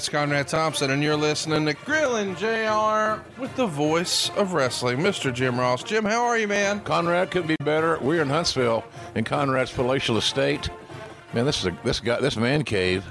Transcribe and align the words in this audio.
It's 0.00 0.08
Conrad 0.08 0.48
Thompson, 0.48 0.92
and 0.92 1.02
you're 1.02 1.14
listening 1.14 1.66
to 1.66 1.74
Grillin' 1.74 2.34
JR 2.38 3.22
with 3.38 3.54
the 3.54 3.66
voice 3.66 4.30
of 4.30 4.54
wrestling, 4.54 4.96
Mr. 4.96 5.30
Jim 5.30 5.60
Ross. 5.60 5.82
Jim, 5.82 6.06
how 6.06 6.24
are 6.24 6.38
you, 6.38 6.48
man? 6.48 6.80
Conrad 6.80 7.30
couldn't 7.30 7.48
be 7.48 7.56
better. 7.62 7.98
We're 8.00 8.22
in 8.22 8.30
Huntsville 8.30 8.82
in 9.14 9.24
Conrad's 9.24 9.70
palatial 9.70 10.16
estate. 10.16 10.70
Man, 11.34 11.44
this 11.44 11.58
is 11.58 11.66
a, 11.66 11.78
this 11.84 12.00
guy 12.00 12.18
this 12.18 12.38
man 12.38 12.64
cave 12.64 13.04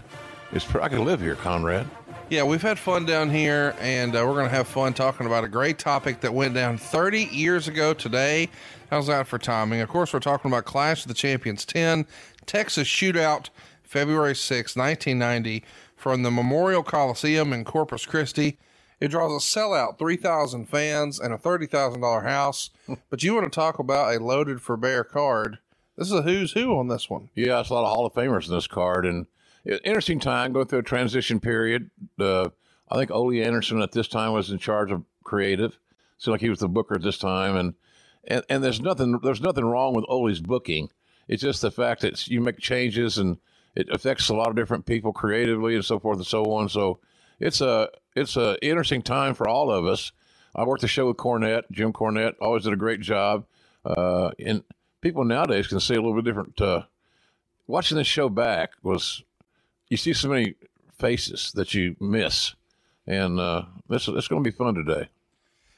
is. 0.52 0.66
I 0.78 0.90
could 0.90 1.02
live 1.02 1.22
here, 1.22 1.36
Conrad. 1.36 1.86
Yeah, 2.32 2.42
we've 2.42 2.64
had 2.64 2.80
fun 2.80 3.06
down 3.06 3.30
here, 3.30 3.76
and 3.80 4.16
uh, 4.16 4.26
we're 4.26 4.34
going 4.34 4.50
to 4.50 4.56
have 4.56 4.68
fun 4.68 4.96
talking 4.96 5.28
about 5.28 5.44
a 5.44 5.48
great 5.48 5.78
topic 5.78 6.22
that 6.22 6.34
went 6.34 6.56
down 6.56 6.80
30 6.80 7.26
years 7.26 7.68
ago 7.68 7.94
today. 7.94 8.50
How's 8.90 9.06
that 9.06 9.28
for 9.28 9.38
timing? 9.38 9.82
Of 9.82 9.90
course, 9.90 10.12
we're 10.12 10.22
talking 10.22 10.50
about 10.50 10.66
Clash 10.66 11.04
of 11.04 11.10
the 11.10 11.14
Champions 11.14 11.66
10, 11.66 12.08
Texas 12.48 12.88
Shootout, 12.88 13.50
February 13.84 14.36
6, 14.36 14.76
1990, 14.76 15.64
from 16.00 16.24
the 16.24 16.32
Memorial 16.32 16.82
Coliseum 16.82 17.52
in 17.52 17.66
Corpus 17.66 18.06
Christi. 18.06 18.58
It 19.02 19.10
draws 19.10 19.32
a 19.32 19.46
sellout, 19.46 20.00
3,000 20.00 20.68
fans, 20.68 21.20
and 21.20 21.34
a 21.34 21.38
$30,000 21.38 22.24
house. 22.24 22.70
but 23.10 23.22
you 23.22 23.34
want 23.34 23.52
to 23.52 23.56
talk 23.56 23.80
about 23.80 24.16
a 24.16 24.24
loaded 24.24 24.62
for 24.62 24.78
bear 24.78 25.04
card. 25.04 25.60
This 25.98 26.08
is 26.08 26.14
a 26.14 26.22
who's 26.22 26.54
who 26.54 26.78
on 26.78 26.88
this 26.88 27.10
one. 27.10 27.30
Yeah, 27.36 27.60
it's 27.60 27.70
a 27.70 27.74
lot 27.74 27.84
of 27.84 27.94
Hall 27.94 28.06
of 28.06 28.14
Famers 28.14 28.48
in 28.48 28.56
this 28.56 28.68
card, 28.68 29.06
and 29.06 29.28
interesting 29.84 30.22
time 30.22 30.54
going 30.54 30.68
through 30.68 30.80
a 30.80 30.84
transition 30.84 31.42
period. 31.42 31.92
Uh, 32.18 32.50
I 32.90 32.96
think 32.96 33.12
Ole 33.12 33.44
Anderson 33.44 33.82
at 33.82 33.92
this 33.92 34.08
time 34.08 34.32
was 34.32 34.50
in 34.50 34.58
charge 34.58 34.92
of 34.92 35.04
creative. 35.24 35.78
Seemed 36.18 36.34
like 36.34 36.42
he 36.42 36.50
was 36.50 36.60
the 36.60 36.70
booker 36.70 36.96
at 36.96 37.02
this 37.02 37.18
time, 37.18 37.58
and 37.58 37.74
and, 38.26 38.44
and 38.50 38.64
there's 38.64 38.80
nothing 38.80 39.20
there's 39.24 39.42
nothing 39.42 39.66
wrong 39.66 39.94
with 39.94 40.06
Ole's 40.08 40.40
booking. 40.40 40.90
It's 41.28 41.44
just 41.44 41.62
the 41.62 41.72
fact 41.72 42.02
that 42.02 42.28
you 42.28 42.40
make 42.40 42.60
changes 42.60 43.18
and 43.18 43.38
it 43.76 43.90
affects 43.90 44.30
a 44.30 44.36
lot 44.36 44.50
of 44.50 44.56
different 44.56 44.86
people 44.86 45.14
creatively 45.14 45.76
and 45.76 45.86
so 45.86 46.00
forth 46.00 46.18
and 46.18 46.28
so 46.28 46.46
on. 46.54 46.70
So 46.70 47.00
it's 47.40 47.62
a 47.62 47.90
it's 48.16 48.36
a 48.36 48.64
interesting 48.66 49.02
time 49.02 49.34
for 49.34 49.48
all 49.48 49.72
of 49.72 49.86
us. 49.86 50.12
I 50.56 50.64
worked 50.64 50.82
the 50.82 50.88
show 50.88 51.08
with 51.08 51.18
Cornette, 51.18 51.64
Jim 51.72 51.94
Cornette, 51.94 52.36
always 52.42 52.64
did 52.64 52.74
a 52.74 52.78
great 52.78 53.02
job. 53.02 53.46
Uh, 53.86 54.32
and 54.44 54.64
people 55.02 55.24
nowadays 55.24 55.68
can 55.68 55.80
see 55.80 55.94
a 55.94 56.02
little 56.02 56.16
bit 56.16 56.26
different. 56.26 56.60
Uh, 56.60 56.84
watching 57.68 57.98
this 57.98 58.08
show 58.08 58.30
back 58.30 58.72
was 58.84 59.24
you 59.90 59.98
see 59.98 60.14
so 60.14 60.30
many 60.30 60.56
faces 60.98 61.52
that 61.54 61.74
you 61.74 61.96
miss, 62.00 62.56
and 63.08 63.40
uh, 63.40 63.64
this 63.88 64.08
it's 64.08 64.28
going 64.28 64.44
to 64.44 64.50
be 64.50 64.56
fun 64.56 64.76
today. 64.76 65.10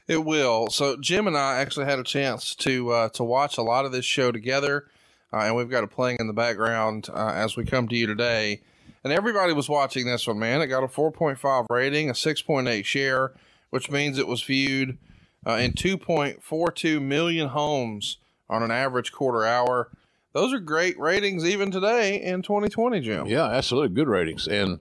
It 0.07 0.25
will. 0.25 0.69
So 0.69 0.97
Jim 0.97 1.27
and 1.27 1.37
I 1.37 1.59
actually 1.59 1.85
had 1.85 1.99
a 1.99 2.03
chance 2.03 2.55
to 2.55 2.89
uh, 2.89 3.09
to 3.09 3.23
watch 3.23 3.57
a 3.57 3.61
lot 3.61 3.85
of 3.85 3.91
this 3.91 4.05
show 4.05 4.31
together, 4.31 4.87
uh, 5.33 5.37
and 5.37 5.55
we've 5.55 5.69
got 5.69 5.83
it 5.83 5.91
playing 5.91 6.17
in 6.19 6.27
the 6.27 6.33
background 6.33 7.09
uh, 7.13 7.31
as 7.33 7.55
we 7.55 7.65
come 7.65 7.87
to 7.87 7.95
you 7.95 8.07
today. 8.07 8.61
And 9.03 9.11
everybody 9.11 9.53
was 9.53 9.67
watching 9.67 10.05
this 10.05 10.27
one, 10.27 10.37
man. 10.37 10.61
It 10.61 10.67
got 10.67 10.83
a 10.83 10.87
4.5 10.87 11.65
rating, 11.69 12.09
a 12.09 12.13
6.8 12.13 12.85
share, 12.85 13.33
which 13.71 13.89
means 13.89 14.17
it 14.17 14.27
was 14.27 14.43
viewed 14.43 14.97
uh, 15.45 15.53
in 15.53 15.73
2.42 15.73 17.01
million 17.01 17.49
homes 17.49 18.17
on 18.49 18.61
an 18.61 18.69
average 18.69 19.11
quarter 19.11 19.45
hour. 19.45 19.89
Those 20.33 20.53
are 20.53 20.59
great 20.59 20.99
ratings 20.99 21.45
even 21.45 21.71
today 21.71 22.21
in 22.21 22.41
2020, 22.41 22.99
Jim. 23.01 23.25
Yeah, 23.25 23.45
absolutely 23.45 23.95
good 23.95 24.07
ratings, 24.07 24.47
and 24.47 24.79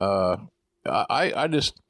uh, 0.00 0.38
I 0.84 1.32
I 1.36 1.46
just 1.46 1.80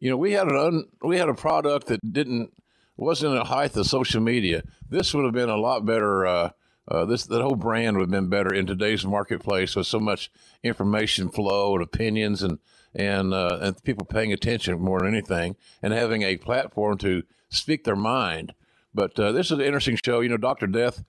you 0.00 0.08
know 0.08 0.16
we 0.16 0.32
had 0.32 0.46
an 0.48 0.56
un, 0.56 0.84
we 1.02 1.18
had 1.18 1.28
a 1.28 1.34
product 1.34 1.88
that 1.88 2.00
didn't 2.10 2.54
wasn't 2.96 3.36
at 3.36 3.48
height 3.48 3.76
of 3.76 3.86
social 3.86 4.22
media. 4.22 4.62
This 4.88 5.12
would 5.12 5.24
have 5.24 5.34
been 5.34 5.50
a 5.50 5.58
lot 5.58 5.84
better. 5.84 6.52
Uh, 6.86 7.04
this 7.04 7.24
the 7.24 7.42
whole 7.42 7.56
brand 7.56 7.96
would 7.96 8.04
have 8.04 8.10
been 8.10 8.28
better 8.28 8.52
in 8.52 8.66
today's 8.66 9.04
marketplace 9.04 9.74
with 9.74 9.86
so 9.86 9.98
much 9.98 10.30
information 10.62 11.30
flow 11.30 11.74
and 11.74 11.82
opinions 11.82 12.42
and 12.42 12.58
and 12.94 13.32
uh, 13.32 13.58
and 13.60 13.82
people 13.84 14.06
paying 14.06 14.32
attention 14.32 14.80
more 14.80 15.00
than 15.00 15.08
anything 15.08 15.56
and 15.82 15.92
having 15.92 16.22
a 16.22 16.36
platform 16.36 16.98
to 16.98 17.22
speak 17.48 17.84
their 17.84 17.96
mind. 17.96 18.54
But 18.94 19.18
uh, 19.18 19.32
this 19.32 19.46
is 19.46 19.52
an 19.52 19.60
interesting 19.62 19.98
show. 20.04 20.20
You 20.20 20.28
know, 20.28 20.36
Doctor 20.36 20.66
Death, 20.66 21.02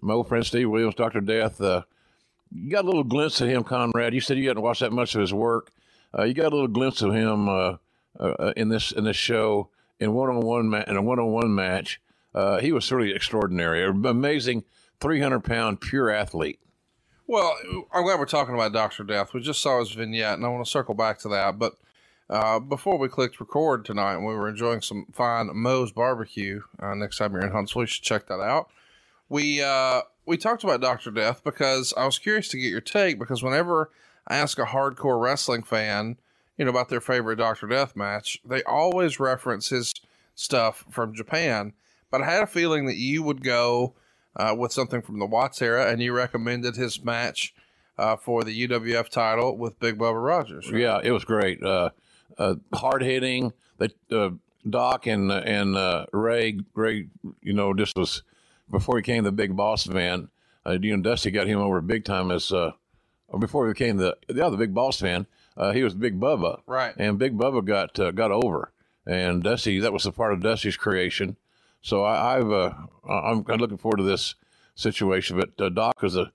my 0.00 0.14
old 0.14 0.28
friend 0.28 0.46
Steve 0.46 0.70
Williams, 0.70 0.94
Doctor 0.94 1.20
Death. 1.20 1.60
Uh, 1.60 1.82
you 2.52 2.70
got 2.70 2.84
a 2.84 2.86
little 2.86 3.04
glimpse 3.04 3.40
of 3.40 3.48
him, 3.48 3.64
Conrad. 3.64 4.14
You 4.14 4.20
said 4.20 4.38
you 4.38 4.48
hadn't 4.48 4.62
watched 4.62 4.80
that 4.80 4.92
much 4.92 5.14
of 5.14 5.20
his 5.20 5.34
work. 5.34 5.72
Uh, 6.16 6.22
you 6.22 6.34
got 6.34 6.52
a 6.52 6.54
little 6.54 6.68
glimpse 6.68 7.02
of 7.02 7.12
him 7.12 7.48
uh, 7.48 7.76
in 8.56 8.68
this 8.68 8.92
in 8.92 9.04
this 9.04 9.16
show 9.16 9.70
in 9.98 10.12
one 10.12 10.30
on 10.30 10.40
one 10.40 10.72
in 10.86 10.96
a 10.96 11.02
one 11.02 11.18
on 11.18 11.32
one 11.32 11.54
match. 11.54 12.00
Uh, 12.34 12.60
he 12.60 12.70
was 12.70 12.90
really 12.92 13.14
extraordinary, 13.14 13.82
amazing, 13.84 14.62
three 15.00 15.20
hundred 15.20 15.40
pound 15.40 15.80
pure 15.80 16.10
athlete. 16.10 16.60
Well, 17.26 17.56
I'm 17.92 18.04
glad 18.04 18.18
we're 18.20 18.26
talking 18.26 18.54
about 18.54 18.72
Doctor 18.72 19.02
Death. 19.02 19.34
We 19.34 19.40
just 19.40 19.60
saw 19.60 19.80
his 19.80 19.90
vignette, 19.90 20.34
and 20.34 20.46
I 20.46 20.48
want 20.48 20.64
to 20.64 20.70
circle 20.70 20.94
back 20.94 21.18
to 21.20 21.28
that. 21.30 21.58
But 21.58 21.74
uh, 22.30 22.60
before 22.60 22.98
we 22.98 23.08
clicked 23.08 23.40
record 23.40 23.84
tonight, 23.84 24.18
we 24.18 24.26
were 24.26 24.48
enjoying 24.48 24.80
some 24.80 25.06
fine 25.12 25.50
Moe's 25.52 25.90
barbecue. 25.90 26.60
Uh, 26.78 26.94
next 26.94 27.18
time 27.18 27.32
you're 27.32 27.44
in 27.44 27.50
Huntsville, 27.50 27.82
you 27.82 27.86
should 27.86 28.04
check 28.04 28.28
that 28.28 28.40
out. 28.40 28.70
We 29.28 29.60
uh, 29.60 30.02
we 30.24 30.36
talked 30.36 30.62
about 30.62 30.80
Doctor 30.80 31.10
Death 31.10 31.42
because 31.42 31.92
I 31.96 32.04
was 32.04 32.18
curious 32.18 32.48
to 32.48 32.58
get 32.58 32.70
your 32.70 32.80
take. 32.80 33.18
Because 33.18 33.42
whenever 33.42 33.90
I 34.28 34.36
ask 34.36 34.58
a 34.58 34.64
hardcore 34.64 35.20
wrestling 35.20 35.64
fan, 35.64 36.18
you 36.56 36.64
know, 36.64 36.70
about 36.70 36.90
their 36.90 37.00
favorite 37.00 37.36
Doctor 37.36 37.66
Death 37.66 37.96
match, 37.96 38.40
they 38.44 38.62
always 38.62 39.18
reference 39.18 39.70
his 39.70 39.92
stuff 40.36 40.84
from 40.90 41.12
Japan. 41.12 41.72
But 42.10 42.22
I 42.22 42.30
had 42.30 42.44
a 42.44 42.46
feeling 42.46 42.86
that 42.86 42.96
you 42.96 43.24
would 43.24 43.42
go 43.42 43.94
uh, 44.36 44.54
with 44.56 44.72
something 44.72 45.02
from 45.02 45.18
the 45.18 45.26
Watts 45.26 45.60
era, 45.62 45.90
and 45.90 46.00
you 46.00 46.12
recommended 46.12 46.76
his 46.76 47.02
match 47.02 47.54
uh, 47.98 48.16
for 48.16 48.44
the 48.44 48.68
UWF 48.68 49.08
title 49.08 49.56
with 49.56 49.80
Big 49.80 49.98
Bubba 49.98 50.22
Rogers. 50.22 50.70
right? 50.70 50.80
Yeah, 50.80 51.00
it 51.02 51.10
was 51.12 51.24
great. 51.24 51.62
Uh, 51.62 51.90
uh, 52.38 52.56
hard 52.74 53.02
hitting. 53.02 53.52
The 53.78 53.90
uh, 54.10 54.30
Doc 54.68 55.06
and 55.06 55.30
and 55.30 55.76
uh, 55.76 56.06
Ray 56.12 56.58
Ray, 56.74 57.08
you 57.40 57.52
know, 57.52 57.72
this 57.74 57.92
was 57.96 58.22
before 58.70 58.96
he 58.96 59.02
became 59.02 59.24
the 59.24 59.32
big 59.32 59.56
boss 59.56 59.86
man. 59.86 60.28
Uh, 60.66 60.78
you 60.80 60.96
know, 60.96 61.02
Dusty 61.02 61.30
got 61.30 61.46
him 61.46 61.60
over 61.60 61.80
big 61.80 62.04
time 62.04 62.32
as, 62.32 62.50
uh, 62.50 62.72
or 63.28 63.38
before 63.38 63.66
he 63.66 63.72
became 63.72 63.98
the 63.98 64.16
the 64.28 64.44
other 64.44 64.56
big 64.56 64.74
boss 64.74 65.00
man. 65.02 65.26
Uh, 65.56 65.72
he 65.72 65.82
was 65.82 65.94
Big 65.94 66.20
Bubba, 66.20 66.60
Right. 66.66 66.94
And 66.98 67.18
Big 67.18 67.38
Bubba 67.38 67.64
got 67.64 67.98
uh, 67.98 68.10
got 68.10 68.30
over, 68.30 68.72
and 69.06 69.42
Dusty 69.42 69.78
that 69.80 69.92
was 69.92 70.04
a 70.04 70.12
part 70.12 70.32
of 70.34 70.40
Dusty's 70.40 70.76
creation. 70.76 71.36
So 71.86 72.02
I, 72.02 72.38
I've 72.38 72.50
uh, 72.50 72.72
I'm 73.08 73.44
looking 73.44 73.78
forward 73.78 73.98
to 73.98 74.02
this 74.02 74.34
situation. 74.74 75.38
But 75.38 75.64
uh, 75.64 75.68
Doc 75.68 76.02
was 76.02 76.16
a 76.16 76.32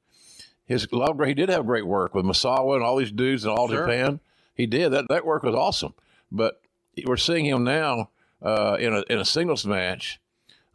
his 0.66 0.88
a 0.94 0.96
lot 0.96 1.10
of 1.10 1.18
great. 1.18 1.28
He 1.28 1.34
did 1.34 1.50
have 1.50 1.66
great 1.66 1.86
work 1.86 2.16
with 2.16 2.24
Misawa 2.24 2.76
and 2.76 2.84
all 2.84 2.96
these 2.96 3.12
dudes 3.12 3.44
in 3.44 3.50
all 3.52 3.68
Sure. 3.68 3.86
Japan. 3.86 4.22
He 4.56 4.66
did 4.66 4.94
that. 4.94 5.10
That 5.10 5.26
work 5.26 5.44
was 5.44 5.54
awesome. 5.54 5.94
But 6.32 6.62
we're 7.06 7.18
seeing 7.18 7.44
him 7.44 7.66
now 7.66 8.12
uh, 8.42 8.78
in 8.80 8.94
a 8.94 9.04
in 9.10 9.20
a 9.20 9.26
singles 9.26 9.66
match 9.66 10.22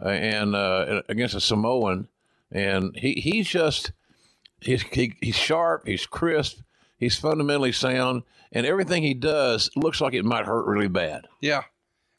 uh, 0.04 0.08
and 0.08 0.54
uh, 0.54 1.00
against 1.08 1.34
a 1.34 1.40
Samoan, 1.40 2.08
and 2.52 2.94
he 2.98 3.14
he's 3.14 3.48
just 3.48 3.92
he's 4.60 4.82
he, 4.82 5.14
he's 5.22 5.36
sharp. 5.36 5.86
He's 5.86 6.04
crisp. 6.04 6.60
He's 6.98 7.18
fundamentally 7.18 7.72
sound, 7.72 8.24
and 8.52 8.66
everything 8.66 9.02
he 9.02 9.14
does 9.14 9.70
looks 9.74 10.02
like 10.02 10.12
it 10.12 10.26
might 10.26 10.44
hurt 10.44 10.66
really 10.66 10.88
bad. 10.88 11.26
Yeah, 11.40 11.62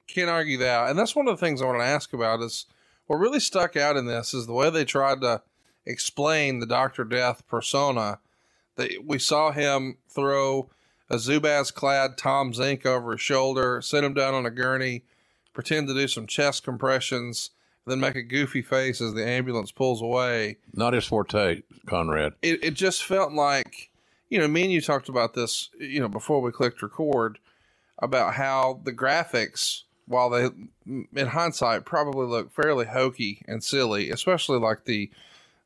can't 0.07 0.30
argue 0.30 0.57
that. 0.57 0.89
And 0.89 0.98
that's 0.98 1.15
one 1.15 1.27
of 1.27 1.38
the 1.38 1.45
things 1.45 1.62
I 1.62 1.65
want 1.65 1.80
to 1.80 1.86
ask 1.86 2.13
about 2.13 2.42
is 2.42 2.65
what 3.07 3.18
really 3.18 3.39
stuck 3.39 3.75
out 3.75 3.98
in 3.98 4.06
this 4.06 4.33
is 4.33 4.48
the 4.48 4.54
way 4.54 4.69
they 4.69 4.86
tried 4.86 5.21
to 5.21 5.42
explain 5.86 6.59
the 6.59 6.65
Doctor 6.65 7.04
Death 7.04 7.48
persona. 7.48 8.19
They, 8.75 8.98
we 9.04 9.19
saw 9.19 9.51
him 9.51 9.98
throw 10.09 10.69
a 11.09 11.15
Zubaz 11.15 11.74
clad 11.74 12.18
Tom 12.18 12.54
Zink 12.54 12.86
over 12.86 13.13
his 13.13 13.21
shoulder, 13.21 13.81
sit 13.81 14.04
him 14.04 14.13
down 14.13 14.33
on 14.33 14.45
a 14.45 14.51
gurney, 14.51 15.04
pretend 15.54 15.88
to 15.88 15.94
do 15.94 16.07
some 16.07 16.27
chest 16.27 16.63
compressions, 16.63 17.51
then 17.86 18.00
make 18.01 18.15
a 18.15 18.21
goofy 18.21 18.62
face 18.62 19.00
as 19.01 19.13
the 19.13 19.25
ambulance 19.25 19.71
pulls 19.71 20.01
away. 20.01 20.57
Not 20.74 20.94
his 20.94 21.06
forte, 21.06 21.62
Conrad. 21.86 22.33
It, 22.42 22.63
it 22.63 22.74
just 22.74 23.06
felt 23.06 23.31
like, 23.31 23.89
you 24.30 24.38
know, 24.38 24.48
me 24.48 24.63
and 24.63 24.71
you 24.71 24.81
talked 24.81 25.07
about 25.07 25.33
this, 25.33 25.69
you 25.80 26.01
know, 26.01 26.10
before 26.10 26.42
we 26.42 26.51
clicked 26.51 26.81
record 26.81 27.39
about 28.00 28.33
how 28.33 28.81
the 28.83 28.92
graphics, 28.92 29.83
while 30.07 30.30
they, 30.30 30.50
in 30.86 31.27
hindsight, 31.27 31.86
probably 31.86 32.25
look 32.25 32.51
fairly 32.51 32.86
hokey 32.86 33.42
and 33.48 33.63
silly, 33.63 34.09
especially 34.09 34.57
like 34.57 34.86
the 34.86 35.12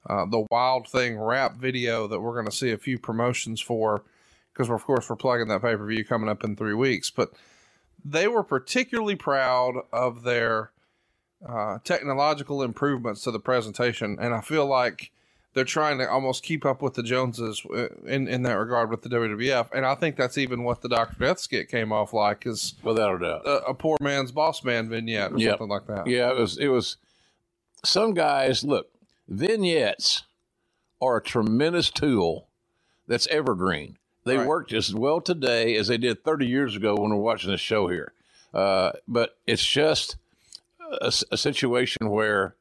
uh, 0.09 0.25
the 0.25 0.47
Wild 0.49 0.87
Thing 0.87 1.19
rap 1.19 1.57
video 1.57 2.07
that 2.07 2.19
we're 2.19 2.33
going 2.33 2.47
to 2.47 2.51
see 2.51 2.71
a 2.71 2.77
few 2.77 2.97
promotions 2.97 3.61
for, 3.61 4.03
because 4.51 4.67
of 4.67 4.83
course 4.83 5.07
we're 5.07 5.15
plugging 5.15 5.47
that 5.49 5.61
pay 5.61 5.75
per 5.75 5.85
view 5.85 6.03
coming 6.03 6.29
up 6.29 6.43
in 6.43 6.55
three 6.55 6.73
weeks. 6.73 7.11
But 7.11 7.31
they 8.03 8.27
were 8.27 8.43
particularly 8.43 9.15
proud 9.15 9.75
of 9.93 10.23
their 10.23 10.71
uh, 11.47 11.77
technological 11.83 12.63
improvements 12.63 13.23
to 13.23 13.31
the 13.31 13.39
presentation, 13.39 14.17
and 14.19 14.33
I 14.33 14.41
feel 14.41 14.65
like 14.65 15.11
they're 15.53 15.65
trying 15.65 15.97
to 15.97 16.09
almost 16.09 16.43
keep 16.43 16.65
up 16.65 16.81
with 16.81 16.93
the 16.93 17.03
Joneses 17.03 17.61
uh, 17.73 17.87
in 18.05 18.27
in 18.27 18.43
that 18.43 18.53
regard 18.53 18.89
with 18.89 19.01
the 19.01 19.09
WWF, 19.09 19.69
and 19.73 19.85
I 19.85 19.95
think 19.95 20.15
that's 20.15 20.37
even 20.37 20.63
what 20.63 20.81
the 20.81 20.89
Doctor 20.89 21.15
Death 21.19 21.39
skit 21.39 21.69
came 21.69 21.91
off 21.91 22.13
like 22.13 22.45
is 22.45 22.75
Without 22.83 23.15
a 23.15 23.19
doubt. 23.19 23.45
a, 23.45 23.65
a 23.67 23.73
poor 23.73 23.97
man's 23.99 24.31
boss 24.31 24.63
man 24.63 24.89
vignette 24.89 25.33
or 25.33 25.37
Yep. 25.37 25.51
something 25.59 25.69
like 25.69 25.87
that. 25.87 26.07
Yeah, 26.07 26.29
it 26.31 26.37
was. 26.37 26.57
It 26.57 26.67
was. 26.69 26.97
Some 27.83 28.13
guys 28.13 28.63
look 28.63 28.89
vignettes 29.27 30.23
are 31.01 31.17
a 31.17 31.23
tremendous 31.23 31.89
tool 31.89 32.47
that's 33.07 33.27
evergreen. 33.27 33.97
They 34.23 34.37
Right. 34.37 34.47
work 34.47 34.71
as 34.71 34.93
well 34.93 35.19
today 35.19 35.75
as 35.75 35.87
they 35.87 35.97
did 35.97 36.23
30 36.23 36.45
years 36.45 36.75
ago 36.75 36.95
when 36.95 37.09
we're 37.09 37.15
watching 37.17 37.49
this 37.49 37.59
show 37.59 37.87
here. 37.87 38.13
Uh, 38.53 38.91
but 39.07 39.37
it's 39.47 39.65
just 39.65 40.17
a 41.01 41.09
situation 41.37 42.09
where 42.09 42.55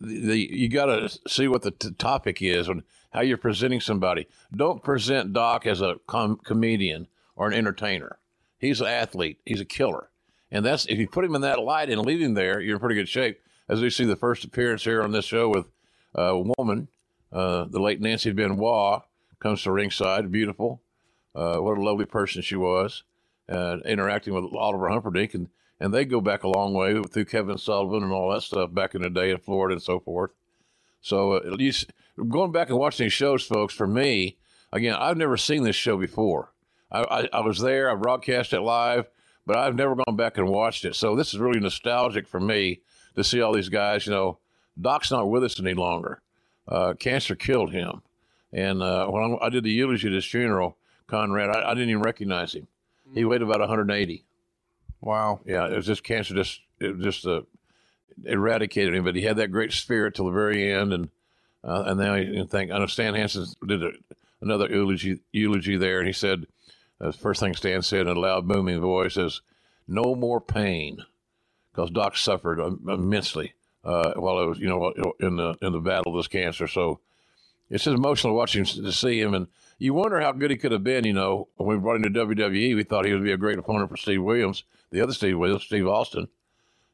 the, 0.00 0.20
the 0.20 0.38
you 0.38 0.68
got 0.68 0.86
to 0.86 1.08
see 1.28 1.48
what 1.48 1.62
the 1.62 1.70
t- 1.70 1.90
topic 1.92 2.42
is 2.42 2.68
and 2.68 2.82
how 3.12 3.20
you're 3.20 3.36
presenting 3.36 3.80
somebody. 3.80 4.26
Don't 4.54 4.82
present 4.82 5.32
Doc 5.32 5.66
as 5.66 5.80
a 5.80 5.96
com- 6.06 6.40
comedian 6.44 7.08
or 7.36 7.48
an 7.48 7.54
entertainer. 7.54 8.18
He's 8.58 8.80
an 8.80 8.88
athlete. 8.88 9.38
He's 9.44 9.60
a 9.60 9.64
killer. 9.64 10.10
And 10.50 10.64
that's 10.64 10.86
if 10.86 10.98
you 10.98 11.08
put 11.08 11.24
him 11.24 11.34
in 11.34 11.42
that 11.42 11.60
light 11.60 11.90
and 11.90 12.04
leave 12.04 12.20
him 12.20 12.34
there, 12.34 12.60
you're 12.60 12.76
in 12.76 12.80
pretty 12.80 12.94
good 12.94 13.08
shape. 13.08 13.40
As 13.68 13.80
we 13.80 13.90
see 13.90 14.04
the 14.04 14.16
first 14.16 14.44
appearance 14.44 14.84
here 14.84 15.02
on 15.02 15.12
this 15.12 15.26
show 15.26 15.48
with 15.48 15.66
uh, 16.16 16.22
a 16.22 16.54
woman, 16.56 16.88
uh, 17.32 17.64
the 17.64 17.80
late 17.80 18.00
Nancy 18.00 18.32
Benoit 18.32 19.02
comes 19.40 19.62
to 19.62 19.72
ringside, 19.72 20.32
beautiful. 20.32 20.80
Uh, 21.34 21.58
what 21.58 21.76
a 21.76 21.82
lovely 21.82 22.06
person 22.06 22.42
she 22.42 22.56
was, 22.56 23.04
uh, 23.48 23.76
interacting 23.84 24.32
with 24.34 24.44
Oliver 24.54 24.88
Humperdink, 24.88 25.34
and 25.34 25.48
and 25.80 25.92
they 25.92 26.04
go 26.04 26.20
back 26.20 26.42
a 26.42 26.48
long 26.48 26.74
way 26.74 27.00
through 27.02 27.24
Kevin 27.24 27.58
Sullivan 27.58 28.02
and 28.02 28.12
all 28.12 28.32
that 28.32 28.42
stuff 28.42 28.72
back 28.72 28.94
in 28.94 29.02
the 29.02 29.10
day 29.10 29.30
in 29.30 29.38
Florida 29.38 29.74
and 29.74 29.82
so 29.82 30.00
forth. 30.00 30.30
So 31.00 31.34
uh, 31.34 31.40
at 31.46 31.52
least 31.52 31.92
going 32.28 32.52
back 32.52 32.70
and 32.70 32.78
watching 32.78 33.04
these 33.04 33.12
shows, 33.12 33.44
folks, 33.44 33.74
for 33.74 33.86
me, 33.86 34.38
again, 34.72 34.94
I've 34.94 35.16
never 35.16 35.36
seen 35.36 35.62
this 35.62 35.76
show 35.76 35.96
before. 35.96 36.52
I, 36.90 37.02
I, 37.02 37.28
I 37.34 37.40
was 37.40 37.60
there, 37.60 37.90
I 37.90 37.94
broadcast 37.94 38.52
it 38.52 38.60
live, 38.60 39.08
but 39.46 39.56
I've 39.56 39.76
never 39.76 39.94
gone 39.94 40.16
back 40.16 40.38
and 40.38 40.48
watched 40.48 40.84
it. 40.84 40.96
So 40.96 41.14
this 41.14 41.32
is 41.32 41.40
really 41.40 41.60
nostalgic 41.60 42.26
for 42.26 42.40
me 42.40 42.80
to 43.14 43.22
see 43.22 43.40
all 43.40 43.52
these 43.52 43.68
guys. 43.68 44.06
You 44.06 44.12
know, 44.12 44.38
Doc's 44.80 45.10
not 45.10 45.30
with 45.30 45.44
us 45.44 45.60
any 45.60 45.74
longer. 45.74 46.22
Uh, 46.66 46.94
cancer 46.94 47.34
killed 47.34 47.72
him. 47.72 48.02
And 48.52 48.82
uh, 48.82 49.06
when 49.08 49.38
I, 49.40 49.46
I 49.46 49.48
did 49.50 49.64
the 49.64 49.70
eulogy 49.70 50.08
at 50.08 50.14
his 50.14 50.24
funeral, 50.24 50.76
Conrad, 51.06 51.50
I, 51.50 51.70
I 51.70 51.74
didn't 51.74 51.90
even 51.90 52.02
recognize 52.02 52.54
him. 52.54 52.68
He 53.14 53.24
weighed 53.24 53.42
about 53.42 53.60
180. 53.60 54.24
Wow. 55.00 55.40
Yeah, 55.44 55.66
it 55.66 55.76
was 55.76 55.86
just 55.86 56.04
cancer, 56.04 56.34
just 56.34 56.60
it 56.80 56.98
just 57.00 57.26
uh, 57.26 57.42
eradicated 58.24 58.94
him. 58.94 59.04
But 59.04 59.16
he 59.16 59.22
had 59.22 59.36
that 59.36 59.52
great 59.52 59.72
spirit 59.72 60.14
till 60.14 60.26
the 60.26 60.32
very 60.32 60.72
end, 60.72 60.92
and 60.92 61.08
uh, 61.64 61.84
and 61.86 62.00
now 62.00 62.14
you 62.14 62.46
think 62.46 62.70
I 62.70 62.78
know 62.78 62.86
Stan 62.86 63.14
Hansen 63.14 63.46
did 63.66 63.82
a, 63.82 63.92
another 64.40 64.68
eulogy 64.68 65.20
eulogy 65.32 65.76
there, 65.76 65.98
and 65.98 66.06
he 66.06 66.12
said 66.12 66.46
uh, 67.00 67.08
the 67.08 67.12
first 67.12 67.40
thing 67.40 67.54
Stan 67.54 67.82
said 67.82 68.02
in 68.02 68.16
a 68.16 68.20
loud 68.20 68.48
booming 68.48 68.80
voice 68.80 69.16
is, 69.16 69.42
"No 69.86 70.14
more 70.14 70.40
pain," 70.40 70.98
because 71.72 71.90
Doc 71.90 72.16
suffered 72.16 72.60
immensely 72.60 73.54
uh, 73.84 74.14
while 74.14 74.40
it 74.40 74.46
was 74.46 74.58
you 74.58 74.68
know 74.68 74.92
in 75.20 75.36
the 75.36 75.56
in 75.62 75.72
the 75.72 75.80
battle 75.80 76.12
of 76.12 76.18
this 76.18 76.28
cancer. 76.28 76.66
So 76.66 77.00
it's 77.70 77.84
just 77.84 77.96
emotional 77.96 78.34
watching 78.34 78.64
to 78.64 78.92
see 78.92 79.20
him, 79.20 79.34
and 79.34 79.46
you 79.78 79.94
wonder 79.94 80.20
how 80.20 80.32
good 80.32 80.50
he 80.50 80.56
could 80.56 80.72
have 80.72 80.84
been. 80.84 81.04
You 81.04 81.12
know, 81.12 81.48
when 81.56 81.68
we 81.68 81.76
brought 81.76 81.96
him 81.96 82.02
to 82.02 82.26
WWE, 82.26 82.74
we 82.74 82.82
thought 82.82 83.04
he 83.04 83.12
would 83.12 83.24
be 83.24 83.32
a 83.32 83.36
great 83.36 83.58
opponent 83.58 83.90
for 83.90 83.96
Steve 83.96 84.22
Williams, 84.22 84.64
the 84.90 85.00
other 85.00 85.12
Steve 85.12 85.38
Williams, 85.38 85.64
Steve 85.64 85.86
Austin. 85.86 86.28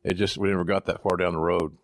It 0.02 0.14
just 0.14 0.37
we 0.37 0.49
never 0.50 0.64
got 0.64 0.87
that 0.87 1.02
far 1.02 1.17
down 1.17 1.32
the 1.32 1.38
road. 1.38 1.76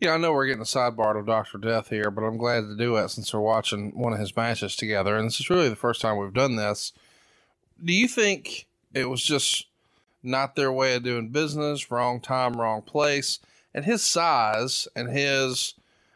Yeah, 0.00 0.12
I 0.14 0.16
know 0.16 0.32
we're 0.32 0.46
getting 0.46 0.62
a 0.62 0.64
sidebar 0.64 1.18
of 1.18 1.26
Doctor 1.26 1.58
Death 1.58 1.88
here, 1.88 2.10
but 2.10 2.22
I'm 2.22 2.36
glad 2.36 2.60
to 2.62 2.76
do 2.76 2.96
it 2.96 3.08
since 3.08 3.34
we're 3.34 3.40
watching 3.40 3.90
one 3.98 4.12
of 4.12 4.20
his 4.20 4.36
matches 4.36 4.76
together, 4.76 5.16
and 5.16 5.26
this 5.26 5.40
is 5.40 5.50
really 5.50 5.68
the 5.68 5.74
first 5.74 6.00
time 6.00 6.18
we've 6.18 6.32
done 6.32 6.54
this. 6.54 6.92
Do 7.84 7.92
you 7.92 8.06
think 8.06 8.68
it 8.94 9.08
was 9.08 9.22
just 9.22 9.66
not 10.22 10.54
their 10.54 10.70
way 10.70 10.94
of 10.94 11.02
doing 11.02 11.30
business, 11.30 11.90
wrong 11.90 12.20
time, 12.20 12.60
wrong 12.60 12.82
place, 12.82 13.40
and 13.74 13.84
his 13.84 14.04
size 14.04 14.86
and 14.94 15.08
his 15.08 15.74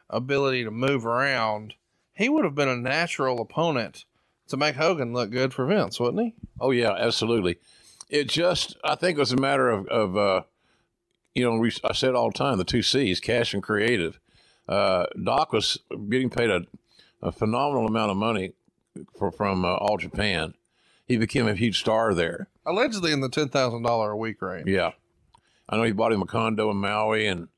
ability 0.09 0.63
to 0.63 0.71
move 0.71 1.05
around? 1.05 1.75
He 2.13 2.29
would 2.29 2.45
have 2.45 2.55
been 2.55 2.69
a 2.69 2.77
natural 2.77 3.41
opponent 3.41 4.05
to 4.49 4.57
make 4.57 4.77
Hogan 4.77 5.13
look 5.13 5.31
good 5.31 5.53
for 5.53 5.67
Vince, 5.67 5.99
wouldn't 5.99 6.23
he? 6.23 6.35
Oh 6.61 6.71
yeah, 6.71 6.93
absolutely. 6.93 7.59
It 8.13 8.29
just 8.29 8.77
I 8.85 8.95
think 8.95 9.17
it 9.17 9.21
was 9.21 9.33
a 9.33 9.37
matter 9.37 9.71
of 9.71 9.87
of 9.89 10.17
uh, 10.17 10.43
you 11.35 11.45
know 11.45 11.69
I 11.83 11.95
said 11.95 12.15
all 12.15 12.31
the 12.31 12.37
time 12.39 12.59
the 12.59 12.65
two 12.65 12.83
C's 12.83 13.21
cash 13.21 13.55
and 13.55 13.63
creative. 13.63 14.21
Uh, 14.69 15.07
Doc 15.25 15.53
was 15.53 15.79
getting 16.11 16.29
paid 16.29 16.51
a, 16.51 16.67
a 17.23 17.33
phenomenal 17.33 17.87
amount 17.87 18.11
of 18.11 18.19
money 18.19 18.53
for, 19.19 19.33
from 19.33 19.65
uh, 19.65 19.75
All 19.75 19.97
Japan. 19.97 20.55
He 21.07 21.17
became 21.17 21.49
a 21.49 21.55
huge 21.55 21.81
star 21.81 22.15
there. 22.15 22.49
Allegedly 22.65 23.13
in 23.13 23.23
the 23.23 23.31
ten 23.31 23.49
thousand 23.49 23.83
dollar 23.83 24.11
a 24.11 24.17
week 24.17 24.43
range. 24.43 24.69
Yeah, 24.69 24.93
I 25.69 25.79
know 25.79 25.85
he 25.85 25.93
bought 25.93 26.13
him 26.13 26.23
a 26.23 26.27
condo 26.27 26.71
in 26.71 26.77
Maui, 26.77 27.27
and 27.27 27.49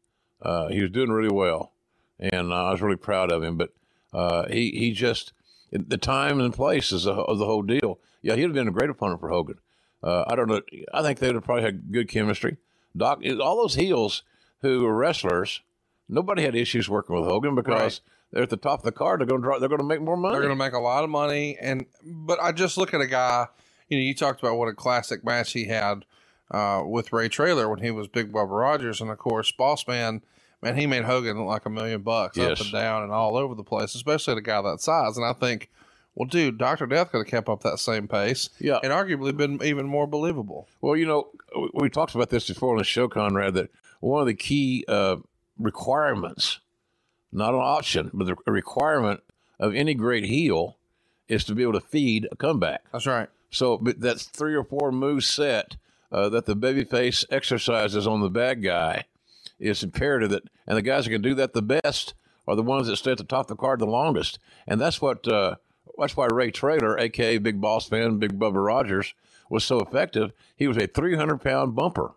uh, 0.40 0.68
he 0.68 0.80
was 0.80 0.92
doing 0.92 1.10
really 1.10 1.34
well, 1.34 1.72
and 2.20 2.52
uh, 2.52 2.66
I 2.66 2.70
was 2.70 2.80
really 2.80 2.96
proud 2.96 3.32
of 3.32 3.42
him. 3.42 3.56
But 3.58 3.70
uh, 4.12 4.46
he 4.48 4.70
he 4.70 4.92
just 4.92 5.32
the 5.72 5.98
time 5.98 6.38
and 6.38 6.54
place 6.54 6.92
is 6.92 7.04
the, 7.04 7.12
of 7.12 7.38
the 7.38 7.46
whole 7.46 7.62
deal. 7.62 7.98
Yeah, 8.22 8.36
he'd 8.36 8.42
have 8.42 8.52
been 8.52 8.68
a 8.68 8.72
great 8.72 8.88
opponent 8.88 9.18
for 9.20 9.30
Hogan. 9.30 9.58
Uh, 10.04 10.24
I 10.26 10.36
don't 10.36 10.48
know. 10.48 10.60
I 10.92 11.02
think 11.02 11.18
they 11.18 11.28
would 11.28 11.36
have 11.36 11.44
probably 11.44 11.62
had 11.64 11.90
good 11.90 12.08
chemistry. 12.08 12.58
Doc, 12.96 13.22
all 13.40 13.56
those 13.56 13.74
heels 13.74 14.22
who 14.60 14.82
were 14.82 14.94
wrestlers, 14.94 15.62
nobody 16.08 16.42
had 16.42 16.54
issues 16.54 16.88
working 16.88 17.16
with 17.16 17.24
Hogan 17.24 17.54
because 17.54 17.80
Right. 17.80 18.00
they're 18.30 18.42
at 18.42 18.50
the 18.50 18.56
top 18.58 18.80
of 18.80 18.84
the 18.84 18.92
card. 18.92 19.20
They're 19.20 19.26
going 19.26 19.40
to 19.40 19.46
draw. 19.46 19.58
They're 19.58 19.68
going 19.68 19.80
to 19.80 19.86
make 19.86 20.02
more 20.02 20.16
money. 20.16 20.34
They're 20.34 20.42
going 20.42 20.56
to 20.56 20.62
make 20.64 20.74
a 20.74 20.78
lot 20.78 21.04
of 21.04 21.10
money, 21.10 21.56
and 21.60 21.86
but 22.04 22.38
I 22.40 22.52
just 22.52 22.76
look 22.76 22.92
at 22.94 23.00
a 23.00 23.06
guy. 23.06 23.46
You 23.88 23.98
know, 23.98 24.02
you 24.04 24.14
talked 24.14 24.40
about 24.40 24.56
what 24.56 24.68
a 24.68 24.74
classic 24.74 25.24
match 25.24 25.52
he 25.52 25.66
had 25.66 26.04
uh, 26.50 26.82
with 26.86 27.12
Ray 27.12 27.28
Traylor 27.28 27.68
when 27.68 27.80
he 27.80 27.90
was 27.90 28.06
Big 28.08 28.32
Bubba 28.32 28.50
Rogers, 28.50 29.00
and 29.00 29.10
of 29.10 29.18
course, 29.18 29.50
Boss 29.52 29.86
Man. 29.88 30.22
Man, 30.62 30.76
he 30.78 30.86
made 30.86 31.04
Hogan 31.04 31.36
look 31.38 31.46
like 31.46 31.66
a 31.66 31.70
million 31.70 32.00
bucks 32.00 32.38
Yes. 32.38 32.58
up 32.58 32.64
and 32.66 32.72
down 32.72 33.02
and 33.02 33.12
all 33.12 33.36
over 33.36 33.54
the 33.54 33.62
place, 33.64 33.94
especially 33.94 34.32
at 34.32 34.38
a 34.38 34.42
guy 34.42 34.62
that 34.62 34.80
size. 34.80 35.18
And 35.18 35.26
I 35.26 35.34
think, 35.34 35.70
well, 36.14 36.28
dude, 36.28 36.58
Doctor 36.58 36.86
Death 36.86 37.10
could 37.10 37.18
have 37.18 37.26
kept 37.26 37.48
up 37.48 37.62
that 37.62 37.78
same 37.78 38.06
pace, 38.08 38.50
Yeah. 38.60 38.78
and 38.82 38.92
arguably 38.92 39.36
been 39.36 39.62
even 39.62 39.86
more 39.86 40.06
believable. 40.06 40.68
Well, 40.80 40.96
you 40.96 41.06
know, 41.06 41.28
we- 41.56 41.70
we 41.74 41.90
talked 41.90 42.14
about 42.14 42.30
this 42.30 42.46
before 42.48 42.72
on 42.72 42.78
the 42.78 42.84
show, 42.84 43.08
Conrad, 43.08 43.54
that 43.54 43.70
one 44.00 44.20
of 44.20 44.26
the 44.26 44.34
key 44.34 44.84
uh, 44.88 45.16
requirements 45.58 46.60
not 47.32 47.52
an 47.52 47.60
option, 47.60 48.10
but 48.14 48.26
the 48.28 48.36
requirement 48.46 49.20
of 49.58 49.74
any 49.74 49.92
great 49.94 50.24
heel 50.24 50.76
is 51.26 51.42
to 51.44 51.54
be 51.54 51.62
able 51.64 51.72
to 51.72 51.80
feed 51.80 52.28
a 52.30 52.36
comeback. 52.36 52.82
That's 52.92 53.06
right. 53.06 53.28
So 53.50 53.76
but 53.78 53.98
that's 54.00 54.24
three 54.24 54.54
or 54.54 54.62
four 54.62 54.92
move 54.92 55.24
set 55.24 55.76
uh, 56.12 56.28
that 56.28 56.46
the 56.46 56.54
babyface 56.54 57.24
exercises 57.30 58.06
on 58.06 58.20
the 58.20 58.30
bad 58.30 58.62
guy 58.62 59.04
is 59.58 59.82
imperative 59.82 60.30
that, 60.30 60.44
and 60.66 60.76
the 60.76 60.82
guys 60.82 61.04
that 61.06 61.10
can 61.10 61.22
do 61.22 61.34
that 61.34 61.54
the 61.54 61.62
best 61.62 62.14
are 62.46 62.54
the 62.54 62.62
ones 62.62 62.86
that 62.86 62.96
stay 62.96 63.12
at 63.12 63.18
the 63.18 63.24
top 63.24 63.46
of 63.50 63.56
the 63.56 63.56
card 63.56 63.80
the 63.80 63.86
longest, 63.86 64.38
and 64.68 64.80
that's 64.80 65.00
what 65.02 65.26
uh, 65.26 65.56
that's 65.98 66.16
why 66.16 66.26
Ray 66.26 66.50
Traylor, 66.50 66.98
aka 66.98 67.38
Big 67.38 67.60
Boss 67.60 67.90
Man, 67.90 68.18
Big 68.18 68.38
Bubba 68.38 68.64
Rogers, 68.64 69.14
was 69.48 69.64
so 69.64 69.80
effective. 69.80 70.32
He 70.56 70.66
was 70.66 70.76
a 70.76 70.86
300 70.86 71.38
pound 71.38 71.74
bumper, 71.74 72.12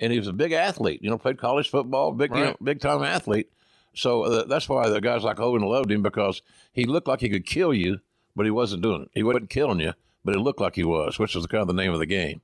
and 0.00 0.12
he 0.12 0.18
was 0.18 0.28
a 0.28 0.32
big 0.32 0.52
athlete. 0.52 1.02
You 1.02 1.10
know, 1.10 1.18
played 1.18 1.38
college 1.38 1.70
football, 1.70 2.12
big 2.12 2.34
you 2.34 2.44
know, 2.44 2.56
big 2.62 2.80
time 2.80 3.02
athlete. 3.02 3.50
So 3.94 4.22
uh, 4.22 4.44
that's 4.44 4.68
why 4.68 4.88
the 4.88 5.00
guys 5.00 5.24
like 5.24 5.38
Hogan 5.38 5.66
loved 5.66 5.90
him 5.90 6.02
because 6.02 6.42
he 6.72 6.84
looked 6.84 7.08
like 7.08 7.20
he 7.20 7.28
could 7.28 7.46
kill 7.46 7.74
you, 7.74 8.00
but 8.36 8.46
he 8.46 8.50
wasn't 8.50 8.82
doing 8.82 9.02
it. 9.02 9.10
He 9.12 9.22
wasn't 9.22 9.50
killing 9.50 9.80
you, 9.80 9.94
but 10.24 10.34
it 10.34 10.40
looked 10.40 10.60
like 10.60 10.76
he 10.76 10.84
was, 10.84 11.18
which 11.18 11.34
was 11.34 11.46
kind 11.46 11.62
of 11.62 11.68
the 11.68 11.74
name 11.74 11.92
of 11.92 11.98
the 11.98 12.06
game. 12.06 12.40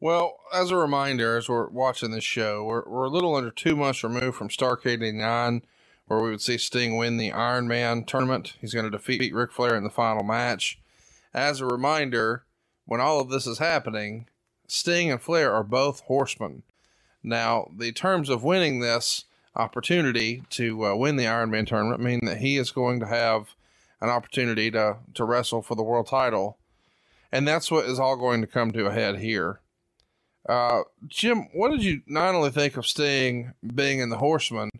Well, 0.00 0.38
as 0.52 0.70
a 0.70 0.76
reminder, 0.76 1.38
as 1.38 1.48
we're 1.48 1.68
watching 1.68 2.10
this 2.10 2.24
show, 2.24 2.64
we're, 2.64 2.86
we're 2.86 3.04
a 3.04 3.10
little 3.10 3.34
under 3.34 3.50
two 3.50 3.76
months 3.76 4.04
removed 4.04 4.36
from 4.36 4.48
Starcade 4.48 5.02
89, 5.02 5.62
where 6.06 6.20
we 6.20 6.30
would 6.30 6.40
see 6.40 6.58
Sting 6.58 6.96
win 6.96 7.16
the 7.16 7.32
Iron 7.32 7.66
Man 7.66 8.04
tournament. 8.04 8.54
He's 8.60 8.74
going 8.74 8.84
to 8.84 8.90
defeat 8.90 9.34
Ric 9.34 9.52
Flair 9.52 9.76
in 9.76 9.84
the 9.84 9.90
final 9.90 10.22
match. 10.22 10.78
As 11.32 11.60
a 11.60 11.66
reminder, 11.66 12.44
when 12.84 13.00
all 13.00 13.20
of 13.20 13.30
this 13.30 13.46
is 13.46 13.58
happening, 13.58 14.26
Sting 14.66 15.10
and 15.10 15.20
Flair 15.20 15.52
are 15.52 15.64
both 15.64 16.00
horsemen. 16.00 16.62
Now, 17.22 17.70
the 17.76 17.92
terms 17.92 18.28
of 18.28 18.44
winning 18.44 18.80
this 18.80 19.24
opportunity 19.56 20.42
to 20.50 20.86
uh, 20.86 20.94
win 20.94 21.16
the 21.16 21.26
Iron 21.26 21.50
Man 21.50 21.64
tournament 21.64 22.02
mean 22.02 22.20
that 22.24 22.38
he 22.38 22.56
is 22.56 22.70
going 22.70 23.00
to 23.00 23.06
have 23.06 23.54
an 24.00 24.10
opportunity 24.10 24.70
to, 24.70 24.98
to 25.14 25.24
wrestle 25.24 25.62
for 25.62 25.74
the 25.74 25.82
world 25.82 26.06
title. 26.06 26.58
And 27.32 27.48
that's 27.48 27.70
what 27.70 27.86
is 27.86 27.98
all 27.98 28.16
going 28.16 28.42
to 28.42 28.46
come 28.46 28.72
to 28.72 28.86
a 28.86 28.92
head 28.92 29.18
here. 29.18 29.60
Uh, 30.46 30.82
Jim, 31.08 31.48
what 31.54 31.70
did 31.70 31.82
you 31.82 32.02
not 32.06 32.34
only 32.34 32.50
think 32.50 32.76
of 32.76 32.86
Sting 32.86 33.54
being 33.74 34.00
in 34.00 34.10
the 34.10 34.18
Horsemen, 34.18 34.70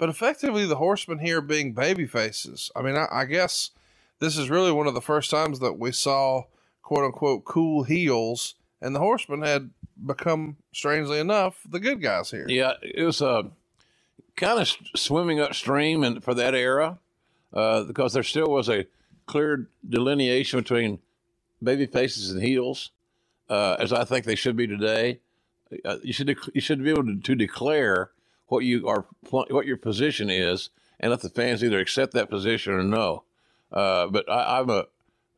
but 0.00 0.08
effectively 0.08 0.64
the 0.64 0.76
Horsemen 0.76 1.18
here 1.18 1.42
being 1.42 1.74
baby 1.74 2.06
faces? 2.06 2.72
I 2.74 2.80
mean, 2.80 2.96
I, 2.96 3.06
I 3.12 3.24
guess 3.26 3.70
this 4.18 4.38
is 4.38 4.48
really 4.48 4.72
one 4.72 4.86
of 4.86 4.94
the 4.94 5.02
first 5.02 5.30
times 5.30 5.60
that 5.60 5.78
we 5.78 5.92
saw 5.92 6.44
quote 6.82 7.04
unquote 7.04 7.44
cool 7.44 7.82
heels, 7.82 8.54
and 8.80 8.96
the 8.96 9.00
Horsemen 9.00 9.42
had 9.42 9.70
become, 10.04 10.56
strangely 10.72 11.20
enough, 11.20 11.60
the 11.68 11.78
good 11.78 12.00
guys 12.00 12.30
here. 12.30 12.46
Yeah, 12.48 12.72
it 12.80 13.04
was 13.04 13.20
uh, 13.20 13.42
kind 14.36 14.58
of 14.58 14.74
swimming 14.96 15.38
upstream 15.38 16.02
and 16.02 16.24
for 16.24 16.32
that 16.32 16.54
era 16.54 16.98
uh, 17.52 17.84
because 17.84 18.14
there 18.14 18.22
still 18.22 18.48
was 18.48 18.70
a 18.70 18.86
clear 19.26 19.68
delineation 19.86 20.60
between 20.60 20.98
baby 21.62 21.84
faces 21.84 22.30
and 22.30 22.42
heels, 22.42 22.90
uh, 23.50 23.76
as 23.78 23.92
I 23.92 24.04
think 24.04 24.24
they 24.24 24.34
should 24.34 24.56
be 24.56 24.66
today. 24.66 25.20
Uh, 25.84 25.98
you 26.02 26.14
should 26.14 26.28
dec- 26.28 26.54
you 26.54 26.62
should 26.62 26.82
be 26.82 26.88
able 26.88 27.04
to, 27.04 27.20
to 27.20 27.34
declare 27.34 28.12
what 28.50 28.64
you 28.64 28.86
are 28.86 29.06
what 29.30 29.66
your 29.66 29.76
position 29.76 30.28
is, 30.28 30.70
and 30.98 31.10
let 31.10 31.20
the 31.20 31.30
fans 31.30 31.64
either 31.64 31.78
accept 31.78 32.12
that 32.12 32.30
position 32.30 32.72
or 32.72 32.82
no. 32.82 33.24
Uh, 33.72 34.06
but 34.08 34.30
I, 34.30 34.58
I'm 34.58 34.68
a 34.68 34.86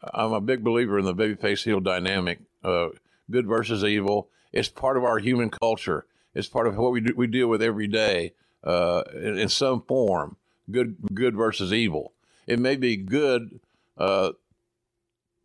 I'm 0.03 0.33
a 0.33 0.41
big 0.41 0.65
believer 0.65 0.99
in 0.99 1.05
the 1.05 1.15
babyface 1.15 1.65
heel 1.65 1.81
dynamic. 1.81 2.41
Uh, 2.65 2.89
good 3.31 3.47
versus 3.47 3.85
evil. 3.85 4.29
It's 4.53 4.69
part 4.69 4.97
of 4.97 5.05
our 5.05 5.19
human 5.19 5.51
culture. 5.51 6.07
It's 6.35 6.49
part 6.49 6.67
of 6.67 6.77
what 6.77 6.93
we 6.93 7.01
do, 7.01 7.15
we 7.17 7.27
deal 7.27 7.49
with 7.49 7.63
every 7.63 7.87
day 7.87 8.35
uh, 8.65 9.03
in, 9.15 9.39
in 9.39 9.49
some 9.49 9.83
form. 9.83 10.37
Good 10.71 10.97
good 11.13 11.37
versus 11.37 11.73
evil. 11.73 12.13
It 12.47 12.59
may 12.59 12.77
be 12.77 12.97
good 12.97 13.61
uh, 13.99 14.33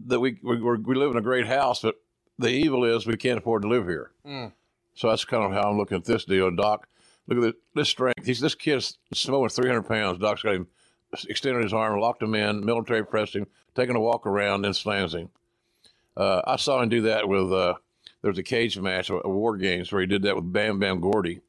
that 0.06 0.20
we 0.20 0.40
we, 0.42 0.58
we 0.62 0.96
live 0.96 1.12
in 1.12 1.18
a 1.18 1.22
great 1.22 1.48
house, 1.48 1.82
but 1.82 1.96
the 2.40 2.50
evil 2.50 2.86
is 2.86 3.06
we 3.06 3.18
can't 3.18 3.40
afford 3.40 3.64
to 3.64 3.68
live 3.68 3.88
here. 3.88 4.12
Mm. 4.26 4.54
So 4.94 5.10
that's 5.10 5.26
kind 5.26 5.44
of 5.44 5.52
how 5.52 5.70
I'm 5.70 5.78
looking 5.78 5.98
at 5.98 6.06
this 6.06 6.26
deal. 6.26 6.50
Doc, 6.56 6.88
look 7.28 7.38
at 7.38 7.42
this, 7.42 7.62
this 7.76 7.90
strength. 7.90 8.26
He's 8.26 8.40
this 8.40 8.56
kid's 8.56 8.98
smoking 9.14 9.50
300 9.50 9.84
pounds. 9.84 10.20
Doc's 10.20 10.44
got 10.44 10.56
him 10.56 10.68
extended 11.28 11.64
his 11.64 11.74
arm, 11.74 12.00
locked 12.00 12.22
him 12.22 12.36
in, 12.36 12.66
military 12.66 13.06
pressed 13.06 13.36
him, 13.36 13.48
taking 13.76 13.96
a 13.96 14.00
walk 14.00 14.26
around, 14.26 14.66
and 14.66 14.76
slams 14.76 15.14
him. 15.14 15.30
Uh, 16.16 16.42
I 16.46 16.56
saw 16.58 16.82
him 16.82 16.90
do 16.90 17.02
that 17.04 17.28
with. 17.28 17.52
Uh, 17.52 17.76
there 18.22 18.32
was 18.32 18.40
a 18.40 18.44
cage 18.44 18.78
match, 18.80 19.10
a, 19.10 19.30
War 19.30 19.58
Games, 19.58 19.92
where 19.92 20.02
he 20.02 20.08
did 20.08 20.24
that 20.24 20.36
with 20.36 20.52
Bam 20.52 20.80
Bam 20.80 21.00
Gordy. 21.00 21.42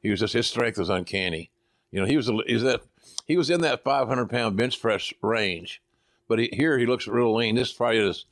He 0.00 0.10
was 0.10 0.20
just 0.20 0.34
his 0.34 0.46
strength 0.46 0.78
was 0.78 0.88
uncanny. 0.88 1.50
You 1.90 2.00
know, 2.00 2.06
he 2.06 2.16
was 2.16 2.30
was 2.30 2.62
that 2.62 2.82
he 3.26 3.36
was 3.36 3.50
in 3.50 3.60
that 3.62 3.84
500 3.84 4.30
pound 4.30 4.56
bench 4.56 4.80
press 4.80 5.12
range, 5.22 5.82
but 6.28 6.38
he, 6.38 6.48
here 6.52 6.78
he 6.78 6.86
looks 6.86 7.08
real 7.08 7.34
lean. 7.34 7.56
This 7.56 7.70
is 7.70 7.74
probably 7.74 7.98
his 7.98 8.26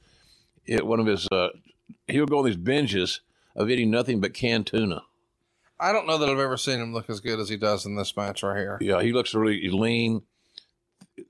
it, 0.66 0.87
one 0.87 1.00
of 1.00 1.06
his. 1.06 1.28
Uh, 1.30 1.49
he'll 2.06 2.26
go 2.26 2.38
on 2.38 2.44
these 2.44 2.56
binges 2.56 3.20
of 3.56 3.68
eating 3.68 3.90
nothing 3.90 4.20
but 4.20 4.34
canned 4.34 4.66
tuna. 4.66 5.02
I 5.81 5.93
don't 5.93 6.07
know 6.07 6.19
that 6.19 6.29
I've 6.29 6.38
ever 6.38 6.57
seen 6.57 6.81
him 6.81 6.93
look 6.93 7.11
as 7.11 7.21
good 7.21 7.41
as 7.41 7.49
he 7.49 7.57
does 7.57 7.87
in 7.87 7.97
this 7.97 8.17
match 8.17 8.43
right 8.43 8.57
here. 8.57 8.79
Yeah, 8.81 9.02
he 9.02 9.12
looks 9.12 9.35
really 9.35 9.69
lean, 9.69 10.23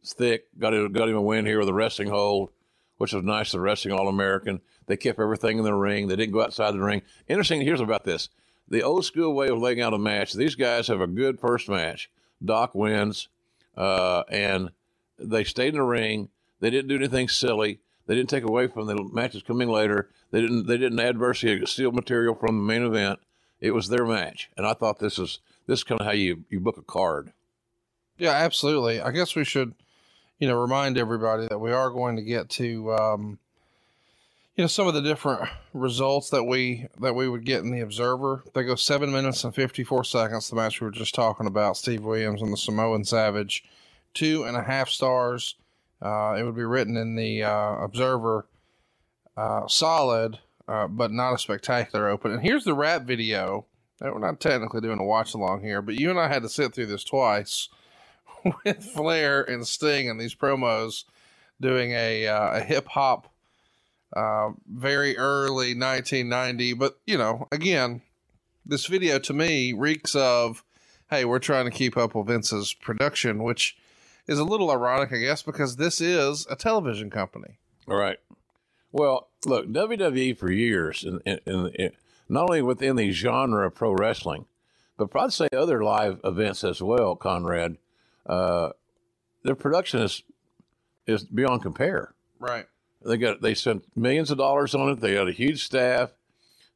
thick. 0.05 0.47
Got 0.59 0.75
him, 0.75 0.93
got 0.93 1.09
him 1.09 1.17
a 1.17 1.23
win 1.23 1.47
here 1.47 1.59
with 1.59 1.69
a 1.69 1.75
wrestling 1.75 2.09
hold, 2.09 2.51
which 2.99 3.13
was 3.13 3.25
nice. 3.25 3.53
The 3.53 3.61
wrestling 3.61 3.95
All 3.95 4.09
American. 4.09 4.61
They 4.87 4.97
kept 4.97 5.21
everything 5.21 5.59
in 5.59 5.65
the 5.65 5.75
ring. 5.75 6.09
They 6.09 6.17
didn't 6.17 6.33
go 6.33 6.43
outside 6.43 6.73
the 6.73 6.81
ring. 6.81 7.03
Interesting. 7.29 7.63
Here's 7.63 7.81
about 7.81 8.05
this: 8.05 8.29
the 8.69 8.83
old 8.83 9.05
school 9.05 9.35
way 9.35 9.49
of 9.49 9.59
laying 9.59 9.81
out 9.81 9.95
a 9.95 9.99
match. 9.99 10.33
These 10.35 10.55
guys 10.55 10.89
have 10.89 11.01
a 11.01 11.07
good 11.07 11.41
first 11.41 11.69
match. 11.69 12.11
Doc 12.45 12.75
wins, 12.75 13.29
uh, 13.77 14.25
and 14.29 14.71
they 15.19 15.45
stayed 15.45 15.69
in 15.69 15.75
the 15.77 15.83
ring. 15.83 16.29
They 16.61 16.71
didn't 16.71 16.89
do 16.89 16.97
anything 16.97 17.29
silly. 17.29 17.81
They 18.07 18.17
didn't 18.17 18.31
take 18.31 18.45
away 18.45 18.67
from 18.67 18.87
the 18.87 19.03
matches 19.13 19.43
coming 19.43 19.69
later. 19.69 20.11
They 20.31 20.41
didn't. 20.41 20.67
They 20.67 20.77
didn't 20.77 21.01
adversely 21.01 21.65
steal 21.67 21.93
material 21.93 22.35
from 22.35 22.59
the 22.59 22.65
main 22.65 22.83
event. 22.83 23.21
It 23.63 23.73
was 23.73 23.89
their 23.89 24.05
match, 24.05 24.51
and 24.57 24.67
I 24.67 24.75
thought 24.75 24.99
this 24.99 25.21
is 25.21 25.39
this 25.69 25.79
is 25.79 25.85
kind 25.85 26.01
of 26.01 26.07
how 26.07 26.13
you 26.13 26.45
you 26.51 26.59
book 26.59 26.77
a 26.77 26.83
card. 26.83 27.33
Yeah, 28.19 28.33
absolutely. 28.33 29.01
I 29.01 29.13
guess 29.13 29.37
we 29.37 29.45
should, 29.45 29.73
you 30.41 30.49
know, 30.49 30.61
remind 30.61 30.99
everybody 30.99 31.47
that 31.47 31.61
we 31.61 31.71
are 31.71 31.89
going 31.89 32.17
to 32.17 32.23
get 32.23 32.51
to, 32.51 32.93
um, 32.93 33.39
you 34.57 34.65
know, 34.65 34.69
some 34.69 34.89
of 34.89 34.95
the 34.95 35.01
different 35.01 35.49
results 35.73 36.29
that 36.31 36.43
we 36.43 36.89
that 37.01 37.15
we 37.15 37.29
would 37.29 37.45
get 37.45 37.63
in 37.63 37.71
the 37.71 37.81
Observer. 37.81 38.43
They 38.53 38.65
go 38.65 38.75
seven 38.75 39.13
minutes 39.13 39.45
and 39.45 39.55
fifty 39.55 39.85
four 39.85 40.03
seconds. 40.03 40.51
The 40.51 40.57
match 40.57 40.81
we 40.81 40.87
were 40.87 40.91
just 40.91 41.15
talking 41.15 41.47
about, 41.47 41.77
Steve 41.77 42.03
Williams 42.03 42.43
and 42.43 42.53
the 42.53 42.57
Samoan 42.57 43.05
Savage, 43.05 43.65
two 44.13 44.43
and 44.43 44.57
a 44.57 44.63
half 44.65 44.89
stars. 44.89 45.55
Uh, 46.03 46.35
it 46.37 46.43
would 46.43 46.57
be 46.57 46.65
written 46.65 46.97
in 46.97 47.15
the 47.15 47.45
uh, 47.45 47.77
Observer, 47.77 48.45
uh, 49.37 49.69
solid, 49.69 50.41
uh, 50.69 50.87
but 50.87 51.11
not 51.11 51.35
a 51.35 51.39
spectacular 51.39 52.09
open. 52.09 52.33
And 52.33 52.43
here's 52.43 52.65
the 52.65 52.75
rap 52.75 53.03
video. 53.03 53.67
We're 54.01 54.19
not 54.19 54.41
technically 54.41 54.81
doing 54.81 54.99
a 54.99 55.05
watch 55.05 55.33
along 55.35 55.63
here, 55.63 55.81
but 55.81 55.95
you 55.95 56.11
and 56.11 56.19
I 56.19 56.27
had 56.27 56.43
to 56.43 56.49
sit 56.49 56.75
through 56.75 56.87
this 56.87 57.05
twice 57.05 57.69
with 58.65 58.85
Flair 58.85 59.43
and 59.43 59.67
Sting 59.67 60.11
and 60.11 60.21
these 60.21 60.35
promos 60.35 61.05
doing 61.61 61.93
a 61.93 62.27
uh, 62.27 62.57
a 62.57 62.61
hip 62.61 62.89
hop 62.89 63.29
uh, 64.17 64.51
very 64.67 65.17
early 65.17 65.75
1990 65.79 66.75
but 66.75 66.99
you 67.07 67.17
know 67.17 67.47
again 67.53 68.03
this 68.67 68.87
video 68.87 69.19
to 69.21 69.33
me 69.33 69.73
reeks 69.73 70.15
of 70.17 70.65
hey 71.09 71.25
we're 71.25 71.39
trying 71.39 71.65
to 71.65 71.71
keep 71.71 71.97
up 71.97 72.15
with 72.15 72.27
Vince's 72.27 72.75
production 72.75 73.43
which 73.43 73.77
is 74.27 74.39
a 74.39 74.45
little 74.45 74.71
ironic 74.71 75.13
I 75.13 75.19
guess 75.19 75.43
because 75.43 75.77
this 75.77 76.01
is 76.01 76.47
a 76.51 76.57
television 76.57 77.11
company 77.11 77.59
All 77.89 77.97
right. 77.97 78.19
Well, 78.93 79.29
look, 79.47 79.67
WWE 79.69 80.37
for 80.37 80.51
years, 80.51 81.03
and 81.03 81.21
in, 81.25 81.41
in, 81.47 81.67
in, 81.75 81.93
not 82.29 82.45
only 82.45 82.63
within 82.63 82.97
the 82.97 83.11
genre 83.11 83.67
of 83.67 83.75
pro 83.75 83.93
wrestling, 83.93 84.47
but 84.99 85.11
probably 85.11 85.31
say 85.31 85.49
other 85.57 85.83
live 85.83 86.21
events 86.25 86.63
as 86.63 86.83
well, 86.83 87.17
Conrad, 87.17 87.79
uh, 88.27 88.71
their 89.43 89.55
production 89.55 90.01
is 90.01 90.23
is 91.07 91.25
beyond 91.25 91.63
compare. 91.63 92.15
right 92.39 92.67
They 93.05 93.17
got 93.17 93.41
they 93.41 93.55
spent 93.55 93.85
millions 93.97 94.31
of 94.31 94.39
dollars 94.39 94.75
on 94.75 94.91
it. 94.91 95.01
They 95.01 95.15
got 95.15 95.29
a 95.29 95.33
huge 95.33 95.65
staff. 95.65 96.13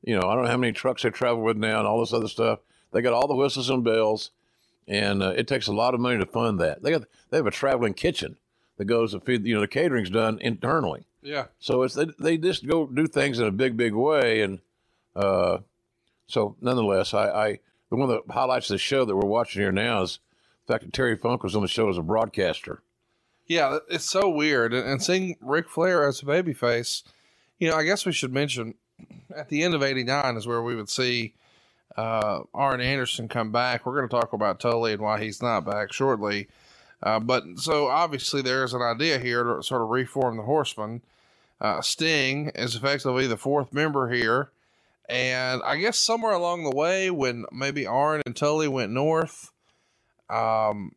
You 0.02 0.18
know, 0.18 0.28
I 0.28 0.34
don't 0.34 0.44
know 0.44 0.50
how 0.50 0.56
many 0.56 0.72
trucks 0.72 1.02
they 1.02 1.10
travel 1.10 1.42
with 1.42 1.56
now 1.56 1.78
and 1.78 1.86
all 1.86 2.00
this 2.00 2.12
other 2.12 2.28
stuff. 2.28 2.60
They 2.92 3.02
got 3.02 3.12
all 3.12 3.28
the 3.28 3.36
whistles 3.36 3.70
and 3.70 3.84
bells, 3.84 4.30
and 4.88 5.22
uh, 5.22 5.34
it 5.36 5.46
takes 5.46 5.66
a 5.66 5.72
lot 5.72 5.94
of 5.94 6.00
money 6.00 6.18
to 6.18 6.26
fund 6.26 6.58
that. 6.60 6.82
They 6.82 6.90
got 6.90 7.04
they 7.30 7.36
have 7.36 7.46
a 7.46 7.52
traveling 7.52 7.94
kitchen 7.94 8.36
that 8.78 8.86
goes 8.86 9.12
to 9.12 9.20
feed. 9.20 9.46
You 9.46 9.54
know, 9.54 9.60
the 9.60 9.68
catering's 9.68 10.10
done 10.10 10.38
internally. 10.40 11.06
Yeah 11.26 11.46
So 11.58 11.82
it's 11.82 11.94
they, 11.94 12.06
they 12.18 12.38
just 12.38 12.66
go 12.66 12.86
do 12.86 13.06
things 13.06 13.38
in 13.38 13.46
a 13.46 13.52
big, 13.52 13.76
big 13.76 13.94
way, 13.94 14.42
and 14.42 14.60
uh, 15.14 15.58
so 16.28 16.56
nonetheless, 16.60 17.12
I, 17.12 17.28
I 17.28 17.58
one 17.88 18.08
of 18.08 18.08
the 18.08 18.32
highlights 18.32 18.70
of 18.70 18.74
the 18.74 18.78
show 18.78 19.04
that 19.04 19.16
we're 19.16 19.28
watching 19.28 19.62
here 19.62 19.72
now 19.72 20.02
is 20.02 20.20
the 20.66 20.72
fact 20.72 20.84
that 20.84 20.92
Terry 20.92 21.16
Funk 21.16 21.42
was 21.42 21.56
on 21.56 21.62
the 21.62 21.68
show 21.68 21.88
as 21.88 21.98
a 21.98 22.02
broadcaster. 22.02 22.82
Yeah, 23.46 23.78
it's 23.88 24.04
so 24.04 24.28
weird. 24.28 24.72
And, 24.72 24.88
and 24.88 25.02
seeing 25.02 25.36
Ric 25.40 25.68
Flair 25.68 26.06
as 26.06 26.22
a 26.22 26.26
babyface, 26.26 27.02
you 27.58 27.70
know, 27.70 27.76
I 27.76 27.84
guess 27.84 28.06
we 28.06 28.12
should 28.12 28.32
mention 28.32 28.74
at 29.34 29.48
the 29.48 29.62
end 29.62 29.74
of 29.74 29.82
'89 29.82 30.36
is 30.36 30.46
where 30.46 30.62
we 30.62 30.76
would 30.76 30.88
see 30.88 31.34
uh, 31.96 32.42
Arn 32.54 32.80
Anderson 32.80 33.28
come 33.28 33.50
back. 33.50 33.84
We're 33.84 33.96
going 33.96 34.08
to 34.08 34.14
talk 34.14 34.32
about 34.32 34.60
Tully 34.60 34.92
and 34.92 35.02
why 35.02 35.22
he's 35.22 35.42
not 35.42 35.64
back 35.64 35.92
shortly. 35.92 36.48
Uh, 37.02 37.20
but 37.20 37.44
so 37.56 37.88
obviously 37.88 38.42
there's 38.42 38.74
an 38.74 38.82
idea 38.82 39.18
here 39.18 39.44
to 39.44 39.62
sort 39.62 39.82
of 39.82 39.88
reform 39.88 40.36
the 40.36 40.42
Horsemen. 40.42 41.02
Uh, 41.60 41.80
Sting 41.80 42.50
is 42.54 42.74
effectively 42.74 43.26
the 43.26 43.36
fourth 43.36 43.72
member 43.72 44.08
here. 44.10 44.50
And 45.08 45.62
I 45.64 45.76
guess 45.76 45.98
somewhere 45.98 46.32
along 46.32 46.64
the 46.64 46.74
way, 46.76 47.10
when 47.10 47.44
maybe 47.52 47.86
Arn 47.86 48.22
and 48.26 48.34
Tully 48.34 48.68
went 48.68 48.92
north, 48.92 49.52
um, 50.28 50.92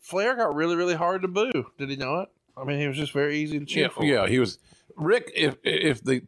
Flair 0.00 0.36
got 0.36 0.54
really, 0.54 0.76
really 0.76 0.94
hard 0.94 1.22
to 1.22 1.28
boo. 1.28 1.66
Did 1.78 1.90
he 1.90 1.96
know 1.96 2.20
it? 2.20 2.28
I 2.56 2.64
mean, 2.64 2.78
he 2.78 2.86
was 2.86 2.96
just 2.96 3.12
very 3.12 3.38
easy 3.38 3.58
to 3.58 3.64
cheer 3.66 3.82
Yeah, 3.84 3.88
for. 3.88 4.04
yeah, 4.04 4.26
he 4.28 4.38
was 4.38 4.58
Ric. 4.96 5.30
If 5.34 5.56
if 5.64 6.02
the 6.02 6.22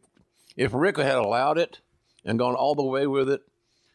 if 0.57 0.73
Ric 0.75 0.97
had 0.99 1.15
allowed 1.15 1.59
it 1.59 1.81
and 2.25 2.39
gone 2.39 2.55
all 2.55 2.75
the 2.75 2.83
way 2.83 3.07
with 3.07 3.31
it, 3.31 3.43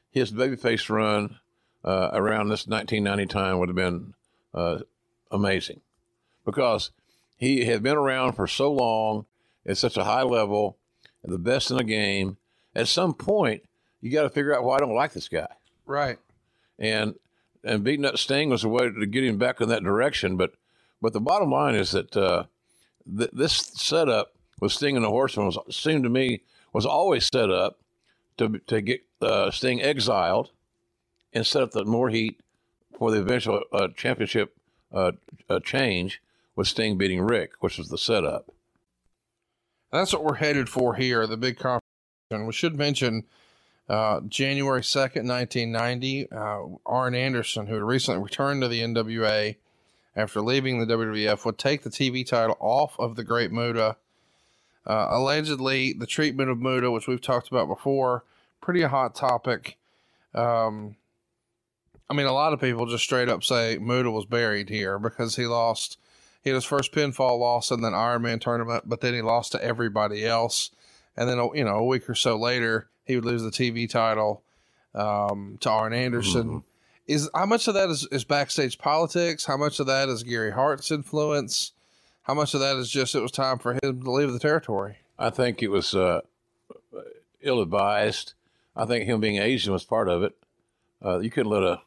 his 0.10 0.32
babyface 0.32 0.90
run 0.90 1.38
uh, 1.84 2.10
around 2.14 2.48
this 2.48 2.66
1990 2.66 3.26
time 3.28 3.60
would 3.60 3.70
have 3.70 3.76
been 3.76 4.14
uh, 4.54 4.80
amazing 5.30 5.82
because 6.46 6.92
he 7.38 7.66
had 7.66 7.84
been 7.84 7.98
around 7.98 8.34
for 8.34 8.48
so 8.48 8.72
long 8.72 9.26
at 9.66 9.78
such 9.78 9.98
a 9.98 10.04
high 10.04 10.24
level, 10.24 10.78
the 11.24 11.38
best 11.38 11.72
in 11.72 11.78
the 11.78 11.84
game. 11.84 12.38
At 12.76 12.88
some 12.88 13.14
point, 13.14 13.64
you 14.02 14.12
got 14.12 14.24
to 14.24 14.30
figure 14.30 14.56
out 14.56 14.64
why 14.64 14.78
I 14.78 14.80
don't 14.80 14.96
like 14.96 15.14
this 15.14 15.28
guy, 15.30 15.48
Right. 15.86 16.18
and 16.80 17.16
and 17.64 17.84
beating 17.84 18.04
up 18.06 18.18
Sting 18.18 18.50
was 18.50 18.64
a 18.66 18.70
way 18.70 18.90
to 18.90 19.06
get 19.06 19.24
him 19.24 19.38
back 19.38 19.62
in 19.62 19.70
that 19.70 19.84
direction. 19.84 20.36
But 20.36 20.54
but 21.02 21.14
the 21.14 21.22
bottom 21.22 21.50
line 21.52 21.76
is 21.76 21.92
that 21.92 22.16
uh, 22.18 22.44
th- 23.18 23.30
this 23.32 23.54
setup 23.54 24.34
with 24.60 24.72
Sting 24.74 24.96
and 24.98 25.06
the 25.06 25.10
Horseman 25.10 25.46
was 25.48 25.58
seemed 25.70 26.04
to 26.04 26.10
me 26.10 26.42
was 26.74 26.86
always 26.86 27.26
set 27.28 27.50
up 27.52 27.80
to 28.38 28.60
to 28.68 28.82
get 28.82 29.04
uh, 29.22 29.50
Sting 29.52 29.82
exiled 29.82 30.50
and 31.32 31.46
set 31.48 31.64
up 31.64 31.72
the 31.72 31.86
more 31.86 32.10
heat 32.10 32.40
for 32.98 33.12
the 33.12 33.20
eventual 33.22 33.62
uh, 33.72 33.88
championship 33.96 34.56
uh, 34.92 35.14
uh, 35.50 35.60
change 35.62 36.22
with 36.56 36.68
Sting 36.68 36.98
beating 36.98 37.22
Ric, 37.22 37.52
which 37.60 37.78
was 37.78 37.90
the 37.90 37.98
setup. 37.98 38.52
That's 39.92 40.14
what 40.14 40.24
we're 40.24 40.36
headed 40.36 40.70
for 40.70 40.96
here, 40.96 41.28
the 41.28 41.38
big 41.38 41.58
competition. 41.58 42.48
We 42.48 42.54
should 42.54 42.76
mention 42.76 43.26
uh, 43.90 44.22
January 44.22 44.82
2nd, 44.82 45.28
1990, 45.28 46.32
uh, 46.32 46.62
Arn 46.86 47.16
Anderson, 47.16 47.68
who 47.68 47.76
had 47.76 47.84
recently 47.84 48.24
returned 48.24 48.62
to 48.62 48.68
the 48.68 48.82
NWA 48.82 49.56
after 50.16 50.42
leaving 50.42 50.80
the 50.80 50.86
WWF, 50.86 51.46
would 51.46 51.58
take 51.58 51.84
the 51.84 51.90
TV 51.90 52.26
title 52.26 52.58
off 52.60 53.00
of 53.00 53.16
the 53.16 53.24
Great 53.24 53.52
Muta. 53.52 53.98
Uh, 54.86 55.08
allegedly, 55.10 55.94
the 55.94 56.08
treatment 56.08 56.50
of 56.50 56.60
Muta, 56.60 56.92
which 56.92 57.08
we've 57.08 57.22
talked 57.22 57.50
about 57.50 57.68
before, 57.68 58.24
pretty 58.62 58.82
hot 58.82 59.16
topic. 59.16 59.78
Um, 60.34 60.96
I 62.10 62.14
mean, 62.14 62.26
a 62.26 62.34
lot 62.34 62.54
of 62.54 62.62
people 62.62 62.86
just 62.86 63.04
straight 63.04 63.30
up 63.30 63.44
say 63.44 63.78
Muta 63.80 64.12
was 64.12 64.26
buried 64.26 64.70
here 64.70 65.00
because 65.00 65.36
he 65.36 65.46
lost. 65.46 65.98
He 66.44 66.50
had 66.50 66.56
his 66.56 66.66
first 66.66 66.92
pinfall 66.92 67.40
loss 67.40 67.72
in 67.72 67.82
that 67.82 67.94
Iron 67.94 68.24
Man 68.24 68.40
tournament, 68.40 68.84
but 68.86 69.02
then 69.02 69.14
he 69.14 69.22
lost 69.22 69.54
to 69.54 69.64
everybody 69.64 70.26
else. 70.26 70.72
And 71.16 71.30
then, 71.30 71.38
you 71.54 71.64
know, 71.64 71.76
a 71.76 71.86
week 71.86 72.10
or 72.10 72.16
so 72.16 72.36
later, 72.36 72.90
he 73.06 73.16
would 73.16 73.26
lose 73.26 73.44
the 73.44 73.50
TV 73.50 73.90
title 73.90 74.44
um, 74.94 75.58
to 75.62 75.70
Arn 75.70 75.94
Anderson. 75.94 76.64
Is 77.08 77.30
how 77.34 77.46
much 77.46 77.68
of 77.68 77.74
that 77.74 77.90
is, 77.90 78.08
is 78.12 78.24
backstage 78.24 78.78
politics? 78.78 79.46
How 79.46 79.58
much 79.58 79.80
of 79.80 79.88
that 79.88 80.10
is 80.10 80.24
Gary 80.24 80.52
Hart's 80.52 80.92
influence? 80.92 81.74
How 82.24 82.34
much 82.34 82.54
of 82.54 82.62
that 82.62 82.78
is 82.78 82.90
just 82.90 83.16
it 83.16 83.22
was 83.22 83.32
time 83.32 83.60
for 83.60 83.74
him 83.74 84.02
to 84.04 84.12
leave 84.12 84.32
the 84.32 84.40
territory? 84.40 84.98
I 85.20 85.30
think 85.30 85.62
it 85.62 85.68
was 85.70 85.94
uh, 85.94 86.22
ill 87.42 87.62
advised. 87.62 88.34
I 88.76 88.86
think 88.86 89.06
him 89.06 89.20
being 89.20 89.38
Asian 89.38 89.74
was 89.74 89.84
part 89.84 90.10
of 90.10 90.24
it. 90.24 90.34
Uh, 91.04 91.20
you 91.20 91.30
couldn't 91.30 91.52
let 91.52 91.64
a, 91.64 91.82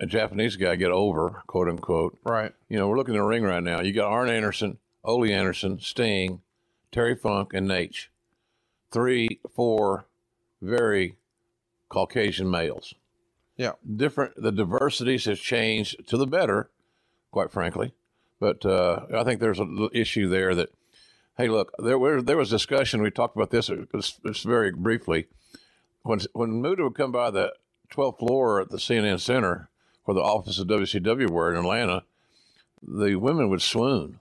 a 0.00 0.06
Japanese 0.06 0.56
guy 0.56 0.76
get 0.76 0.90
over, 0.90 1.42
quote 1.46 1.68
unquote. 1.68 2.18
Right. 2.24 2.52
You 2.68 2.78
know, 2.78 2.88
we're 2.88 2.96
looking 2.96 3.14
at 3.14 3.18
the 3.18 3.24
ring 3.24 3.42
right 3.42 3.62
now. 3.62 3.80
You 3.80 3.92
got 3.92 4.10
Arn 4.10 4.28
Anderson, 4.28 4.78
Ole 5.04 5.30
Anderson, 5.30 5.80
Sting, 5.80 6.42
Terry 6.90 7.16
Funk, 7.16 7.54
and 7.54 7.68
Nate. 7.68 8.08
Three, 8.90 9.40
four 9.54 10.04
very 10.60 11.16
Caucasian 11.88 12.50
males. 12.50 12.94
Yeah. 13.56 13.72
Different, 13.96 14.34
the 14.36 14.52
diversities 14.52 15.24
has 15.24 15.40
changed 15.40 16.06
to 16.08 16.16
the 16.16 16.26
better, 16.26 16.70
quite 17.30 17.50
frankly. 17.50 17.94
But 18.40 18.66
uh, 18.66 19.06
I 19.14 19.24
think 19.24 19.40
there's 19.40 19.60
an 19.60 19.88
issue 19.94 20.28
there 20.28 20.54
that, 20.54 20.70
hey, 21.38 21.48
look, 21.48 21.72
there, 21.78 21.98
were, 21.98 22.20
there 22.20 22.36
was 22.36 22.50
discussion. 22.50 23.00
We 23.00 23.10
talked 23.10 23.36
about 23.36 23.50
this 23.50 23.70
just, 23.94 24.22
just 24.24 24.44
very 24.44 24.72
briefly. 24.72 25.28
When, 26.02 26.20
when 26.32 26.60
Muta 26.60 26.82
would 26.82 26.96
come 26.96 27.12
by 27.12 27.30
the 27.30 27.52
12th 27.92 28.18
floor 28.18 28.60
at 28.60 28.70
the 28.70 28.78
CNN 28.78 29.20
Center, 29.20 29.68
where 30.04 30.14
the 30.14 30.22
office 30.22 30.58
of 30.58 30.68
WCW 30.68 31.30
were 31.30 31.52
in 31.52 31.58
Atlanta, 31.58 32.04
the 32.82 33.16
women 33.16 33.48
would 33.48 33.62
swoon. 33.62 34.18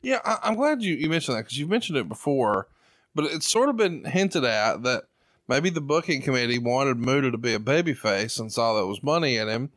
Yeah, 0.00 0.20
I, 0.24 0.38
I'm 0.42 0.54
glad 0.54 0.82
you, 0.82 0.94
you 0.94 1.08
mentioned 1.08 1.36
that 1.36 1.42
because 1.42 1.58
you've 1.58 1.68
mentioned 1.68 1.98
it 1.98 2.08
before, 2.08 2.68
but 3.14 3.24
it's 3.26 3.50
sort 3.50 3.68
of 3.68 3.76
been 3.76 4.04
hinted 4.04 4.44
at 4.44 4.82
that 4.84 5.04
maybe 5.48 5.70
the 5.70 5.80
booking 5.80 6.22
committee 6.22 6.58
wanted 6.58 6.98
Muta 6.98 7.30
to 7.30 7.38
be 7.38 7.54
a 7.54 7.58
babyface 7.58 8.38
and 8.38 8.52
saw 8.52 8.74
that 8.74 8.86
was 8.86 9.02
money 9.02 9.36
in 9.36 9.48
him 9.48 9.70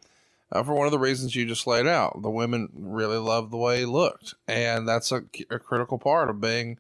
uh, 0.52 0.64
for 0.64 0.74
one 0.74 0.86
of 0.86 0.92
the 0.92 1.00
reasons 1.00 1.36
you 1.36 1.46
just 1.46 1.66
laid 1.66 1.88
out. 1.88 2.22
The 2.22 2.30
women 2.30 2.70
really 2.74 3.18
loved 3.18 3.52
the 3.52 3.58
way 3.58 3.80
he 3.80 3.86
looked, 3.86 4.36
and 4.48 4.88
that's 4.88 5.12
a, 5.12 5.24
a 5.50 5.60
critical 5.60 5.98
part 5.98 6.30
of 6.30 6.42
being, 6.42 6.78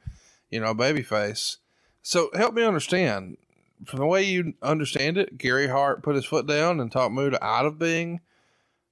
you 0.49 0.59
know, 0.59 0.71
a 0.71 0.75
babyface. 0.75 1.57
So 2.03 2.29
help 2.33 2.53
me 2.53 2.63
understand. 2.63 3.37
From 3.85 3.99
the 3.99 4.05
way 4.05 4.23
you 4.23 4.53
understand 4.61 5.17
it, 5.17 5.37
Gary 5.37 5.67
Hart 5.67 6.03
put 6.03 6.15
his 6.15 6.25
foot 6.25 6.45
down 6.47 6.79
and 6.79 6.91
talked 6.91 7.13
Muta 7.13 7.43
out 7.43 7.65
of 7.65 7.79
being 7.79 8.21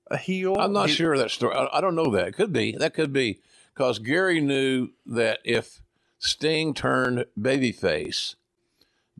a 0.10 0.18
heel. 0.18 0.56
I'm 0.58 0.74
not 0.74 0.90
He- 0.90 0.96
sure 0.96 1.14
of 1.14 1.20
that 1.20 1.32
story. 1.32 1.56
I, 1.56 1.78
I 1.78 1.82
don't 1.82 1.96
know 1.96 2.12
that. 2.12 2.30
It 2.30 2.32
could 2.36 2.52
be. 2.52 2.72
That 2.78 2.94
could 2.94 3.14
be 3.14 3.40
because 3.74 4.00
Gary 4.00 4.42
knew 4.42 4.90
that 5.06 5.40
if 5.44 5.82
Sting 6.18 6.74
turned 6.74 7.26
babyface, 7.40 8.36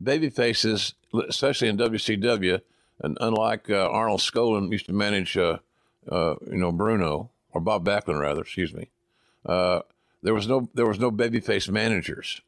babyfaces, 0.02 0.94
especially 1.28 1.68
in 1.68 1.76
WCW, 1.78 2.60
and 3.02 3.16
unlike 3.20 3.70
uh, 3.70 3.88
Arnold 3.88 4.20
Skaaland 4.20 4.70
used 4.72 4.86
to 4.86 4.92
manage, 4.92 5.36
uh, 5.36 5.58
uh, 6.10 6.34
you 6.46 6.58
know, 6.58 6.72
Bruno 6.72 7.30
or 7.52 7.60
Bob 7.60 7.84
Backlund 7.84 8.20
rather, 8.20 8.42
excuse 8.42 8.74
me. 8.74 8.88
Uh, 9.46 9.80
there 10.22 10.34
was 10.34 10.46
no 10.46 10.68
there 10.74 10.86
was 10.86 10.98
no 10.98 11.10
babyface 11.10 11.68
managers, 11.70 12.42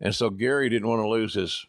and 0.00 0.14
so 0.14 0.30
Gary 0.30 0.70
didn't 0.70 0.88
want 0.88 1.00
to 1.00 1.08
lose 1.08 1.34
his. 1.34 1.66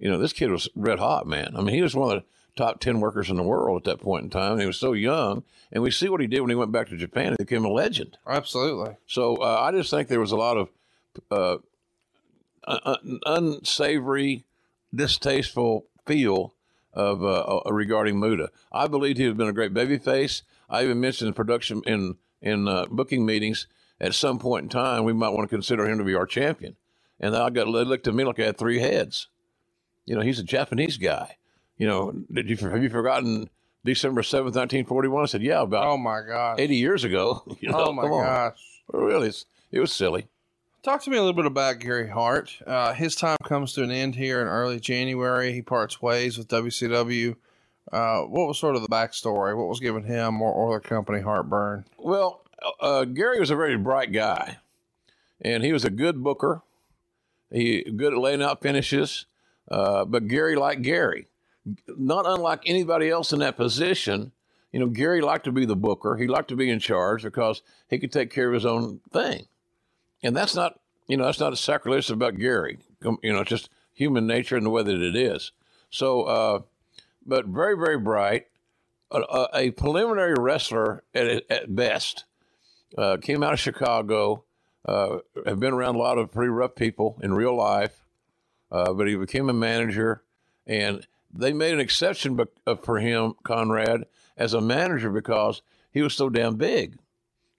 You 0.00 0.10
know, 0.10 0.18
this 0.18 0.32
kid 0.32 0.50
was 0.50 0.68
red 0.74 0.98
hot, 0.98 1.26
man. 1.26 1.52
I 1.54 1.60
mean, 1.60 1.74
he 1.74 1.82
was 1.82 1.94
one 1.94 2.16
of 2.16 2.22
the 2.22 2.28
top 2.56 2.80
10 2.80 3.00
workers 3.00 3.28
in 3.28 3.36
the 3.36 3.42
world 3.42 3.82
at 3.82 3.84
that 3.84 4.02
point 4.02 4.24
in 4.24 4.30
time. 4.30 4.58
He 4.58 4.66
was 4.66 4.78
so 4.78 4.94
young. 4.94 5.44
And 5.70 5.82
we 5.82 5.90
see 5.90 6.08
what 6.08 6.20
he 6.20 6.26
did 6.26 6.40
when 6.40 6.50
he 6.50 6.56
went 6.56 6.72
back 6.72 6.88
to 6.88 6.96
Japan. 6.96 7.32
He 7.32 7.44
became 7.44 7.64
a 7.64 7.70
legend. 7.70 8.16
Absolutely. 8.26 8.96
So 9.06 9.36
uh, 9.36 9.60
I 9.60 9.72
just 9.72 9.90
think 9.90 10.08
there 10.08 10.18
was 10.18 10.32
a 10.32 10.36
lot 10.36 10.56
of 10.56 10.68
uh, 11.30 11.58
un- 12.66 13.20
unsavory, 13.26 14.46
distasteful 14.94 15.86
feel 16.06 16.54
of 16.92 17.22
uh, 17.22 17.60
uh, 17.66 17.72
regarding 17.72 18.18
Muta. 18.18 18.50
I 18.72 18.86
believed 18.86 19.18
he 19.18 19.24
had 19.24 19.36
been 19.36 19.48
a 19.48 19.52
great 19.52 19.74
babyface. 19.74 20.42
I 20.68 20.82
even 20.84 20.98
mentioned 21.00 21.28
in 21.28 21.34
production 21.34 21.82
in 21.86 22.16
in 22.40 22.66
uh, 22.66 22.86
booking 22.90 23.26
meetings 23.26 23.66
at 24.00 24.14
some 24.14 24.38
point 24.38 24.62
in 24.62 24.68
time 24.70 25.04
we 25.04 25.12
might 25.12 25.28
want 25.28 25.48
to 25.48 25.54
consider 25.54 25.86
him 25.86 25.98
to 25.98 26.04
be 26.04 26.14
our 26.14 26.26
champion. 26.26 26.76
And 27.18 27.36
I 27.36 27.50
got 27.50 27.68
looked 27.68 28.08
at 28.08 28.14
me 28.14 28.24
like 28.24 28.40
I 28.40 28.46
had 28.46 28.56
three 28.56 28.78
heads. 28.78 29.28
You 30.06 30.14
know, 30.16 30.22
he's 30.22 30.38
a 30.38 30.44
Japanese 30.44 30.96
guy. 30.96 31.36
You 31.76 31.86
know, 31.86 32.12
did 32.32 32.50
you 32.50 32.56
have 32.68 32.82
you 32.82 32.90
forgotten 32.90 33.48
December 33.84 34.22
seventh, 34.22 34.54
nineteen 34.54 34.84
forty 34.84 35.08
one? 35.08 35.22
I 35.22 35.26
said, 35.26 35.42
yeah, 35.42 35.62
about 35.62 35.86
Oh 35.86 35.96
my 35.96 36.20
god, 36.26 36.60
eighty 36.60 36.76
years 36.76 37.04
ago. 37.04 37.42
You 37.60 37.70
know, 37.70 37.86
oh 37.88 37.92
my 37.92 38.02
come 38.02 38.12
on. 38.12 38.24
gosh. 38.24 38.60
Really, 38.92 39.28
it's, 39.28 39.46
it 39.70 39.80
was 39.80 39.92
silly. 39.92 40.26
Talk 40.82 41.02
to 41.02 41.10
me 41.10 41.16
a 41.16 41.20
little 41.20 41.34
bit 41.36 41.44
about 41.46 41.78
Gary 41.78 42.08
Hart. 42.08 42.56
Uh, 42.66 42.94
his 42.94 43.14
time 43.14 43.36
comes 43.44 43.72
to 43.74 43.82
an 43.82 43.90
end 43.90 44.14
here 44.16 44.40
in 44.40 44.48
early 44.48 44.80
January. 44.80 45.52
He 45.52 45.60
parts 45.62 46.00
ways 46.00 46.38
with 46.38 46.48
WCW. 46.48 47.36
Uh, 47.92 48.22
what 48.22 48.48
was 48.48 48.58
sort 48.58 48.76
of 48.76 48.82
the 48.82 48.88
backstory? 48.88 49.56
What 49.56 49.68
was 49.68 49.78
giving 49.80 50.04
him 50.04 50.40
or, 50.40 50.50
or 50.52 50.80
the 50.80 50.88
company 50.88 51.20
heartburn? 51.20 51.84
Well, 51.98 52.42
uh, 52.80 53.04
Gary 53.04 53.38
was 53.40 53.50
a 53.50 53.56
very 53.56 53.76
bright 53.76 54.10
guy, 54.12 54.56
and 55.40 55.62
he 55.62 55.72
was 55.72 55.84
a 55.84 55.90
good 55.90 56.22
booker. 56.22 56.62
He 57.52 57.82
good 57.82 58.12
at 58.14 58.18
laying 58.18 58.42
out 58.42 58.62
finishes, 58.62 59.26
uh, 59.70 60.04
but 60.04 60.28
Gary 60.28 60.56
liked 60.56 60.82
Gary, 60.82 61.28
not 61.86 62.26
unlike 62.26 62.62
anybody 62.66 63.08
else 63.08 63.32
in 63.32 63.38
that 63.40 63.56
position. 63.56 64.32
You 64.72 64.80
know, 64.80 64.86
Gary 64.86 65.20
liked 65.20 65.44
to 65.44 65.52
be 65.52 65.64
the 65.64 65.76
booker. 65.76 66.16
He 66.16 66.26
liked 66.26 66.48
to 66.48 66.56
be 66.56 66.70
in 66.70 66.78
charge 66.78 67.22
because 67.22 67.62
he 67.88 67.98
could 67.98 68.12
take 68.12 68.30
care 68.30 68.48
of 68.48 68.54
his 68.54 68.66
own 68.66 69.00
thing, 69.12 69.46
and 70.22 70.36
that's 70.36 70.54
not 70.54 70.80
you 71.06 71.16
know 71.16 71.24
that's 71.24 71.40
not 71.40 71.52
a 71.52 71.56
sacrilegious 71.56 72.10
about 72.10 72.38
Gary. 72.38 72.78
You 73.22 73.32
know, 73.32 73.44
just 73.44 73.70
human 73.92 74.26
nature 74.26 74.56
and 74.56 74.64
the 74.64 74.70
way 74.70 74.82
that 74.82 75.00
it 75.00 75.16
is. 75.16 75.52
So, 75.90 76.22
uh, 76.22 76.60
but 77.26 77.46
very 77.46 77.76
very 77.76 77.98
bright, 77.98 78.46
a, 79.10 79.18
a, 79.18 79.48
a 79.54 79.70
preliminary 79.72 80.34
wrestler 80.38 81.04
at, 81.14 81.50
at 81.50 81.74
best. 81.74 82.24
Uh, 82.98 83.16
came 83.18 83.42
out 83.42 83.52
of 83.52 83.60
Chicago. 83.60 84.44
Uh, 84.84 85.18
have 85.44 85.60
been 85.60 85.74
around 85.74 85.94
a 85.94 85.98
lot 85.98 86.16
of 86.16 86.32
pretty 86.32 86.48
rough 86.48 86.74
people 86.74 87.18
in 87.22 87.34
real 87.34 87.54
life, 87.54 88.02
uh, 88.70 88.92
but 88.92 89.06
he 89.08 89.16
became 89.16 89.48
a 89.48 89.54
manager, 89.54 90.22
and 90.66 91.06
they 91.32 91.52
made 91.52 91.74
an 91.74 91.80
exception 91.80 92.38
uh, 92.66 92.74
for 92.76 92.98
him, 92.98 93.34
Conrad, 93.42 94.06
as 94.36 94.54
a 94.54 94.60
manager 94.60 95.10
because 95.10 95.62
he 95.92 96.02
was 96.02 96.14
so 96.14 96.28
damn 96.28 96.56
big. 96.56 96.96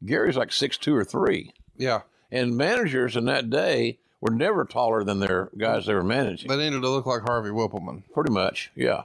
Gary's 0.06 0.38
like 0.38 0.52
six 0.52 0.78
two 0.78 0.96
or 0.96 1.04
three, 1.04 1.54
Yeah. 1.78 2.02
and 2.32 2.58
managers 2.58 3.16
in 3.16 3.26
that 3.26 3.50
day 3.50 4.00
were 4.20 4.32
never 4.32 4.66
taller 4.66 5.04
than 5.04 5.20
their 5.20 5.50
guys 5.58 5.86
they 5.86 5.94
were 5.94 6.04
managing. 6.04 6.50
They 6.50 6.58
needed 6.58 6.82
to 6.82 6.90
look 6.90 7.06
like 7.06 7.22
Harvey 7.24 7.50
Wippleman. 7.50 8.04
Pretty 8.14 8.32
much, 8.32 8.72
yeah. 8.76 9.04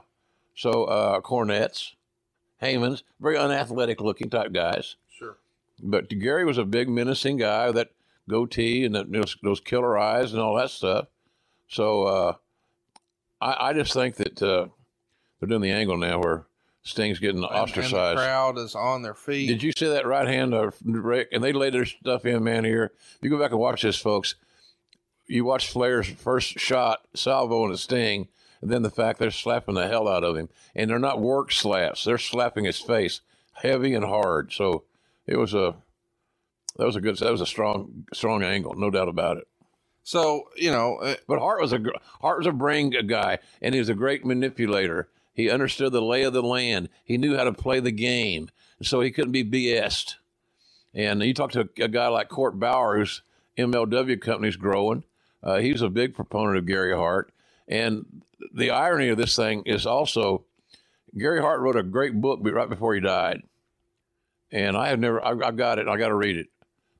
So 0.55 0.85
uh, 0.85 1.21
Cornette's, 1.21 1.95
Heyman's, 2.61 3.03
very 3.19 3.37
unathletic 3.37 4.01
looking 4.01 4.29
type 4.29 4.51
guys. 4.53 4.95
Sure. 5.17 5.37
But 5.81 6.09
Gary 6.09 6.45
was 6.45 6.57
a 6.57 6.65
big 6.65 6.89
menacing 6.89 7.37
guy, 7.37 7.67
with 7.67 7.75
that 7.75 7.91
goatee 8.27 8.83
and 8.85 8.95
that, 8.95 9.11
those, 9.11 9.37
those 9.43 9.59
killer 9.59 9.97
eyes 9.97 10.33
and 10.33 10.41
all 10.41 10.55
that 10.55 10.71
stuff. 10.71 11.07
So 11.67 12.03
uh, 12.03 12.33
I, 13.41 13.69
I 13.69 13.73
just 13.73 13.93
think 13.93 14.15
that 14.15 14.41
uh, 14.41 14.67
they're 15.39 15.49
doing 15.49 15.61
the 15.61 15.71
angle 15.71 15.97
now 15.97 16.19
where 16.19 16.45
Sting's 16.83 17.19
getting 17.19 17.43
And, 17.43 17.45
and 17.45 17.53
the 17.53 17.61
ostracized. 17.61 18.17
crowd 18.17 18.57
is 18.57 18.73
on 18.75 19.01
their 19.01 19.13
feet. 19.13 19.47
Did 19.47 19.63
you 19.63 19.71
see 19.77 19.87
that 19.87 20.05
right 20.05 20.27
hand 20.27 20.53
of 20.53 20.75
Ric? 20.83 21.27
And 21.31 21.43
they 21.43 21.51
laid 21.51 21.73
their 21.73 21.85
stuff 21.85 22.25
in, 22.25 22.43
man. 22.43 22.63
Here, 22.63 22.93
you 23.21 23.29
go 23.29 23.37
back 23.39 23.51
and 23.51 23.59
watch 23.59 23.81
this, 23.81 23.97
folks. 23.97 24.35
You 25.27 25.43
watch 25.43 25.69
Flair's 25.69 26.07
first 26.07 26.57
shot, 26.57 27.05
salvo 27.13 27.65
and 27.65 27.73
a 27.73 27.77
sting, 27.77 28.29
and 28.61 28.71
then 28.71 28.81
the 28.81 28.89
fact 28.89 29.19
they're 29.19 29.29
slapping 29.29 29.75
the 29.75 29.87
hell 29.89 30.07
out 30.07 30.23
of 30.23 30.37
him, 30.37 30.47
and 30.73 30.89
they're 30.89 30.99
not 30.99 31.19
work 31.19 31.51
slaps; 31.51 32.05
they're 32.05 32.17
slapping 32.17 32.63
his 32.63 32.79
face, 32.79 33.19
heavy 33.51 33.93
and 33.93 34.05
hard. 34.05 34.53
So 34.53 34.85
it 35.25 35.37
was 35.37 35.53
a 35.53 35.75
that 36.77 36.85
was 36.85 36.95
a 36.95 37.01
good 37.01 37.17
that 37.17 37.31
was 37.31 37.41
a 37.41 37.45
strong 37.45 38.05
strong 38.13 38.41
angle, 38.41 38.73
no 38.75 38.89
doubt 38.89 39.09
about 39.09 39.35
it. 39.35 39.47
So, 40.07 40.47
you 40.55 40.71
know, 40.71 40.99
uh, 40.99 41.15
But 41.27 41.39
Hart 41.39 41.59
was 41.59 41.73
a 41.73 41.83
Hart 42.21 42.37
was 42.37 42.47
a 42.47 42.53
brain 42.53 42.93
guy, 43.07 43.39
and 43.61 43.75
he 43.75 43.79
was 43.79 43.89
a 43.89 43.93
great 43.93 44.23
manipulator. 44.23 45.09
He 45.33 45.49
understood 45.49 45.91
the 45.91 46.01
lay 46.01 46.23
of 46.23 46.31
the 46.31 46.41
land. 46.41 46.87
He 47.03 47.17
knew 47.17 47.35
how 47.35 47.43
to 47.43 47.51
play 47.51 47.81
the 47.81 47.91
game, 47.91 48.47
so 48.81 49.01
he 49.01 49.11
couldn't 49.11 49.33
be 49.33 49.43
BS'd. 49.43 50.15
And 50.93 51.21
you 51.21 51.33
talk 51.33 51.51
to 51.51 51.67
a 51.77 51.89
guy 51.89 52.07
like 52.07 52.29
Court 52.29 52.57
Bauer, 52.57 52.95
whose 52.97 53.21
MLW 53.57 54.21
company's 54.21 54.55
growing. 54.55 55.03
Uh, 55.43 55.57
he's 55.57 55.81
a 55.81 55.89
big 55.89 56.15
proponent 56.15 56.57
of 56.57 56.65
Gary 56.65 56.95
Hart. 56.95 57.33
And 57.67 58.23
the 58.53 58.69
irony 58.69 59.09
of 59.09 59.17
this 59.17 59.35
thing 59.35 59.63
is 59.65 59.85
also 59.85 60.45
Gary 61.17 61.41
Hart 61.41 61.59
wrote 61.59 61.75
a 61.75 61.83
great 61.83 62.21
book 62.21 62.39
right 62.43 62.69
before 62.69 62.93
he 62.93 63.01
died. 63.01 63.43
And 64.53 64.77
I 64.77 64.87
have 64.87 64.99
never, 64.99 65.21
I, 65.21 65.31
I 65.49 65.51
got 65.51 65.79
it. 65.79 65.89
I 65.89 65.97
got 65.97 66.07
to 66.07 66.15
read 66.15 66.37
it. 66.37 66.47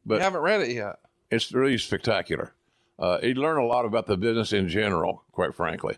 But 0.05 0.15
you 0.15 0.23
haven't 0.23 0.41
read 0.41 0.59
it 0.59 0.71
yet. 0.71 0.97
it's 1.31 1.53
really 1.53 1.77
spectacular. 1.77 2.53
Uh, 2.99 3.19
he 3.19 3.33
learned 3.33 3.59
a 3.59 3.65
lot 3.65 3.85
about 3.85 4.07
the 4.07 4.17
business 4.17 4.53
in 4.53 4.67
general, 4.67 5.23
quite 5.31 5.53
frankly. 5.53 5.97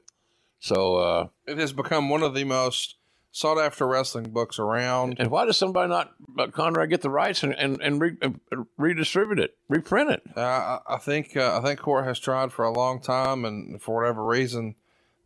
So, 0.60 0.98
uh, 0.98 1.28
It 1.48 1.58
has 1.58 1.72
become 1.72 2.10
one 2.10 2.24
of 2.24 2.34
the 2.34 2.44
most 2.44 2.96
sought 3.32 3.60
after 3.60 3.88
wrestling 3.88 4.32
books 4.32 4.60
around. 4.60 5.16
and 5.20 5.32
why 5.32 5.46
does 5.46 5.58
somebody 5.58 5.88
not, 5.88 6.12
uh, 6.38 6.48
Conrad, 6.48 6.90
get 6.90 7.02
the 7.02 7.10
rights 7.10 7.44
and 7.44 7.54
and, 7.58 7.80
and 7.82 8.02
re, 8.02 8.18
uh, 8.22 8.64
redistribute 8.78 9.40
it, 9.40 9.58
reprint 9.70 10.10
it? 10.12 10.24
Uh, 10.36 10.80
I, 10.88 10.98
think 10.98 11.38
uh, 11.38 11.58
I 11.58 11.64
think 11.64 11.80
Court 11.80 12.06
has 12.06 12.20
tried 12.20 12.52
for 12.52 12.66
a 12.66 12.72
long 12.74 13.00
time, 13.00 13.46
and 13.46 13.82
for 13.82 13.96
whatever 13.96 14.26
reason, 14.26 14.76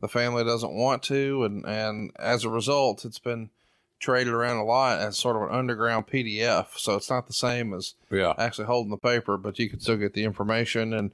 the 0.01 0.07
family 0.07 0.43
doesn't 0.43 0.73
want 0.73 1.01
to, 1.03 1.43
and 1.45 1.65
and 1.65 2.11
as 2.19 2.43
a 2.43 2.49
result, 2.49 3.05
it's 3.05 3.19
been 3.19 3.49
traded 3.99 4.33
around 4.33 4.57
a 4.57 4.65
lot 4.65 4.99
as 4.99 5.17
sort 5.17 5.37
of 5.37 5.43
an 5.43 5.57
underground 5.57 6.05
PDF. 6.07 6.77
So 6.77 6.95
it's 6.95 7.09
not 7.09 7.27
the 7.27 7.33
same 7.33 7.73
as 7.73 7.95
Yeah, 8.11 8.33
actually 8.37 8.67
holding 8.67 8.91
the 8.91 8.97
paper, 8.97 9.37
but 9.37 9.57
you 9.57 9.69
can 9.69 9.79
still 9.79 9.95
get 9.95 10.13
the 10.13 10.25
information. 10.25 10.93
And 10.93 11.11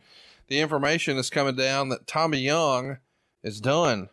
the 0.50 0.60
information 0.60 1.18
is 1.18 1.30
coming 1.30 1.56
down 1.56 1.90
that 1.90 2.08
Tommy 2.08 2.40
Young 2.40 2.98
is 3.44 3.62
done 3.62 4.10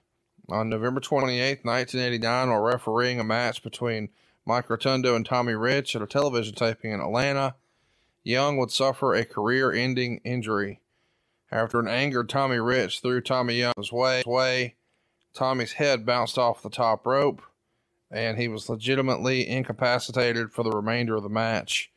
on 0.48 0.68
November 0.68 1.00
28th, 1.00 1.64
1989, 1.64 2.50
while 2.50 2.60
refereeing 2.60 3.18
a 3.18 3.24
match 3.24 3.62
between 3.62 4.10
Mike 4.44 4.70
Rotundo 4.70 5.16
and 5.16 5.26
Tommy 5.26 5.54
Rich 5.54 5.96
at 5.96 6.02
a 6.02 6.06
television 6.06 6.54
taping 6.54 6.92
in 6.92 7.00
Atlanta. 7.00 7.56
Young 8.22 8.56
would 8.58 8.70
suffer 8.70 9.14
a 9.14 9.24
career 9.24 9.72
ending 9.72 10.20
injury. 10.24 10.80
After 11.50 11.80
an 11.80 11.88
angered 11.88 12.28
Tommy 12.28 12.58
Rich 12.58 13.00
threw 13.00 13.20
Tommy 13.20 13.54
Young's 13.54 13.90
way, 13.90 14.22
way, 14.26 14.76
Tommy's 15.32 15.72
head 15.72 16.04
bounced 16.04 16.36
off 16.36 16.62
the 16.62 16.70
top 16.70 17.06
rope, 17.06 17.40
and 18.10 18.36
he 18.36 18.48
was 18.48 18.68
legitimately 18.68 19.48
incapacitated 19.48 20.52
for 20.52 20.62
the 20.62 20.70
remainder 20.70 21.16
of 21.16 21.22
the 21.22 21.28
match. 21.28 21.90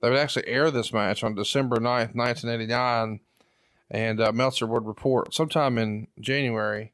They 0.00 0.08
would 0.08 0.18
actually 0.18 0.46
air 0.46 0.70
this 0.70 0.92
match 0.92 1.24
on 1.24 1.34
December 1.34 1.76
9th, 1.76 2.14
1989, 2.14 3.20
and 3.90 4.20
uh, 4.20 4.32
Meltzer 4.32 4.66
would 4.66 4.86
report 4.86 5.34
sometime 5.34 5.78
in 5.78 6.06
January. 6.18 6.92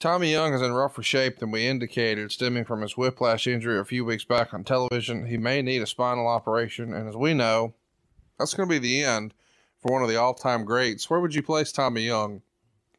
Tommy 0.00 0.32
Young 0.32 0.52
is 0.52 0.62
in 0.62 0.72
rougher 0.72 1.02
shape 1.02 1.38
than 1.38 1.52
we 1.52 1.66
indicated, 1.66 2.32
stemming 2.32 2.64
from 2.64 2.82
his 2.82 2.96
whiplash 2.96 3.46
injury 3.46 3.78
a 3.78 3.84
few 3.84 4.04
weeks 4.04 4.24
back 4.24 4.52
on 4.52 4.64
television. 4.64 5.26
He 5.26 5.36
may 5.36 5.62
need 5.62 5.80
a 5.80 5.86
spinal 5.86 6.26
operation, 6.26 6.92
and 6.92 7.08
as 7.08 7.16
we 7.16 7.34
know, 7.34 7.74
that's 8.38 8.54
going 8.54 8.68
to 8.68 8.72
be 8.72 8.80
the 8.80 9.04
end 9.04 9.32
for 9.80 9.92
one 9.92 10.02
of 10.02 10.08
the 10.08 10.16
all 10.16 10.34
time 10.34 10.64
greats. 10.64 11.08
Where 11.08 11.20
would 11.20 11.34
you 11.34 11.42
place 11.42 11.70
Tommy 11.70 12.02
Young 12.02 12.42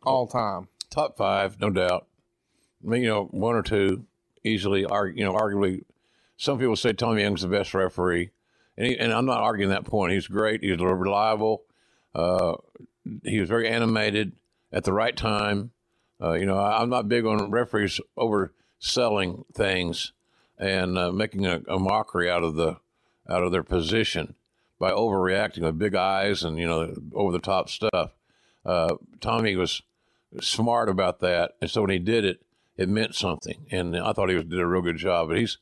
all 0.04 0.28
time? 0.28 0.70
top 0.94 1.18
five, 1.18 1.60
no 1.60 1.70
doubt. 1.70 2.08
I 2.84 2.90
mean, 2.90 3.04
you 3.04 3.10
know, 3.10 3.26
one 3.26 3.56
or 3.56 3.64
two 3.64 4.06
easily. 4.44 4.86
Argue, 4.86 5.20
you 5.20 5.26
know, 5.26 5.34
arguably, 5.34 5.84
some 6.38 6.60
people 6.60 6.76
say 6.76 6.94
Tommy 6.94 7.22
Young's 7.22 7.42
the 7.42 7.48
best 7.48 7.74
referee, 7.74 8.32
and 8.78 8.88
he, 8.88 8.98
and 8.98 9.12
I'm 9.12 9.26
not 9.26 9.42
arguing 9.42 9.72
that 9.72 9.86
point. 9.86 10.14
He's 10.14 10.28
great. 10.28 10.64
He's 10.64 10.80
reliable. 10.80 11.64
Uh, 12.14 12.56
he 13.24 13.40
was 13.40 13.50
very 13.50 13.68
animated 13.68 14.34
at 14.72 14.84
the 14.84 14.94
right 14.94 15.16
time. 15.16 15.72
Uh, 16.22 16.34
you 16.34 16.46
know, 16.46 16.58
I, 16.58 16.82
I'm 16.82 16.90
not 16.90 17.10
big 17.10 17.26
on 17.26 17.52
referees 17.52 18.00
overselling 18.18 19.46
things 19.54 20.14
and 20.58 20.98
uh, 20.98 21.12
making 21.12 21.46
a, 21.46 21.62
a 21.68 21.80
mockery 21.80 22.30
out 22.30 22.44
of 22.44 22.56
the 22.56 22.78
out 23.30 23.44
of 23.44 23.52
their 23.52 23.64
position 23.64 24.36
by 24.80 24.92
overreacting 24.92 25.62
with 25.62 25.80
big 25.80 25.96
eyes 25.96 26.44
and 26.44 26.58
you 26.58 26.66
know 26.66 26.94
over 27.14 27.32
the 27.32 27.40
top 27.40 27.70
stuff. 27.70 28.12
Uh, 28.66 28.96
Tommy 29.20 29.56
was 29.56 29.82
smart 30.42 30.90
about 30.90 31.20
that, 31.20 31.56
and 31.62 31.70
so 31.70 31.82
when 31.82 31.90
he 31.90 32.00
did 32.00 32.26
it, 32.26 32.42
it 32.78 32.90
meant 32.90 33.16
something. 33.16 33.66
And 33.72 33.96
I 33.96 34.14
thought 34.14 34.30
he 34.30 34.36
was, 34.36 34.46
did 34.46 34.60
a 34.60 34.66
real 34.66 34.82
good 34.82 34.98
job. 34.98 35.30
But 35.30 35.38
he's 35.38 35.58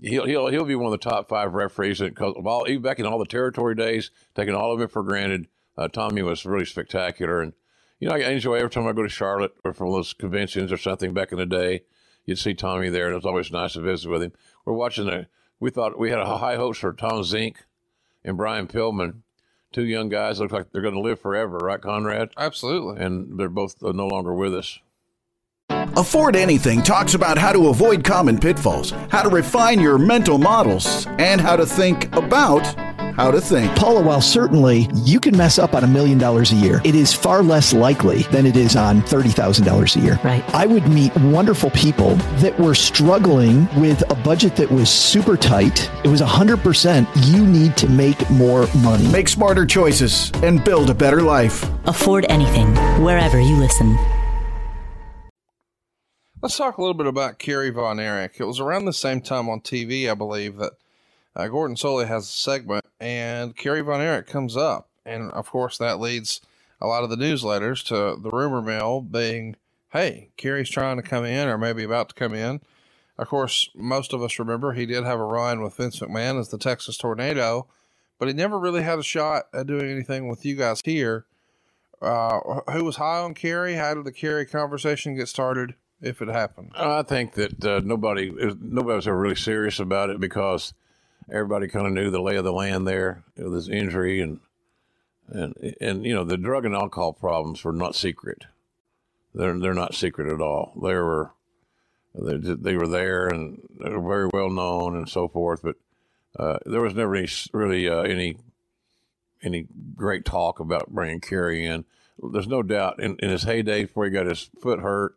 he'll 0.00 0.26
he'll 0.26 0.48
he'll 0.48 0.64
be 0.64 0.74
one 0.74 0.92
of 0.92 1.00
the 1.00 1.10
top 1.10 1.28
five 1.28 1.54
referees 1.54 2.00
of 2.00 2.46
all 2.46 2.68
even 2.68 2.82
back 2.82 2.98
in 2.98 3.06
all 3.06 3.18
the 3.18 3.26
territory 3.26 3.74
days, 3.74 4.10
taking 4.34 4.54
all 4.54 4.72
of 4.72 4.80
it 4.80 4.90
for 4.90 5.02
granted. 5.02 5.46
Uh, 5.76 5.88
Tommy 5.88 6.22
was 6.22 6.46
really 6.46 6.64
spectacular, 6.64 7.40
and 7.40 7.52
you 7.98 8.08
know 8.08 8.14
I 8.14 8.18
enjoy 8.18 8.54
every 8.54 8.70
time 8.70 8.86
I 8.86 8.92
go 8.92 9.02
to 9.02 9.08
Charlotte 9.08 9.54
or 9.64 9.72
from 9.72 9.90
those 9.90 10.12
conventions 10.12 10.70
or 10.72 10.76
something 10.76 11.12
back 11.12 11.32
in 11.32 11.38
the 11.38 11.46
day. 11.46 11.82
You'd 12.24 12.38
see 12.38 12.54
Tommy 12.54 12.88
there, 12.88 13.06
and 13.06 13.12
it 13.12 13.16
was 13.16 13.26
always 13.26 13.52
nice 13.52 13.74
to 13.74 13.80
visit 13.80 14.10
with 14.10 14.22
him. 14.22 14.32
We're 14.64 14.72
watching 14.74 15.08
a. 15.08 15.28
We 15.60 15.70
thought 15.70 15.98
we 15.98 16.10
had 16.10 16.20
a 16.20 16.38
high 16.38 16.56
hopes 16.56 16.78
for 16.78 16.92
Tom 16.92 17.22
Zink 17.24 17.64
and 18.24 18.36
Brian 18.36 18.66
Pillman, 18.66 19.20
two 19.72 19.84
young 19.84 20.08
guys. 20.08 20.40
Look 20.40 20.52
like 20.52 20.72
they're 20.72 20.82
going 20.82 20.94
to 20.94 21.00
live 21.00 21.20
forever, 21.20 21.58
right, 21.58 21.80
Conrad? 21.80 22.30
Absolutely. 22.36 23.02
And 23.02 23.38
they're 23.38 23.48
both 23.48 23.82
uh, 23.82 23.92
no 23.92 24.06
longer 24.06 24.34
with 24.34 24.54
us. 24.54 24.78
Afford 25.96 26.34
Anything 26.34 26.82
talks 26.82 27.14
about 27.14 27.38
how 27.38 27.52
to 27.52 27.68
avoid 27.68 28.02
common 28.02 28.38
pitfalls, 28.38 28.90
how 29.10 29.22
to 29.22 29.28
refine 29.28 29.80
your 29.80 29.96
mental 29.96 30.38
models, 30.38 31.06
and 31.18 31.40
how 31.40 31.56
to 31.56 31.64
think 31.64 32.14
about 32.16 32.62
how 33.16 33.30
to 33.30 33.40
think. 33.40 33.74
Paula, 33.76 34.02
while 34.02 34.20
certainly 34.20 34.88
you 34.94 35.20
can 35.20 35.36
mess 35.36 35.58
up 35.58 35.74
on 35.74 35.84
a 35.84 35.86
million 35.86 36.18
dollars 36.18 36.52
a 36.52 36.56
year, 36.56 36.80
it 36.84 36.94
is 36.94 37.12
far 37.12 37.42
less 37.42 37.72
likely 37.72 38.22
than 38.24 38.46
it 38.46 38.56
is 38.56 38.76
on 38.76 39.02
$30,000 39.02 39.96
a 39.96 40.00
year. 40.00 40.18
Right. 40.24 40.44
I 40.54 40.66
would 40.66 40.88
meet 40.88 41.14
wonderful 41.16 41.70
people 41.70 42.16
that 42.40 42.58
were 42.58 42.74
struggling 42.74 43.68
with 43.80 44.02
a 44.10 44.14
budget 44.14 44.56
that 44.56 44.70
was 44.70 44.90
super 44.90 45.36
tight. 45.36 45.90
It 46.04 46.08
was 46.08 46.20
100% 46.20 47.06
you 47.32 47.46
need 47.46 47.76
to 47.78 47.88
make 47.88 48.28
more 48.30 48.66
money. 48.78 49.06
Make 49.08 49.28
smarter 49.28 49.66
choices 49.66 50.30
and 50.42 50.64
build 50.64 50.90
a 50.90 50.94
better 50.94 51.22
life. 51.22 51.68
Afford 51.86 52.26
anything, 52.28 52.74
wherever 53.02 53.40
you 53.40 53.56
listen. 53.56 53.96
Let's 56.44 56.58
talk 56.58 56.76
a 56.76 56.80
little 56.82 56.92
bit 56.92 57.06
about 57.06 57.38
Kerry 57.38 57.70
Von 57.70 57.98
Erich. 57.98 58.38
It 58.38 58.44
was 58.44 58.60
around 58.60 58.84
the 58.84 58.92
same 58.92 59.22
time 59.22 59.48
on 59.48 59.62
TV, 59.62 60.10
I 60.10 60.14
believe, 60.14 60.58
that 60.58 60.72
uh, 61.34 61.48
Gordon 61.48 61.74
Solie 61.74 62.06
has 62.06 62.24
a 62.24 62.32
segment, 62.32 62.83
and 63.04 63.54
Kerry 63.54 63.82
Von 63.82 64.00
Erich 64.00 64.26
comes 64.26 64.56
up. 64.56 64.88
And 65.04 65.30
of 65.32 65.50
course, 65.50 65.76
that 65.76 66.00
leads 66.00 66.40
a 66.80 66.86
lot 66.86 67.04
of 67.04 67.10
the 67.10 67.16
newsletters 67.16 67.84
to 67.88 68.18
the 68.20 68.30
rumor 68.30 68.62
mill 68.62 69.02
being, 69.02 69.56
hey, 69.90 70.30
Kerry's 70.38 70.70
trying 70.70 70.96
to 70.96 71.02
come 71.02 71.26
in 71.26 71.46
or 71.48 71.58
maybe 71.58 71.84
about 71.84 72.08
to 72.08 72.14
come 72.14 72.34
in. 72.34 72.62
Of 73.18 73.28
course, 73.28 73.68
most 73.74 74.14
of 74.14 74.22
us 74.22 74.38
remember 74.38 74.72
he 74.72 74.86
did 74.86 75.04
have 75.04 75.20
a 75.20 75.24
run 75.24 75.62
with 75.62 75.76
Vince 75.76 76.00
McMahon 76.00 76.40
as 76.40 76.48
the 76.48 76.58
Texas 76.58 76.96
Tornado, 76.96 77.68
but 78.18 78.26
he 78.26 78.34
never 78.34 78.58
really 78.58 78.82
had 78.82 78.98
a 78.98 79.04
shot 79.04 79.44
at 79.52 79.66
doing 79.66 79.88
anything 79.88 80.26
with 80.26 80.44
you 80.46 80.56
guys 80.56 80.80
here. 80.84 81.26
Uh, 82.00 82.40
who 82.72 82.84
was 82.84 82.96
high 82.96 83.20
on 83.20 83.34
Kerry? 83.34 83.74
How 83.74 83.94
did 83.94 84.04
the 84.04 84.12
Kerry 84.12 84.46
conversation 84.46 85.14
get 85.14 85.28
started, 85.28 85.74
if 86.00 86.20
it 86.22 86.28
happened? 86.28 86.72
I 86.74 87.02
think 87.02 87.34
that 87.34 87.64
uh, 87.64 87.80
nobody 87.84 88.30
nobody 88.30 88.96
was 88.96 89.06
ever 89.06 89.18
really 89.18 89.36
serious 89.36 89.78
about 89.78 90.10
it 90.10 90.20
because 90.20 90.74
everybody 91.30 91.68
kind 91.68 91.86
of 91.86 91.92
knew 91.92 92.10
the 92.10 92.20
lay 92.20 92.36
of 92.36 92.44
the 92.44 92.52
land 92.52 92.86
there 92.86 93.24
with 93.36 93.54
his 93.54 93.68
injury 93.68 94.20
and 94.20 94.40
and 95.28 95.54
and 95.80 96.04
you 96.04 96.14
know 96.14 96.24
the 96.24 96.36
drug 96.36 96.64
and 96.64 96.74
alcohol 96.74 97.12
problems 97.12 97.64
were 97.64 97.72
not 97.72 97.94
secret. 97.94 98.44
They're 99.34 99.58
they're 99.58 99.74
not 99.74 99.94
secret 99.94 100.32
at 100.32 100.40
all. 100.40 100.72
There 100.82 101.04
were 101.04 101.30
they, 102.14 102.36
they 102.36 102.76
were 102.76 102.88
there 102.88 103.26
and 103.28 103.60
they 103.80 103.90
were 103.90 104.02
very 104.02 104.28
well 104.32 104.50
known 104.50 104.96
and 104.96 105.08
so 105.08 105.28
forth. 105.28 105.62
But 105.62 105.76
uh, 106.38 106.58
there 106.66 106.80
was 106.80 106.94
never 106.94 107.16
any 107.16 107.28
really 107.52 107.88
uh, 107.88 108.02
any 108.02 108.36
any 109.42 109.66
great 109.94 110.24
talk 110.24 110.60
about 110.60 110.90
bringing 110.90 111.20
Kerry 111.20 111.64
in. 111.64 111.84
There's 112.32 112.46
no 112.48 112.62
doubt 112.62 113.00
in, 113.00 113.16
in 113.18 113.30
his 113.30 113.42
heyday 113.42 113.84
before 113.84 114.04
he 114.04 114.10
got 114.10 114.26
his 114.26 114.50
foot 114.60 114.80
hurt 114.80 115.16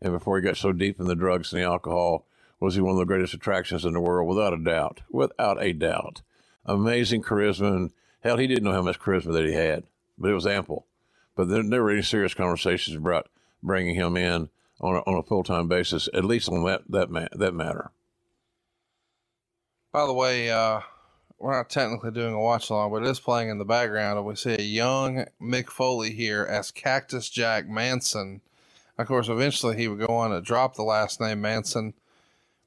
and 0.00 0.12
before 0.12 0.38
he 0.38 0.42
got 0.42 0.56
so 0.56 0.72
deep 0.72 0.98
in 0.98 1.06
the 1.06 1.14
drugs 1.14 1.52
and 1.52 1.60
the 1.60 1.66
alcohol, 1.66 2.26
was 2.60 2.74
he 2.74 2.80
one 2.80 2.92
of 2.92 2.98
the 2.98 3.06
greatest 3.06 3.34
attractions 3.34 3.84
in 3.84 3.94
the 3.94 4.00
world? 4.00 4.28
Without 4.28 4.52
a 4.52 4.58
doubt. 4.58 5.00
Without 5.10 5.62
a 5.62 5.72
doubt. 5.72 6.22
Amazing 6.66 7.22
charisma. 7.22 7.74
And 7.74 7.90
hell, 8.22 8.36
he 8.36 8.46
didn't 8.46 8.64
know 8.64 8.72
how 8.72 8.82
much 8.82 9.00
charisma 9.00 9.32
that 9.32 9.46
he 9.46 9.54
had, 9.54 9.84
but 10.18 10.30
it 10.30 10.34
was 10.34 10.46
ample. 10.46 10.86
But 11.34 11.48
there 11.48 11.62
never 11.62 11.84
were 11.84 11.90
any 11.90 12.02
serious 12.02 12.34
conversations 12.34 12.96
about 12.96 13.28
bringing 13.62 13.94
him 13.94 14.16
in 14.16 14.50
on 14.80 14.96
a, 14.96 14.98
on 15.00 15.14
a 15.14 15.22
full 15.22 15.42
time 15.42 15.68
basis, 15.68 16.08
at 16.12 16.24
least 16.24 16.48
on 16.48 16.64
that 16.64 16.82
that 16.88 17.10
ma- 17.10 17.28
that 17.32 17.54
matter. 17.54 17.90
By 19.92 20.06
the 20.06 20.12
way, 20.12 20.50
uh, 20.50 20.80
we're 21.38 21.56
not 21.56 21.70
technically 21.70 22.10
doing 22.10 22.34
a 22.34 22.40
watch 22.40 22.68
along, 22.70 22.92
but 22.92 23.02
it 23.02 23.08
is 23.08 23.18
playing 23.18 23.48
in 23.48 23.58
the 23.58 23.64
background, 23.64 24.18
and 24.18 24.26
we 24.26 24.36
see 24.36 24.54
a 24.54 24.62
young 24.62 25.24
Mick 25.40 25.68
Foley 25.68 26.12
here 26.12 26.46
as 26.48 26.70
Cactus 26.70 27.30
Jack 27.30 27.66
Manson. 27.66 28.42
Of 28.98 29.06
course, 29.06 29.28
eventually 29.28 29.78
he 29.78 29.88
would 29.88 30.06
go 30.06 30.14
on 30.14 30.30
to 30.30 30.42
drop 30.42 30.74
the 30.74 30.82
last 30.82 31.20
name 31.20 31.40
Manson. 31.40 31.94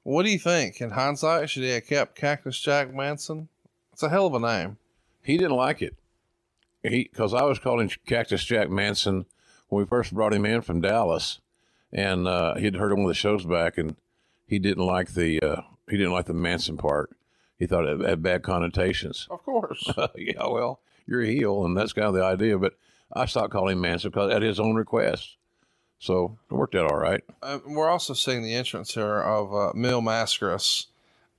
What 0.03 0.23
do 0.23 0.31
you 0.31 0.39
think? 0.39 0.81
In 0.81 0.91
hindsight, 0.91 1.49
should 1.49 1.63
he 1.63 1.69
have 1.69 1.87
kept 1.87 2.15
Cactus 2.15 2.59
Jack 2.59 2.93
Manson? 2.93 3.47
It's 3.93 4.03
a 4.03 4.09
hell 4.09 4.27
of 4.27 4.33
a 4.33 4.39
name. 4.39 4.77
He 5.23 5.37
didn't 5.37 5.55
like 5.55 5.81
it. 5.81 5.95
He 6.83 7.09
because 7.11 7.33
I 7.33 7.43
was 7.43 7.59
calling 7.59 7.89
Cactus 8.05 8.43
Jack 8.43 8.69
Manson 8.69 9.25
when 9.69 9.83
we 9.83 9.87
first 9.87 10.13
brought 10.13 10.33
him 10.33 10.45
in 10.45 10.61
from 10.61 10.81
Dallas, 10.81 11.39
and 11.93 12.27
uh, 12.27 12.55
he'd 12.55 12.75
heard 12.75 12.91
one 12.91 13.03
of 13.03 13.07
the 13.07 13.13
shows 13.13 13.45
back, 13.45 13.77
and 13.77 13.95
he 14.45 14.59
didn't 14.59 14.85
like 14.85 15.13
the 15.13 15.39
uh, 15.41 15.61
he 15.89 15.95
didn't 15.95 16.11
like 16.11 16.25
the 16.25 16.33
Manson 16.33 16.75
part. 16.75 17.11
He 17.57 17.65
thought 17.65 17.87
it 17.87 18.01
had 18.01 18.21
bad 18.21 18.43
connotations. 18.43 19.27
Of 19.31 19.43
course. 19.43 19.89
yeah, 20.17 20.45
well, 20.45 20.81
you're 21.07 21.21
a 21.21 21.27
heel, 21.27 21.63
and 21.63 21.77
that's 21.77 21.93
kind 21.93 22.07
of 22.07 22.13
the 22.13 22.23
idea. 22.23 22.57
But 22.57 22.73
I 23.13 23.25
stopped 23.25 23.51
calling 23.51 23.73
him 23.73 23.81
Manson 23.81 24.09
because 24.09 24.33
at 24.33 24.41
his 24.41 24.59
own 24.59 24.75
request. 24.75 25.37
So 26.03 26.37
it 26.51 26.53
worked 26.53 26.75
out 26.75 26.91
all 26.91 26.97
right. 26.97 27.23
Uh, 27.41 27.59
we're 27.65 27.87
also 27.87 28.13
seeing 28.13 28.43
the 28.43 28.55
entrance 28.55 28.93
here 28.93 29.21
of 29.21 29.55
uh, 29.55 29.71
Mil 29.73 30.01
Mascaras, 30.01 30.87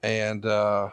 and 0.03 0.46
uh, 0.46 0.88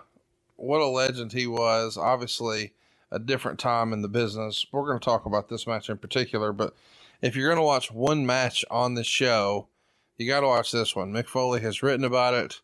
what 0.58 0.82
a 0.82 0.88
legend 0.88 1.32
he 1.32 1.48
was. 1.48 1.96
Obviously, 1.96 2.74
a 3.12 3.18
different 3.18 3.60
time 3.60 3.94
in 3.94 4.02
the 4.02 4.10
business. 4.10 4.66
We're 4.74 4.86
going 4.86 5.00
to 5.00 5.06
talk 5.06 5.26
about 5.26 5.48
this 5.48 5.66
match 5.66 5.90
in 5.90 5.98
particular, 6.00 6.52
but 6.52 6.76
if 7.22 7.34
you're 7.34 7.48
going 7.48 7.62
to 7.62 7.64
watch 7.64 7.94
one 7.94 8.26
match 8.26 8.66
on 8.70 8.96
this 8.96 9.08
show, 9.08 9.70
you 10.18 10.28
got 10.28 10.42
to 10.42 10.48
watch 10.48 10.74
this 10.74 10.94
one. 10.94 11.14
Mick 11.14 11.28
Foley 11.28 11.62
has 11.62 11.82
written 11.82 12.04
about 12.04 12.34
it 12.34 12.60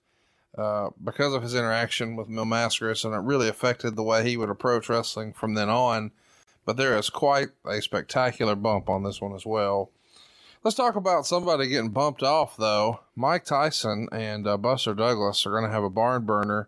uh, 0.57 0.89
because 1.01 1.33
of 1.33 1.41
his 1.41 1.55
interaction 1.55 2.17
with 2.17 2.27
Mil 2.27 2.43
Mascaras, 2.43 3.05
and 3.05 3.13
it 3.13 3.19
really 3.19 3.47
affected 3.47 3.95
the 3.95 4.03
way 4.03 4.27
he 4.27 4.35
would 4.35 4.49
approach 4.49 4.89
wrestling 4.89 5.31
from 5.31 5.53
then 5.53 5.69
on. 5.69 6.11
But 6.65 6.75
there 6.75 6.97
is 6.97 7.09
quite 7.09 7.47
a 7.65 7.81
spectacular 7.81 8.57
bump 8.57 8.89
on 8.89 9.03
this 9.03 9.21
one 9.21 9.33
as 9.33 9.45
well. 9.45 9.89
Let's 10.67 10.75
talk 10.75 10.97
about 10.97 11.25
somebody 11.25 11.69
getting 11.69 11.91
bumped 11.91 12.21
off, 12.21 12.57
though. 12.57 12.99
Mike 13.15 13.45
Tyson 13.45 14.09
and 14.11 14.45
uh, 14.45 14.57
Buster 14.57 14.93
Douglas 14.93 15.45
are 15.45 15.51
going 15.51 15.63
to 15.63 15.71
have 15.71 15.85
a 15.85 15.89
barn 15.89 16.25
burner, 16.25 16.67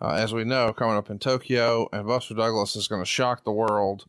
uh, 0.00 0.10
as 0.12 0.32
we 0.32 0.44
know, 0.44 0.72
coming 0.72 0.96
up 0.96 1.10
in 1.10 1.18
Tokyo, 1.18 1.88
and 1.92 2.06
Buster 2.06 2.34
Douglas 2.34 2.76
is 2.76 2.86
going 2.86 3.02
to 3.02 3.04
shock 3.04 3.42
the 3.42 3.50
world. 3.50 4.04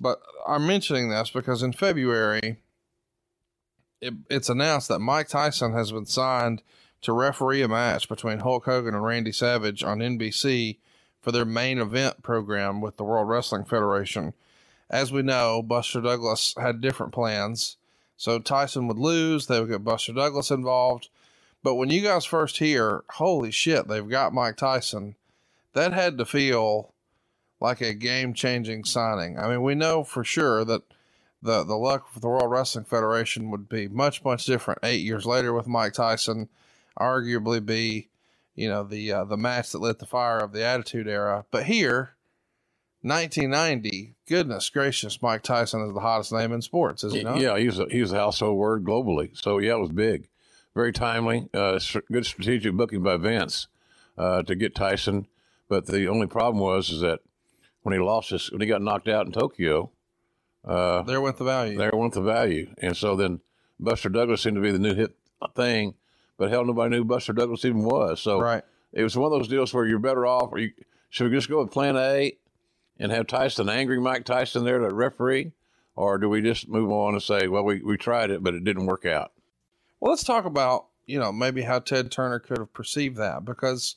But 0.00 0.18
I'm 0.48 0.66
mentioning 0.66 1.10
this 1.10 1.28
because 1.28 1.62
in 1.62 1.74
February, 1.74 2.56
it, 4.00 4.14
it's 4.30 4.48
announced 4.48 4.88
that 4.88 5.00
Mike 5.00 5.28
Tyson 5.28 5.74
has 5.74 5.92
been 5.92 6.06
signed 6.06 6.62
to 7.02 7.12
referee 7.12 7.60
a 7.60 7.68
match 7.68 8.08
between 8.08 8.38
Hulk 8.38 8.64
Hogan 8.64 8.94
and 8.94 9.04
Randy 9.04 9.32
Savage 9.32 9.84
on 9.84 9.98
NBC 9.98 10.78
for 11.20 11.32
their 11.32 11.44
main 11.44 11.76
event 11.76 12.22
program 12.22 12.80
with 12.80 12.96
the 12.96 13.04
World 13.04 13.28
Wrestling 13.28 13.66
Federation. 13.66 14.32
As 14.88 15.12
we 15.12 15.20
know, 15.20 15.60
Buster 15.62 16.00
Douglas 16.00 16.54
had 16.58 16.80
different 16.80 17.12
plans. 17.12 17.76
So 18.24 18.38
Tyson 18.38 18.88
would 18.88 18.98
lose, 18.98 19.48
they 19.48 19.60
would 19.60 19.68
get 19.68 19.84
Buster 19.84 20.14
Douglas 20.14 20.50
involved. 20.50 21.10
But 21.62 21.74
when 21.74 21.90
you 21.90 22.00
guys 22.00 22.24
first 22.24 22.56
hear, 22.56 23.04
holy 23.10 23.50
shit, 23.50 23.86
they've 23.86 24.08
got 24.08 24.32
Mike 24.32 24.56
Tyson, 24.56 25.16
that 25.74 25.92
had 25.92 26.16
to 26.16 26.24
feel 26.24 26.94
like 27.60 27.82
a 27.82 27.92
game 27.92 28.32
changing 28.32 28.84
signing. 28.84 29.38
I 29.38 29.48
mean, 29.48 29.62
we 29.62 29.74
know 29.74 30.04
for 30.04 30.24
sure 30.24 30.64
that 30.64 30.84
the, 31.42 31.64
the 31.64 31.76
luck 31.76 32.06
of 32.16 32.22
the 32.22 32.28
World 32.28 32.50
Wrestling 32.50 32.86
Federation 32.86 33.50
would 33.50 33.68
be 33.68 33.88
much, 33.88 34.24
much 34.24 34.46
different 34.46 34.80
eight 34.82 35.02
years 35.02 35.26
later 35.26 35.52
with 35.52 35.66
Mike 35.66 35.92
Tyson, 35.92 36.48
arguably 36.98 37.62
be, 37.62 38.08
you 38.54 38.70
know, 38.70 38.84
the 38.84 39.12
uh, 39.12 39.24
the 39.24 39.36
match 39.36 39.72
that 39.72 39.82
lit 39.82 39.98
the 39.98 40.06
fire 40.06 40.38
of 40.38 40.52
the 40.52 40.64
Attitude 40.64 41.08
Era. 41.08 41.44
But 41.50 41.64
here, 41.64 42.14
1990, 43.04 44.14
goodness 44.26 44.70
gracious, 44.70 45.20
Mike 45.20 45.42
Tyson 45.42 45.86
is 45.86 45.92
the 45.92 46.00
hottest 46.00 46.32
name 46.32 46.52
in 46.52 46.62
sports, 46.62 47.04
is 47.04 47.12
he 47.12 47.22
not? 47.22 47.38
Yeah, 47.38 47.58
he 47.58 47.66
was 47.66 47.78
a, 47.78 47.86
he 47.90 48.00
was 48.00 48.12
a 48.12 48.16
household 48.16 48.56
word 48.56 48.82
globally. 48.82 49.36
So 49.36 49.58
yeah, 49.58 49.74
it 49.74 49.80
was 49.80 49.92
big, 49.92 50.28
very 50.74 50.90
timely, 50.90 51.48
uh, 51.52 51.78
good 52.10 52.24
strategic 52.24 52.72
booking 52.72 53.02
by 53.02 53.18
Vince 53.18 53.68
uh, 54.16 54.42
to 54.44 54.54
get 54.54 54.74
Tyson. 54.74 55.26
But 55.68 55.84
the 55.86 56.08
only 56.08 56.26
problem 56.26 56.62
was 56.62 56.88
is 56.88 57.02
that 57.02 57.20
when 57.82 57.92
he 57.92 58.00
lost 58.00 58.30
his, 58.30 58.50
when 58.50 58.62
he 58.62 58.66
got 58.66 58.80
knocked 58.80 59.08
out 59.08 59.26
in 59.26 59.32
Tokyo, 59.32 59.90
uh, 60.64 61.02
there 61.02 61.20
went 61.20 61.36
the 61.36 61.44
value. 61.44 61.76
There 61.76 61.90
went 61.92 62.14
the 62.14 62.22
value, 62.22 62.74
and 62.78 62.96
so 62.96 63.16
then 63.16 63.40
Buster 63.78 64.08
Douglas 64.08 64.40
seemed 64.40 64.56
to 64.56 64.62
be 64.62 64.70
the 64.70 64.78
new 64.78 64.94
hit 64.94 65.14
thing, 65.54 65.92
but 66.38 66.50
hell, 66.50 66.64
nobody 66.64 66.96
knew 66.96 67.04
Buster 67.04 67.34
Douglas 67.34 67.66
even 67.66 67.84
was. 67.84 68.22
So 68.22 68.40
right. 68.40 68.62
it 68.94 69.02
was 69.02 69.14
one 69.14 69.30
of 69.30 69.38
those 69.38 69.48
deals 69.48 69.74
where 69.74 69.84
you're 69.84 69.98
better 69.98 70.24
off. 70.24 70.52
Or 70.52 70.58
you 70.58 70.70
should 71.10 71.30
we 71.30 71.36
just 71.36 71.50
go 71.50 71.62
with 71.62 71.70
Plan 71.70 71.96
A 71.96 72.32
and 72.98 73.12
have 73.12 73.26
Tyson, 73.26 73.68
angry 73.68 74.00
Mike 74.00 74.24
Tyson, 74.24 74.64
there 74.64 74.78
to 74.78 74.94
referee, 74.94 75.52
or 75.96 76.18
do 76.18 76.28
we 76.28 76.40
just 76.40 76.68
move 76.68 76.90
on 76.90 77.14
and 77.14 77.22
say, 77.22 77.48
well, 77.48 77.64
we 77.64 77.82
we 77.82 77.96
tried 77.96 78.30
it, 78.30 78.42
but 78.42 78.54
it 78.54 78.64
didn't 78.64 78.86
work 78.86 79.04
out? 79.04 79.32
Well, 80.00 80.10
let's 80.10 80.24
talk 80.24 80.44
about 80.44 80.86
you 81.06 81.18
know 81.18 81.32
maybe 81.32 81.62
how 81.62 81.78
Ted 81.78 82.10
Turner 82.10 82.38
could 82.38 82.58
have 82.58 82.72
perceived 82.72 83.16
that 83.16 83.44
because 83.44 83.96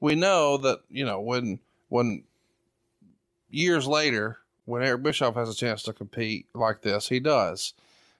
we 0.00 0.14
know 0.14 0.56
that 0.58 0.80
you 0.88 1.04
know 1.04 1.20
when 1.20 1.58
when 1.88 2.24
years 3.50 3.86
later 3.86 4.38
when 4.68 4.82
Eric 4.82 5.02
Bischoff 5.02 5.34
has 5.34 5.48
a 5.48 5.54
chance 5.54 5.82
to 5.84 5.94
compete 5.94 6.46
like 6.54 6.82
this, 6.82 7.08
he 7.08 7.20
does. 7.20 7.72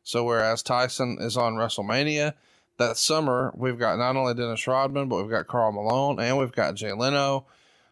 So 0.03 0.25
whereas 0.25 0.63
Tyson 0.63 1.19
is 1.21 1.37
on 1.37 1.57
WrestleMania 1.57 2.33
that 2.79 2.97
summer, 2.97 3.53
we've 3.55 3.79
got 3.79 3.99
not 3.99 4.17
only 4.17 4.33
Dennis 4.33 4.67
Rodman, 4.67 5.09
but 5.09 5.17
we've 5.17 5.31
got 5.31 5.47
Karl 5.47 5.73
Malone 5.73 6.19
and 6.19 6.39
we've 6.39 6.53
got 6.53 6.75
Jay 6.75 6.93
Leno. 6.93 7.45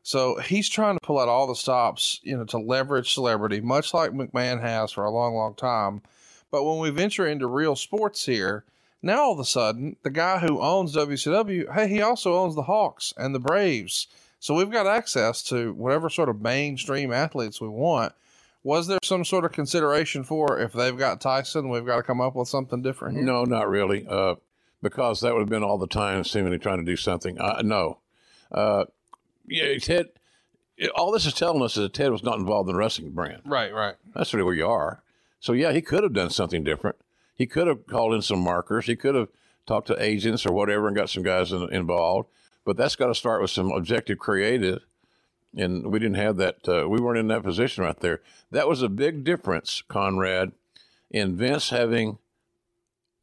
So 0.07 0.37
he's 0.37 0.69
trying 0.69 0.95
to 0.95 1.05
pull 1.05 1.19
out 1.19 1.29
all 1.29 1.49
the 1.49 1.57
stops, 1.57 2.21
you 2.23 2.37
know, 2.37 2.45
to 2.45 2.59
leverage 2.59 3.13
celebrity, 3.13 3.61
much 3.61 3.93
like 3.93 4.13
McMahon 4.13 4.61
has 4.61 4.93
for 4.93 5.05
a 5.05 5.11
long, 5.11 5.35
long 5.35 5.57
time. 5.57 6.01
But 6.53 6.63
when 6.63 6.79
we 6.79 6.91
venture 6.91 7.27
into 7.27 7.49
real 7.49 7.75
sports 7.75 8.25
here, 8.25 8.65
now 9.03 9.23
all 9.23 9.33
of 9.33 9.41
a 9.41 9.45
sudden, 9.45 9.97
the 10.05 10.11
guy 10.11 10.39
who 10.39 10.61
owns 10.61 10.95
WCW, 10.95 11.75
hey, 11.75 11.89
he 11.89 12.01
also 12.03 12.37
owns 12.37 12.55
the 12.55 12.63
Hawks 12.63 13.15
and 13.17 13.35
the 13.35 13.41
Braves. 13.41 14.07
So 14.39 14.55
we've 14.55 14.71
got 14.71 14.87
access 14.87 15.43
to 15.45 15.73
whatever 15.73 16.09
sort 16.09 16.29
of 16.29 16.41
mainstream 16.41 17.13
athletes 17.13 17.61
we 17.61 17.67
want. 17.67 18.13
Was 18.63 18.87
there 18.87 19.01
some 19.03 19.25
sort 19.25 19.45
of 19.45 19.51
consideration 19.51 20.23
for 20.23 20.61
if 20.61 20.73
they've 20.73 20.97
got 20.97 21.21
Tyson, 21.21 21.69
we've 21.69 21.85
got 21.85 21.97
to 21.97 22.05
come 22.05 22.21
up 22.21 22.37
with 22.37 22.47
something 22.47 22.81
different 22.81 23.17
here? 23.17 23.25
No, 23.25 23.43
not 23.43 23.69
really, 23.69 24.07
uh, 24.09 24.37
because 24.85 25.19
that 25.23 25.35
would 25.35 25.41
have 25.41 25.49
been 25.49 25.65
all 25.65 25.79
the 25.79 25.89
time 25.89 26.23
seemingly 26.23 26.61
trying 26.61 26.79
to 26.79 26.85
do 26.85 26.97
something. 26.97 27.41
Uh, 27.41 27.61
no. 27.65 27.99
Uh, 28.53 28.85
yeah, 29.49 29.79
Ted, 29.79 30.09
all 30.95 31.13
this 31.13 31.27
is 31.27 31.35
telling 31.35 31.63
us 31.63 31.77
is 31.77 31.83
that 31.83 31.95
Ted 31.95 32.13
was 32.13 32.23
not 32.23 32.39
involved 32.39 32.69
in 32.69 32.75
the 32.75 32.79
wrestling 32.79 33.11
brand. 33.11 33.43
Right, 33.45 33.73
right. 33.73 33.95
That's 34.15 34.33
really 34.35 34.45
where 34.45 34.55
you 34.55 34.67
are. 34.67 35.03
So, 35.41 35.53
yeah, 35.53 35.73
he 35.73 35.83
could 35.83 36.03
have 36.03 36.13
done 36.13 36.31
something 36.31 36.65
different. 36.65 36.97
He 37.35 37.47
could 37.47 37.67
have 37.67 37.87
called 37.87 38.15
in 38.15 38.23
some 38.23 38.41
markers. 38.41 38.87
He 38.87 38.97
could 38.97 39.15
have 39.15 39.29
talked 39.67 39.89
to 39.89 40.03
agents 40.03 40.47
or 40.47 40.53
whatever 40.53 40.87
and 40.87 40.97
got 40.97 41.11
some 41.11 41.23
guys 41.23 41.53
in, 41.53 41.73
involved. 41.73 42.29
But 42.65 42.77
that's 42.77 42.97
got 42.97 43.09
to 43.09 43.15
start 43.15 43.41
with 43.43 43.51
some 43.51 43.71
objective 43.71 44.19
creative. 44.19 44.85
And 45.57 45.87
we 45.93 45.99
didn't 45.99 46.17
have 46.17 46.37
that. 46.37 46.69
Uh, 46.69 46.89
we 46.89 47.01
weren't 47.01 47.19
in 47.19 47.29
that 47.29 47.43
position 47.43 47.85
right 47.85 47.99
there. 48.01 48.21
That 48.51 48.69
was 48.69 48.83
a 48.83 48.89
big 48.89 49.25
difference, 49.25 49.83
Conrad, 49.89 50.53
in 51.11 51.37
Vince 51.37 51.71
having 51.71 52.19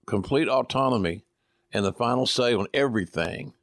complete 0.05 0.47
autonomy 0.47 1.23
and 1.71 1.86
the 1.86 1.93
final 1.93 2.25
say 2.25 2.53
on 2.53 2.67
everything. 2.73 3.53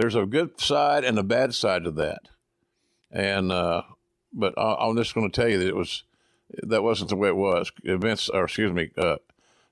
There's 0.00 0.14
a 0.14 0.24
good 0.24 0.58
side 0.58 1.04
and 1.04 1.18
a 1.18 1.22
bad 1.22 1.54
side 1.54 1.84
to 1.84 1.90
that. 1.92 2.28
And, 3.10 3.52
uh, 3.52 3.82
but 4.32 4.54
I, 4.56 4.88
am 4.88 4.96
just 4.96 5.14
going 5.14 5.30
to 5.30 5.40
tell 5.40 5.48
you 5.50 5.58
that 5.58 5.68
it 5.68 5.76
was, 5.76 6.04
that 6.62 6.82
wasn't 6.82 7.10
the 7.10 7.16
way 7.16 7.28
it 7.28 7.36
was. 7.36 7.70
Vince, 7.84 8.30
or 8.30 8.44
excuse 8.44 8.72
me, 8.72 8.90
uh, 8.96 9.16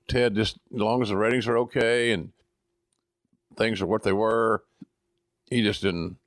Ted, 0.07 0.35
just 0.35 0.59
as 0.73 0.79
long 0.79 1.01
as 1.01 1.09
the 1.09 1.17
ratings 1.17 1.47
are 1.47 1.57
okay 1.57 2.11
and 2.11 2.31
things 3.57 3.81
are 3.81 3.87
what 3.87 4.03
they 4.03 4.13
were, 4.13 4.63
he 5.49 5.63
just 5.63 5.81
didn't 5.81 6.17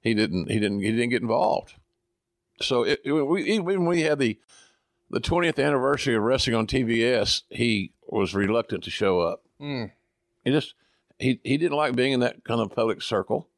he 0.00 0.14
didn't 0.14 0.48
he 0.50 0.60
didn't 0.60 0.80
he 0.80 0.90
didn't 0.92 1.10
get 1.10 1.22
involved. 1.22 1.74
So 2.60 2.84
it, 2.84 3.00
it, 3.04 3.12
we, 3.12 3.42
even 3.44 3.64
when 3.64 3.86
we 3.86 4.02
had 4.02 4.18
the 4.18 4.38
the 5.10 5.20
20th 5.20 5.62
anniversary 5.62 6.14
of 6.14 6.22
wrestling 6.22 6.56
on 6.56 6.66
TBS, 6.66 7.42
he 7.50 7.92
was 8.06 8.34
reluctant 8.34 8.84
to 8.84 8.90
show 8.90 9.20
up. 9.20 9.42
Mm. 9.60 9.90
He 10.44 10.50
just 10.52 10.74
he 11.22 11.40
he 11.44 11.56
didn't 11.56 11.76
like 11.76 11.94
being 11.96 12.12
in 12.12 12.20
that 12.20 12.44
kind 12.44 12.60
of 12.60 12.74
public 12.74 13.00
circle. 13.02 13.48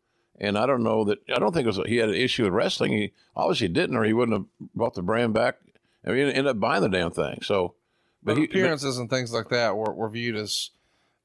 And 0.41 0.59
I 0.59 0.67
don't 0.67 0.83
know 0.83 1.05
that 1.05 1.19
I 1.35 1.39
don't 1.39 1.53
think 1.53 1.65
it 1.65 1.77
was 1.77 1.81
he 1.89 1.97
had 1.99 2.09
an 2.09 2.15
issue 2.17 2.43
with 2.45 2.53
wrestling. 2.53 2.93
He 2.93 3.13
obviously 3.37 3.69
didn't, 3.69 3.97
or 3.97 4.03
he 4.05 4.13
wouldn't 4.13 4.37
have 4.37 4.69
brought 4.75 4.95
the 4.95 5.03
brand 5.03 5.33
back. 5.33 5.57
I 6.05 6.09
mean, 6.11 6.17
he 6.27 6.35
ended 6.35 6.49
up 6.49 6.61
buying 6.61 6.83
the 6.83 6.89
damn 6.89 7.13
thing. 7.13 7.39
So, 7.43 7.75
But, 8.23 8.37
he, 8.37 8.45
appearances 8.45 8.99
and 8.99 9.09
things 9.09 9.33
like 9.33 9.49
that 9.51 9.77
were, 9.77 9.95
were 9.95 10.11
viewed 10.11 10.35
as, 10.37 10.71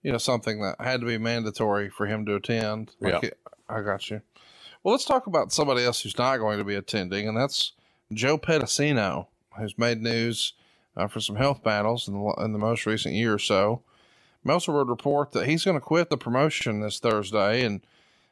you 0.03 0.11
know, 0.11 0.19
something 0.19 0.61
that 0.61 0.75
had 0.79 1.01
to 1.01 1.07
be 1.07 1.17
mandatory 1.17 1.89
for 1.89 2.05
him 2.05 2.25
to 2.27 2.35
attend. 2.35 2.91
Like 3.01 3.13
Yeah. 3.23 3.29
it- 3.29 3.39
I 3.67 3.81
got 3.81 4.09
you. 4.09 4.21
Well, 4.83 4.93
let's 4.93 5.05
talk 5.05 5.27
about 5.27 5.51
somebody 5.51 5.83
else 5.83 6.01
who's 6.01 6.17
not 6.17 6.37
going 6.37 6.57
to 6.59 6.63
be 6.63 6.75
attending, 6.75 7.27
and 7.27 7.35
that's 7.35 7.73
Joe 8.13 8.37
Pedicino, 8.37 9.27
who's 9.57 9.77
made 9.77 10.01
news 10.01 10.53
uh, 10.95 11.07
for 11.07 11.19
some 11.19 11.35
health 11.35 11.63
battles 11.63 12.07
in 12.07 12.13
the, 12.13 12.33
in 12.43 12.53
the 12.53 12.59
most 12.59 12.85
recent 12.85 13.15
year 13.15 13.33
or 13.33 13.39
so. 13.39 13.81
Meltzer 14.43 14.71
would 14.71 14.89
report 14.89 15.31
that 15.31 15.47
he's 15.47 15.65
going 15.65 15.77
to 15.77 15.81
quit 15.81 16.09
the 16.09 16.17
promotion 16.17 16.79
this 16.79 16.99
Thursday, 16.99 17.63
and 17.63 17.81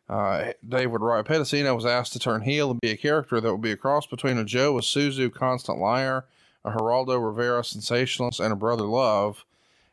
uh, 0.10 0.54
would 0.63 1.02
write, 1.02 1.26
Pedicino 1.26 1.76
was 1.76 1.86
asked 1.86 2.13
to 2.13 2.20
turn 2.20 2.41
heel 2.41 2.72
and 2.72 2.80
be 2.82 2.91
a 2.91 2.98
character 2.98 3.41
that 3.41 3.52
would 3.52 3.62
be 3.62 3.72
a 3.72 3.78
cross 3.78 4.08
between 4.08 4.38
a 4.38 4.46
Joe, 4.46 4.76
Isuzu 4.76 5.34
constant 5.34 5.80
liar, 5.80 6.26
a 6.63 6.72
Geraldo 6.72 7.24
Rivera 7.24 7.63
sensationalist, 7.63 8.39
and 8.39 8.54
a 8.54 8.56
brother 8.56 8.86
love. 8.86 9.43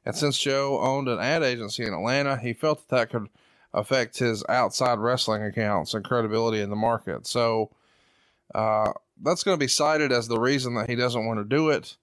And 0.05 0.15
since 0.15 0.39
Joe 0.39 0.81
owned 0.81 1.09
an 1.09 1.19
ad 1.19 1.43
agency 1.43 1.85
in 1.85 1.95
Atlanta, 1.95 2.37
he 2.37 2.53
felt 2.53 2.89
that 2.89 2.97
that 2.97 3.11
could 3.11 3.29
affect 3.73 4.19
his 4.19 4.45
outside 4.49 4.99
wrestling 4.99 5.43
accounts 5.43 5.95
and 5.95 6.05
credibility 6.05 6.61
in 6.61 6.71
the 6.71 6.77
market. 6.77 7.27
So 7.27 7.71
uh, 8.55 8.93
that's 9.21 9.43
going 9.43 9.57
to 9.57 9.65
be 9.65 9.69
cited 9.69 10.13
as 10.13 10.29
the 10.29 10.39
reason 10.39 10.75
that 10.75 10.89
he 10.89 10.95
doesn't 10.95 11.27
want 11.27 11.41
to 11.41 11.45
do 11.45 11.71
it. 11.71 11.97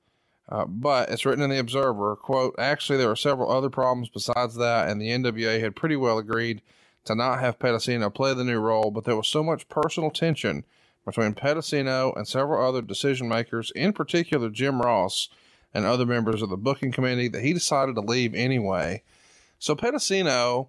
Uh, 0.51 0.65
but 0.65 1.09
it's 1.09 1.25
written 1.25 1.43
in 1.43 1.49
the 1.49 1.59
Observer, 1.59 2.17
quote, 2.17 2.53
actually, 2.59 2.97
there 2.97 3.07
were 3.07 3.15
several 3.15 3.49
other 3.49 3.69
problems 3.69 4.09
besides 4.09 4.55
that, 4.55 4.89
and 4.89 5.01
the 5.01 5.07
NWA 5.07 5.61
had 5.61 5.77
pretty 5.77 5.95
well 5.95 6.17
agreed 6.17 6.61
to 7.05 7.15
not 7.15 7.39
have 7.39 7.57
Pedicino 7.57 8.13
play 8.13 8.33
the 8.33 8.43
new 8.43 8.59
role, 8.59 8.91
but 8.91 9.05
there 9.05 9.15
was 9.15 9.29
so 9.29 9.43
much 9.43 9.69
personal 9.69 10.11
tension 10.11 10.65
between 11.05 11.33
Pedicino 11.33 12.15
and 12.17 12.27
several 12.27 12.67
other 12.67 12.81
decision 12.81 13.29
makers, 13.29 13.71
in 13.75 13.93
particular 13.93 14.49
Jim 14.49 14.81
Ross 14.81 15.29
and 15.73 15.85
other 15.85 16.05
members 16.05 16.41
of 16.41 16.49
the 16.49 16.57
booking 16.57 16.91
committee, 16.91 17.29
that 17.29 17.43
he 17.43 17.53
decided 17.53 17.95
to 17.95 18.01
leave 18.01 18.35
anyway. 18.35 19.03
So 19.57 19.73
Pedicino 19.73 20.67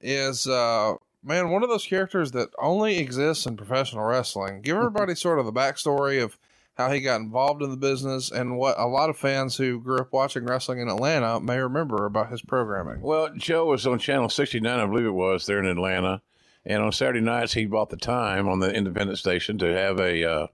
is, 0.00 0.46
uh, 0.46 0.94
man, 1.24 1.48
one 1.48 1.62
of 1.62 1.70
those 1.70 1.86
characters 1.86 2.32
that 2.32 2.50
only 2.58 2.98
exists 2.98 3.46
in 3.46 3.56
professional 3.56 4.04
wrestling. 4.04 4.60
Give 4.60 4.76
everybody 4.76 5.14
sort 5.14 5.38
of 5.38 5.46
the 5.46 5.52
backstory 5.52 6.22
of 6.22 6.36
how 6.76 6.90
he 6.90 7.00
got 7.00 7.20
involved 7.20 7.62
in 7.62 7.70
the 7.70 7.76
business 7.76 8.30
and 8.30 8.58
what 8.58 8.78
a 8.78 8.86
lot 8.86 9.08
of 9.08 9.16
fans 9.16 9.56
who 9.56 9.80
grew 9.80 9.98
up 9.98 10.12
watching 10.12 10.44
wrestling 10.44 10.78
in 10.78 10.88
Atlanta 10.88 11.40
may 11.40 11.58
remember 11.58 12.04
about 12.04 12.30
his 12.30 12.42
programming. 12.42 13.00
Well, 13.00 13.30
Joe 13.34 13.66
was 13.66 13.86
on 13.86 13.98
Channel 13.98 14.28
69, 14.28 14.78
I 14.78 14.86
believe 14.86 15.06
it 15.06 15.10
was, 15.10 15.46
there 15.46 15.58
in 15.58 15.66
Atlanta. 15.66 16.20
And 16.66 16.82
on 16.82 16.92
Saturday 16.92 17.20
nights, 17.20 17.54
he 17.54 17.64
bought 17.64 17.90
the 17.90 17.96
time 17.96 18.48
on 18.48 18.58
the 18.58 18.72
independent 18.72 19.18
station 19.18 19.56
to 19.58 19.66
have 19.66 20.00
a 20.00 20.24
uh, 20.24 20.46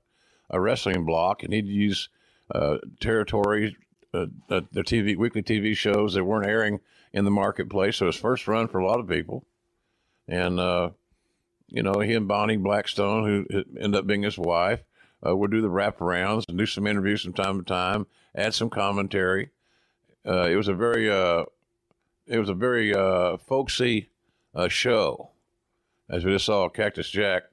a 0.50 0.60
wrestling 0.60 1.04
block, 1.04 1.42
and 1.42 1.52
he'd 1.52 1.66
use 1.66 2.10
uh, 2.54 2.76
territory, 3.00 3.76
uh, 4.12 4.26
uh, 4.50 4.60
the 4.70 4.82
TV 4.82 5.16
weekly 5.16 5.42
TV 5.42 5.74
shows 5.74 6.14
that 6.14 6.24
weren't 6.24 6.46
airing 6.46 6.80
in 7.12 7.24
the 7.24 7.30
marketplace. 7.30 7.96
So 7.96 8.06
his 8.06 8.16
first 8.16 8.46
run 8.46 8.68
for 8.68 8.78
a 8.78 8.86
lot 8.86 9.00
of 9.00 9.08
people, 9.08 9.46
and 10.28 10.60
uh, 10.60 10.90
you 11.68 11.82
know 11.82 12.00
he 12.00 12.12
and 12.12 12.28
Bonnie 12.28 12.58
Blackstone, 12.58 13.24
who 13.24 13.64
ended 13.80 13.96
up 13.96 14.06
being 14.06 14.22
his 14.22 14.38
wife, 14.38 14.84
uh, 15.26 15.36
would 15.36 15.50
do 15.50 15.60
the 15.60 15.68
wraparounds 15.68 16.44
and 16.48 16.58
do 16.58 16.66
some 16.66 16.86
interviews 16.86 17.22
from 17.22 17.32
time 17.32 17.58
to 17.58 17.64
time, 17.64 18.06
add 18.34 18.54
some 18.54 18.70
commentary. 18.70 19.50
Uh, 20.26 20.48
it 20.48 20.56
was 20.56 20.68
a 20.68 20.74
very 20.74 21.10
uh, 21.10 21.44
it 22.26 22.38
was 22.38 22.48
a 22.48 22.54
very 22.54 22.94
uh, 22.94 23.36
folksy 23.36 24.10
uh, 24.54 24.68
show, 24.68 25.30
as 26.08 26.24
we 26.24 26.32
just 26.32 26.46
saw 26.46 26.68
Cactus 26.68 27.10
Jack, 27.10 27.44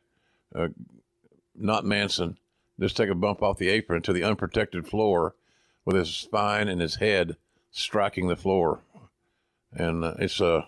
uh, 0.56 0.68
not 1.56 1.86
Manson, 1.86 2.38
just 2.80 2.96
take 2.96 3.10
a 3.10 3.16
bump 3.16 3.42
off 3.42 3.58
the 3.58 3.70
apron 3.70 4.02
to 4.04 4.14
the 4.14 4.24
unprotected 4.24 4.88
floor 4.88 5.36
with 5.86 5.96
his 5.96 6.10
spine 6.10 6.68
and 6.68 6.82
his 6.82 6.96
head 6.96 7.36
striking 7.72 8.28
the 8.28 8.36
floor. 8.36 8.82
And 9.72 10.04
it's 10.20 10.42
uh, 10.42 10.64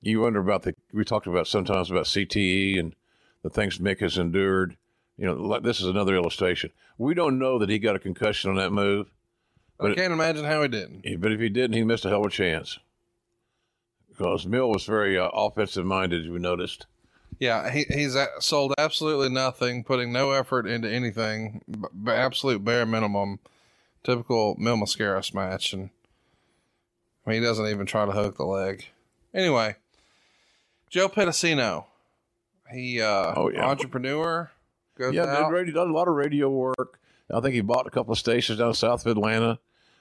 you 0.00 0.20
wonder 0.20 0.40
about 0.40 0.62
the, 0.62 0.74
we 0.92 1.04
talked 1.04 1.26
about 1.26 1.46
sometimes 1.46 1.90
about 1.90 2.06
CTE 2.06 2.78
and 2.78 2.94
the 3.42 3.50
things 3.50 3.78
Mick 3.78 4.00
has 4.00 4.18
endured. 4.18 4.76
You 5.22 5.28
know, 5.28 5.60
this 5.60 5.80
is 5.80 5.86
another 5.86 6.16
illustration. 6.16 6.72
We 6.98 7.14
don't 7.14 7.38
know 7.38 7.56
that 7.60 7.68
he 7.68 7.78
got 7.78 7.94
a 7.94 8.00
concussion 8.00 8.50
on 8.50 8.56
that 8.56 8.72
move, 8.72 9.06
I 9.78 9.94
can't 9.94 10.12
imagine 10.12 10.44
how 10.44 10.62
he 10.62 10.68
didn't. 10.68 11.20
but 11.20 11.30
if 11.30 11.38
he 11.38 11.48
didn't, 11.48 11.74
he 11.76 11.84
missed 11.84 12.04
a 12.04 12.08
hell 12.08 12.20
of 12.22 12.26
a 12.26 12.30
chance. 12.30 12.80
Because 14.08 14.46
Mil 14.46 14.68
was 14.68 14.84
very 14.84 15.16
uh, 15.16 15.28
offensive 15.28 15.86
minded, 15.86 16.28
we 16.28 16.40
noticed. 16.40 16.86
Yeah, 17.38 17.70
he, 17.70 17.84
he's 17.88 18.16
sold 18.40 18.74
absolutely 18.78 19.28
nothing, 19.28 19.84
putting 19.84 20.12
no 20.12 20.32
effort 20.32 20.66
into 20.66 20.90
anything, 20.90 21.62
b- 21.70 22.10
absolute 22.10 22.64
bare 22.64 22.84
minimum, 22.84 23.38
typical 24.02 24.56
Mil 24.58 24.76
Mascaras 24.76 25.32
match. 25.32 25.72
And 25.72 25.90
I 27.24 27.30
mean, 27.30 27.42
he 27.42 27.46
doesn't 27.46 27.66
even 27.68 27.86
try 27.86 28.06
to 28.06 28.12
hook 28.12 28.38
the 28.38 28.44
leg. 28.44 28.86
Anyway, 29.32 29.76
Joe 30.90 31.08
Pedicino, 31.08 31.84
he, 32.72 33.00
uh, 33.00 33.34
Oh, 33.36 33.50
yeah. 33.50 33.64
entrepreneur, 33.64 34.50
goes 35.02 35.14
Yeah, 35.14 35.24
out. 35.24 35.52
did, 35.52 35.74
done 35.74 35.90
a 35.90 35.92
lot 35.92 36.08
of 36.08 36.14
radio 36.14 36.48
work. 36.48 36.98
I 37.32 37.40
think 37.40 37.54
he 37.54 37.60
bought 37.60 37.86
a 37.86 37.90
couple 37.90 38.12
of 38.12 38.18
stations 38.18 38.58
down 38.58 38.74
south 38.74 39.06
of 39.06 39.16
Atlanta. 39.16 39.58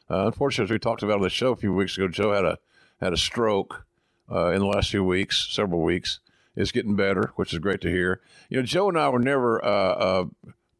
Uh, 0.09 0.25
unfortunately, 0.27 0.65
as 0.65 0.71
we 0.75 0.79
talked 0.79 1.03
about 1.03 1.15
on 1.15 1.21
the 1.21 1.29
show 1.29 1.51
a 1.51 1.55
few 1.55 1.73
weeks 1.73 1.97
ago, 1.97 2.07
Joe 2.07 2.33
had 2.33 2.45
a 2.45 2.57
had 2.99 3.13
a 3.13 3.17
stroke 3.17 3.85
uh, 4.29 4.51
in 4.51 4.59
the 4.59 4.65
last 4.65 4.91
few 4.91 5.03
weeks, 5.03 5.47
several 5.49 5.81
weeks. 5.81 6.19
It's 6.55 6.71
getting 6.71 6.95
better, 6.95 7.31
which 7.35 7.53
is 7.53 7.59
great 7.59 7.81
to 7.81 7.89
hear. 7.89 8.21
You 8.49 8.57
know, 8.57 8.63
Joe 8.63 8.89
and 8.89 8.99
I 8.99 9.07
were 9.09 9.19
never 9.19 9.63
uh, 9.63 9.67
uh, 9.67 10.25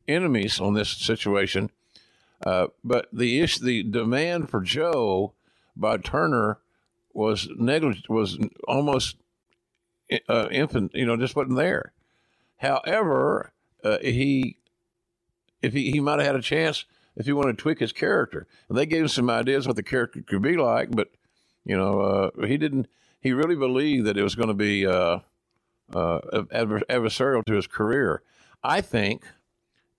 enemies 0.08 0.60
on 0.60 0.74
this 0.74 0.90
situation, 0.90 1.72
uh, 2.46 2.68
but 2.84 3.08
the 3.14 3.40
issue, 3.40 3.64
the 3.64 3.84
demand 3.84 4.50
for 4.50 4.62
Joe 4.62 5.34
by 5.76 5.98
Turner 5.98 6.60
was 7.14 7.48
negligent, 7.56 8.10
was 8.10 8.38
almost 8.68 9.16
uh, 10.28 10.50
infant. 10.52 10.92
You 10.94 11.06
know, 11.06 11.16
just 11.16 11.36
wasn't 11.36 11.56
there. 11.56 11.94
However, 12.58 13.54
uh, 13.84 13.98
he 14.02 14.58
if 15.62 15.74
he, 15.74 15.92
he 15.92 16.00
might 16.00 16.20
have 16.20 16.28
had 16.28 16.36
a 16.36 16.42
chance 16.42 16.86
if 17.16 17.26
he 17.26 17.34
wanted 17.34 17.58
to 17.58 17.62
tweak 17.62 17.80
his 17.80 17.92
character. 17.92 18.48
And 18.68 18.78
they 18.78 18.86
gave 18.86 19.02
him 19.02 19.08
some 19.08 19.30
ideas 19.30 19.68
what 19.68 19.76
the 19.76 19.84
character 19.84 20.22
could 20.22 20.42
be 20.42 20.58
like, 20.58 20.92
but 20.92 21.10
you 21.66 21.78
know, 21.78 22.02
uh, 22.02 22.46
he 22.46 22.58
didn't. 22.58 22.88
He 23.20 23.34
really 23.34 23.56
believed 23.56 24.08
that 24.08 24.18
it 24.18 24.24
was 24.24 24.34
going 24.34 24.48
to 24.48 24.56
be 24.56 24.88
uh, 24.88 25.20
uh, 25.94 26.20
adver- 26.52 26.82
adversarial 26.90 27.46
to 27.46 27.54
his 27.54 27.68
career. 27.68 28.24
I 28.64 28.82
think 28.82 29.24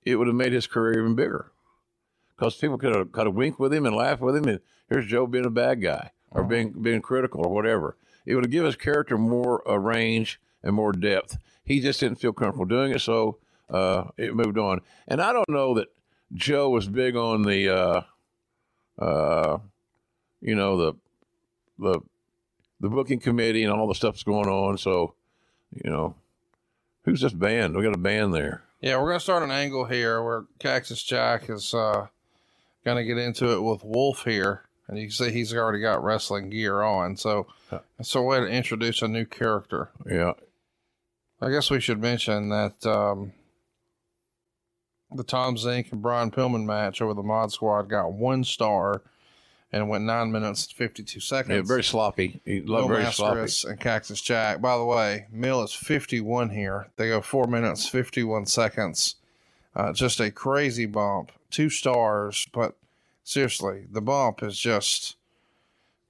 it 0.02 0.16
would 0.16 0.26
have 0.26 0.34
made 0.34 0.52
his 0.52 0.66
career 0.66 0.98
even 0.98 1.14
bigger 1.14 1.52
because 2.34 2.56
people 2.56 2.78
could 2.78 2.96
have 2.96 3.12
kind 3.12 3.28
of 3.28 3.34
wink 3.34 3.60
with 3.60 3.72
him 3.72 3.86
and 3.86 3.94
laugh 3.94 4.20
with 4.20 4.34
him, 4.34 4.44
and 4.44 4.58
here's 4.88 5.06
Joe 5.06 5.28
being 5.28 5.46
a 5.46 5.50
bad 5.50 5.80
guy 5.80 6.10
or 6.32 6.42
being 6.42 6.72
being 6.82 7.00
critical 7.00 7.46
or 7.46 7.54
whatever. 7.54 7.96
It 8.26 8.34
would 8.34 8.44
have 8.44 8.50
given 8.50 8.66
his 8.66 8.76
character 8.76 9.16
more 9.16 9.68
uh, 9.68 9.76
range 9.76 10.40
and 10.64 10.74
more 10.74 10.92
depth. 10.92 11.38
He 11.64 11.78
just 11.78 12.00
didn't 12.00 12.18
feel 12.18 12.32
comfortable 12.32 12.64
doing 12.64 12.92
it, 12.92 13.00
so 13.00 13.38
uh, 13.72 14.04
it 14.16 14.34
moved 14.34 14.58
on. 14.58 14.80
And 15.08 15.20
I 15.20 15.32
don't 15.32 15.48
know 15.48 15.74
that 15.74 15.88
Joe 16.34 16.70
was 16.70 16.86
big 16.86 17.16
on 17.16 17.42
the, 17.42 17.68
uh, 17.68 18.02
uh, 19.02 19.58
you 20.40 20.54
know, 20.54 20.76
the 20.76 20.94
the 21.78 22.00
the 22.80 22.88
booking 22.88 23.20
committee 23.20 23.64
and 23.64 23.72
all 23.72 23.88
the 23.88 23.94
stuff's 23.94 24.22
going 24.22 24.48
on. 24.48 24.76
So, 24.78 25.14
you 25.72 25.90
know, 25.90 26.14
who's 27.04 27.20
this 27.20 27.32
band? 27.32 27.76
We 27.76 27.82
got 27.82 27.94
a 27.94 27.98
band 27.98 28.34
there. 28.34 28.62
Yeah, 28.80 28.96
we're 28.96 29.08
going 29.08 29.18
to 29.18 29.20
start 29.20 29.44
an 29.44 29.52
angle 29.52 29.84
here 29.84 30.22
where 30.22 30.44
Cactus 30.58 31.02
Jack 31.02 31.48
is 31.48 31.72
uh, 31.72 32.08
going 32.84 32.96
to 32.96 33.04
get 33.04 33.18
into 33.18 33.52
it 33.52 33.62
with 33.62 33.84
Wolf 33.84 34.24
here. 34.24 34.64
And 34.88 34.98
you 34.98 35.04
can 35.06 35.12
see 35.12 35.30
he's 35.30 35.54
already 35.54 35.80
got 35.80 36.02
wrestling 36.02 36.50
gear 36.50 36.82
on. 36.82 37.16
So 37.16 37.46
it's 37.98 38.14
a 38.16 38.20
way 38.20 38.40
to 38.40 38.46
introduce 38.46 39.00
a 39.00 39.08
new 39.08 39.24
character. 39.24 39.90
Yeah, 40.04 40.32
I 41.40 41.50
guess 41.50 41.70
we 41.70 41.80
should 41.80 42.00
mention 42.00 42.48
that 42.48 42.84
um, 42.84 43.32
the 45.16 45.24
Tom 45.24 45.56
Zenk 45.56 45.92
and 45.92 46.02
Brian 46.02 46.30
Pillman 46.30 46.64
match 46.64 47.00
over 47.02 47.14
the 47.14 47.22
Mod 47.22 47.52
Squad 47.52 47.88
got 47.88 48.12
one 48.12 48.44
star 48.44 49.02
and 49.72 49.88
went 49.88 50.04
nine 50.04 50.30
minutes 50.30 50.66
and 50.66 50.74
52 50.74 51.20
seconds. 51.20 51.54
yeah 51.54 51.62
very 51.62 51.82
sloppy. 51.82 52.40
Loved 52.46 52.88
very 52.88 53.10
sloppy. 53.12 53.50
And 53.68 53.80
Cactus 53.80 54.20
Jack. 54.20 54.60
By 54.60 54.76
the 54.76 54.84
way, 54.84 55.26
Mil 55.32 55.62
is 55.62 55.72
51 55.72 56.50
here. 56.50 56.88
They 56.96 57.08
go 57.08 57.20
four 57.22 57.46
minutes, 57.46 57.88
51 57.88 58.46
seconds. 58.46 59.16
Uh, 59.74 59.92
just 59.94 60.20
a 60.20 60.30
crazy 60.30 60.84
bump. 60.84 61.32
Two 61.50 61.70
stars, 61.70 62.46
but 62.52 62.74
seriously, 63.24 63.86
the 63.90 64.02
bump 64.02 64.42
is 64.42 64.58
just 64.58 65.16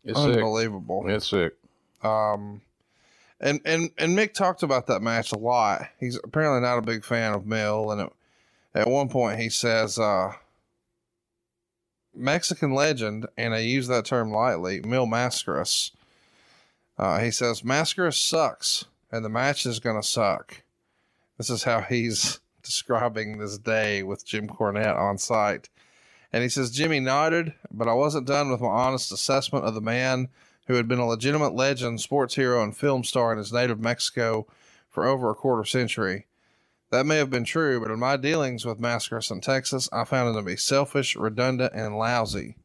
It's 0.04 0.18
sick. 0.18 0.36
unbelievable. 0.36 1.04
It's 1.08 1.28
sick. 1.28 1.54
Um, 2.02 2.62
and 3.40 3.60
and 3.64 3.90
and 3.98 4.16
Mick 4.18 4.34
talked 4.34 4.64
about 4.64 4.86
that 4.88 5.02
match 5.02 5.30
a 5.32 5.38
lot. 5.38 5.88
He's 6.00 6.18
apparently 6.22 6.60
not 6.60 6.78
a 6.78 6.82
big 6.82 7.04
fan 7.04 7.32
of 7.34 7.46
Mil, 7.46 7.90
and 7.92 8.00
at, 8.02 8.12
at 8.74 8.88
one 8.88 9.08
point 9.08 9.38
he 9.40 9.48
says, 9.48 9.98
uh, 9.98 10.32
"Mexican 12.14 12.74
legend," 12.74 13.26
and 13.36 13.54
I 13.54 13.58
use 13.58 13.88
that 13.88 14.04
term 14.04 14.30
lightly. 14.30 14.80
Mil 14.80 15.06
Mascaras 15.06 15.90
Uh, 16.98 17.18
he 17.20 17.30
says, 17.30 17.64
Mascara 17.64 18.12
sucks, 18.12 18.84
and 19.10 19.24
the 19.24 19.28
match 19.28 19.66
is 19.66 19.80
going 19.80 20.00
to 20.00 20.06
suck. 20.06 20.62
This 21.38 21.50
is 21.50 21.64
how 21.64 21.80
he's 21.80 22.38
describing 22.62 23.38
this 23.38 23.58
day 23.58 24.02
with 24.02 24.26
Jim 24.26 24.46
Cornette 24.48 24.96
on 24.96 25.18
site. 25.18 25.68
And 26.32 26.42
he 26.42 26.48
says, 26.48 26.70
Jimmy 26.70 27.00
nodded, 27.00 27.54
but 27.70 27.88
I 27.88 27.94
wasn't 27.94 28.26
done 28.26 28.50
with 28.50 28.60
my 28.60 28.68
honest 28.68 29.12
assessment 29.12 29.64
of 29.64 29.74
the 29.74 29.80
man 29.80 30.28
who 30.66 30.74
had 30.74 30.86
been 30.86 30.98
a 31.00 31.06
legitimate 31.06 31.54
legend, 31.54 32.00
sports 32.00 32.36
hero, 32.36 32.62
and 32.62 32.76
film 32.76 33.04
star 33.04 33.32
in 33.32 33.38
his 33.38 33.52
native 33.52 33.80
Mexico 33.80 34.46
for 34.88 35.06
over 35.06 35.30
a 35.30 35.34
quarter 35.34 35.64
century. 35.64 36.26
That 36.92 37.06
may 37.06 37.16
have 37.16 37.30
been 37.30 37.44
true, 37.44 37.80
but 37.80 37.90
in 37.90 37.98
my 37.98 38.18
dealings 38.18 38.66
with 38.66 38.78
Mascaras 38.78 39.30
in 39.30 39.40
Texas, 39.40 39.88
I 39.94 40.04
found 40.04 40.28
him 40.28 40.34
to 40.36 40.42
be 40.42 40.58
selfish, 40.58 41.16
redundant, 41.16 41.72
and 41.74 41.96
lousy. 41.96 42.56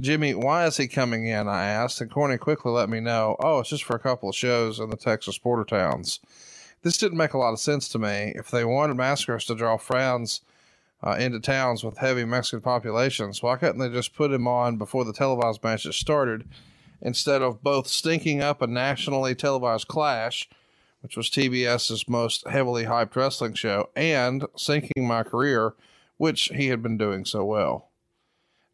Jimmy, 0.00 0.34
why 0.34 0.66
is 0.66 0.76
he 0.76 0.86
coming 0.86 1.26
in? 1.26 1.48
I 1.48 1.64
asked, 1.64 2.00
and 2.00 2.08
Corny 2.08 2.38
quickly 2.38 2.70
let 2.70 2.88
me 2.88 3.00
know, 3.00 3.34
oh, 3.40 3.58
it's 3.58 3.70
just 3.70 3.82
for 3.82 3.96
a 3.96 4.00
couple 4.00 4.28
of 4.28 4.36
shows 4.36 4.78
in 4.78 4.88
the 4.88 4.96
Texas 4.96 5.36
border 5.36 5.64
towns. 5.64 6.20
This 6.82 6.96
didn't 6.96 7.18
make 7.18 7.34
a 7.34 7.38
lot 7.38 7.52
of 7.52 7.58
sense 7.58 7.88
to 7.88 7.98
me. 7.98 8.32
If 8.36 8.52
they 8.52 8.64
wanted 8.64 8.96
Mascaras 8.96 9.48
to 9.48 9.56
draw 9.56 9.78
fans 9.78 10.42
uh, 11.02 11.16
into 11.18 11.40
towns 11.40 11.82
with 11.82 11.98
heavy 11.98 12.24
Mexican 12.24 12.60
populations, 12.60 13.42
why 13.42 13.56
couldn't 13.56 13.80
they 13.80 13.88
just 13.88 14.14
put 14.14 14.30
him 14.30 14.46
on 14.46 14.76
before 14.76 15.04
the 15.04 15.12
televised 15.12 15.64
matches 15.64 15.96
started 15.96 16.44
instead 17.02 17.42
of 17.42 17.64
both 17.64 17.88
stinking 17.88 18.40
up 18.40 18.62
a 18.62 18.68
nationally 18.68 19.34
televised 19.34 19.88
clash, 19.88 20.48
which 21.00 21.16
was 21.16 21.30
TBS's 21.30 22.08
most 22.08 22.46
heavily 22.48 22.84
hyped 22.84 23.16
wrestling 23.16 23.54
show, 23.54 23.90
and 23.96 24.46
sinking 24.56 25.06
my 25.06 25.22
career, 25.22 25.74
which 26.16 26.50
he 26.54 26.68
had 26.68 26.82
been 26.82 26.98
doing 26.98 27.24
so 27.24 27.44
well? 27.44 27.88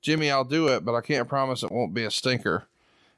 Jimmy, 0.00 0.30
I'll 0.30 0.44
do 0.44 0.68
it, 0.68 0.84
but 0.84 0.94
I 0.94 1.00
can't 1.00 1.28
promise 1.28 1.62
it 1.62 1.72
won't 1.72 1.94
be 1.94 2.04
a 2.04 2.10
stinker. 2.10 2.66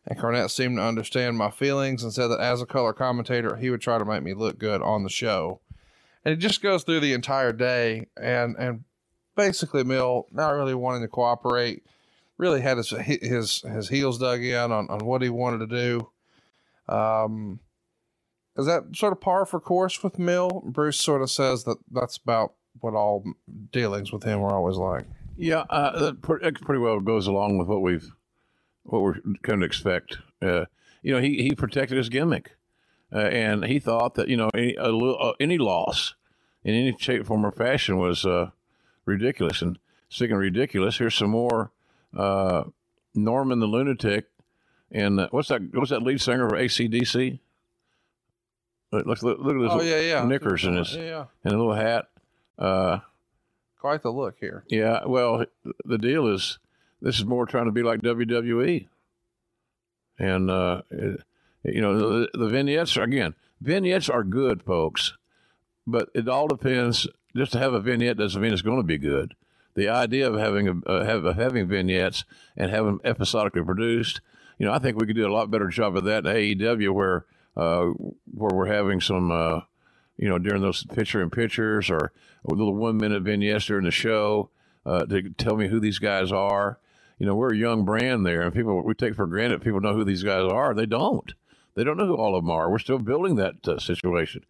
And 0.06 0.18
Cornette 0.18 0.50
seemed 0.50 0.78
to 0.78 0.82
understand 0.82 1.36
my 1.36 1.50
feelings 1.50 2.02
and 2.02 2.12
said 2.12 2.28
that 2.28 2.40
as 2.40 2.62
a 2.62 2.66
color 2.66 2.94
commentator, 2.94 3.56
he 3.56 3.68
would 3.68 3.82
try 3.82 3.98
to 3.98 4.06
make 4.06 4.22
me 4.22 4.32
look 4.32 4.58
good 4.58 4.80
on 4.80 5.02
the 5.02 5.10
show. 5.10 5.60
And 6.24 6.32
it 6.32 6.38
just 6.38 6.62
goes 6.62 6.82
through 6.82 7.00
the 7.00 7.12
entire 7.12 7.52
day 7.52 8.06
and, 8.16 8.56
and 8.58 8.84
basically 9.36 9.84
Mil 9.84 10.26
not 10.32 10.50
really 10.50 10.74
wanting 10.74 11.02
to 11.02 11.08
cooperate, 11.08 11.84
really 12.38 12.60
had 12.60 12.76
his 12.76 12.90
his 12.90 13.62
his 13.62 13.88
heels 13.88 14.18
dug 14.18 14.42
in 14.42 14.72
on, 14.72 14.88
on 14.88 15.04
what 15.04 15.22
he 15.22 15.28
wanted 15.28 15.68
to 15.68 15.76
do. 16.86 16.94
Um, 16.94 17.60
is 18.58 18.66
that 18.66 18.96
sort 18.96 19.12
of 19.12 19.20
par 19.20 19.46
for 19.46 19.60
course 19.60 20.02
with 20.02 20.18
Mil? 20.18 20.62
Bruce 20.66 20.98
sort 20.98 21.22
of 21.22 21.30
says 21.30 21.62
that 21.64 21.78
that's 21.90 22.16
about 22.16 22.54
what 22.80 22.94
all 22.94 23.24
dealings 23.72 24.12
with 24.12 24.24
him 24.24 24.40
were 24.40 24.52
always 24.52 24.76
like. 24.76 25.06
Yeah, 25.36 25.64
uh, 25.70 25.98
that 26.00 26.20
pretty 26.20 26.80
well 26.80 26.98
goes 26.98 27.28
along 27.28 27.58
with 27.58 27.68
what 27.68 27.80
we've 27.80 28.10
what 28.82 29.02
we're 29.02 29.20
going 29.42 29.60
to 29.60 29.66
expect. 29.66 30.18
Uh, 30.42 30.64
you 31.02 31.14
know, 31.14 31.20
he 31.20 31.42
he 31.42 31.54
protected 31.54 31.96
his 31.96 32.08
gimmick, 32.08 32.56
uh, 33.12 33.18
and 33.18 33.64
he 33.64 33.78
thought 33.78 34.16
that 34.16 34.26
you 34.26 34.36
know 34.36 34.50
any 34.52 34.76
little, 34.76 35.16
uh, 35.20 35.34
any 35.38 35.56
loss 35.56 36.14
in 36.64 36.74
any 36.74 36.96
shape, 36.98 37.26
form, 37.26 37.46
or 37.46 37.52
fashion 37.52 37.98
was 37.98 38.26
uh, 38.26 38.50
ridiculous. 39.04 39.62
And 39.62 39.78
speaking 40.08 40.34
ridiculous, 40.34 40.98
here's 40.98 41.14
some 41.14 41.30
more 41.30 41.70
uh, 42.16 42.64
Norman 43.14 43.60
the 43.60 43.66
Lunatic, 43.66 44.26
and 44.90 45.28
what's 45.30 45.48
that? 45.48 45.62
What's 45.72 45.90
that 45.90 46.02
lead 46.02 46.20
singer 46.20 46.48
for 46.48 46.56
ACDC? 46.56 47.38
Look, 48.90 49.06
look, 49.06 49.22
look 49.22 49.56
at 49.56 49.60
this 49.60 49.70
oh, 49.70 49.82
yeah, 49.82 50.00
yeah. 50.00 50.24
knickers 50.24 50.64
and 50.64 50.78
his 50.78 50.94
yeah, 50.94 51.02
yeah. 51.02 51.24
and 51.44 51.52
a 51.52 51.58
little 51.58 51.74
hat. 51.74 52.08
Uh, 52.58 53.00
Quite 53.78 54.02
the 54.02 54.10
look 54.10 54.36
here. 54.40 54.64
Yeah, 54.68 55.04
well, 55.06 55.44
the 55.84 55.98
deal 55.98 56.26
is 56.26 56.58
this 57.00 57.18
is 57.18 57.24
more 57.24 57.46
trying 57.46 57.66
to 57.66 57.72
be 57.72 57.82
like 57.82 58.00
WWE. 58.00 58.88
And, 60.18 60.50
uh, 60.50 60.82
it, 60.90 61.20
you 61.62 61.80
know, 61.80 61.96
the, 61.96 62.28
the 62.34 62.48
vignettes, 62.48 62.96
are, 62.96 63.02
again, 63.02 63.34
vignettes 63.60 64.08
are 64.08 64.24
good, 64.24 64.62
folks, 64.62 65.16
but 65.86 66.08
it 66.14 66.28
all 66.28 66.48
depends. 66.48 67.06
Just 67.36 67.52
to 67.52 67.58
have 67.58 67.72
a 67.72 67.80
vignette 67.80 68.16
doesn't 68.16 68.40
mean 68.40 68.52
it's 68.52 68.62
going 68.62 68.78
to 68.78 68.82
be 68.82 68.98
good. 68.98 69.34
The 69.74 69.88
idea 69.88 70.28
of 70.28 70.36
having 70.38 70.68
a, 70.68 70.90
uh, 70.90 71.04
have, 71.04 71.24
of 71.24 71.36
having 71.36 71.68
vignettes 71.68 72.24
and 72.56 72.70
having 72.70 72.86
them 72.86 73.00
episodically 73.04 73.62
produced, 73.62 74.20
you 74.58 74.66
know, 74.66 74.72
I 74.72 74.80
think 74.80 74.98
we 74.98 75.06
could 75.06 75.14
do 75.14 75.28
a 75.28 75.32
lot 75.32 75.52
better 75.52 75.68
job 75.68 75.96
of 75.96 76.04
that 76.04 76.26
in 76.26 76.58
AEW, 76.58 76.92
where 76.92 77.26
where 77.58 78.54
we're 78.54 78.66
having 78.66 79.00
some, 79.00 79.30
uh, 79.30 79.60
you 80.16 80.28
know, 80.28 80.38
during 80.38 80.62
those 80.62 80.84
picture 80.84 81.22
in 81.22 81.30
pictures 81.30 81.90
or 81.90 82.12
a 82.44 82.54
little 82.54 82.74
one 82.74 82.96
minute 82.96 83.22
vignettes 83.22 83.66
during 83.66 83.84
the 83.84 83.90
show 83.90 84.50
uh, 84.86 85.04
to 85.06 85.30
tell 85.30 85.56
me 85.56 85.68
who 85.68 85.80
these 85.80 85.98
guys 85.98 86.32
are. 86.32 86.78
You 87.18 87.26
know, 87.26 87.34
we're 87.34 87.52
a 87.52 87.56
young 87.56 87.84
brand 87.84 88.24
there, 88.24 88.42
and 88.42 88.54
people 88.54 88.82
we 88.84 88.94
take 88.94 89.16
for 89.16 89.26
granted 89.26 89.62
people 89.62 89.80
know 89.80 89.94
who 89.94 90.04
these 90.04 90.22
guys 90.22 90.50
are. 90.50 90.72
They 90.72 90.86
don't. 90.86 91.32
They 91.74 91.82
don't 91.82 91.96
know 91.96 92.06
who 92.06 92.16
all 92.16 92.36
of 92.36 92.44
them 92.44 92.50
are. 92.50 92.70
We're 92.70 92.78
still 92.78 92.98
building 92.98 93.36
that 93.36 93.66
uh, 93.66 93.78
situation. 93.78 94.44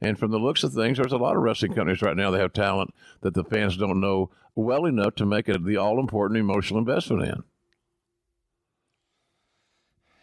And 0.00 0.18
from 0.18 0.30
the 0.30 0.38
looks 0.38 0.64
of 0.64 0.72
things, 0.72 0.98
there's 0.98 1.12
a 1.12 1.16
lot 1.16 1.36
of 1.36 1.42
wrestling 1.42 1.74
companies 1.74 2.02
right 2.02 2.16
now 2.16 2.30
that 2.30 2.40
have 2.40 2.52
talent 2.52 2.92
that 3.20 3.34
the 3.34 3.44
fans 3.44 3.76
don't 3.76 4.00
know 4.00 4.30
well 4.54 4.84
enough 4.84 5.14
to 5.16 5.26
make 5.26 5.48
it 5.48 5.64
the 5.64 5.76
all 5.76 6.00
important 6.00 6.38
emotional 6.38 6.80
investment 6.80 7.22
in. 7.22 7.42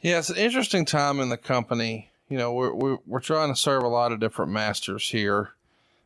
Yeah, 0.01 0.19
it's 0.19 0.29
an 0.29 0.37
interesting 0.37 0.85
time 0.85 1.19
in 1.19 1.29
the 1.29 1.37
company. 1.37 2.08
You 2.29 2.37
know, 2.37 2.53
we're, 2.53 2.73
we're, 2.73 2.97
we're 3.07 3.19
trying 3.19 3.51
to 3.51 3.59
serve 3.59 3.83
a 3.83 3.87
lot 3.87 4.11
of 4.11 4.19
different 4.19 4.51
masters 4.51 5.09
here 5.09 5.53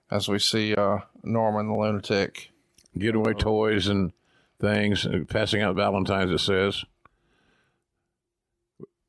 as 0.09 0.29
we 0.29 0.39
see 0.39 0.73
uh, 0.73 0.99
Norman 1.21 1.67
the 1.67 1.73
lunatic 1.73 2.51
giving 2.97 3.19
away 3.19 3.33
toys 3.33 3.87
and 3.87 4.13
things, 4.61 5.05
and 5.05 5.27
passing 5.27 5.61
out 5.61 5.75
Valentine's. 5.75 6.31
It 6.31 6.39
says. 6.39 6.85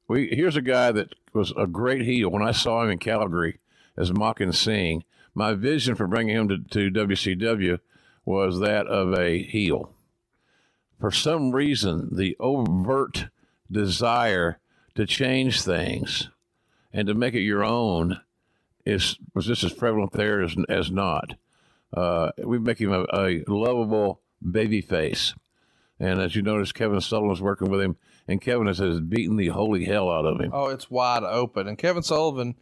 We 0.08 0.28
here's 0.32 0.56
a 0.56 0.62
guy 0.62 0.90
that 0.92 1.14
was 1.32 1.52
a 1.56 1.66
great 1.66 2.02
heel. 2.02 2.30
When 2.30 2.42
I 2.42 2.52
saw 2.52 2.82
him 2.82 2.90
in 2.90 2.98
Calgary 2.98 3.58
as 3.96 4.10
Makhan 4.10 4.54
Singh, 4.54 5.04
my 5.34 5.54
vision 5.54 5.94
for 5.94 6.06
bringing 6.06 6.34
him 6.34 6.48
to, 6.48 6.58
to 6.58 7.06
WCW 7.06 7.78
was 8.24 8.58
that 8.60 8.86
of 8.86 9.18
a 9.18 9.42
heel. 9.42 9.92
For 11.00 11.10
some 11.10 11.52
reason, 11.52 12.16
the 12.16 12.36
overt 12.40 13.26
desire 13.70 14.58
to 14.94 15.06
change 15.06 15.62
things 15.62 16.30
and 16.95 17.09
to 17.09 17.14
make 17.14 17.34
it 17.34 17.40
your 17.40 17.64
own 17.64 18.20
is 18.86 19.18
was 19.34 19.47
just 19.47 19.64
as 19.64 19.72
prevalent 19.72 20.12
there 20.12 20.40
as 20.40 20.57
as 20.68 20.90
not. 20.90 21.34
Uh, 21.95 22.30
we 22.38 22.59
make 22.59 22.80
him 22.80 22.92
a, 22.92 23.05
a 23.12 23.45
lovable 23.47 24.20
baby 24.51 24.80
face, 24.80 25.34
and 26.01 26.20
as 26.20 26.34
you 26.34 26.42
notice, 26.42 26.72
Kevin 26.72 27.01
Sullivan's 27.01 27.42
working 27.42 27.70
with 27.70 27.80
him, 27.80 27.97
and 28.26 28.40
Kevin 28.40 28.66
has, 28.66 28.78
has 28.78 29.01
beaten 29.01 29.36
the 29.36 29.49
holy 29.49 29.84
hell 29.84 30.11
out 30.11 30.24
of 30.24 30.40
him. 30.40 30.51
Oh, 30.53 30.68
it's 30.68 30.90
wide 30.90 31.22
open, 31.22 31.68
and 31.68 31.78
Kevin 31.78 32.03
Sullivan, 32.03 32.57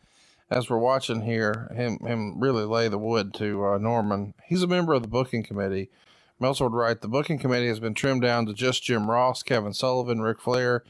as 0.50 0.68
we're 0.68 0.78
watching 0.78 1.22
here, 1.22 1.70
him 1.74 1.98
him 1.98 2.40
really 2.40 2.64
lay 2.64 2.88
the 2.88 2.98
wood 2.98 3.34
to 3.34 3.66
uh, 3.66 3.78
Norman. 3.78 4.34
He's 4.46 4.62
a 4.62 4.66
member 4.66 4.92
of 4.92 5.02
the 5.02 5.08
booking 5.08 5.42
committee. 5.42 5.90
Meltzer 6.40 6.64
would 6.64 6.72
write, 6.72 7.02
the 7.02 7.08
booking 7.08 7.38
committee 7.38 7.68
has 7.68 7.78
been 7.78 7.94
trimmed 7.94 8.22
down 8.22 8.46
to 8.46 8.52
just 8.52 8.82
Jim 8.82 9.08
Ross, 9.08 9.44
Kevin 9.44 9.72
Sullivan, 9.72 10.20
Ric 10.20 10.40
Flair, 10.40 10.82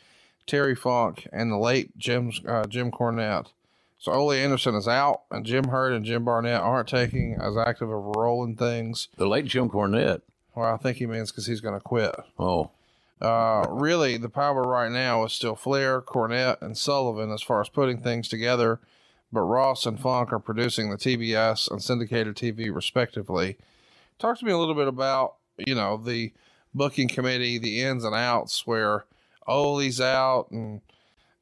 Terry 0.47 0.75
Funk, 0.75 1.27
and 1.33 1.51
the 1.51 1.57
late 1.57 1.97
Jim 1.97 2.33
uh, 2.47 2.67
Jim 2.67 2.91
Cornette. 2.91 3.49
So 3.99 4.13
Ole 4.13 4.33
Anderson 4.33 4.75
is 4.75 4.89
out, 4.89 5.23
and 5.31 5.47
Jim 5.47 5.69
Herd 5.69 5.93
and 5.93 6.05
Jim 6.05 6.25
Barnett 6.25 6.61
aren't 6.61 6.89
taking 6.89 7.37
as 7.41 7.57
active 7.57 7.89
a 7.89 7.97
role 7.97 8.43
in 8.43 8.57
things. 8.57 9.09
The 9.17 9.29
late 9.29 9.47
Jim 9.47 9.71
Cornette. 9.71 10.23
Well, 10.55 10.75
I 10.75 10.77
think 10.77 10.99
he 10.99 11.07
means 11.07 11.31
because 11.31 11.47
he's 11.47 11.61
going 11.61 11.79
to 11.79 11.81
quit. 11.81 12.15
Oh. 12.39 12.71
Uh, 13.21 13.65
really, 13.71 14.17
the 14.17 14.29
power 14.29 14.63
right 14.63 14.91
now 14.91 15.25
is 15.25 15.33
still 15.33 15.55
Flair, 15.55 16.01
Cornette, 16.01 16.61
and 16.61 16.77
Sullivan 16.77 17.31
as 17.31 17.43
far 17.43 17.61
as 17.61 17.69
putting 17.69 17.99
things 17.99 18.27
together, 18.27 18.81
but 19.33 19.43
Ross 19.43 19.87
and 19.87 20.01
Funk 20.01 20.33
are 20.33 20.41
producing 20.41 20.91
the 20.91 20.97
TBS 20.97 21.71
and 21.71 21.81
syndicated 21.81 22.35
TV 22.35 22.75
respectively. 22.75 23.57
Talk 24.19 24.41
to 24.41 24.45
me 24.45 24.51
a 24.51 24.59
little 24.59 24.75
bit 24.75 24.89
about, 24.89 25.37
you 25.57 25.77
know, 25.77 25.97
the 25.97 26.33
booking 26.75 27.07
committee, 27.07 27.59
the 27.59 27.81
ins 27.83 28.03
and 28.03 28.17
outs 28.17 28.67
where 28.67 29.05
Ole's 29.47 30.01
out 30.01 30.51
and 30.51 30.81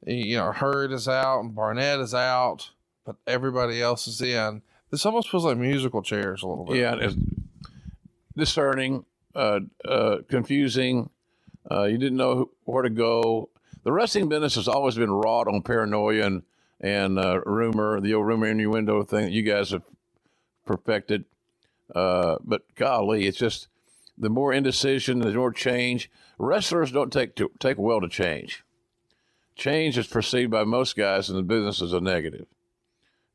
you 0.05 0.37
know, 0.37 0.51
Herd 0.51 0.91
is 0.91 1.07
out 1.07 1.41
and 1.41 1.53
Barnett 1.53 1.99
is 1.99 2.13
out, 2.13 2.71
but 3.05 3.17
everybody 3.27 3.81
else 3.81 4.07
is 4.07 4.21
in. 4.21 4.61
This 4.89 5.05
almost 5.05 5.29
feels 5.29 5.45
like 5.45 5.57
musical 5.57 6.01
chairs 6.01 6.43
a 6.43 6.47
little 6.47 6.65
bit. 6.65 6.77
Yeah, 6.77 6.95
it's 6.99 7.15
discerning, 8.35 9.05
uh, 9.35 9.61
uh, 9.85 10.17
confusing. 10.27 11.09
Uh, 11.69 11.83
you 11.83 11.97
didn't 11.97 12.17
know 12.17 12.49
where 12.65 12.83
to 12.83 12.89
go. 12.89 13.49
The 13.83 13.91
wrestling 13.91 14.27
business 14.29 14.55
has 14.55 14.67
always 14.67 14.95
been 14.95 15.11
wrought 15.11 15.47
on 15.47 15.61
paranoia 15.61 16.25
and, 16.25 16.43
and 16.79 17.19
uh, 17.19 17.41
rumor, 17.45 18.01
the 18.01 18.13
old 18.13 18.27
rumor 18.27 18.47
innuendo 18.47 19.03
thing 19.03 19.25
that 19.25 19.31
you 19.31 19.43
guys 19.43 19.71
have 19.71 19.83
perfected. 20.65 21.25
Uh, 21.93 22.37
but 22.43 22.63
golly, 22.75 23.27
it's 23.27 23.37
just 23.37 23.67
the 24.21 24.29
more 24.29 24.53
indecision, 24.53 25.19
the 25.19 25.33
more 25.33 25.51
change. 25.51 26.09
Wrestlers 26.37 26.91
don't 26.91 27.11
take 27.11 27.35
to, 27.35 27.51
take 27.59 27.77
well 27.77 27.99
to 27.99 28.07
change 28.07 28.63
change 29.55 29.97
is 29.97 30.07
perceived 30.07 30.51
by 30.51 30.63
most 30.63 30.95
guys 30.95 31.29
in 31.29 31.35
the 31.35 31.43
business 31.43 31.81
as 31.81 31.93
a 31.93 32.01
negative, 32.01 32.47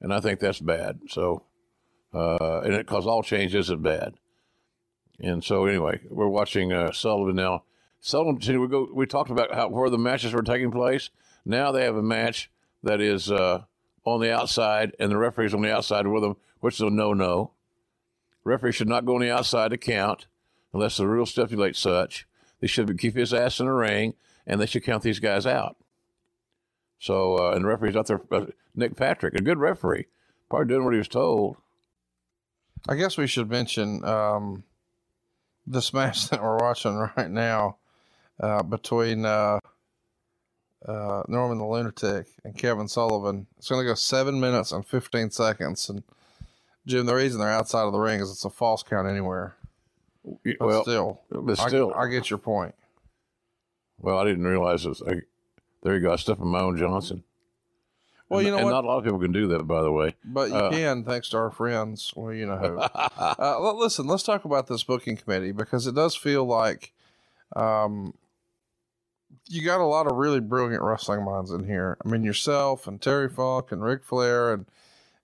and 0.00 0.12
I 0.12 0.20
think 0.20 0.40
that's 0.40 0.60
bad. 0.60 1.00
So, 1.08 1.44
uh, 2.12 2.60
and 2.60 2.76
because 2.76 3.06
all 3.06 3.22
change 3.22 3.54
isn't 3.54 3.82
bad. 3.82 4.14
And 5.18 5.42
so, 5.42 5.64
anyway, 5.64 6.00
we're 6.10 6.28
watching 6.28 6.72
uh, 6.72 6.92
Sullivan 6.92 7.36
now. 7.36 7.62
Sullivan, 8.00 8.60
we 8.60 8.68
go. 8.68 8.88
We 8.92 9.06
talked 9.06 9.30
about 9.30 9.54
how 9.54 9.68
where 9.68 9.88
the 9.88 9.98
matches 9.98 10.34
were 10.34 10.42
taking 10.42 10.70
place. 10.70 11.10
Now 11.44 11.72
they 11.72 11.84
have 11.84 11.96
a 11.96 12.02
match 12.02 12.50
that 12.82 13.00
is 13.00 13.30
uh, 13.30 13.62
on 14.04 14.20
the 14.20 14.32
outside 14.32 14.94
and 14.98 15.10
the 15.10 15.16
referee's 15.16 15.54
on 15.54 15.62
the 15.62 15.74
outside 15.74 16.06
with 16.06 16.22
them, 16.22 16.36
which 16.60 16.74
is 16.74 16.80
a 16.80 16.90
no-no. 16.90 17.52
Referee 18.44 18.72
should 18.72 18.88
not 18.88 19.04
go 19.04 19.14
on 19.14 19.20
the 19.20 19.30
outside 19.30 19.70
to 19.70 19.78
count 19.78 20.26
unless 20.76 20.98
the 20.98 21.08
rule 21.08 21.24
stipulates 21.24 21.78
such. 21.78 22.26
They 22.60 22.66
should 22.66 22.98
keep 22.98 23.16
his 23.16 23.32
ass 23.32 23.60
in 23.60 23.66
the 23.66 23.72
ring, 23.72 24.14
and 24.46 24.60
they 24.60 24.66
should 24.66 24.84
count 24.84 25.02
these 25.02 25.20
guys 25.20 25.46
out. 25.46 25.76
So, 26.98 27.38
uh, 27.38 27.52
and 27.52 27.64
the 27.64 27.68
referee's 27.68 27.96
out 27.96 28.06
there, 28.06 28.20
uh, 28.30 28.46
Nick 28.74 28.96
Patrick, 28.96 29.34
a 29.34 29.42
good 29.42 29.58
referee, 29.58 30.06
probably 30.48 30.68
doing 30.68 30.84
what 30.84 30.92
he 30.92 30.98
was 30.98 31.08
told. 31.08 31.56
I 32.88 32.94
guess 32.94 33.16
we 33.16 33.26
should 33.26 33.50
mention 33.50 34.04
um, 34.04 34.64
this 35.66 35.94
match 35.94 36.28
that 36.30 36.42
we're 36.42 36.58
watching 36.58 36.96
right 37.16 37.30
now 37.30 37.78
uh, 38.38 38.62
between 38.62 39.24
uh, 39.24 39.58
uh, 40.86 41.22
Norman 41.26 41.58
the 41.58 41.66
Lunatic 41.66 42.28
and 42.44 42.56
Kevin 42.56 42.88
Sullivan. 42.88 43.46
It's 43.56 43.68
going 43.68 43.80
to 43.80 43.90
go 43.90 43.94
seven 43.94 44.40
minutes 44.40 44.72
and 44.72 44.86
15 44.86 45.30
seconds. 45.30 45.88
And 45.88 46.02
Jim, 46.86 47.06
the 47.06 47.14
reason 47.14 47.40
they're 47.40 47.48
outside 47.48 47.84
of 47.84 47.92
the 47.92 47.98
ring 47.98 48.20
is 48.20 48.30
it's 48.30 48.44
a 48.44 48.50
false 48.50 48.82
count 48.82 49.08
anywhere. 49.08 49.56
But 50.26 50.60
well, 50.60 50.82
still, 50.82 51.20
but 51.30 51.60
I- 51.60 51.68
still, 51.68 51.94
I, 51.94 52.08
get 52.08 52.30
your 52.30 52.38
point. 52.38 52.74
well, 53.98 54.18
I 54.18 54.24
didn't 54.24 54.44
realize 54.44 54.84
this. 54.84 55.00
I, 55.06 55.20
there 55.82 55.94
you 55.94 56.00
go. 56.00 56.12
I 56.12 56.16
stepped 56.16 56.40
on 56.40 56.48
my 56.48 56.60
own 56.60 56.76
Johnson. 56.76 57.22
Well, 58.28 58.40
and, 58.40 58.46
you 58.46 58.50
know 58.50 58.58
and 58.58 58.64
what? 58.66 58.72
not 58.72 58.84
a 58.84 58.88
lot 58.88 58.98
of 58.98 59.04
people 59.04 59.20
can 59.20 59.30
do 59.30 59.46
that, 59.48 59.68
by 59.68 59.82
the 59.82 59.92
way. 59.92 60.16
But 60.24 60.48
you 60.50 60.56
Uh, 60.56 60.70
can, 60.70 61.04
thanks 61.04 61.28
to 61.28 61.36
our 61.36 61.52
friends. 61.52 62.12
Well, 62.16 62.32
you 62.34 62.44
know 62.46 62.56
who. 62.56 62.78
uh, 63.38 63.72
listen, 63.74 64.08
let's 64.08 64.24
talk 64.24 64.44
about 64.44 64.66
this 64.66 64.82
booking 64.82 65.16
committee 65.16 65.52
because 65.52 65.86
it 65.86 65.94
does 65.94 66.16
feel 66.16 66.44
like 66.44 66.92
um, 67.54 68.14
you 69.46 69.64
got 69.64 69.80
a 69.80 69.86
lot 69.86 70.08
of 70.08 70.16
really 70.16 70.40
brilliant 70.40 70.82
wrestling 70.82 71.24
minds 71.24 71.52
in 71.52 71.64
here. 71.64 71.96
I 72.04 72.08
mean, 72.08 72.24
yourself 72.24 72.88
and 72.88 73.00
Terry 73.00 73.28
Funk 73.28 73.70
and 73.70 73.80
Ric 73.84 74.02
Flair 74.02 74.52
and 74.52 74.66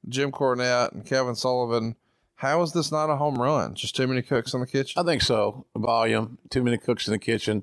Jim 0.09 0.30
Cornette 0.30 0.92
and 0.92 1.05
Kevin 1.05 1.34
Sullivan. 1.34 1.96
How 2.43 2.61
is 2.62 2.72
this 2.72 2.90
not 2.90 3.09
a 3.09 3.14
home 3.14 3.36
run? 3.36 3.76
Just 3.76 3.95
too 3.95 4.09
many 4.09 4.20
cooks 4.20 4.53
in 4.53 4.59
the 4.59 4.66
kitchen? 4.66 5.01
I 5.01 5.05
think 5.05 5.22
so. 5.22 5.64
Volume, 5.76 6.38
too 6.51 6.64
many 6.64 6.76
cooks 6.76 7.07
in 7.07 7.12
the 7.12 7.18
kitchen, 7.20 7.62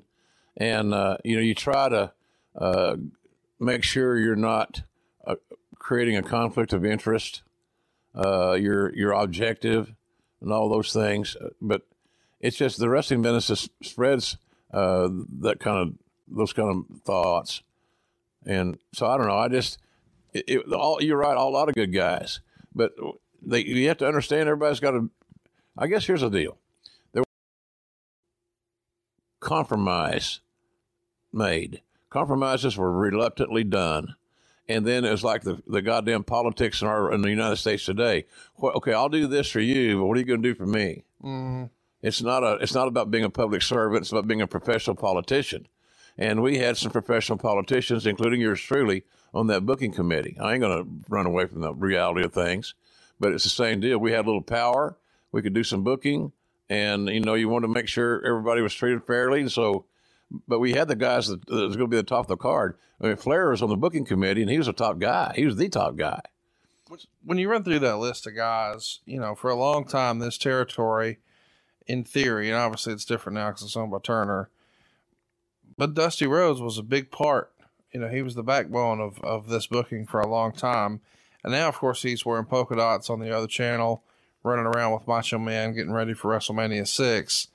and 0.56 0.94
uh, 0.94 1.18
you 1.22 1.36
know 1.36 1.42
you 1.42 1.54
try 1.54 1.90
to 1.90 2.12
uh, 2.56 2.96
make 3.58 3.84
sure 3.84 4.18
you're 4.18 4.36
not 4.36 4.80
uh, 5.26 5.34
creating 5.74 6.16
a 6.16 6.22
conflict 6.22 6.72
of 6.72 6.82
interest. 6.82 7.42
Uh, 8.14 8.54
you're 8.54 8.90
you're 8.96 9.12
objective 9.12 9.92
and 10.40 10.50
all 10.50 10.70
those 10.70 10.94
things, 10.94 11.36
but 11.60 11.82
it's 12.40 12.56
just 12.56 12.78
the 12.78 12.88
wrestling 12.88 13.20
business 13.20 13.68
spreads 13.82 14.38
uh, 14.72 15.10
that 15.40 15.60
kind 15.60 15.76
of 15.76 15.94
those 16.26 16.54
kind 16.54 16.70
of 16.70 17.02
thoughts, 17.02 17.62
and 18.46 18.78
so 18.94 19.06
I 19.06 19.18
don't 19.18 19.26
know. 19.26 19.36
I 19.36 19.48
just 19.48 19.76
it, 20.32 20.44
it, 20.48 20.72
all 20.72 21.02
you're 21.02 21.18
right. 21.18 21.36
All, 21.36 21.50
A 21.50 21.52
lot 21.52 21.68
of 21.68 21.74
good 21.74 21.92
guys, 21.92 22.40
but 22.74 22.92
they 23.42 23.64
you 23.64 23.88
have 23.88 23.98
to 23.98 24.06
understand 24.06 24.48
everybody's 24.48 24.80
got 24.80 24.92
to. 24.92 25.10
I 25.76 25.86
guess 25.86 26.06
here's 26.06 26.20
the 26.20 26.30
deal 26.30 26.58
there 27.12 27.22
was 27.22 27.26
compromise 29.40 30.40
made. 31.32 31.82
Compromises 32.10 32.76
were 32.76 32.92
reluctantly 32.92 33.64
done. 33.64 34.16
And 34.68 34.86
then 34.86 35.04
it's 35.04 35.24
like 35.24 35.42
the, 35.42 35.60
the 35.66 35.82
goddamn 35.82 36.22
politics 36.22 36.80
in 36.80 36.86
our 36.86 37.12
in 37.12 37.22
the 37.22 37.30
United 37.30 37.56
States 37.56 37.84
today. 37.84 38.26
Well, 38.56 38.72
okay, 38.76 38.92
I'll 38.92 39.08
do 39.08 39.26
this 39.26 39.48
for 39.50 39.60
you, 39.60 39.98
but 39.98 40.06
what 40.06 40.16
are 40.16 40.20
you 40.20 40.26
going 40.26 40.42
to 40.42 40.48
do 40.48 40.54
for 40.54 40.66
me? 40.66 41.02
Mm-hmm. 41.22 41.64
It's 42.02 42.22
not 42.22 42.44
a 42.44 42.54
it's 42.54 42.74
not 42.74 42.86
about 42.86 43.10
being 43.10 43.24
a 43.24 43.30
public 43.30 43.62
servant. 43.62 44.02
It's 44.02 44.12
about 44.12 44.28
being 44.28 44.40
a 44.40 44.46
professional 44.46 44.96
politician. 44.96 45.66
And 46.16 46.42
we 46.42 46.58
had 46.58 46.76
some 46.76 46.92
professional 46.92 47.38
politicians, 47.38 48.06
including 48.06 48.40
yours 48.40 48.60
truly, 48.60 49.04
on 49.32 49.46
that 49.48 49.66
booking 49.66 49.92
committee. 49.92 50.36
I 50.40 50.52
ain't 50.52 50.60
going 50.60 50.84
to 50.84 50.90
run 51.08 51.26
away 51.26 51.46
from 51.46 51.62
the 51.62 51.74
reality 51.74 52.24
of 52.24 52.32
things, 52.32 52.74
but 53.20 53.32
it's 53.32 53.44
the 53.44 53.50
same 53.50 53.80
deal. 53.80 53.98
We 53.98 54.12
had 54.12 54.24
a 54.24 54.28
little 54.28 54.42
power. 54.42 54.96
We 55.30 55.42
could 55.42 55.54
do 55.54 55.62
some 55.62 55.84
booking, 55.84 56.32
and 56.68 57.08
you 57.08 57.20
know, 57.20 57.34
you 57.34 57.48
wanted 57.48 57.68
to 57.68 57.74
make 57.74 57.86
sure 57.86 58.24
everybody 58.26 58.62
was 58.62 58.74
treated 58.74 59.04
fairly. 59.06 59.48
So, 59.48 59.84
but 60.48 60.58
we 60.58 60.72
had 60.72 60.88
the 60.88 60.96
guys 60.96 61.28
that, 61.28 61.46
that 61.46 61.54
was 61.54 61.76
going 61.76 61.90
to 61.90 61.94
be 61.94 61.96
the 61.96 62.02
top 62.02 62.24
of 62.24 62.28
the 62.28 62.36
card. 62.36 62.76
I 63.00 63.06
mean, 63.06 63.16
Flair 63.16 63.50
was 63.50 63.62
on 63.62 63.68
the 63.68 63.76
booking 63.76 64.04
committee, 64.04 64.42
and 64.42 64.50
he 64.50 64.58
was 64.58 64.68
a 64.68 64.72
top 64.72 64.98
guy. 64.98 65.32
He 65.36 65.46
was 65.46 65.56
the 65.56 65.68
top 65.68 65.96
guy. 65.96 66.20
when 67.24 67.38
you 67.38 67.48
run 67.48 67.62
through 67.62 67.78
that 67.80 67.98
list 67.98 68.26
of 68.26 68.34
guys, 68.34 69.00
you 69.04 69.20
know, 69.20 69.34
for 69.34 69.50
a 69.50 69.54
long 69.54 69.86
time, 69.86 70.18
this 70.18 70.38
territory, 70.38 71.18
in 71.86 72.04
theory, 72.04 72.48
and 72.48 72.58
obviously 72.58 72.92
it's 72.92 73.04
different 73.04 73.34
now 73.34 73.48
because 73.48 73.62
it's 73.62 73.76
owned 73.76 73.92
by 73.92 73.98
Turner, 74.02 74.50
but 75.76 75.94
Dusty 75.94 76.26
Rhodes 76.26 76.60
was 76.60 76.78
a 76.78 76.82
big 76.82 77.10
part. 77.10 77.52
You 77.92 78.00
know, 78.00 78.08
he 78.08 78.22
was 78.22 78.34
the 78.34 78.42
backbone 78.42 79.00
of, 79.00 79.18
of 79.24 79.48
this 79.48 79.66
booking 79.66 80.06
for 80.06 80.20
a 80.20 80.28
long 80.28 80.52
time. 80.52 81.00
And 81.42 81.52
now, 81.52 81.68
of 81.68 81.76
course, 81.76 82.02
he's 82.02 82.24
wearing 82.26 82.44
polka 82.44 82.76
dots 82.76 83.08
on 83.10 83.20
the 83.20 83.34
other 83.34 83.46
channel, 83.46 84.02
running 84.42 84.66
around 84.66 84.92
with 84.92 85.06
Macho 85.06 85.38
Man, 85.38 85.74
getting 85.74 85.92
ready 85.92 86.12
for 86.14 86.30
WrestleMania 86.30 86.86
6. 86.86 87.48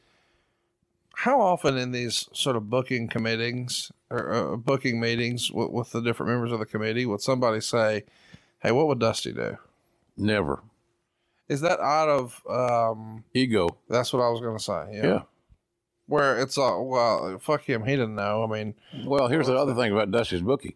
How 1.18 1.40
often 1.40 1.78
in 1.78 1.92
these 1.92 2.28
sort 2.34 2.56
of 2.56 2.70
booking 2.70 3.08
committees 3.08 3.92
or 4.10 4.34
uh, 4.34 4.56
booking 4.58 5.00
meetings 5.00 5.50
with, 5.52 5.70
with 5.72 5.92
the 5.92 6.02
different 6.02 6.32
members 6.32 6.52
of 6.52 6.60
the 6.60 6.66
committee 6.66 7.06
would 7.06 7.22
somebody 7.22 7.62
say, 7.62 8.04
Hey, 8.60 8.72
what 8.72 8.88
would 8.88 9.00
Dusty 9.00 9.32
do? 9.32 9.58
Never 10.18 10.62
Is 11.48 11.62
that 11.62 11.80
out 11.80 12.10
of 12.10 12.42
um 12.50 13.24
ego. 13.34 13.78
that's 13.90 14.12
what 14.12 14.22
I 14.24 14.30
was 14.30 14.42
gonna 14.42 14.60
say. 14.60 14.98
Yeah. 14.98 15.06
Yeah. 15.08 15.22
Where 16.08 16.40
it's 16.42 16.58
uh 16.58 16.78
well, 16.80 17.38
fuck 17.40 17.64
him, 17.64 17.86
he 17.86 17.92
didn't 17.96 18.16
know. 18.16 18.44
I 18.44 18.48
mean, 18.48 18.76
Well, 19.06 19.28
here's 19.30 19.48
the 19.48 19.56
other 19.58 19.74
thing 19.74 19.92
about 19.94 20.12
Dusty's 20.12 20.42
booking. 20.42 20.74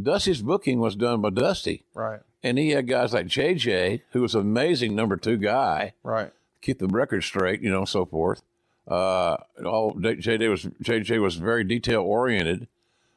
Dusty's 0.00 0.42
booking 0.42 0.78
was 0.78 0.96
done 0.96 1.20
by 1.20 1.30
Dusty, 1.30 1.84
right, 1.94 2.20
and 2.42 2.58
he 2.58 2.70
had 2.70 2.86
guys 2.86 3.12
like 3.12 3.26
JJ, 3.26 4.02
who 4.10 4.22
was 4.22 4.34
an 4.34 4.42
amazing 4.42 4.94
number 4.94 5.16
two 5.16 5.36
guy, 5.36 5.94
right. 6.02 6.32
keep 6.60 6.78
the 6.78 6.86
record 6.86 7.22
straight, 7.22 7.62
you 7.62 7.70
know, 7.70 7.84
so 7.84 8.04
forth. 8.04 8.42
Uh, 8.86 9.36
all 9.64 9.94
JJ 9.94 10.48
was 10.50 10.64
JJ 10.82 11.20
was 11.20 11.36
very 11.36 11.64
detail 11.64 12.02
oriented, 12.02 12.68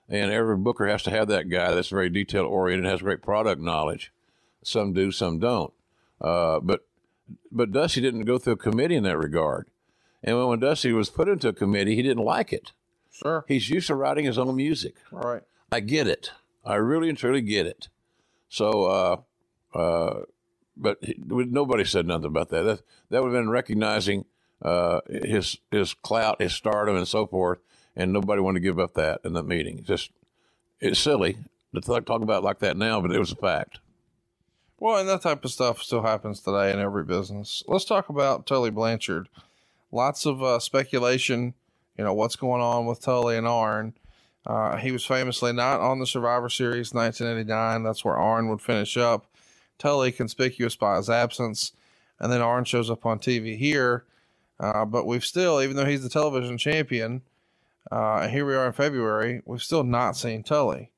and 0.07 0.31
every 0.31 0.57
booker 0.57 0.87
has 0.87 1.03
to 1.03 1.11
have 1.11 1.27
that 1.27 1.49
guy 1.49 1.73
that's 1.73 1.89
very 1.89 2.09
detail 2.09 2.45
oriented, 2.45 2.89
has 2.89 3.01
great 3.01 3.21
product 3.21 3.61
knowledge. 3.61 4.11
Some 4.63 4.93
do, 4.93 5.11
some 5.11 5.39
don't. 5.39 5.73
Uh, 6.21 6.59
but 6.59 6.85
but 7.51 7.71
Dusty 7.71 8.01
didn't 8.01 8.25
go 8.25 8.37
through 8.37 8.53
a 8.53 8.57
committee 8.57 8.95
in 8.95 9.03
that 9.03 9.17
regard. 9.17 9.67
And 10.23 10.37
when, 10.37 10.47
when 10.47 10.59
Dusty 10.59 10.91
was 10.91 11.09
put 11.09 11.29
into 11.29 11.49
a 11.49 11.53
committee, 11.53 11.95
he 11.95 12.01
didn't 12.01 12.23
like 12.23 12.51
it. 12.51 12.71
Sure. 13.11 13.45
He's 13.47 13.69
used 13.69 13.87
to 13.87 13.95
writing 13.95 14.25
his 14.25 14.37
own 14.37 14.55
music. 14.55 14.95
Right. 15.11 15.41
I 15.71 15.79
get 15.79 16.07
it. 16.07 16.31
I 16.69 16.75
really 16.75 17.09
and 17.09 17.17
truly 17.17 17.41
get 17.41 17.65
it. 17.65 17.89
So, 18.47 18.85
uh, 18.85 19.77
uh, 19.77 20.21
but 20.77 20.99
he, 21.01 21.15
nobody 21.17 21.83
said 21.83 22.05
nothing 22.05 22.27
about 22.27 22.49
that. 22.49 22.61
That 22.61 22.81
that 23.09 23.23
would 23.23 23.33
have 23.33 23.41
been 23.41 23.49
recognizing 23.49 24.25
uh, 24.61 25.01
his 25.09 25.57
his 25.71 25.95
clout, 25.95 26.41
his 26.41 26.53
stardom, 26.53 26.95
and 26.95 27.07
so 27.07 27.25
forth. 27.25 27.57
And 27.95 28.13
nobody 28.13 28.39
wanted 28.41 28.59
to 28.59 28.63
give 28.63 28.79
up 28.79 28.93
that 28.93 29.21
in 29.25 29.33
the 29.33 29.43
meeting. 29.43 29.83
Just 29.83 30.11
it's 30.79 30.99
silly 30.99 31.37
to 31.73 31.81
talk, 31.81 32.05
talk 32.05 32.21
about 32.21 32.43
like 32.43 32.59
that 32.59 32.77
now, 32.77 33.01
but 33.01 33.11
it 33.11 33.19
was 33.19 33.31
a 33.31 33.35
fact. 33.35 33.79
Well, 34.77 34.97
and 34.97 35.09
that 35.09 35.23
type 35.23 35.43
of 35.43 35.51
stuff 35.51 35.81
still 35.81 36.03
happens 36.03 36.39
today 36.39 36.71
in 36.71 36.79
every 36.79 37.03
business. 37.03 37.63
Let's 37.67 37.83
talk 37.83 38.09
about 38.09 38.45
Tully 38.45 38.69
Blanchard. 38.69 39.27
Lots 39.91 40.25
of 40.25 40.41
uh, 40.41 40.59
speculation, 40.59 41.55
you 41.97 42.03
know, 42.03 42.13
what's 42.13 42.37
going 42.37 42.61
on 42.61 42.85
with 42.85 43.01
Tully 43.01 43.35
and 43.35 43.47
Arn. 43.47 43.95
Uh, 44.45 44.77
he 44.77 44.91
was 44.91 45.05
famously 45.05 45.53
not 45.53 45.79
on 45.79 45.99
the 45.99 46.07
Survivor 46.07 46.49
Series 46.49 46.93
1989. 46.93 47.83
That's 47.83 48.03
where 48.03 48.17
Arn 48.17 48.49
would 48.49 48.61
finish 48.61 48.97
up. 48.97 49.25
Tully 49.77 50.11
conspicuous 50.11 50.75
by 50.75 50.97
his 50.97 51.09
absence. 51.09 51.73
And 52.19 52.31
then 52.31 52.41
Arn 52.41 52.65
shows 52.65 52.89
up 52.89 53.05
on 53.05 53.19
TV 53.19 53.57
here. 53.57 54.05
Uh, 54.59 54.85
but 54.85 55.05
we've 55.05 55.25
still, 55.25 55.61
even 55.61 55.75
though 55.75 55.85
he's 55.85 56.03
the 56.03 56.09
television 56.09 56.57
champion, 56.57 57.21
uh, 57.91 58.27
here 58.27 58.45
we 58.45 58.55
are 58.55 58.67
in 58.67 58.73
February, 58.73 59.41
we've 59.45 59.63
still 59.63 59.83
not 59.83 60.17
seen 60.17 60.43
Tully. 60.43 60.91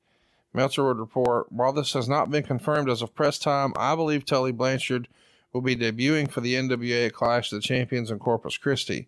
Meltzer 0.52 0.84
would 0.84 0.98
report, 0.98 1.50
while 1.50 1.72
this 1.72 1.92
has 1.94 2.08
not 2.08 2.30
been 2.30 2.42
confirmed 2.42 2.90
as 2.90 3.00
of 3.00 3.14
press 3.14 3.38
time, 3.38 3.72
I 3.76 3.94
believe 3.94 4.24
Tully 4.24 4.52
Blanchard 4.52 5.08
will 5.52 5.62
be 5.62 5.76
debuting 5.76 6.30
for 6.30 6.40
the 6.40 6.54
NWA 6.54 7.12
Clash 7.12 7.52
of 7.52 7.62
the 7.62 7.66
Champions 7.66 8.10
in 8.10 8.18
Corpus 8.18 8.58
Christi. 8.58 9.06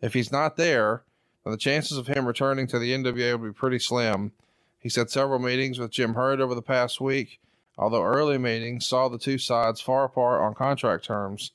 If 0.00 0.14
he's 0.14 0.32
not 0.32 0.56
there, 0.56 1.02
then 1.44 1.52
the 1.52 1.56
chances 1.56 1.96
of 1.96 2.06
him 2.06 2.26
returning 2.26 2.66
to 2.68 2.78
the 2.78 2.92
NWA 2.92 3.38
would 3.38 3.54
be 3.54 3.58
pretty 3.58 3.78
slim. 3.78 4.32
He 4.78 4.88
said 4.88 5.10
several 5.10 5.38
meetings 5.38 5.78
with 5.78 5.90
Jim 5.90 6.14
Herd 6.14 6.40
over 6.40 6.54
the 6.54 6.62
past 6.62 7.00
week, 7.00 7.40
although 7.76 8.02
early 8.02 8.38
meetings 8.38 8.86
saw 8.86 9.08
the 9.08 9.18
two 9.18 9.38
sides 9.38 9.80
far 9.80 10.04
apart 10.04 10.40
on 10.40 10.54
contract 10.54 11.04
terms. 11.04 11.52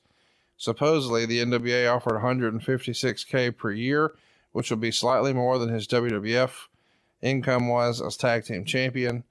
Supposedly, 0.56 1.26
the 1.26 1.40
NWA 1.40 1.92
offered 1.92 2.20
156k 2.22 3.56
per 3.56 3.70
year, 3.72 4.14
which 4.52 4.70
would 4.70 4.80
be 4.80 4.90
slightly 4.90 5.32
more 5.32 5.58
than 5.58 5.68
his 5.68 5.86
WWF 5.86 6.68
income 7.22 7.68
was 7.68 8.00
as 8.00 8.16
tag 8.16 8.44
team 8.44 8.64
champion. 8.64 9.24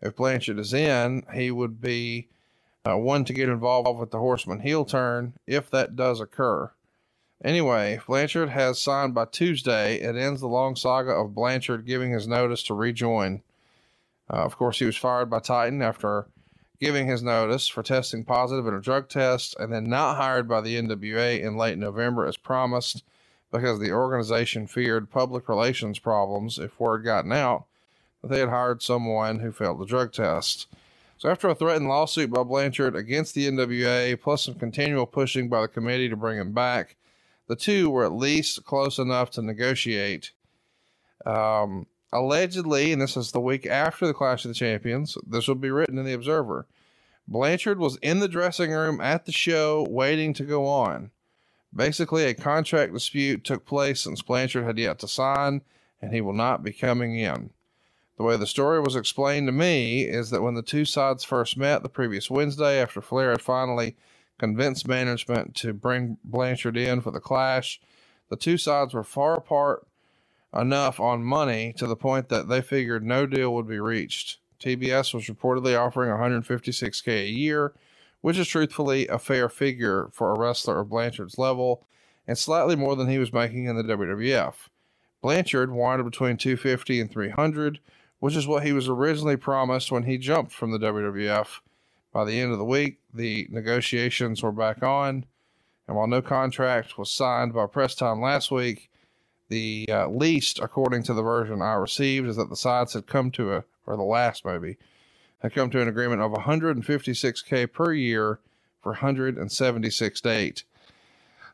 If 0.00 0.16
Blanchard 0.16 0.58
is 0.58 0.72
in, 0.72 1.24
he 1.32 1.50
would 1.50 1.80
be 1.80 2.28
uh, 2.84 2.96
one 2.96 3.24
to 3.26 3.32
get 3.32 3.48
involved 3.48 4.00
with 4.00 4.10
the 4.10 4.18
Horseman 4.18 4.60
heel 4.60 4.84
turn 4.84 5.34
if 5.46 5.70
that 5.70 5.94
does 5.94 6.20
occur. 6.20 6.70
Anyway, 7.44 7.98
Blanchard 8.06 8.50
has 8.50 8.80
signed 8.80 9.14
by 9.14 9.24
Tuesday, 9.24 9.96
it 9.96 10.14
ends 10.14 10.40
the 10.40 10.46
long 10.46 10.76
saga 10.76 11.10
of 11.10 11.34
Blanchard 11.34 11.84
giving 11.84 12.12
his 12.12 12.28
notice 12.28 12.62
to 12.64 12.74
rejoin. 12.74 13.42
Uh, 14.32 14.36
of 14.36 14.56
course, 14.56 14.78
he 14.78 14.84
was 14.84 14.96
fired 14.96 15.28
by 15.28 15.40
Titan 15.40 15.82
after 15.82 16.26
giving 16.78 17.06
his 17.06 17.22
notice 17.22 17.66
for 17.66 17.82
testing 17.82 18.24
positive 18.24 18.66
in 18.66 18.74
a 18.74 18.80
drug 18.80 19.08
test 19.08 19.56
and 19.58 19.72
then 19.72 19.84
not 19.84 20.16
hired 20.16 20.48
by 20.48 20.60
the 20.60 20.76
NWA 20.76 21.40
in 21.40 21.56
late 21.56 21.78
November 21.78 22.26
as 22.26 22.36
promised 22.36 23.02
because 23.50 23.80
the 23.80 23.92
organization 23.92 24.66
feared 24.66 25.10
public 25.10 25.48
relations 25.48 25.98
problems 25.98 26.58
if 26.58 26.78
word 26.78 27.04
gotten 27.04 27.32
out 27.32 27.64
that 28.20 28.28
they 28.28 28.38
had 28.38 28.48
hired 28.48 28.82
someone 28.82 29.40
who 29.40 29.52
failed 29.52 29.80
the 29.80 29.86
drug 29.86 30.12
test. 30.12 30.68
So, 31.18 31.28
after 31.28 31.48
a 31.48 31.54
threatened 31.54 31.88
lawsuit 31.88 32.30
by 32.30 32.42
Blanchard 32.42 32.96
against 32.96 33.34
the 33.34 33.48
NWA, 33.48 34.20
plus 34.20 34.44
some 34.44 34.54
continual 34.54 35.06
pushing 35.06 35.48
by 35.48 35.60
the 35.62 35.68
committee 35.68 36.08
to 36.08 36.16
bring 36.16 36.38
him 36.38 36.52
back, 36.52 36.96
the 37.48 37.56
two 37.56 37.90
were 37.90 38.04
at 38.04 38.12
least 38.12 38.64
close 38.64 38.98
enough 38.98 39.30
to 39.32 39.42
negotiate. 39.42 40.32
Um, 41.24 41.86
allegedly, 42.12 42.92
and 42.92 43.00
this 43.00 43.16
is 43.16 43.32
the 43.32 43.40
week 43.40 43.66
after 43.66 44.06
the 44.06 44.14
Clash 44.14 44.44
of 44.44 44.50
the 44.50 44.54
Champions, 44.54 45.16
this 45.26 45.48
will 45.48 45.54
be 45.54 45.70
written 45.70 45.98
in 45.98 46.04
the 46.04 46.12
Observer. 46.12 46.66
Blanchard 47.28 47.78
was 47.78 47.96
in 48.02 48.18
the 48.18 48.28
dressing 48.28 48.72
room 48.72 49.00
at 49.00 49.26
the 49.26 49.32
show 49.32 49.86
waiting 49.88 50.34
to 50.34 50.44
go 50.44 50.66
on. 50.66 51.10
Basically, 51.74 52.24
a 52.24 52.34
contract 52.34 52.92
dispute 52.92 53.44
took 53.44 53.64
place 53.64 54.02
since 54.02 54.20
Blanchard 54.20 54.64
had 54.64 54.78
yet 54.78 54.98
to 54.98 55.08
sign, 55.08 55.62
and 56.00 56.12
he 56.12 56.20
will 56.20 56.34
not 56.34 56.62
be 56.62 56.72
coming 56.72 57.16
in. 57.16 57.50
The 58.18 58.24
way 58.24 58.36
the 58.36 58.46
story 58.46 58.80
was 58.80 58.94
explained 58.94 59.48
to 59.48 59.52
me 59.52 60.02
is 60.02 60.30
that 60.30 60.42
when 60.42 60.54
the 60.54 60.62
two 60.62 60.84
sides 60.84 61.24
first 61.24 61.56
met 61.56 61.82
the 61.82 61.88
previous 61.88 62.30
Wednesday, 62.30 62.80
after 62.80 63.00
Flair 63.00 63.30
had 63.30 63.40
finally 63.40 63.96
convinced 64.38 64.88
management 64.88 65.54
to 65.56 65.72
bring 65.72 66.18
Blanchard 66.24 66.76
in 66.76 67.00
for 67.00 67.10
the 67.10 67.20
clash, 67.20 67.80
the 68.28 68.36
two 68.36 68.56
sides 68.56 68.94
were 68.94 69.04
far 69.04 69.36
apart 69.36 69.86
enough 70.54 71.00
on 71.00 71.22
money 71.22 71.72
to 71.78 71.86
the 71.86 71.96
point 71.96 72.28
that 72.28 72.48
they 72.48 72.60
figured 72.60 73.04
no 73.04 73.26
deal 73.26 73.54
would 73.54 73.68
be 73.68 73.80
reached. 73.80 74.38
TBS 74.60 75.12
was 75.14 75.26
reportedly 75.26 75.78
offering 75.78 76.10
156k 76.10 77.24
a 77.24 77.28
year, 77.28 77.72
which 78.20 78.38
is 78.38 78.48
truthfully 78.48 79.08
a 79.08 79.18
fair 79.18 79.48
figure 79.48 80.08
for 80.12 80.30
a 80.30 80.38
wrestler 80.38 80.80
of 80.80 80.90
Blanchard's 80.90 81.38
level 81.38 81.84
and 82.26 82.38
slightly 82.38 82.76
more 82.76 82.94
than 82.94 83.08
he 83.08 83.18
was 83.18 83.32
making 83.32 83.66
in 83.66 83.76
the 83.76 83.82
WWF. 83.82 84.54
Blanchard 85.20 85.72
wanted 85.72 86.04
between 86.04 86.36
250 86.36 87.00
and 87.00 87.10
300, 87.10 87.80
which 88.20 88.36
is 88.36 88.46
what 88.46 88.64
he 88.64 88.72
was 88.72 88.88
originally 88.88 89.36
promised 89.36 89.90
when 89.90 90.04
he 90.04 90.18
jumped 90.18 90.52
from 90.52 90.70
the 90.70 90.78
WWF. 90.78 91.60
By 92.12 92.24
the 92.24 92.38
end 92.38 92.52
of 92.52 92.58
the 92.58 92.64
week, 92.64 93.00
the 93.12 93.46
negotiations 93.50 94.42
were 94.42 94.52
back 94.52 94.82
on, 94.82 95.26
and 95.86 95.96
while 95.96 96.06
no 96.06 96.22
contract 96.22 96.96
was 96.96 97.10
signed 97.10 97.52
by 97.52 97.66
press 97.66 97.94
time 97.94 98.20
last 98.20 98.50
week, 98.50 98.90
the 99.48 99.86
uh, 99.90 100.08
least, 100.08 100.58
according 100.60 101.02
to 101.04 101.14
the 101.14 101.22
version 101.22 101.60
I 101.60 101.74
received, 101.74 102.26
is 102.26 102.36
that 102.36 102.48
the 102.48 102.56
sides 102.56 102.94
had 102.94 103.06
come 103.06 103.30
to 103.32 103.52
a, 103.52 103.64
or 103.86 103.96
the 103.96 104.02
last 104.02 104.44
maybe, 104.44 104.78
had 105.40 105.54
come 105.54 105.70
to 105.70 105.80
an 105.82 105.88
agreement 105.88 106.22
of 106.22 106.32
156k 106.32 107.70
per 107.72 107.92
year 107.92 108.38
for 108.80 108.92
176 108.92 110.20
dates. 110.20 110.64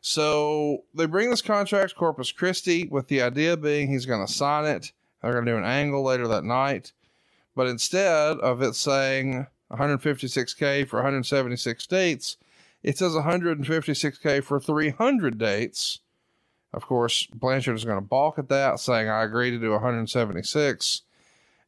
So 0.01 0.83
they 0.93 1.05
bring 1.05 1.29
this 1.29 1.41
contract 1.41 1.89
to 1.89 1.95
Corpus 1.95 2.31
Christi 2.31 2.87
with 2.87 3.07
the 3.07 3.21
idea 3.21 3.57
being 3.57 3.89
he's 3.89 4.05
going 4.05 4.25
to 4.25 4.31
sign 4.31 4.65
it. 4.65 4.93
They're 5.21 5.33
going 5.33 5.45
to 5.45 5.51
do 5.51 5.57
an 5.57 5.65
angle 5.65 6.03
later 6.03 6.27
that 6.29 6.45
night. 6.45 6.93
But 7.55 7.67
instead 7.67 8.37
of 8.37 8.61
it 8.61 8.75
saying 8.75 9.47
156k 9.71 10.87
for 10.87 10.97
176 10.97 11.87
dates, 11.87 12.37
it 12.81 12.97
says 12.97 13.13
156k 13.13 14.43
for 14.43 14.59
300 14.59 15.37
dates 15.37 15.99
of 16.73 16.85
course, 16.85 17.25
Blanchard 17.33 17.75
is 17.75 17.85
going 17.85 17.97
to 17.97 18.01
balk 18.01 18.37
at 18.37 18.49
that, 18.49 18.79
saying, 18.79 19.09
I 19.09 19.23
agree 19.23 19.51
to 19.51 19.57
do 19.57 19.71
176. 19.71 21.01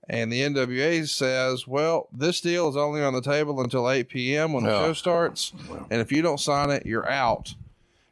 And 0.09 0.31
the 0.31 0.41
NWA 0.41 1.07
says, 1.07 1.67
well, 1.67 2.07
this 2.11 2.41
deal 2.41 2.69
is 2.69 2.75
only 2.75 3.01
on 3.01 3.13
the 3.13 3.21
table 3.21 3.61
until 3.61 3.89
8 3.89 4.09
p.m. 4.09 4.53
when 4.53 4.63
the 4.63 4.69
show 4.69 4.89
oh. 4.89 4.93
starts. 4.93 5.53
And 5.89 6.01
if 6.01 6.11
you 6.11 6.21
don't 6.21 6.39
sign 6.39 6.69
it, 6.69 6.85
you're 6.85 7.09
out. 7.09 7.55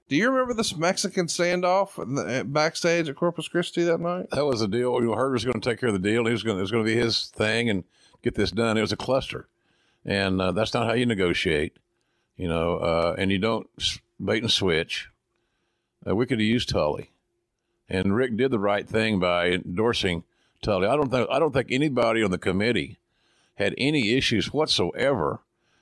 Do 0.08 0.16
you 0.16 0.30
remember 0.30 0.56
this 0.56 0.76
Mexican 0.76 1.28
standoff 1.28 1.96
the, 1.96 2.22
eh, 2.22 2.44
backstage 2.44 3.10
at 3.10 3.16
Corpus 3.16 3.48
Christi 3.48 3.84
that 3.84 4.00
night? 4.00 4.30
That 4.32 4.46
was 4.46 4.62
the 4.62 4.68
deal. 4.68 4.94
You 4.96 5.08
know, 5.08 5.16
Herd 5.16 5.34
was 5.34 5.46
going 5.46 5.60
to 5.60 5.70
take 5.70 5.80
care 5.80 5.90
of 5.90 5.94
the 5.94 6.00
deal. 6.00 6.26
He 6.26 6.32
was 6.32 6.42
going. 6.42 6.56
To, 6.56 6.60
it 6.60 6.64
was 6.64 6.72
going 6.72 6.84
to 6.84 6.92
be 6.92 7.00
his 7.00 7.28
thing 7.28 7.70
and 7.70 7.84
get 8.24 8.34
this 8.34 8.50
done. 8.50 8.78
It 8.78 8.82
was 8.82 8.92
a 8.92 8.98
cluster, 8.98 9.48
and 10.10 10.42
uh, 10.42 10.52
that's 10.52 10.74
not 10.74 10.88
how 10.88 10.94
you 10.94 11.06
negotiate. 11.06 11.78
You 12.36 12.48
know, 12.48 12.78
uh, 12.78 13.16
and 13.18 13.32
you 13.32 13.38
don't 13.38 13.70
bait 14.24 14.42
and 14.42 14.52
switch. 14.52 15.10
Uh, 16.06 16.16
we 16.16 16.26
could 16.26 16.40
have 16.40 16.48
used 16.48 16.70
Tully, 16.70 17.12
and 17.88 18.16
Ric 18.16 18.36
did 18.36 18.52
the 18.52 18.60
right 18.60 18.88
thing 18.88 19.20
by 19.20 19.52
endorsing 19.52 20.24
Tully. 20.62 20.88
I 20.88 20.96
don't 20.96 21.12
think 21.12 21.30
I 21.30 21.38
don't 21.38 21.54
think 21.54 21.68
anybody 21.70 22.24
on 22.24 22.32
the 22.32 22.38
committee 22.38 22.98
had 23.56 23.76
any 23.78 24.14
issues 24.14 24.52
whatsoever 24.52 25.42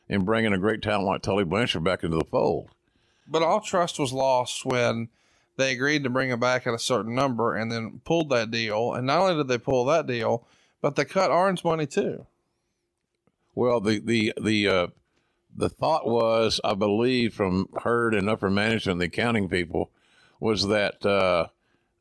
in 0.09 0.25
bringing 0.25 0.53
a 0.53 0.57
great 0.57 0.82
talent 0.82 1.05
like 1.05 1.21
Tully 1.21 1.43
Blanchard 1.43 1.84
back 1.84 2.03
into 2.03 2.17
the 2.17 2.25
fold. 2.25 2.69
But 3.28 3.43
all 3.43 3.61
trust 3.61 3.99
was 3.99 4.11
lost 4.11 4.65
when 4.65 5.09
they 5.57 5.73
agreed 5.73 6.03
to 6.03 6.09
bring 6.09 6.30
him 6.30 6.39
back 6.39 6.65
at 6.65 6.73
a 6.73 6.80
certain 6.80 7.13
number 7.13 7.55
and 7.55 7.71
then 7.71 8.01
pulled 8.03 8.30
that 8.30 8.51
deal. 8.51 8.93
And 8.93 9.05
not 9.05 9.19
only 9.19 9.36
did 9.36 9.47
they 9.47 9.57
pull 9.57 9.86
that 9.86 10.07
deal, 10.07 10.47
but 10.82 10.95
they 10.95 11.05
cut 11.05 11.30
Arn's 11.30 11.63
money 11.63 11.86
too. 11.86 12.25
Well, 13.57 13.79
the 13.79 13.97
the 13.97 14.33
the 14.39 14.67
uh, 14.67 14.87
the 15.55 15.67
thought 15.67 16.05
was, 16.05 16.61
I 16.63 16.75
believe, 16.75 17.33
from 17.33 17.67
Herd 17.81 18.13
and 18.13 18.29
upper 18.29 18.51
management, 18.51 18.99
the 18.99 19.07
accounting 19.07 19.49
people, 19.49 19.89
was 20.39 20.67
that 20.67 21.03
uh, 21.03 21.47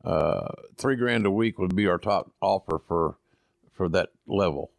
uh, 0.05 0.49
three 0.77 0.95
grand 0.97 1.25
a 1.25 1.31
week 1.31 1.57
would 1.57 1.75
be 1.75 1.87
our 1.87 1.97
top 1.97 2.31
offer 2.41 2.79
for 2.87 3.15
for 3.73 3.89
that 3.89 4.09
level, 4.27 4.69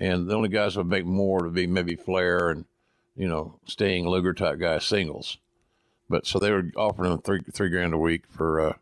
and 0.00 0.28
the 0.28 0.34
only 0.34 0.48
guys 0.48 0.74
who 0.74 0.80
would 0.80 0.88
make 0.88 1.06
more 1.06 1.44
would 1.44 1.54
be 1.54 1.68
maybe 1.68 1.94
Flair 1.94 2.50
and 2.50 2.64
you 3.14 3.28
know 3.28 3.60
Sting 3.64 4.08
Luger 4.08 4.34
type 4.34 4.58
guys 4.58 4.84
singles. 4.84 5.38
But 6.10 6.26
so 6.26 6.40
they 6.40 6.50
were 6.50 6.72
offering 6.76 7.10
them 7.10 7.22
three 7.22 7.42
three 7.52 7.68
grand 7.68 7.94
a 7.94 7.98
week 7.98 8.24
for 8.28 8.60
uh, 8.60 8.72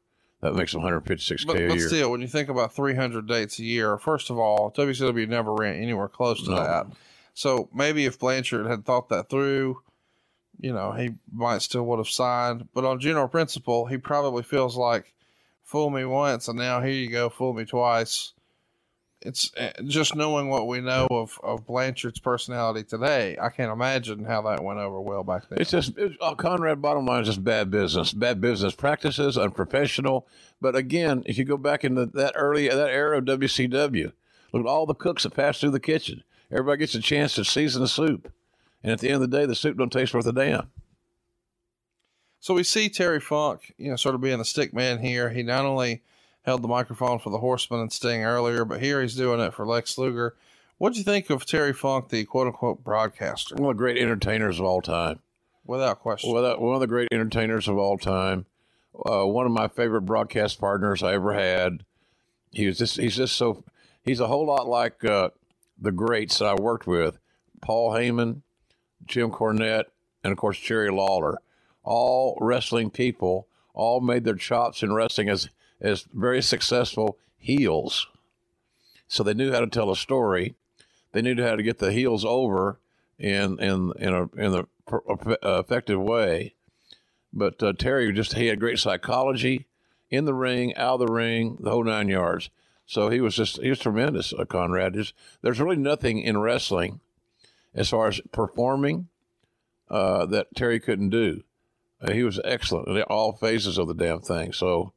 that 0.41 0.55
makes 0.55 0.73
them 0.73 0.81
156k 0.81 1.47
but, 1.47 1.57
a 1.57 1.69
but 1.69 1.81
still, 1.81 2.11
when 2.11 2.23
you 2.23 2.27
think 2.27 2.49
about 2.49 2.75
300 2.75 3.29
dates 3.29 3.59
a 3.59 3.65
year, 3.65 3.99
first 3.99 4.31
of 4.31 4.39
all, 4.39 4.71
WCW 4.73 5.29
never 5.29 5.53
ran 5.53 5.75
anywhere 5.83 6.09
close 6.09 6.43
to 6.45 6.51
No. 6.51 6.57
that. 6.57 6.87
So 7.35 7.69
maybe 7.75 8.07
if 8.07 8.19
Blanchard 8.19 8.67
had 8.67 8.85
thought 8.85 9.09
that 9.11 9.29
through, 9.29 9.83
you 10.61 10.73
know, 10.73 10.93
he 10.93 11.15
might 11.33 11.63
still 11.63 11.85
would 11.87 11.99
have 11.99 12.09
signed. 12.09 12.69
But 12.73 12.85
on 12.85 13.01
general 13.01 13.29
principle, 13.29 13.87
he 13.87 13.99
probably 13.99 14.45
feels 14.45 14.77
like, 14.77 15.13
fool 15.65 15.91
me 15.91 16.05
once, 16.05 16.47
and 16.47 16.59
now 16.59 16.81
here 16.81 16.93
you 16.93 17.11
go, 17.11 17.29
fool 17.29 17.53
me 17.53 17.65
twice. 17.65 18.33
It's 19.21 19.51
uh, 19.57 19.73
just 19.87 20.15
knowing 20.15 20.51
what 20.51 20.69
we 20.69 20.83
know 20.83 21.07
of, 21.11 21.41
of 21.43 21.67
Blanchard's 21.67 22.21
personality 22.21 22.85
today. 22.85 23.39
I 23.41 23.49
can't 23.49 23.73
imagine 23.73 24.25
how 24.27 24.43
that 24.43 24.63
went 24.63 24.79
over 24.79 25.01
well 25.01 25.25
back 25.25 25.49
then. 25.49 25.61
It's 25.61 25.71
just 25.71 25.97
it's, 25.97 26.15
uh, 26.21 26.35
Conrad. 26.35 26.83
Bottom 26.83 27.07
line 27.07 27.23
is 27.23 27.29
just 27.29 27.43
bad 27.43 27.71
business, 27.71 28.13
bad 28.13 28.43
business 28.43 28.75
practices, 28.75 29.39
unprofessional. 29.39 30.27
But 30.61 30.77
again, 30.77 31.23
if 31.25 31.39
you 31.39 31.45
go 31.45 31.57
back 31.57 31.85
into 31.85 32.05
that 32.05 32.35
early 32.37 32.69
that 32.69 32.91
era 32.91 33.17
of 33.17 33.25
WCW, 33.25 34.13
look 34.53 34.67
at 34.67 34.69
all 34.69 34.85
the 34.85 34.95
cooks 34.95 35.23
that 35.23 35.35
passed 35.35 35.63
through 35.63 35.71
the 35.71 35.81
kitchen. 35.81 36.23
Everybody 36.51 36.81
gets 36.81 36.95
a 36.95 37.01
chance 37.01 37.35
to 37.35 37.45
season 37.45 37.83
the 37.83 37.89
soup, 37.89 38.33
and 38.83 38.93
at 38.93 39.01
the 39.01 39.09
end 39.09 39.23
of 39.23 39.31
the 39.31 39.37
day, 39.37 39.47
the 39.47 39.55
soup 39.55 39.77
don't 39.77 39.93
taste 39.93 40.15
worth 40.15 40.27
a 40.27 40.33
damn. 40.33 40.71
So 42.41 42.55
we 42.55 42.63
see 42.63 42.89
Terry 42.91 43.21
Funk, 43.21 43.73
you 43.79 43.91
know, 43.91 43.97
sort 43.97 44.15
of 44.15 44.21
being 44.21 44.41
a 44.41 44.45
stick 44.45 44.75
man 44.75 44.99
here. 44.99 45.31
He 45.31 45.43
not 45.43 45.65
only 45.65 46.03
held 46.43 46.63
the 46.63 46.69
microphone 46.69 47.19
for 47.19 47.31
the 47.31 47.39
Horseman 47.39 47.81
and 47.81 47.93
Sting 47.93 48.23
earlier, 48.23 48.65
but 48.65 48.83
here 48.83 49.01
he's 49.01 49.15
doing 49.15 49.41
it 49.41 49.55
for 49.55 49.67
Lex 49.67 49.97
Luger. 49.97 50.37
What 50.77 50.93
do 50.93 50.99
you 50.99 51.05
think 51.05 51.31
of 51.31 51.47
Terry 51.47 51.73
Funk, 51.73 52.11
the 52.11 52.25
quote 52.25 52.49
unquote 52.49 52.85
broadcaster? 52.85 53.55
One 53.55 53.71
of 53.71 53.77
the 53.77 53.83
great 53.83 53.97
entertainers 53.97 54.59
of 54.59 54.67
all 54.67 54.83
time. 54.83 55.21
Without 55.65 56.01
question. 56.01 56.35
That, 56.35 56.61
one 56.61 56.75
of 56.75 56.81
the 56.81 56.87
great 56.87 57.09
entertainers 57.11 57.69
of 57.69 57.79
all 57.79 57.97
time. 57.97 58.45
Uh, 58.95 59.25
one 59.25 59.47
of 59.47 59.53
my 59.53 59.69
favorite 59.69 60.03
broadcast 60.03 60.61
partners 60.61 61.03
I 61.03 61.15
ever 61.15 61.33
had. 61.33 61.85
He 62.53 62.67
was 62.67 62.79
just 62.79 62.99
he's 62.99 63.17
just 63.17 63.37
so 63.37 63.65
he's 64.05 64.21
a 64.21 64.27
whole 64.27 64.47
lot 64.47 64.69
like 64.69 65.03
uh, 65.05 65.31
the 65.85 65.93
greats 65.93 66.39
that 66.39 66.47
I 66.47 66.55
worked 66.55 66.87
with, 66.87 67.19
Paul 67.63 67.93
Heyman, 67.93 68.43
Jim 69.07 69.31
Cornette, 69.31 69.87
and 70.23 70.33
of 70.33 70.39
course 70.39 70.59
Jerry 70.59 70.91
Lawler. 70.91 71.39
All 71.83 72.37
wrestling 72.41 72.91
people, 72.91 73.47
all 73.75 74.01
made 74.01 74.25
their 74.25 74.35
chops 74.35 74.83
in 74.83 74.93
wrestling 74.93 75.29
as 75.29 75.49
as 75.81 76.07
very 76.13 76.41
successful 76.41 77.19
heels. 77.37 78.07
So 79.07 79.23
they 79.23 79.35
knew 79.35 79.53
how 79.53 79.61
to 79.61 79.67
tell 79.67 79.91
a 79.91 79.97
story. 79.97 80.55
They 81.13 81.21
knew 81.21 81.41
how 81.43 81.57
to 81.57 81.63
get 81.63 81.79
the 81.79 81.93
heels 81.93 82.25
over 82.25 82.81
in 83.19 83.59
in 83.61 83.93
in 83.99 84.15
a 84.15 84.23
in 84.37 84.55
a 84.55 84.67
effective 85.43 86.01
way. 86.01 86.55
But 87.33 87.63
uh, 87.63 87.73
Terry 87.75 88.13
just 88.13 88.35
he 88.35 88.47
had 88.47 88.61
great 88.61 88.79
psychology 88.79 89.67
in 90.11 90.25
the 90.25 90.35
ring, 90.35 90.75
out 90.77 91.01
of 91.01 91.07
the 91.07 91.13
ring, 91.13 91.59
the 91.61 91.71
whole 91.71 91.85
nine 91.85 92.09
yards. 92.09 92.51
So 92.87 93.09
he 93.09 93.21
was 93.21 93.35
just 93.35 93.61
he 93.61 93.71
was 93.71 93.79
tremendous, 93.79 94.33
uh, 94.33 94.45
Conrad. 94.45 94.95
Just, 94.95 95.15
there's 95.43 95.61
really 95.61 95.77
nothing 95.77 96.19
in 96.21 96.39
wrestling 96.39 97.01
as 97.75 97.89
far 97.89 98.09
as 98.09 98.21
performing 98.33 99.09
uh, 99.91 100.27
that 100.27 100.55
Terry 100.55 100.81
couldn't 100.81 101.11
do. 101.11 101.43
Uh, 102.01 102.13
he 102.13 102.23
was 102.23 102.41
excellent 102.45 102.89
in 102.89 103.03
all 103.05 103.33
phases 103.33 103.79
of 103.79 103.89
the 103.89 103.95
damn 103.95 104.21
thing. 104.21 104.53
So, 104.53 104.93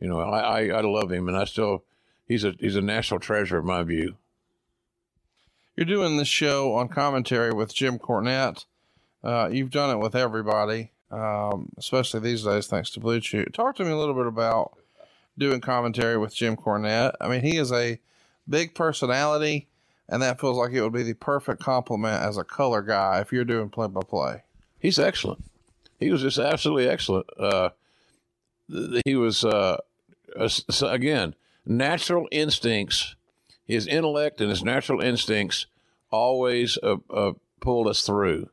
you 0.00 0.08
know, 0.08 0.20
I, 0.20 0.38
I 0.40 0.66
I 0.68 0.80
love 0.80 1.12
him, 1.12 1.28
and 1.28 1.36
I 1.36 1.44
still 1.44 1.84
he's 2.26 2.44
a 2.44 2.54
he's 2.58 2.76
a 2.76 2.80
national 2.80 3.20
treasure 3.20 3.58
in 3.58 3.66
my 3.66 3.82
view. 3.82 4.16
you're 5.76 5.84
doing 5.84 6.16
this 6.16 6.28
show 6.28 6.74
on 6.74 6.88
commentary 6.88 7.52
with 7.52 7.74
Jim 7.74 7.98
Cornette. 7.98 8.64
Uh, 9.22 9.48
you've 9.52 9.70
done 9.70 9.90
it 9.90 10.00
with 10.00 10.14
everybody, 10.16 10.90
um, 11.10 11.68
especially 11.76 12.20
these 12.20 12.42
days, 12.44 12.66
thanks 12.66 12.90
to 12.90 13.00
BlueChew. 13.00 13.52
Talk 13.52 13.76
to 13.76 13.84
me 13.84 13.90
a 13.90 13.96
little 13.96 14.14
bit 14.14 14.26
about 14.26 14.76
doing 15.38 15.60
commentary 15.60 16.18
with 16.18 16.34
Jim 16.34 16.56
Cornette. 16.56 17.14
I 17.20 17.28
mean, 17.28 17.40
he 17.40 17.56
is 17.56 17.72
a 17.72 17.98
big 18.48 18.74
personality, 18.74 19.68
and 20.08 20.22
that 20.22 20.40
feels 20.40 20.58
like 20.58 20.72
it 20.72 20.82
would 20.82 20.92
be 20.92 21.02
the 21.04 21.14
perfect 21.14 21.62
complement 21.62 22.22
as 22.22 22.36
a 22.36 22.44
color 22.44 22.82
guy 22.82 23.20
if 23.20 23.32
you're 23.32 23.44
doing 23.44 23.70
play 23.70 23.86
by 23.86 24.00
play. 24.02 24.42
He's 24.78 24.98
excellent. 24.98 25.44
He 25.98 26.10
was 26.10 26.22
just 26.22 26.38
absolutely 26.38 26.88
excellent. 26.88 27.26
Uh, 27.38 27.70
he 29.04 29.16
was, 29.16 29.44
uh, 29.44 29.78
again, 30.82 31.34
natural 31.66 32.28
instincts, 32.30 33.16
his 33.64 33.86
intellect 33.86 34.40
and 34.40 34.50
his 34.50 34.62
natural 34.62 35.00
instincts 35.00 35.66
always 36.10 36.78
uh, 36.82 36.96
uh, 37.10 37.32
pulled 37.60 37.88
us 37.88 38.02
through. 38.02 38.48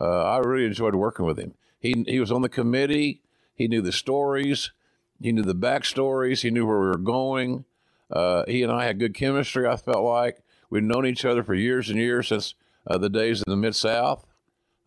Uh, 0.00 0.24
I 0.24 0.38
really 0.38 0.66
enjoyed 0.66 0.94
working 0.94 1.26
with 1.26 1.38
him. 1.38 1.54
He, 1.78 2.04
he 2.06 2.20
was 2.20 2.32
on 2.32 2.42
the 2.42 2.48
committee. 2.48 3.20
He 3.54 3.68
knew 3.68 3.82
the 3.82 3.92
stories. 3.92 4.70
He 5.20 5.32
knew 5.32 5.42
the 5.42 5.54
backstories. 5.54 6.42
He 6.42 6.50
knew 6.50 6.66
where 6.66 6.80
we 6.80 6.86
were 6.86 6.96
going. 6.96 7.64
Uh, 8.10 8.44
he 8.48 8.62
and 8.62 8.72
I 8.72 8.86
had 8.86 8.98
good 8.98 9.14
chemistry, 9.14 9.66
I 9.66 9.76
felt 9.76 10.04
like. 10.04 10.42
We'd 10.68 10.84
known 10.84 11.06
each 11.06 11.24
other 11.24 11.42
for 11.42 11.54
years 11.54 11.90
and 11.90 11.98
years 11.98 12.28
since 12.28 12.54
uh, 12.86 12.98
the 12.98 13.08
days 13.08 13.42
in 13.42 13.50
the 13.50 13.56
Mid 13.56 13.74
South 13.74 14.26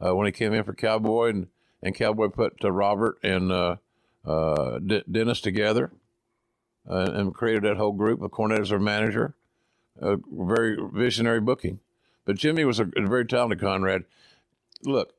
uh, 0.04 0.16
when 0.16 0.26
he 0.26 0.32
came 0.32 0.54
in 0.54 0.64
for 0.64 0.74
Cowboy 0.74 1.30
and, 1.30 1.48
and 1.82 1.96
Cowboy 1.96 2.30
put 2.30 2.62
Robert 2.72 3.18
and 3.24 3.78
D- 4.88 5.04
Dennis 5.10 5.42
together 5.42 5.92
and 6.86 7.34
created 7.34 7.64
that 7.64 7.78
whole 7.78 7.92
group 7.92 8.20
Cornette 8.32 8.62
as 8.62 8.72
our 8.72 8.80
manager. 8.80 9.36
very 10.00 10.78
visionary 10.94 11.40
booking. 11.42 11.80
But 12.26 12.38
Jimmy 12.38 12.66
was 12.66 12.80
a, 12.80 12.90
a 12.96 13.08
very 13.08 13.26
talented 13.26 13.60
Conrad. 13.60 14.06
Look, 14.84 15.14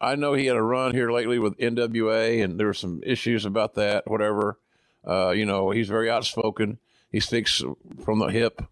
I 0.00 0.14
know 0.14 0.34
he 0.34 0.46
had 0.46 0.56
a 0.56 0.62
run 0.62 0.94
here 0.94 1.10
lately 1.10 1.38
with 1.38 1.58
NWA, 1.58 2.42
and 2.42 2.58
there 2.58 2.68
were 2.68 2.74
some 2.74 3.00
issues 3.04 3.44
about 3.44 3.74
that. 3.74 4.08
Whatever, 4.08 4.58
uh, 5.06 5.30
you 5.30 5.44
know, 5.44 5.70
he's 5.70 5.88
very 5.88 6.08
outspoken. 6.10 6.78
He 7.10 7.20
speaks 7.20 7.62
from 8.04 8.18
the 8.18 8.26
hip, 8.26 8.62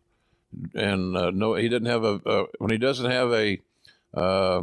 and 0.74 1.16
uh, 1.16 1.30
no, 1.30 1.54
he 1.54 1.68
didn't 1.68 1.88
have 1.88 2.04
a 2.04 2.20
uh, 2.26 2.46
when 2.58 2.70
he 2.70 2.78
doesn't 2.78 3.10
have 3.10 3.32
a 3.32 3.60
uh, 4.14 4.62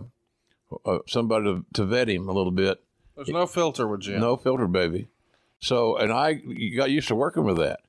uh, 0.86 1.00
somebody 1.08 1.46
to, 1.46 1.66
to, 1.74 1.86
vet 1.86 2.10
him 2.10 2.30
a 2.30 2.32
little 2.32 2.52
bit. 2.52 2.82
There's 3.16 3.30
no 3.30 3.46
filter 3.46 3.88
with 3.88 4.02
Jim. 4.02 4.20
No 4.20 4.38
filter, 4.38 4.68
baby. 4.68 5.08
So, 5.60 5.98
and 5.98 6.12
I 6.12 6.34
got 6.76 6.92
used 6.92 7.08
to 7.10 7.16
working 7.16 7.44
with 7.44 7.58
that. 7.58 7.82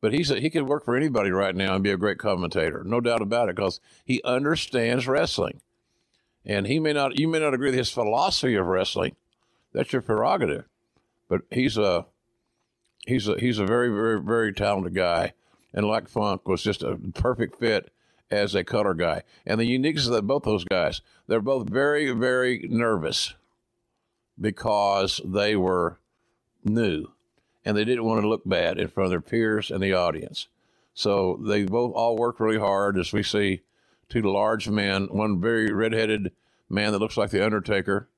But 0.00 0.12
he's 0.12 0.30
a, 0.30 0.38
he 0.38 0.50
could 0.50 0.68
work 0.68 0.84
for 0.84 0.96
anybody 0.96 1.30
right 1.30 1.54
now 1.54 1.74
and 1.74 1.82
be 1.82 1.90
a 1.90 1.96
great 1.96 2.18
commentator, 2.18 2.82
no 2.84 3.00
doubt 3.00 3.22
about 3.22 3.48
it, 3.48 3.56
because 3.56 3.80
he 4.04 4.20
understands 4.22 5.08
wrestling. 5.08 5.60
And 6.46 6.66
he 6.66 6.78
may 6.78 6.92
not, 6.92 7.18
you 7.18 7.28
may 7.28 7.38
not 7.38 7.54
agree 7.54 7.70
with 7.70 7.78
his 7.78 7.90
philosophy 7.90 8.54
of 8.54 8.66
wrestling. 8.66 9.16
That's 9.72 9.92
your 9.92 10.02
prerogative. 10.02 10.64
But 11.28 11.42
he's 11.50 11.78
a, 11.78 12.06
he's 13.06 13.28
a, 13.28 13.38
he's 13.38 13.58
a 13.58 13.66
very, 13.66 13.88
very, 13.88 14.20
very 14.20 14.52
talented 14.52 14.94
guy. 14.94 15.32
And 15.72 15.86
like 15.86 16.08
Funk 16.08 16.46
was 16.46 16.62
just 16.62 16.82
a 16.82 16.96
perfect 17.14 17.58
fit 17.58 17.90
as 18.30 18.54
a 18.54 18.64
color 18.64 18.94
guy. 18.94 19.22
And 19.46 19.58
the 19.58 19.66
uniqueness 19.66 20.06
of 20.06 20.26
both 20.26 20.44
those 20.44 20.64
guys, 20.64 21.00
they're 21.26 21.40
both 21.40 21.68
very, 21.68 22.10
very 22.12 22.66
nervous 22.68 23.34
because 24.40 25.20
they 25.24 25.56
were 25.56 25.98
new 26.64 27.06
and 27.64 27.76
they 27.76 27.84
didn't 27.84 28.04
want 28.04 28.20
to 28.20 28.28
look 28.28 28.42
bad 28.44 28.78
in 28.78 28.88
front 28.88 29.06
of 29.06 29.10
their 29.10 29.20
peers 29.20 29.70
and 29.70 29.82
the 29.82 29.94
audience. 29.94 30.48
So 30.92 31.40
they 31.42 31.64
both 31.64 31.92
all 31.94 32.16
worked 32.16 32.40
really 32.40 32.58
hard 32.58 32.98
as 32.98 33.12
we 33.12 33.22
see 33.22 33.62
two 34.08 34.22
large 34.22 34.68
men, 34.68 35.06
one 35.10 35.40
very 35.40 35.72
redheaded 35.72 36.32
man 36.68 36.92
that 36.92 36.98
looks 36.98 37.16
like 37.16 37.30
the 37.30 37.44
Undertaker, 37.44 38.08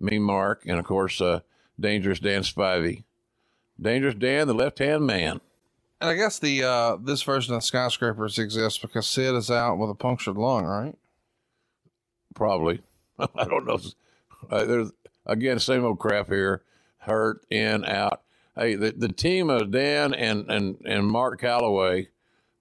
Mean 0.00 0.22
Mark, 0.22 0.64
and 0.66 0.78
of 0.78 0.84
course, 0.84 1.20
uh, 1.20 1.40
Dangerous 1.78 2.20
Dan 2.20 2.42
Spivey. 2.42 3.04
Dangerous 3.80 4.14
Dan, 4.14 4.46
the 4.46 4.54
left 4.54 4.78
hand 4.78 5.06
man. 5.06 5.40
And 6.00 6.10
I 6.10 6.14
guess 6.14 6.38
the 6.38 6.62
uh, 6.62 6.96
this 6.96 7.22
version 7.22 7.54
of 7.54 7.64
skyscrapers 7.64 8.38
exists 8.38 8.78
because 8.78 9.06
Sid 9.06 9.34
is 9.34 9.50
out 9.50 9.76
with 9.76 9.90
a 9.90 9.94
punctured 9.94 10.36
lung, 10.36 10.64
right? 10.64 10.94
Probably. 12.34 12.82
I 13.18 13.44
don't 13.44 13.66
know. 13.66 13.80
Uh, 14.50 14.64
there's 14.64 14.92
again 15.24 15.58
same 15.58 15.84
old 15.84 15.98
crap 15.98 16.28
here. 16.28 16.62
Hurt 16.98 17.46
in 17.50 17.84
out. 17.84 18.22
Hey, 18.54 18.74
the, 18.74 18.92
the 18.92 19.08
team 19.08 19.48
of 19.48 19.70
Dan 19.70 20.12
and 20.12 20.50
and 20.50 20.76
and 20.84 21.06
Mark 21.06 21.40
Calaway, 21.40 22.08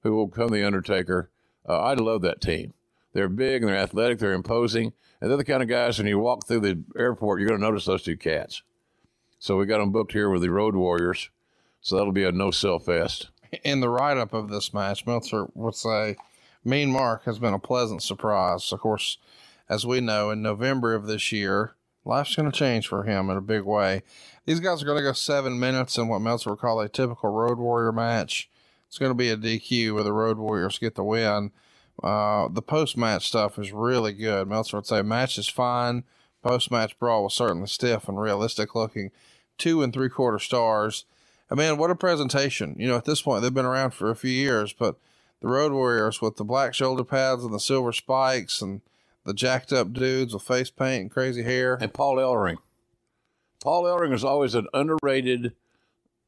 who 0.03 0.15
will 0.15 0.27
become 0.27 0.49
the 0.49 0.65
Undertaker. 0.65 1.29
Uh, 1.68 1.80
I 1.80 1.93
love 1.93 2.22
that 2.22 2.41
team. 2.41 2.74
They're 3.13 3.30
big 3.30 3.61
and 3.61 3.70
they're 3.70 3.78
athletic. 3.78 4.20
They're 4.20 4.34
imposing, 4.34 4.93
and 5.22 5.30
they're 5.30 5.38
the 5.38 5.45
kind 5.45 5.63
of 5.63 5.70
guys. 5.70 5.97
When 5.97 6.07
you 6.07 6.20
walk 6.20 6.45
through 6.45 6.59
the 6.61 6.84
airport, 6.97 7.39
you're 7.39 7.49
going 7.49 7.59
to 7.59 7.66
notice 7.66 7.86
those 7.86 8.03
two 8.03 8.18
cats. 8.18 8.61
So 9.39 9.57
we 9.57 9.66
got 9.66 9.80
them 9.80 9.91
booked 9.91 10.11
here 10.11 10.30
with 10.30 10.41
the 10.41 10.49
Road 10.49 10.76
Warriors. 10.76 11.30
So 11.82 11.95
that'll 11.95 12.11
be 12.11 12.24
a 12.24 12.32
no 12.32 12.51
sell 12.51 12.80
fest. 12.80 13.30
In 13.63 13.80
the 13.80 13.89
write 13.89 14.18
up 14.18 14.34
of 14.34 14.49
this 14.49 14.74
match, 14.74 15.05
Meltzer 15.05 15.47
would 15.53 15.76
say, 15.76 16.18
Mean 16.63 16.89
Mark 16.89 17.26
has 17.26 17.38
been 17.38 17.53
a 17.53 17.59
pleasant 17.59 18.01
surprise. 18.01 18.72
Of 18.72 18.80
course, 18.80 19.18
as 19.70 19.86
we 19.86 20.01
know, 20.01 20.32
in 20.32 20.41
November 20.41 20.95
of 20.95 21.05
this 21.05 21.32
year, 21.32 21.76
life's 22.03 22.36
going 22.36 22.51
to 22.51 22.57
change 22.57 22.88
for 22.88 23.03
him 23.03 23.30
in 23.30 23.38
a 23.38 23.41
big 23.41 23.63
way. 23.63 24.01
These 24.45 24.59
guys 24.59 24.82
are 24.82 24.86
going 24.86 24.97
to 24.97 25.03
go 25.03 25.13
seven 25.13 25.59
minutes 25.59 25.97
in 25.97 26.07
what 26.07 26.20
Meltzer 26.20 26.49
would 26.49 26.59
call 26.59 26.82
a 26.82 26.89
typical 26.89 27.30
Road 27.30 27.59
Warrior 27.59 27.91
match. 27.91 28.49
It's 28.96 29.00
going 29.02 29.10
to 29.10 29.14
be 29.14 29.28
a 29.28 29.36
DQ 29.36 29.93
where 29.93 30.06
the 30.06 30.14
Road 30.14 30.38
Warriors 30.38 30.80
get 30.80 30.96
the 30.96 31.04
win. 31.04 31.52
Uh, 32.02 32.48
the 32.48 32.62
post 32.62 32.96
match 32.96 33.28
stuff 33.28 33.60
is 33.60 33.74
really 33.74 34.14
good. 34.14 34.48
Meltzer 34.48 34.78
would 34.78 34.88
say 34.88 35.02
match 35.02 35.38
is 35.38 35.50
fine. 35.50 36.06
Post 36.41 36.72
match 36.72 36.98
brawl 36.98 37.26
was 37.26 37.34
certainly 37.34 37.68
stiff 37.68 38.08
and 38.08 38.18
realistic 38.18 38.74
looking. 38.74 39.12
Two 39.58 39.84
and 39.84 39.91
three 39.91 40.08
quarter 40.08 40.39
stars. 40.39 41.04
I 41.52 41.56
mean, 41.56 41.76
what 41.76 41.91
a 41.91 41.96
presentation. 41.96 42.78
You 42.80 42.88
know, 42.88 42.96
at 42.96 43.04
this 43.04 43.22
point, 43.22 43.41
they've 43.41 43.54
been 43.54 43.66
around 43.66 43.91
for 43.91 44.10
a 44.10 44.16
few 44.16 44.32
years, 44.32 44.72
but 44.72 44.96
the 45.41 45.50
Road 45.50 45.74
Warriors 45.74 46.22
with 46.22 46.38
the 46.38 46.46
black 46.46 46.74
shoulder 46.74 47.04
pads 47.04 47.43
and 47.43 47.54
the 47.54 47.60
silver 47.60 47.91
spikes 47.91 48.62
and 48.62 48.80
the 49.26 49.34
jacked 49.34 49.74
up 49.74 49.91
dudes 49.91 50.34
with 50.34 50.43
face 50.43 50.70
paint 50.70 51.02
and 51.02 51.12
crazy 51.12 51.43
hair. 51.43 51.78
And 51.82 51.93
Paul 51.93 52.16
Ellering. 52.16 52.60
Paul 53.62 53.84
Ellering 53.84 54.14
is 54.14 54.24
always 54.24 54.56
an 54.56 54.68
underrated, 54.74 55.52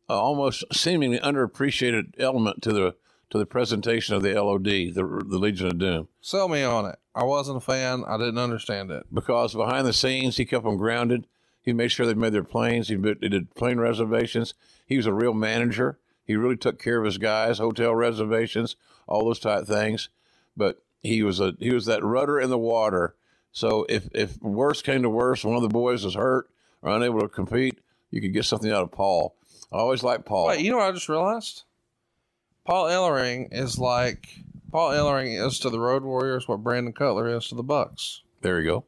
uh, 0.10 0.20
almost 0.20 0.64
seemingly 0.72 1.20
underappreciated 1.20 2.14
element 2.20 2.62
to 2.64 2.74
the 2.74 2.96
to 3.30 3.38
the 3.38 3.46
presentation 3.46 4.16
of 4.16 4.24
the 4.24 4.34
LOD, 4.34 4.64
the, 4.64 5.26
the 5.28 5.38
Legion 5.38 5.68
of 5.68 5.78
Doom. 5.78 6.08
Sell 6.22 6.48
me 6.48 6.64
on 6.64 6.86
it. 6.86 6.98
I 7.14 7.26
wasn't 7.26 7.58
a 7.58 7.62
fan. 7.62 8.06
I 8.08 8.18
didn't 8.18 8.38
understand 8.38 8.90
it. 8.90 9.06
Because 9.14 9.54
behind 9.54 9.86
the 9.86 9.92
scenes, 9.92 10.38
he 10.38 10.46
kept 10.46 10.64
them 10.64 10.78
grounded. 10.78 11.28
He 11.62 11.74
made 11.74 11.92
sure 11.92 12.06
they 12.06 12.14
made 12.14 12.32
their 12.32 12.44
planes. 12.46 12.88
He 12.88 12.96
did 12.96 13.54
plane 13.54 13.80
reservations. 13.80 14.54
He 14.86 14.96
was 14.96 15.06
a 15.06 15.14
real 15.14 15.34
manager. 15.34 16.00
He 16.24 16.36
really 16.36 16.56
took 16.56 16.82
care 16.82 17.00
of 17.00 17.06
his 17.06 17.18
guys, 17.18 17.58
hotel 17.58 17.94
reservations, 17.94 18.78
all 19.08 19.26
those 19.26 19.40
type 19.40 19.66
things. 19.66 20.10
But 20.56 20.82
he 21.02 21.24
was 21.24 21.40
a 21.40 21.56
he 21.60 21.74
was 21.74 21.86
that 21.86 22.04
rudder 22.04 22.40
in 22.40 22.50
the 22.50 22.58
water. 22.58 23.16
So 23.52 23.86
if 23.90 24.08
if 24.14 24.42
worse 24.42 24.82
came 24.82 25.02
to 25.04 25.10
worse, 25.10 25.44
one 25.44 25.56
of 25.56 25.62
the 25.62 25.68
boys 25.70 26.06
was 26.06 26.16
hurt 26.16 26.50
or 26.82 26.96
unable 26.96 27.22
to 27.22 27.28
compete, 27.28 27.80
you 28.12 28.22
could 28.22 28.34
get 28.34 28.46
something 28.46 28.72
out 28.72 28.84
of 28.84 28.92
Paul. 28.92 29.36
I 29.72 29.78
always 29.78 30.04
like 30.04 30.26
Paul. 30.26 30.48
Wait, 30.48 30.62
you 30.62 30.72
know 30.72 30.78
what 30.78 30.88
I 30.88 30.92
just 30.92 31.10
realized? 31.10 31.64
Paul 32.66 32.86
Ellering 32.86 33.50
is 33.52 33.78
like 33.78 34.28
Paul 34.72 34.92
Ellering 34.92 35.46
is 35.46 35.60
to 35.60 35.70
the 35.70 35.80
Road 35.80 36.04
Warriors 36.04 36.48
what 36.48 36.64
Brandon 36.64 36.94
Cutler 36.94 37.36
is 37.36 37.48
to 37.50 37.56
the 37.56 37.64
Bucks. 37.64 38.22
There 38.42 38.60
you 38.60 38.68
go. 38.68 38.86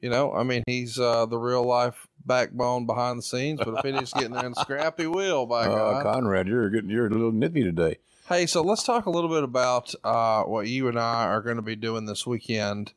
You 0.00 0.08
know, 0.08 0.32
I 0.32 0.44
mean, 0.44 0.62
he's 0.66 0.98
uh, 0.98 1.26
the 1.26 1.38
real 1.38 1.64
life 1.64 2.06
backbone 2.24 2.86
behind 2.86 3.18
the 3.18 3.22
scenes, 3.22 3.60
but 3.62 3.74
if 3.74 3.84
he 3.84 3.92
needs 3.92 4.12
to 4.12 4.24
in 4.24 4.32
there 4.32 4.46
and 4.46 4.56
scrap, 4.56 4.98
he 4.98 5.06
will. 5.06 5.46
By 5.46 5.66
uh, 5.66 6.02
God, 6.02 6.14
Conrad, 6.14 6.48
you're 6.48 6.70
getting 6.70 6.88
you're 6.88 7.06
a 7.06 7.10
little 7.10 7.32
nippy 7.32 7.62
today. 7.62 7.98
Hey, 8.28 8.46
so 8.46 8.62
let's 8.62 8.84
talk 8.84 9.06
a 9.06 9.10
little 9.10 9.28
bit 9.28 9.42
about 9.42 9.92
uh, 10.04 10.44
what 10.44 10.68
you 10.68 10.88
and 10.88 10.98
I 10.98 11.24
are 11.26 11.42
going 11.42 11.56
to 11.56 11.62
be 11.62 11.76
doing 11.76 12.06
this 12.06 12.26
weekend. 12.26 12.92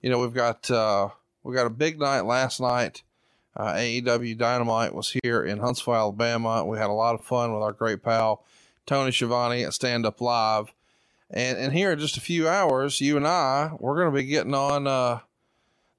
You 0.00 0.10
know, 0.10 0.18
we've 0.20 0.32
got 0.32 0.70
uh, 0.70 1.08
we 1.42 1.54
got 1.54 1.66
a 1.66 1.70
big 1.70 1.98
night 1.98 2.20
last 2.20 2.60
night. 2.60 3.02
Uh, 3.56 3.72
AEW 3.72 4.36
Dynamite 4.36 4.94
was 4.94 5.16
here 5.22 5.42
in 5.42 5.58
Huntsville, 5.58 5.94
Alabama. 5.94 6.64
We 6.64 6.76
had 6.76 6.90
a 6.90 6.92
lot 6.92 7.14
of 7.14 7.24
fun 7.24 7.54
with 7.54 7.62
our 7.62 7.72
great 7.72 8.02
pal 8.02 8.44
Tony 8.84 9.10
Schiavone 9.10 9.64
at 9.64 9.72
Stand 9.72 10.04
Up 10.04 10.20
Live. 10.20 10.72
And 11.30 11.58
and 11.58 11.72
here 11.72 11.92
in 11.92 11.98
just 11.98 12.16
a 12.16 12.20
few 12.20 12.48
hours, 12.48 13.00
you 13.00 13.16
and 13.16 13.26
I, 13.26 13.72
we're 13.80 13.96
going 13.96 14.12
to 14.12 14.16
be 14.16 14.26
getting 14.26 14.54
on 14.54 14.86
uh, 14.86 15.20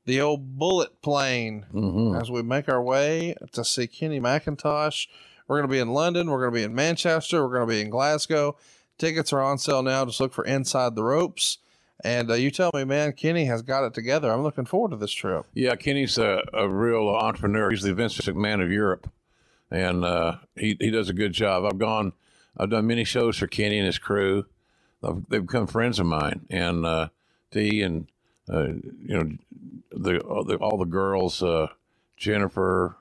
the 0.06 0.22
old 0.22 0.58
bullet 0.58 1.02
plane 1.02 1.66
mm-hmm. 1.74 2.16
as 2.16 2.32
we 2.32 2.44
make 2.44 2.70
our 2.70 2.82
way 2.82 3.36
to 3.52 3.66
see 3.66 3.88
Kenny 3.88 4.22
McIntosh. 4.22 5.08
We're 5.48 5.58
going 5.58 5.70
to 5.70 5.74
be 5.74 5.80
in 5.80 5.90
London. 5.90 6.30
We're 6.30 6.40
going 6.40 6.54
to 6.54 6.60
be 6.60 6.64
in 6.64 6.76
Manchester. 6.76 7.44
We're 7.44 7.56
going 7.56 7.68
to 7.68 7.74
be 7.74 7.82
in 7.82 7.90
Glasgow. 7.90 8.56
Tickets 8.98 9.34
are 9.34 9.42
on 9.42 9.58
sale 9.58 9.84
now. 9.84 10.06
Just 10.06 10.20
look 10.20 10.34
for 10.34 10.46
Inside 10.46 10.96
the 10.96 11.04
Ropes. 11.04 11.58
And 12.04 12.30
uh, 12.30 12.36
you 12.36 12.52
tell 12.52 12.72
me, 12.74 12.84
man, 12.84 13.14
Kenny 13.14 13.46
has 13.46 13.64
got 13.64 13.84
it 13.84 13.94
together. 13.94 14.32
I'm 14.32 14.44
looking 14.44 14.66
forward 14.66 14.92
to 14.92 14.98
this 14.98 15.12
trip. 15.12 15.46
Yeah, 15.54 15.76
Kenny's 15.76 16.18
a, 16.18 16.44
a 16.54 16.70
real 16.70 17.10
entrepreneur. 17.10 17.72
He's 17.72 17.82
the 17.82 17.94
Vince 17.94 18.18
McMahon 18.20 18.64
of 18.64 18.72
Europe, 18.72 19.10
and 19.72 20.06
uh, 20.06 20.38
he 20.56 20.78
he 20.80 20.92
does 20.92 21.10
a 21.10 21.14
good 21.14 21.34
job. 21.34 21.66
I've 21.66 21.80
gone, 21.80 22.14
I've 22.56 22.70
done 22.70 22.86
many 22.86 23.04
shows 23.04 23.38
for 23.38 23.48
Kenny 23.48 23.78
and 23.78 23.88
his 23.88 23.98
crew. 23.98 24.46
They've 25.02 25.46
become 25.46 25.68
friends 25.68 26.00
of 26.00 26.06
mine, 26.06 26.46
and 26.50 26.86
uh, 26.86 27.10
and 27.54 28.08
uh, 28.52 28.64
you 28.64 28.94
know 29.08 29.32
the 29.92 30.20
all 30.20 30.44
the, 30.44 30.56
all 30.58 30.78
the 30.78 30.86
girls, 30.86 31.42
uh, 31.42 31.68
Jennifer. 32.16 32.98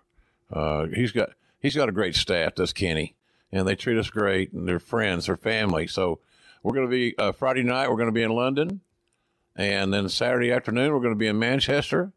Uh, 0.51 0.87
he's 0.87 1.13
got 1.13 1.31
he's 1.61 1.77
got 1.77 1.89
a 1.89 1.93
great 1.93 2.15
staff. 2.15 2.55
Does 2.55 2.73
Kenny, 2.73 3.15
and 3.53 3.67
they 3.67 3.75
treat 3.75 3.99
us 3.99 4.11
great, 4.11 4.53
and 4.53 4.67
they're 4.69 4.79
friends, 4.79 5.27
they're 5.27 5.37
family. 5.37 5.87
So 5.87 6.21
we're 6.63 6.75
going 6.75 6.87
to 6.87 6.91
be 6.91 7.17
uh, 7.19 7.33
Friday 7.33 7.63
night. 7.63 7.89
We're 7.89 7.97
going 7.97 8.09
to 8.09 8.13
be 8.13 8.23
in 8.23 8.33
London, 8.33 8.81
and 9.57 9.93
then 9.93 10.09
Saturday 10.09 10.53
afternoon 10.53 10.93
we're 10.93 11.01
going 11.01 11.15
to 11.15 11.19
be 11.19 11.27
in 11.27 11.39
Manchester, 11.39 12.13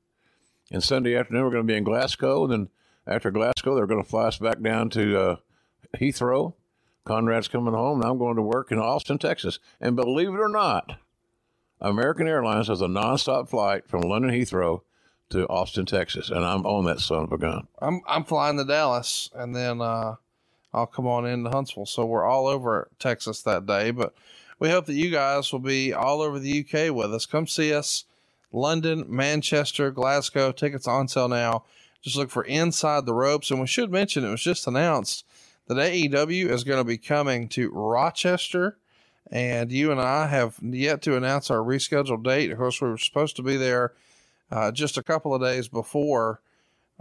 and 0.72 0.84
Sunday 0.84 1.16
afternoon 1.16 1.44
we're 1.44 1.52
going 1.52 1.66
to 1.66 1.72
be 1.72 1.78
in 1.78 1.84
Glasgow. 1.84 2.44
And 2.44 2.52
then 2.52 2.70
after 3.08 3.32
Glasgow, 3.32 3.76
they're 3.76 3.88
going 3.88 4.04
to 4.04 4.10
fly 4.10 4.28
us 4.28 4.38
back 4.38 4.62
down 4.62 4.90
to 4.92 5.20
uh, 5.20 5.36
Heathrow. 5.98 6.54
Conrad's 7.06 7.48
coming 7.48 7.74
home, 7.74 8.02
and 8.02 8.10
I'm 8.10 8.20
going 8.20 8.36
to 8.36 8.42
work 8.42 8.72
in 8.72 8.78
Austin, 8.78 9.18
Texas. 9.18 9.58
And 9.82 9.96
believe 9.96 10.30
it 10.30 10.40
or 10.40 10.50
not, 10.50 11.00
American 11.82 12.28
Airlines 12.28 12.68
has 12.68 12.82
a 12.82 12.88
nonstop 12.88 13.50
flight 13.50 13.88
from 13.88 14.02
London 14.02 14.32
Heathrow 14.32 14.82
to 15.30 15.48
Austin, 15.48 15.86
Texas, 15.86 16.30
and 16.30 16.44
I'm 16.44 16.66
on 16.66 16.86
that 16.86 17.00
son 17.00 17.24
of 17.24 17.32
a 17.32 17.38
gun. 17.38 17.68
I'm 17.80 18.02
I'm 18.08 18.26
flying 18.26 18.58
to 18.58 18.66
Dallas, 18.66 19.30
and 19.34 19.56
then 19.56 19.82
uh, 19.82 20.16
I'll 20.74 20.88
come 20.88 21.08
on 21.08 21.26
into 21.26 21.50
Huntsville. 21.50 21.86
So 21.86 22.06
we're 22.06 22.26
all 22.26 22.48
over 22.48 22.90
Texas 23.00 23.42
that 23.44 23.66
day. 23.66 23.92
But 23.92 24.14
we 24.60 24.70
hope 24.70 24.86
that 24.86 24.94
you 24.94 25.10
guys 25.10 25.52
will 25.52 25.60
be 25.60 25.94
all 25.94 26.22
over 26.22 26.38
the 26.38 26.60
UK 26.60 26.94
with 26.94 27.14
us. 27.14 27.26
Come 27.26 27.48
see 27.48 27.74
us. 27.74 28.04
London, 28.52 29.06
Manchester, 29.08 29.90
Glasgow. 29.90 30.52
Tickets 30.52 30.88
on 30.88 31.08
sale 31.08 31.30
now. 31.30 31.64
Just 32.02 32.18
look 32.18 32.30
for 32.30 32.44
Inside 32.44 33.06
the 33.06 33.14
Ropes. 33.14 33.52
And 33.52 33.62
we 33.62 33.68
should 33.68 33.92
mention 33.92 34.26
it 34.26 34.30
was 34.30 34.42
just 34.42 34.68
announced 34.68 35.26
that 35.68 35.78
AEW 35.78 36.50
is 36.50 36.64
going 36.64 36.80
to 36.80 36.84
be 36.84 36.98
coming 36.98 37.48
to 37.50 37.72
Rochester. 37.72 38.78
And 39.32 39.72
you 39.72 39.92
and 39.92 40.02
I 40.02 40.28
have 40.28 40.58
yet 40.62 41.02
to 41.04 41.16
announce 41.16 41.50
our 41.50 41.60
rescheduled 41.60 42.24
date. 42.24 42.52
Of 42.52 42.58
course, 42.58 42.82
we 42.82 42.90
were 42.90 42.98
supposed 42.98 43.36
to 43.38 43.44
be 43.44 43.56
there 43.56 43.94
uh, 44.52 44.72
just 44.72 44.98
a 44.98 45.04
couple 45.04 45.34
of 45.34 45.42
days 45.42 45.68
before 45.68 46.42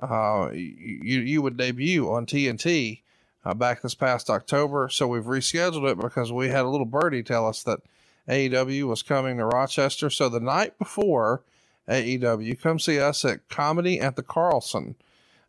uh, 0.00 0.50
you, 0.52 1.20
you 1.20 1.42
would 1.42 1.56
debut 1.56 2.10
on 2.10 2.26
TNT 2.26 3.00
uh, 3.44 3.54
back 3.54 3.82
this 3.82 3.94
past 3.94 4.30
October. 4.30 4.88
So 4.88 5.06
we've 5.06 5.24
rescheduled 5.24 5.90
it 5.90 5.98
because 5.98 6.32
we 6.32 6.48
had 6.48 6.64
a 6.64 6.68
little 6.68 6.86
birdie 6.86 7.22
tell 7.22 7.46
us 7.46 7.62
that 7.62 7.80
AEW 8.28 8.84
was 8.84 9.02
coming 9.02 9.38
to 9.38 9.46
Rochester. 9.46 10.10
So 10.10 10.28
the 10.28 10.40
night 10.40 10.78
before 10.78 11.42
AEW, 11.88 12.60
come 12.60 12.78
see 12.78 13.00
us 13.00 13.24
at 13.24 13.48
Comedy 13.48 14.00
at 14.00 14.16
the 14.16 14.22
Carlson, 14.22 14.96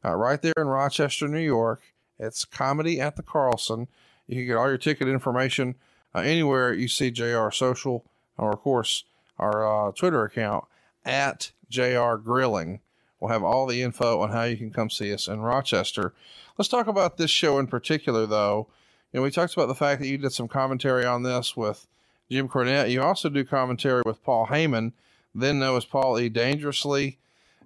uh, 0.03 0.15
right 0.15 0.41
there 0.41 0.53
in 0.57 0.67
Rochester, 0.67 1.27
New 1.27 1.39
York. 1.39 1.81
It's 2.17 2.45
Comedy 2.45 3.01
at 3.01 3.15
the 3.15 3.23
Carlson. 3.23 3.87
You 4.27 4.37
can 4.37 4.47
get 4.47 4.57
all 4.57 4.69
your 4.69 4.77
ticket 4.77 5.07
information 5.07 5.75
uh, 6.15 6.19
anywhere 6.19 6.73
you 6.73 6.87
see 6.87 7.11
JR 7.11 7.49
Social, 7.51 8.05
or 8.37 8.53
of 8.53 8.59
course 8.59 9.03
our 9.37 9.89
uh, 9.89 9.91
Twitter 9.91 10.23
account 10.23 10.65
at 11.05 11.51
JR 11.69 12.15
Grilling. 12.15 12.79
We'll 13.19 13.31
have 13.31 13.43
all 13.43 13.65
the 13.65 13.81
info 13.81 14.21
on 14.21 14.31
how 14.31 14.43
you 14.43 14.57
can 14.57 14.71
come 14.71 14.89
see 14.89 15.13
us 15.13 15.27
in 15.27 15.41
Rochester. 15.41 16.13
Let's 16.57 16.69
talk 16.69 16.87
about 16.87 17.17
this 17.17 17.31
show 17.31 17.59
in 17.59 17.67
particular, 17.67 18.25
though. 18.25 18.67
You 19.11 19.19
know, 19.19 19.23
we 19.23 19.31
talked 19.31 19.53
about 19.53 19.67
the 19.67 19.75
fact 19.75 20.01
that 20.01 20.07
you 20.07 20.17
did 20.17 20.31
some 20.31 20.47
commentary 20.47 21.05
on 21.05 21.23
this 21.23 21.57
with 21.57 21.87
Jim 22.29 22.47
Cornette. 22.47 22.91
You 22.91 23.01
also 23.01 23.29
do 23.29 23.43
commentary 23.43 24.03
with 24.05 24.23
Paul 24.23 24.47
Heyman, 24.47 24.93
then 25.33 25.59
known 25.59 25.77
as 25.77 25.85
Paul 25.85 26.19
E. 26.19 26.29
Dangerously. 26.29 27.17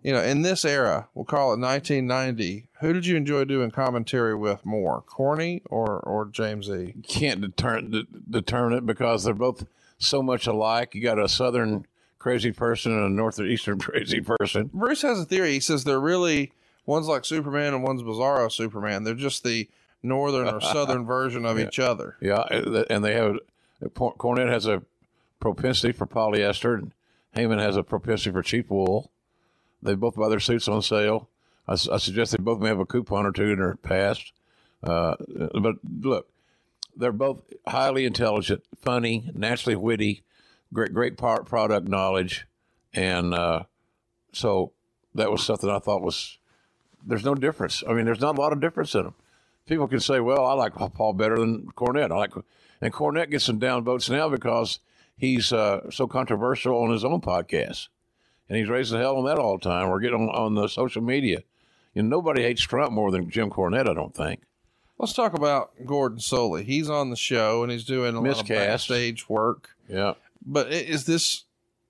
You 0.01 0.13
know, 0.13 0.21
in 0.21 0.41
this 0.41 0.65
era, 0.65 1.07
we'll 1.13 1.23
call 1.23 1.53
it 1.53 1.59
1990. 1.59 2.65
Who 2.81 2.91
did 2.91 3.05
you 3.05 3.15
enjoy 3.15 3.45
doing 3.45 3.71
commentary 3.71 4.35
with 4.35 4.65
more, 4.65 5.01
Corny 5.01 5.61
or 5.69 5.99
or 5.99 6.25
James 6.25 6.69
E? 6.69 6.93
Can't 7.07 7.39
determine 7.39 8.07
determine 8.29 8.77
it 8.77 8.85
because 8.85 9.23
they're 9.23 9.33
both 9.33 9.65
so 9.97 10.21
much 10.21 10.45
alike. 10.45 10.93
You 10.93 11.01
got 11.01 11.19
a 11.19 11.29
southern 11.29 11.85
crazy 12.23 12.53
person 12.53 12.93
and 12.93 13.05
a 13.05 13.09
northeastern 13.09 13.77
crazy 13.87 14.21
person. 14.21 14.69
Bruce 14.73 15.01
has 15.01 15.19
a 15.19 15.25
theory. 15.25 15.51
He 15.51 15.59
says 15.59 15.83
they're 15.83 15.99
really 15.99 16.53
one's 16.85 17.07
like 17.07 17.25
Superman 17.25 17.73
and 17.73 17.83
one's 17.83 18.01
Bizarro 18.01 18.49
Superman. 18.49 19.03
They're 19.03 19.13
just 19.13 19.43
the 19.43 19.69
northern 20.01 20.47
or 20.47 20.61
southern 20.75 21.05
version 21.05 21.45
of 21.45 21.59
Yeah. 21.59 21.67
each 21.67 21.79
other. 21.79 22.15
Yeah, 22.21 22.43
and 22.89 23.03
they 23.03 23.13
have 23.13 23.39
Cornette 23.93 24.49
has 24.49 24.65
a 24.65 24.81
propensity 25.41 25.91
for 25.91 26.07
polyester, 26.07 26.75
and 26.79 26.93
Heyman 27.35 27.59
has 27.59 27.75
a 27.75 27.83
propensity 27.83 28.31
for 28.31 28.41
cheap 28.41 28.69
wool. 28.69 29.11
They 29.81 29.93
both 29.95 30.15
buy 30.15 30.29
their 30.29 30.39
suits 30.39 30.69
on 30.69 30.81
sale. 30.81 31.27
I, 31.67 31.73
I 31.73 31.97
suggest 31.97 32.31
they 32.31 32.41
both 32.41 32.61
may 32.61 32.69
have 32.69 32.79
a 32.79 32.85
coupon 32.85 33.25
or 33.25 33.33
two 33.33 33.49
in 33.51 33.59
their 33.59 33.75
past. 33.75 34.31
Uh, 34.81 35.15
but 35.61 35.75
look, 36.01 36.29
they're 36.95 37.11
both 37.11 37.41
highly 37.67 38.05
intelligent, 38.05 38.63
funny, 38.81 39.29
naturally 39.33 39.75
witty, 39.75 40.23
great 40.73 40.93
great 40.93 41.17
part 41.17 41.45
product 41.45 41.87
knowledge, 41.87 42.45
and 42.93 43.33
uh, 43.33 43.63
so 44.31 44.73
that 45.15 45.31
was 45.31 45.43
something 45.43 45.69
I 45.69 45.79
thought 45.79 46.01
was 46.01 46.37
there's 47.05 47.25
no 47.25 47.35
difference. 47.35 47.83
I 47.87 47.93
mean, 47.93 48.05
there's 48.05 48.21
not 48.21 48.37
a 48.37 48.41
lot 48.41 48.53
of 48.53 48.61
difference 48.61 48.95
in 48.95 49.03
them. 49.03 49.15
People 49.67 49.87
can 49.87 49.99
say, 49.99 50.19
"Well, 50.19 50.45
I 50.45 50.53
like 50.53 50.73
Paul 50.73 51.13
better 51.13 51.37
than 51.37 51.67
Cornette." 51.75 52.11
I 52.11 52.17
like, 52.17 52.33
and 52.81 52.93
Cornette 52.93 53.31
gets 53.31 53.45
some 53.45 53.59
down 53.59 53.83
votes 53.83 54.09
now 54.09 54.27
because 54.29 54.79
he's 55.17 55.53
uh, 55.53 55.89
so 55.89 56.07
controversial 56.07 56.77
on 56.81 56.91
his 56.91 57.05
own 57.05 57.21
podcast, 57.21 57.87
and 58.49 58.57
he's 58.57 58.69
raising 58.69 58.99
hell 58.99 59.17
on 59.17 59.25
that 59.25 59.39
all 59.39 59.57
the 59.57 59.63
time. 59.63 59.89
We're 59.89 60.01
getting 60.01 60.29
on, 60.29 60.35
on 60.35 60.55
the 60.55 60.67
social 60.67 61.01
media. 61.01 61.43
You 61.93 62.03
know, 62.03 62.09
nobody 62.09 62.41
hates 62.41 62.61
Trump 62.61 62.91
more 62.91 63.11
than 63.11 63.29
Jim 63.29 63.49
Cornette. 63.49 63.87
I 63.89 63.93
don't 63.93 64.15
think. 64.15 64.41
Let's 64.97 65.13
talk 65.13 65.33
about 65.33 65.71
Gordon 65.85 66.19
Solie. 66.19 66.63
He's 66.63 66.89
on 66.89 67.09
the 67.09 67.15
show 67.15 67.63
and 67.63 67.71
he's 67.71 67.83
doing 67.83 68.15
a 68.15 68.21
lot 68.21 68.29
of 68.29 68.37
Miscast. 68.37 68.87
backstage 68.87 69.27
work. 69.27 69.69
Yeah, 69.89 70.13
But 70.45 70.71
is 70.71 71.05
this, 71.05 71.43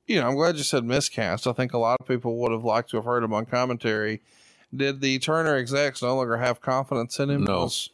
you 0.07 0.19
know, 0.19 0.27
I'm 0.27 0.35
glad 0.35 0.57
you 0.57 0.63
said 0.63 0.83
miscast. 0.83 1.47
I 1.47 1.53
think 1.53 1.73
a 1.73 1.77
lot 1.77 1.97
of 1.99 2.07
people 2.07 2.37
would 2.37 2.51
have 2.51 2.63
liked 2.63 2.89
to 2.91 2.97
have 2.97 3.05
heard 3.05 3.23
him 3.23 3.33
on 3.33 3.45
commentary. 3.45 4.21
Did 4.75 5.01
the 5.01 5.19
Turner 5.19 5.55
execs 5.55 6.01
no 6.01 6.15
longer 6.15 6.37
have 6.37 6.61
confidence 6.61 7.19
in 7.19 7.29
him? 7.29 7.43
No. 7.43 7.61
Was- 7.63 7.89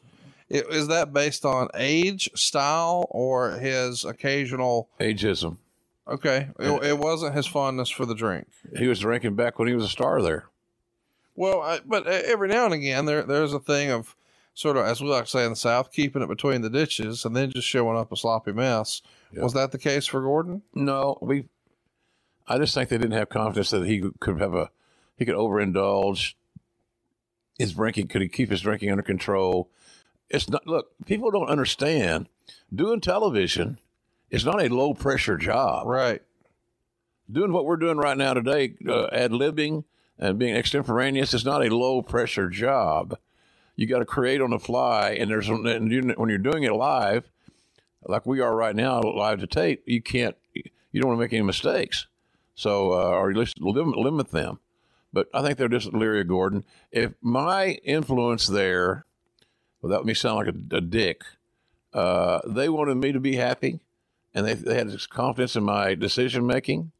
Is 0.49 0.88
that 0.88 1.14
based 1.14 1.45
on 1.45 1.68
age, 1.76 2.30
style, 2.36 3.07
or 3.12 3.51
his 3.51 4.03
occasional? 4.05 4.89
ageism. 4.99 5.57
Okay, 6.07 6.49
it, 6.60 6.84
it 6.84 6.97
wasn't 6.97 7.36
his 7.36 7.45
fondness 7.45 7.89
for 7.89 8.03
the 8.07 8.16
drink. 8.16 8.47
He 8.78 8.88
was 8.88 8.99
drinking 8.99 9.36
back 9.36 9.60
when 9.60 9.68
he 9.68 9.76
was 9.76 9.84
a 9.86 9.89
star 9.89 10.22
there. 10.24 10.45
Well, 11.36 11.62
I, 11.62 11.82
but 11.86 12.07
every 12.07 12.47
now 12.47 12.66
and 12.66 12.74
again, 12.74 13.05
there 13.05 13.22
there's 13.22 13.53
a 13.53 13.60
thing 13.60 13.91
of 13.91 14.16
sort 14.55 14.76
of, 14.76 14.86
as 14.88 15.01
we 15.01 15.07
like 15.07 15.26
to 15.26 15.30
say 15.30 15.43
in 15.45 15.51
the 15.51 15.55
South, 15.55 15.91
keeping 15.91 16.24
it 16.24 16.28
between 16.28 16.62
the 16.62 16.70
ditches 16.70 17.26
and 17.26 17.36
then 17.36 17.51
just 17.51 17.68
showing 17.68 17.95
up 17.95 18.12
a 18.12 18.18
sloppy 18.18 18.51
mess. 18.51 19.03
Yeah. 19.32 19.43
Was 19.43 19.53
that 19.53 19.71
the 19.71 19.77
case 19.77 20.07
for 20.07 20.21
Gordon? 20.21 20.63
No, 20.73 21.17
we. 21.21 21.45
I 22.47 22.57
just 22.57 22.73
think 22.73 22.89
they 22.89 22.97
didn't 22.97 23.17
have 23.17 23.30
confidence 23.30 23.69
that 23.69 23.86
he 23.86 24.03
could 24.19 24.39
have 24.39 24.55
a 24.55 24.71
he 25.17 25.25
could 25.25 25.36
overindulge. 25.36 26.34
His 27.57 27.73
drinking 27.73 28.07
could 28.07 28.21
he 28.21 28.27
keep 28.27 28.49
his 28.49 28.61
drinking 28.61 28.89
under 28.89 29.03
control? 29.03 29.69
It's 30.30 30.49
not. 30.49 30.65
Look, 30.65 30.91
people 31.05 31.30
don't 31.32 31.49
understand. 31.49 32.27
Doing 32.73 33.01
television 33.01 33.80
is 34.30 34.45
not 34.45 34.61
a 34.61 34.73
low 34.73 34.93
pressure 34.93 35.38
job. 35.38 35.88
Right. 35.88 36.21
Doing 37.32 37.53
what 37.53 37.65
we're 37.65 37.77
doing 37.77 37.97
right 37.97 38.17
now 38.17 38.34
today, 38.34 38.75
uh, 38.88 39.07
ad 39.11 39.32
libbing 39.32 39.84
and 40.17 40.39
being 40.39 40.55
extemporaneous, 40.55 41.34
is 41.34 41.45
not 41.45 41.63
a 41.63 41.75
low 41.75 42.01
pressure 42.01 42.49
job. 42.49 43.17
You 43.75 43.86
got 43.86 43.99
to 43.99 44.05
create 44.05 44.41
on 44.41 44.49
the 44.49 44.59
fly, 44.59 45.11
and 45.11 45.30
there's 45.30 45.47
and 45.47 45.91
you, 45.91 46.13
when 46.17 46.30
you're 46.30 46.39
doing 46.39 46.63
it 46.63 46.73
live, 46.73 47.30
like 48.06 48.26
we 48.26 48.39
are 48.39 48.56
right 48.56 48.76
now, 48.76 49.02
live 49.02 49.39
to 49.39 49.47
tape, 49.47 49.84
you 49.86 50.02
can't, 50.02 50.36
you 50.54 51.02
don't 51.02 51.10
want 51.10 51.18
to 51.18 51.24
make 51.24 51.34
any 51.34 51.43
mistakes. 51.43 52.08
So, 52.56 52.93
uh, 52.93 53.12
or 53.12 53.30
at 53.30 53.38
least 53.38 53.62
limit, 53.62 54.32
them. 54.32 54.60
But 55.14 55.28
I 55.34 55.41
think 55.41 55.58
they're 55.58 55.70
just 55.70 55.93
leery 55.93 56.22
of 56.22 56.28
Gordon. 56.28 56.66
If 56.91 57.14
my 57.22 57.80
influence 57.84 58.47
there, 58.47 59.06
without 59.82 60.06
me 60.06 60.14
sound 60.14 60.38
like 60.38 60.56
a, 60.56 60.76
a 60.78 60.82
dick, 60.82 61.24
uh, 61.93 62.41
they 62.45 62.70
wanted 62.70 62.95
me 62.95 63.12
to 63.12 63.20
be 63.20 63.36
happy, 63.38 63.80
and 64.34 64.45
they, 64.45 64.54
they 64.54 64.76
had 64.76 64.91
confidence 65.10 65.56
in 65.56 65.64
my 65.64 65.95
decision 65.95 66.45
making, 66.45 66.91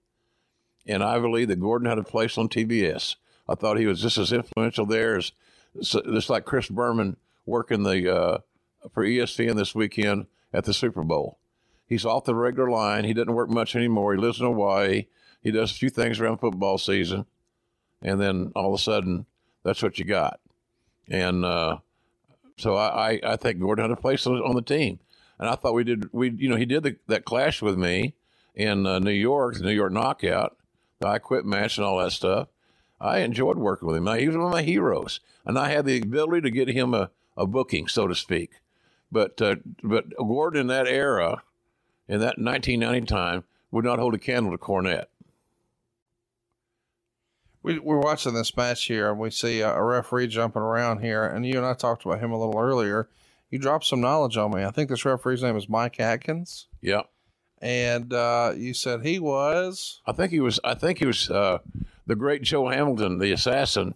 and 0.88 1.04
I 1.04 1.20
believe 1.20 1.50
that 1.50 1.60
Gordon 1.60 1.90
had 1.90 2.00
a 2.00 2.04
place 2.04 2.38
on 2.38 2.50
TBS. 2.50 3.16
I 3.48 3.56
thought 3.56 3.78
he 3.78 3.86
was 3.86 4.02
just 4.02 4.18
as 4.18 4.32
influential 4.32 4.86
there 4.86 5.18
as 5.18 5.32
just 5.82 6.30
like 6.30 6.46
Chris 6.46 6.68
Berman 6.68 7.18
working 7.46 7.84
the 7.84 8.16
uh, 8.16 8.38
for 8.92 9.04
ESPN 9.06 9.56
this 9.56 9.76
weekend 9.76 10.28
at 10.54 10.66
the 10.66 10.74
Super 10.74 11.04
Bowl. 11.04 11.40
He's 11.86 12.06
off 12.06 12.26
the 12.26 12.36
regular 12.36 12.70
line. 12.70 13.04
He 13.04 13.14
doesn't 13.14 13.34
work 13.34 13.50
much 13.50 13.76
anymore. 13.76 14.14
He 14.14 14.22
lives 14.22 14.40
in 14.40 14.46
Hawaii. 14.46 15.08
He 15.42 15.52
does 15.52 15.72
a 15.72 15.76
few 15.76 15.90
things 15.90 16.20
around 16.20 16.38
football 16.38 16.78
season, 16.78 17.26
and 18.02 18.20
then 18.20 18.52
all 18.56 18.74
of 18.74 18.80
a 18.80 18.84
sudden, 18.84 19.26
that's 19.64 19.82
what 19.82 19.98
you 19.98 20.06
got. 20.06 20.40
And 21.10 21.44
uh, 21.44 21.78
so 22.58 22.76
I, 22.76 23.14
I, 23.14 23.20
I 23.24 23.36
think 23.38 23.60
Gordon 23.60 23.86
had 23.90 23.98
a 23.98 24.02
place 24.02 24.28
on, 24.28 24.56
the 24.56 24.62
team, 24.62 25.00
and 25.40 25.50
I 25.50 25.56
thought 25.56 25.74
we 25.74 25.84
did. 25.84 26.10
We 26.12 26.30
you 26.30 26.50
know 26.50 26.58
he 26.58 26.66
did 26.66 26.84
the, 26.84 26.98
that 27.08 27.26
clash 27.26 27.62
with 27.62 27.78
me 27.78 28.16
in 28.54 28.86
uh, 28.86 29.00
New 29.00 29.12
York, 29.12 29.56
the 29.56 29.64
New 29.64 29.72
York 29.72 29.94
Knockout, 29.94 30.58
the 31.00 31.08
I 31.08 31.20
Quit 31.20 31.46
match, 31.46 31.78
and 31.78 31.86
all 31.86 31.98
that 31.98 32.12
stuff. 32.12 32.50
I 33.02 33.20
enjoyed 33.20 33.58
working 33.58 33.88
with 33.88 33.98
him. 33.98 34.08
He 34.08 34.28
was 34.28 34.36
one 34.36 34.48
of 34.48 34.52
my 34.52 34.62
heroes, 34.62 35.22
and 35.46 35.58
I 35.58 35.70
had 35.70 35.86
the 35.86 36.02
ability 36.02 36.42
to 36.42 36.52
get 36.52 36.68
him 36.68 36.94
a, 36.94 37.12
a 37.38 37.48
booking, 37.48 37.88
so 37.88 38.08
to 38.08 38.16
speak. 38.16 38.60
But 39.12 39.42
uh, 39.42 39.56
but 39.84 40.06
Gordon 40.18 40.62
in 40.62 40.68
that 40.68 40.88
era, 40.88 41.42
in 42.08 42.20
that 42.20 42.38
1990 42.38 43.06
time, 43.08 43.44
would 43.72 43.86
not 43.86 44.00
hold 44.00 44.14
a 44.14 44.20
candle 44.20 44.52
to 44.52 44.58
Cornette. 44.58 45.06
we, 47.62 47.78
we're 47.80 48.00
watching 48.00 48.34
this 48.34 48.56
match 48.56 48.86
here, 48.86 49.10
and 49.10 49.20
we 49.20 49.30
see 49.32 49.62
a, 49.62 49.82
referee 49.82 50.28
jumping 50.28 50.62
around 50.62 51.02
here. 51.02 51.26
And 51.26 51.46
you 51.46 51.58
and 51.58 51.66
I 51.66 51.74
talked 51.74 52.06
about 52.06 52.20
him 52.20 52.32
a 52.32 52.40
little 52.40 52.60
earlier. 52.60 53.10
You 53.50 53.60
dropped 53.60 53.86
some 53.86 54.00
knowledge 54.02 54.38
on 54.38 54.52
me. 54.52 54.64
I 54.64 54.72
think 54.72 54.90
this 54.90 55.06
referee's 55.06 55.44
name 55.44 55.58
is 55.58 55.68
Mike 55.68 56.00
Atkins, 56.00 56.68
Yeah. 56.82 57.02
and 57.62 58.14
uh, 58.14 58.54
you 58.56 58.74
said 58.74 59.04
he 59.04 59.20
was. 59.20 60.02
I 60.06 60.12
think 60.14 60.32
he 60.32 60.40
was. 60.40 60.60
I 60.64 60.76
think 60.76 61.00
he 61.00 61.06
was 61.06 61.30
uh, 61.32 61.58
the 62.06 62.16
great 62.16 62.44
Joe 62.44 62.70
Hamilton, 62.70 63.18
the 63.18 63.32
assassin, 63.32 63.96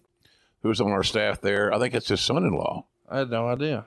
who 0.64 0.70
was 0.70 0.82
on 0.82 0.91
our 0.91 1.03
staff 1.03 1.39
there. 1.39 1.72
I 1.74 1.78
think 1.80 1.93
it's 1.93 2.07
his 2.09 2.22
son-in-law. 2.22 2.86
I 3.09 3.20
had 3.20 3.30
no 3.30 3.47
idea. 3.47 3.86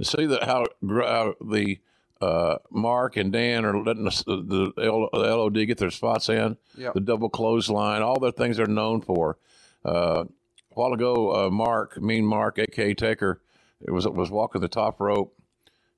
See 0.00 0.26
that 0.26 0.44
how, 0.44 0.66
how 0.82 1.34
the 1.40 1.78
uh, 2.20 2.56
Mark 2.70 3.16
and 3.16 3.32
Dan 3.32 3.64
are 3.64 3.76
letting 3.82 4.06
us, 4.06 4.22
the, 4.24 4.36
the 4.76 4.84
L- 4.84 5.08
the 5.12 5.36
LOD 5.36 5.66
get 5.66 5.78
their 5.78 5.90
spots 5.90 6.28
in, 6.28 6.56
Yep. 6.76 6.94
the 6.94 7.00
double 7.00 7.28
clothesline, 7.28 8.02
all 8.02 8.18
the 8.18 8.32
things 8.32 8.56
they're 8.56 8.66
known 8.66 9.00
for. 9.00 9.38
Uh, 9.84 10.24
a 10.24 10.74
while 10.74 10.92
ago, 10.92 11.46
uh, 11.46 11.50
Mark, 11.50 12.00
Mean 12.00 12.24
Mark, 12.26 12.58
A.K. 12.58 12.94
Taker, 12.94 13.42
it 13.80 13.90
was 13.90 14.06
was 14.08 14.30
walking 14.30 14.60
the 14.60 14.68
top 14.68 15.00
rope 15.00 15.36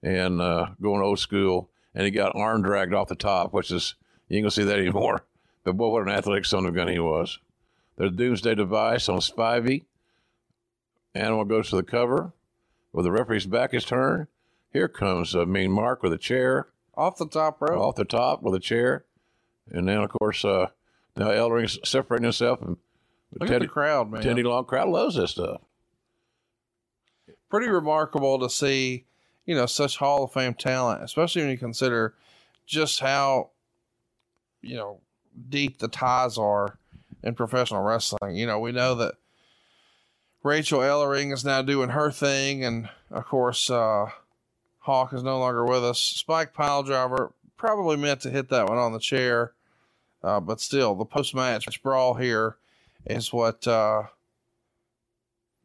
and 0.02 0.40
uh, 0.40 0.66
going 0.82 1.00
old 1.02 1.18
school, 1.18 1.70
and 1.94 2.04
he 2.04 2.10
got 2.10 2.34
arm 2.36 2.62
dragged 2.62 2.92
off 2.94 3.08
the 3.08 3.14
top, 3.14 3.52
which 3.54 3.70
is 3.70 3.94
you 4.28 4.36
ain't 4.36 4.44
gonna 4.44 4.50
see 4.50 4.64
that 4.64 4.78
anymore. 4.78 5.24
But 5.64 5.78
boy, 5.78 5.88
what 5.88 6.02
an 6.02 6.10
athletic 6.10 6.44
son 6.44 6.66
of 6.66 6.74
a 6.74 6.76
gun 6.76 6.88
he 6.88 6.98
was. 6.98 7.38
There's 7.96 8.12
Doomsday 8.12 8.54
Device 8.56 9.08
on 9.08 9.20
Spivey. 9.20 9.84
Animal 11.14 11.46
goes 11.46 11.70
to 11.70 11.76
the 11.76 11.82
cover. 11.82 12.32
With 12.94 13.06
the 13.06 13.10
referee's 13.10 13.44
back 13.44 13.74
is 13.74 13.84
turned, 13.84 14.28
here 14.72 14.86
comes 14.86 15.34
uh, 15.34 15.44
Mean 15.46 15.72
Mark 15.72 16.04
with 16.04 16.12
a 16.12 16.18
chair 16.18 16.68
Off 16.96 17.16
the 17.16 17.26
top 17.26 17.60
rope. 17.60 17.80
off 17.80 17.96
the 17.96 18.04
top 18.04 18.40
with 18.40 18.54
a 18.54 18.60
chair. 18.60 19.04
And 19.68 19.88
then, 19.88 19.98
of 19.98 20.10
course, 20.10 20.44
uh, 20.44 20.68
now 21.16 21.30
Ellering's 21.30 21.76
separating 21.82 22.22
himself. 22.22 22.62
And 22.62 22.76
Look 23.40 23.50
at 23.50 23.62
the 23.62 23.66
crowd, 23.66 24.12
man. 24.12 24.22
Teddy 24.22 24.44
Long 24.44 24.64
crowd 24.64 24.88
loves 24.90 25.16
this 25.16 25.32
stuff. 25.32 25.60
pretty 27.50 27.68
remarkable 27.68 28.38
to 28.38 28.48
see, 28.48 29.06
you 29.44 29.56
know, 29.56 29.66
such 29.66 29.96
Hall 29.96 30.22
of 30.22 30.32
Fame 30.32 30.54
talent, 30.54 31.02
especially 31.02 31.42
when 31.42 31.50
you 31.50 31.58
consider 31.58 32.14
just 32.64 33.00
how, 33.00 33.50
you 34.62 34.76
know, 34.76 35.00
deep 35.48 35.78
the 35.78 35.88
ties 35.88 36.38
are 36.38 36.78
in 37.24 37.34
professional 37.34 37.82
wrestling. 37.82 38.36
You 38.36 38.46
know, 38.46 38.60
we 38.60 38.70
know 38.70 38.94
that 38.94 39.14
Rachel 40.44 40.80
Ellering 40.80 41.32
is 41.32 41.42
now 41.44 41.62
doing 41.62 41.88
her 41.88 42.10
thing, 42.10 42.64
and 42.64 42.90
of 43.10 43.24
course, 43.24 43.70
uh, 43.70 44.10
Hawk 44.80 45.14
is 45.14 45.22
no 45.22 45.38
longer 45.38 45.64
with 45.64 45.82
us. 45.82 45.98
Spike 45.98 46.54
Piledriver 46.54 47.32
probably 47.56 47.96
meant 47.96 48.20
to 48.20 48.30
hit 48.30 48.50
that 48.50 48.68
one 48.68 48.76
on 48.76 48.92
the 48.92 48.98
chair, 48.98 49.54
uh, 50.22 50.40
but 50.40 50.60
still, 50.60 50.94
the 50.94 51.06
post 51.06 51.34
match 51.34 51.82
brawl 51.82 52.12
here 52.12 52.56
is 53.06 53.32
what 53.32 53.66
uh, 53.66 54.02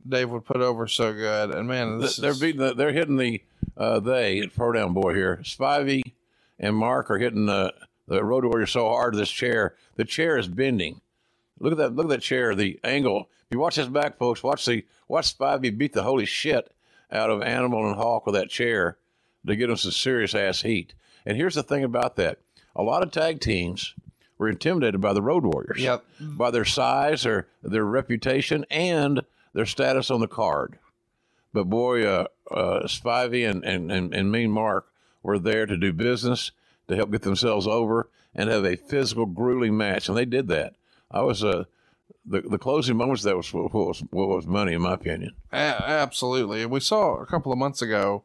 Dave 0.08 0.30
would 0.30 0.46
put 0.46 0.62
over 0.62 0.88
so 0.88 1.12
good. 1.12 1.52
And 1.54 1.68
man, 1.68 2.00
this 2.00 2.16
they're 2.16 2.32
is, 2.32 2.40
beating. 2.40 2.62
The, 2.62 2.74
they're 2.74 2.94
hitting 2.94 3.18
the 3.18 3.44
uh, 3.76 4.00
they 4.00 4.48
pro 4.48 4.72
down 4.72 4.94
boy 4.94 5.14
here. 5.14 5.42
Spivey 5.44 6.14
and 6.58 6.74
Mark 6.74 7.12
are 7.12 7.18
hitting 7.18 7.48
the 7.48 7.74
the 8.08 8.24
road 8.24 8.46
warrior 8.46 8.66
so 8.66 8.88
hard. 8.88 9.16
This 9.16 9.30
chair, 9.30 9.76
the 9.98 10.06
chair 10.06 10.38
is 10.38 10.48
bending. 10.48 11.02
Look 11.60 11.74
at 11.74 11.78
that! 11.78 11.96
Look 11.96 12.06
at 12.06 12.10
that 12.10 12.22
chair. 12.22 12.56
The 12.56 12.80
angle. 12.84 13.30
If 13.50 13.56
you 13.56 13.60
watch 13.60 13.76
this 13.76 13.88
back, 13.88 14.18
folks, 14.18 14.44
watch 14.44 14.66
the 14.66 14.86
watch 15.08 15.38
Spivey 15.38 15.76
beat 15.76 15.94
the 15.94 16.04
holy 16.04 16.26
shit 16.26 16.72
out 17.12 17.30
of 17.30 17.42
Animal 17.42 17.88
and 17.88 17.96
Hawk 17.96 18.26
with 18.26 18.36
that 18.36 18.50
chair 18.50 18.98
to 19.48 19.56
get 19.56 19.68
them 19.68 19.78
some 19.78 19.92
serious 19.92 20.36
ass 20.36 20.62
heat. 20.62 20.94
And 21.26 21.36
here's 21.38 21.56
the 21.56 21.64
thing 21.64 21.84
about 21.84 22.16
that: 22.18 22.40
a 22.76 22.84
lot 22.84 23.04
of 23.04 23.12
tag 23.12 23.40
teams 23.42 23.96
were 24.38 24.50
intimidated 24.50 25.02
by 25.02 25.12
the 25.14 25.22
Road 25.22 25.44
Warriors, 25.44 25.82
Yep. 25.82 26.06
by 26.20 26.50
their 26.52 26.64
size 26.66 27.26
or 27.26 27.48
their 27.62 27.84
reputation 27.84 28.66
and 28.72 29.22
their 29.54 29.66
status 29.66 30.10
on 30.10 30.22
the 30.22 30.28
card. 30.30 30.80
But 31.52 31.66
boy, 31.66 32.06
uh, 32.06 32.28
uh, 32.50 32.84
Spivey 32.86 33.50
and, 33.50 33.66
and, 33.66 33.92
and, 33.92 34.14
and 34.14 34.32
Mean 34.32 34.52
Mark 34.52 34.88
were 35.24 35.40
there 35.40 35.66
to 35.66 35.76
do 35.76 35.92
business, 35.92 36.52
to 36.88 36.96
help 36.96 37.12
get 37.12 37.24
themselves 37.24 37.68
over, 37.68 38.08
and 38.36 38.50
have 38.50 38.64
a 38.64 38.76
physical, 38.78 39.26
grueling 39.26 39.76
match. 39.76 40.08
And 40.08 40.18
they 40.18 40.26
did 40.26 40.48
that. 40.50 40.76
I 41.12 41.22
was 41.22 41.44
uh, 41.44 41.66
the 42.26 42.42
the 42.42 42.58
closing 42.58 42.98
moments. 42.98 43.24
That 43.24 43.38
was 43.38 43.54
what 43.54 43.74
was 43.74 44.04
what 44.12 44.30
was 44.30 44.46
money, 44.46 44.74
in 44.74 44.82
my 44.82 44.94
opinion. 44.94 45.34
A- 45.52 45.56
absolutely. 45.88 46.62
And 46.62 46.72
we 46.72 46.80
saw 46.80 47.16
a 47.16 47.26
couple 47.26 47.52
of 47.52 47.58
months 47.58 47.82
ago 47.82 48.24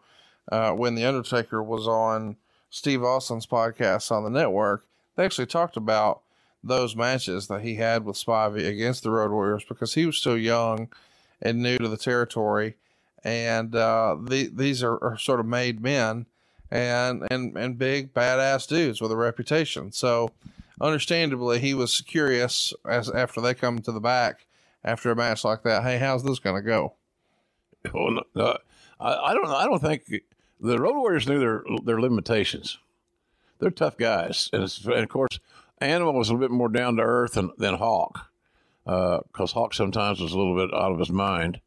uh, 0.51 0.72
when 0.72 0.95
The 0.95 1.05
Undertaker 1.05 1.62
was 1.62 1.87
on 1.87 2.37
Steve 2.70 3.03
Austin's 3.03 3.47
podcast 3.47 4.11
on 4.11 4.24
the 4.24 4.30
network. 4.30 4.85
They 5.16 5.24
actually 5.24 5.47
talked 5.47 5.76
about 5.76 6.20
those 6.62 6.97
matches 6.97 7.47
that 7.49 7.61
he 7.61 7.76
had 7.76 8.05
with 8.05 8.16
Spivey 8.16 8.66
against 8.66 9.03
the 9.03 9.11
Road 9.11 9.30
Warriors 9.30 9.64
because 9.68 9.95
he 9.95 10.07
was 10.07 10.16
still 10.16 10.37
young 10.37 10.89
and 11.41 11.62
new 11.62 11.78
to 11.78 11.89
the 11.89 11.97
territory. 11.97 12.74
And 13.22 13.74
uh, 13.74 14.16
the, 14.20 14.51
these 14.53 14.82
are, 14.82 15.03
are 15.03 15.18
sort 15.18 15.41
of 15.41 15.47
made 15.47 15.80
men 15.80 16.26
and, 16.70 17.26
and, 17.30 17.57
and 17.57 17.78
big 17.78 18.12
badass 18.12 18.66
dudes 18.66 19.01
with 19.01 19.12
a 19.12 19.16
reputation. 19.16 19.93
So, 19.93 20.30
understandably, 20.81 21.59
he 21.61 21.75
was 21.75 22.01
curious 22.01 22.72
as 22.89 23.11
after 23.11 23.41
they 23.41 23.55
come 23.55 23.81
to 23.81 23.93
the 23.93 24.01
back 24.01 24.47
after 24.85 25.11
a 25.11 25.16
match 25.16 25.45
like 25.45 25.62
that. 25.62 25.83
Hey, 25.83 25.99
how's 25.99 26.25
this 26.25 26.39
going 26.39 26.57
to 26.57 26.62
go? 26.62 26.95
Well, 27.93 28.11
no, 28.11 28.22
no, 28.35 28.59
I, 28.99 29.14
I 29.14 29.35
don't. 29.35 29.47
I 29.47 29.64
don't 29.64 29.81
think 29.81 30.22
the 30.61 30.79
Road 30.79 30.97
Warriors 30.97 31.29
knew 31.29 31.39
their 31.39 31.62
their 31.85 32.01
limitations. 32.01 32.79
They're 33.59 33.70
tough 33.70 33.97
guys, 33.97 34.49
and, 34.53 34.62
and 34.62 35.05
of 35.05 35.09
course, 35.09 35.39
Animal 35.81 36.14
was 36.14 36.29
a 36.29 36.33
little 36.33 36.49
bit 36.49 36.55
more 36.55 36.68
down 36.68 36.97
to 36.97 37.03
earth 37.03 37.33
than, 37.33 37.51
than 37.59 37.75
Hawk, 37.75 38.31
uh, 38.87 39.20
because 39.33 39.53
Hawk 39.53 39.75
sometimes 39.75 40.20
was 40.20 40.33
a 40.33 40.39
little 40.39 40.57
bit 40.57 40.75
out 40.75 40.93
of 40.93 40.99
his 40.99 41.11
mind. 41.11 41.61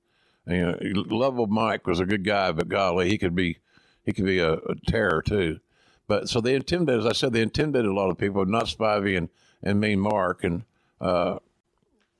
You 0.47 0.77
know, 0.81 1.01
Level 1.15 1.47
Mike 1.47 1.85
was 1.85 1.99
a 1.99 2.05
good 2.05 2.23
guy, 2.23 2.51
but 2.51 2.69
golly, 2.69 3.09
he 3.09 3.17
could 3.17 3.35
be 3.35 3.59
he 4.03 4.13
could 4.13 4.25
be 4.25 4.39
a, 4.39 4.53
a 4.53 4.75
terror 4.87 5.21
too. 5.21 5.59
But 6.07 6.29
so 6.29 6.39
they 6.41 6.55
intimidated, 6.55 7.01
as 7.01 7.05
I 7.05 7.11
said, 7.13 7.33
they 7.33 7.41
intimidated 7.41 7.89
a 7.91 7.93
lot 7.93 8.09
of 8.09 8.17
people, 8.17 8.45
not 8.45 8.65
Spivey 8.65 9.17
and 9.17 9.29
and 9.63 9.79
Mean 9.79 9.99
Mark, 9.99 10.43
and 10.43 10.63
uh, 11.01 11.39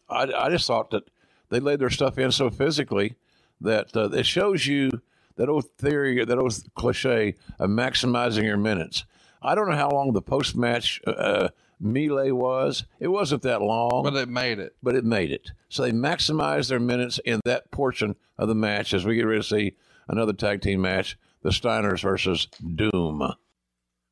I, 0.09 0.23
I 0.23 0.49
just 0.49 0.65
thought 0.67 0.89
that 0.91 1.03
they 1.49 1.59
laid 1.59 1.79
their 1.79 1.89
stuff 1.89 2.17
in 2.17 2.31
so 2.31 2.49
physically 2.49 3.15
that 3.61 3.95
uh, 3.95 4.09
it 4.09 4.25
shows 4.25 4.65
you 4.65 4.89
that 5.35 5.47
old 5.49 5.69
theory, 5.77 6.23
that 6.25 6.37
old 6.37 6.55
cliche 6.75 7.35
of 7.59 7.69
maximizing 7.69 8.43
your 8.43 8.57
minutes. 8.57 9.05
I 9.41 9.53
don't 9.55 9.69
know 9.69 9.75
how 9.75 9.91
long 9.91 10.13
the 10.13 10.21
post 10.21 10.55
match 10.55 10.99
uh, 11.05 11.49
melee 11.79 12.31
was. 12.31 12.85
It 12.99 13.09
wasn't 13.09 13.43
that 13.43 13.61
long, 13.61 14.01
But 14.03 14.15
it 14.15 14.29
made 14.29 14.57
it. 14.59 14.75
but 14.81 14.95
it 14.95 15.05
made 15.05 15.31
it. 15.31 15.51
So 15.69 15.83
they 15.83 15.91
maximized 15.91 16.69
their 16.69 16.79
minutes 16.79 17.19
in 17.23 17.39
that 17.45 17.69
portion 17.69 18.15
of 18.37 18.47
the 18.47 18.55
match 18.55 18.93
as 18.95 19.05
we 19.05 19.15
get 19.15 19.27
ready 19.27 19.41
to 19.41 19.47
see 19.47 19.75
another 20.07 20.33
tag 20.33 20.61
team 20.61 20.81
match 20.81 21.17
the 21.43 21.49
Steiners 21.51 22.01
versus 22.01 22.47
Doom. 22.75 23.31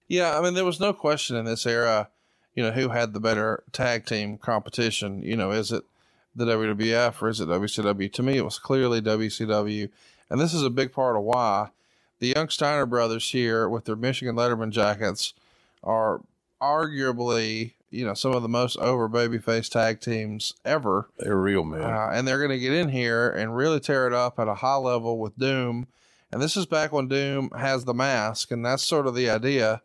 Yeah, 0.08 0.38
I 0.38 0.42
mean, 0.42 0.54
there 0.54 0.66
was 0.66 0.80
no 0.80 0.94
question 0.94 1.36
in 1.36 1.46
this 1.46 1.66
era, 1.66 2.10
you 2.54 2.64
know, 2.64 2.72
who 2.72 2.90
had 2.90 3.14
the 3.14 3.20
better 3.20 3.64
tag 3.72 4.06
team 4.06 4.38
competition. 4.38 5.22
You 5.24 5.36
know, 5.36 5.52
is 5.52 5.72
it 5.72 5.84
the 6.36 6.46
WWF 6.46 7.22
or 7.22 7.30
is 7.30 7.40
it 7.40 7.48
WCW? 7.48 8.12
To 8.14 8.24
me, 8.24 8.38
it 8.38 8.46
was 8.46 8.60
clearly 8.60 9.02
WCW. 9.02 9.90
And 10.30 10.40
this 10.40 10.54
is 10.54 10.64
a 10.64 10.70
big 10.70 10.92
part 10.92 11.16
of 11.16 11.24
why 11.24 11.70
the 12.20 12.34
Young 12.36 12.50
Steiner 12.50 12.86
brothers 12.86 13.30
here 13.32 13.68
with 13.68 13.86
their 13.86 13.96
Michigan 13.96 14.36
Letterman 14.36 14.72
jackets 14.72 15.34
are 15.84 16.22
arguably, 16.62 17.74
you 17.90 18.06
know, 18.06 18.14
some 18.14 18.34
of 18.34 18.42
the 18.42 18.50
most 18.50 18.78
over 18.78 19.10
babyface 19.10 19.70
tag 19.70 20.02
teams 20.02 20.54
ever. 20.64 21.10
They're 21.20 21.36
real, 21.36 21.64
man. 21.64 21.82
Uh, 21.82 22.10
and 22.14 22.28
they're 22.28 22.40
going 22.40 22.50
to 22.50 22.60
get 22.60 22.74
in 22.74 22.90
here 22.90 23.30
and 23.30 23.56
really 23.56 23.80
tear 23.80 24.08
it 24.08 24.14
up 24.14 24.40
at 24.40 24.48
a 24.48 24.56
high 24.56 24.78
level 24.78 25.20
with 25.20 25.38
Doom. 25.38 25.88
And 26.32 26.42
this 26.42 26.58
is 26.58 26.66
back 26.66 26.92
when 26.92 27.08
Doom 27.08 27.50
has 27.58 27.86
the 27.86 27.94
mask, 27.94 28.52
and 28.52 28.66
that's 28.66 28.84
sort 28.84 29.08
of 29.08 29.16
the 29.16 29.30
idea, 29.30 29.82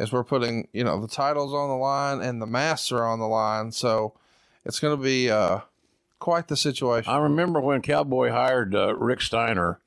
is 0.00 0.10
we're 0.10 0.24
putting 0.24 0.66
you 0.72 0.82
know 0.82 1.00
the 1.00 1.06
titles 1.06 1.52
on 1.52 1.68
the 1.68 1.76
line 1.76 2.22
and 2.22 2.40
the 2.40 2.46
masks 2.46 2.90
are 2.90 3.04
on 3.04 3.20
the 3.20 3.28
line, 3.28 3.70
so 3.70 4.14
it's 4.64 4.80
going 4.80 4.96
to 4.96 5.02
be 5.02 5.30
uh, 5.30 5.60
quite 6.18 6.48
the 6.48 6.56
situation. 6.56 7.12
I 7.12 7.18
remember 7.18 7.60
when 7.60 7.82
Cowboy 7.82 8.30
hired 8.30 8.74
uh, 8.74 8.96
Rick 8.96 9.20
Steiner, 9.20 9.78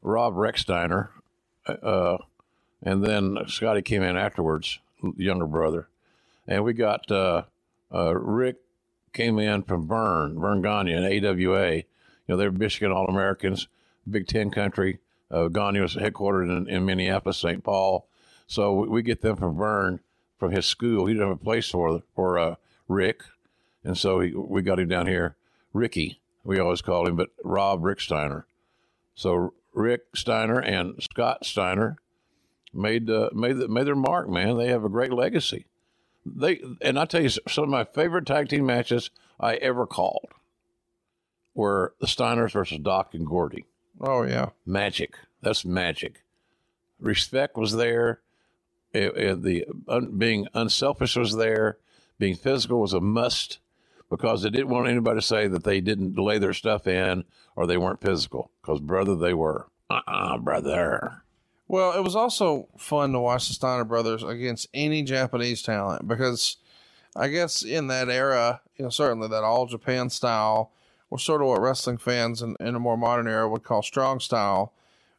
Rob 0.00 0.34
Rechsteiner, 0.34 1.08
uh, 1.66 2.18
and 2.82 3.04
then 3.04 3.36
Scotty 3.48 3.82
came 3.82 4.02
in 4.02 4.16
afterwards, 4.16 4.78
younger 5.16 5.46
brother, 5.46 5.88
and 6.46 6.62
we 6.62 6.72
got 6.72 7.10
uh, 7.10 7.42
uh, 7.92 8.14
Rick 8.14 8.56
came 9.12 9.40
in 9.40 9.64
from 9.64 9.88
Verne, 9.88 10.38
Verne 10.40 10.62
Gagne 10.62 10.92
and 10.92 11.04
AWA. 11.04 11.74
You 11.74 11.84
know, 12.28 12.36
they're 12.36 12.52
Michigan 12.52 12.92
All 12.92 13.06
Americans, 13.06 13.66
Big 14.08 14.28
Ten 14.28 14.50
country. 14.50 15.00
Uh, 15.30 15.48
Gagne 15.48 15.80
was 15.80 15.96
headquartered 15.96 16.44
in, 16.44 16.68
in 16.68 16.86
Minneapolis, 16.86 17.38
St. 17.38 17.64
Paul. 17.64 18.07
So 18.48 18.72
we, 18.72 19.02
get 19.02 19.20
them 19.20 19.36
from 19.36 19.56
Verne, 19.56 20.00
from 20.38 20.52
his 20.52 20.64
school. 20.64 21.06
He 21.06 21.12
didn't 21.12 21.28
have 21.28 21.36
a 21.36 21.44
place 21.44 21.68
for 21.68 22.02
for 22.14 22.38
uh, 22.38 22.54
Rick, 22.88 23.22
and 23.84 23.96
so 23.96 24.20
he, 24.20 24.32
we 24.32 24.62
got 24.62 24.80
him 24.80 24.88
down 24.88 25.06
here. 25.06 25.36
Ricky, 25.74 26.20
we 26.44 26.58
always 26.58 26.80
called 26.80 27.08
him, 27.08 27.16
but 27.16 27.28
Rob 27.44 27.82
Rechsteiner. 27.82 28.44
So 29.14 29.52
Rick 29.74 30.16
Steiner 30.16 30.58
and 30.60 31.00
Scott 31.02 31.44
Steiner 31.44 31.98
made 32.72 33.10
uh, 33.10 33.28
made 33.34 33.58
the, 33.58 33.68
made 33.68 33.86
their 33.86 33.94
mark. 33.94 34.30
Man, 34.30 34.56
they 34.56 34.68
have 34.68 34.84
a 34.84 34.88
great 34.88 35.12
legacy. 35.12 35.66
they 36.24 36.62
and 36.80 36.98
I 36.98 37.04
tell 37.04 37.22
you 37.22 37.28
some 37.28 37.64
of 37.64 37.70
my 37.70 37.84
favorite 37.84 38.24
tag 38.26 38.48
team 38.48 38.64
matches 38.64 39.10
I 39.38 39.56
ever 39.56 39.86
called 39.86 40.28
were 41.54 41.92
the 42.00 42.06
Steiners 42.06 42.52
versus 42.52 42.78
Doc 42.78 43.12
and 43.12 43.26
Gordy. 43.26 43.66
Oh 44.00 44.22
yeah, 44.22 44.50
magic. 44.64 45.16
That's 45.42 45.66
magic. 45.66 46.22
Respect 46.98 47.58
was 47.58 47.72
there. 47.76 48.20
It, 48.92 49.16
it, 49.16 49.42
the 49.42 49.66
un, 49.86 50.18
being 50.18 50.46
unselfish 50.54 51.16
was 51.16 51.36
there. 51.36 51.78
Being 52.18 52.36
physical 52.36 52.80
was 52.80 52.94
a 52.94 53.00
must 53.00 53.58
because 54.10 54.42
they 54.42 54.50
didn't 54.50 54.70
want 54.70 54.88
anybody 54.88 55.20
to 55.20 55.26
say 55.26 55.46
that 55.46 55.64
they 55.64 55.80
didn't 55.80 56.18
lay 56.18 56.38
their 56.38 56.54
stuff 56.54 56.86
in 56.86 57.24
or 57.54 57.66
they 57.66 57.76
weren't 57.76 58.00
physical. 58.00 58.50
Because 58.60 58.80
brother, 58.80 59.14
they 59.14 59.34
were. 59.34 59.68
Uh 59.90 60.00
uh-uh, 60.06 60.34
uh 60.34 60.38
brother. 60.38 61.22
Well, 61.68 61.92
it 61.92 62.02
was 62.02 62.16
also 62.16 62.68
fun 62.78 63.12
to 63.12 63.20
watch 63.20 63.48
the 63.48 63.54
Steiner 63.54 63.84
brothers 63.84 64.22
against 64.22 64.68
any 64.72 65.02
Japanese 65.02 65.62
talent 65.62 66.08
because 66.08 66.56
I 67.14 67.28
guess 67.28 67.62
in 67.62 67.88
that 67.88 68.08
era, 68.08 68.62
you 68.76 68.84
know, 68.84 68.90
certainly 68.90 69.28
that 69.28 69.44
all 69.44 69.66
Japan 69.66 70.08
style 70.08 70.72
was 71.10 71.22
sort 71.22 71.42
of 71.42 71.48
what 71.48 71.60
wrestling 71.60 71.98
fans 71.98 72.42
in, 72.42 72.56
in 72.60 72.74
a 72.74 72.78
more 72.78 72.96
modern 72.96 73.28
era 73.28 73.48
would 73.48 73.64
call 73.64 73.82
strong 73.82 74.18
style. 74.18 74.72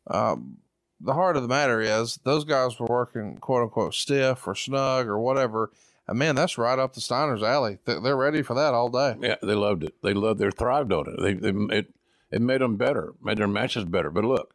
Um, 0.08 0.58
the 1.02 1.14
heart 1.14 1.36
of 1.38 1.44
the 1.44 1.50
matter 1.50 1.82
is 1.82 2.20
those 2.24 2.44
guys 2.46 2.80
were 2.80 2.88
working 2.88 3.38
quote 3.38 3.64
unquote 3.64 3.94
stiff 3.94 4.48
or 4.48 4.56
snug 4.56 5.08
or 5.08 5.20
whatever. 5.20 5.72
And 6.08 6.20
man, 6.20 6.36
that's 6.36 6.58
right 6.58 6.80
up 6.80 6.94
the 6.94 7.02
Steiner's 7.02 7.44
alley. 7.44 7.78
They're 7.86 8.18
ready 8.18 8.42
for 8.42 8.56
that 8.56 8.74
all 8.74 8.90
day. 8.90 9.16
Yeah, 9.22 9.36
they 9.42 9.56
loved 9.56 9.84
it. 9.84 9.96
They 10.02 10.14
loved. 10.14 10.40
They 10.40 10.50
thrived 10.50 10.92
on 10.92 11.08
it. 11.08 11.22
They, 11.22 11.34
they 11.34 11.78
it 11.78 11.94
it 12.32 12.42
made 12.42 12.62
them 12.62 12.78
better, 12.78 13.14
made 13.24 13.38
their 13.38 13.48
matches 13.48 13.86
better. 13.86 14.10
But 14.12 14.26
look, 14.26 14.54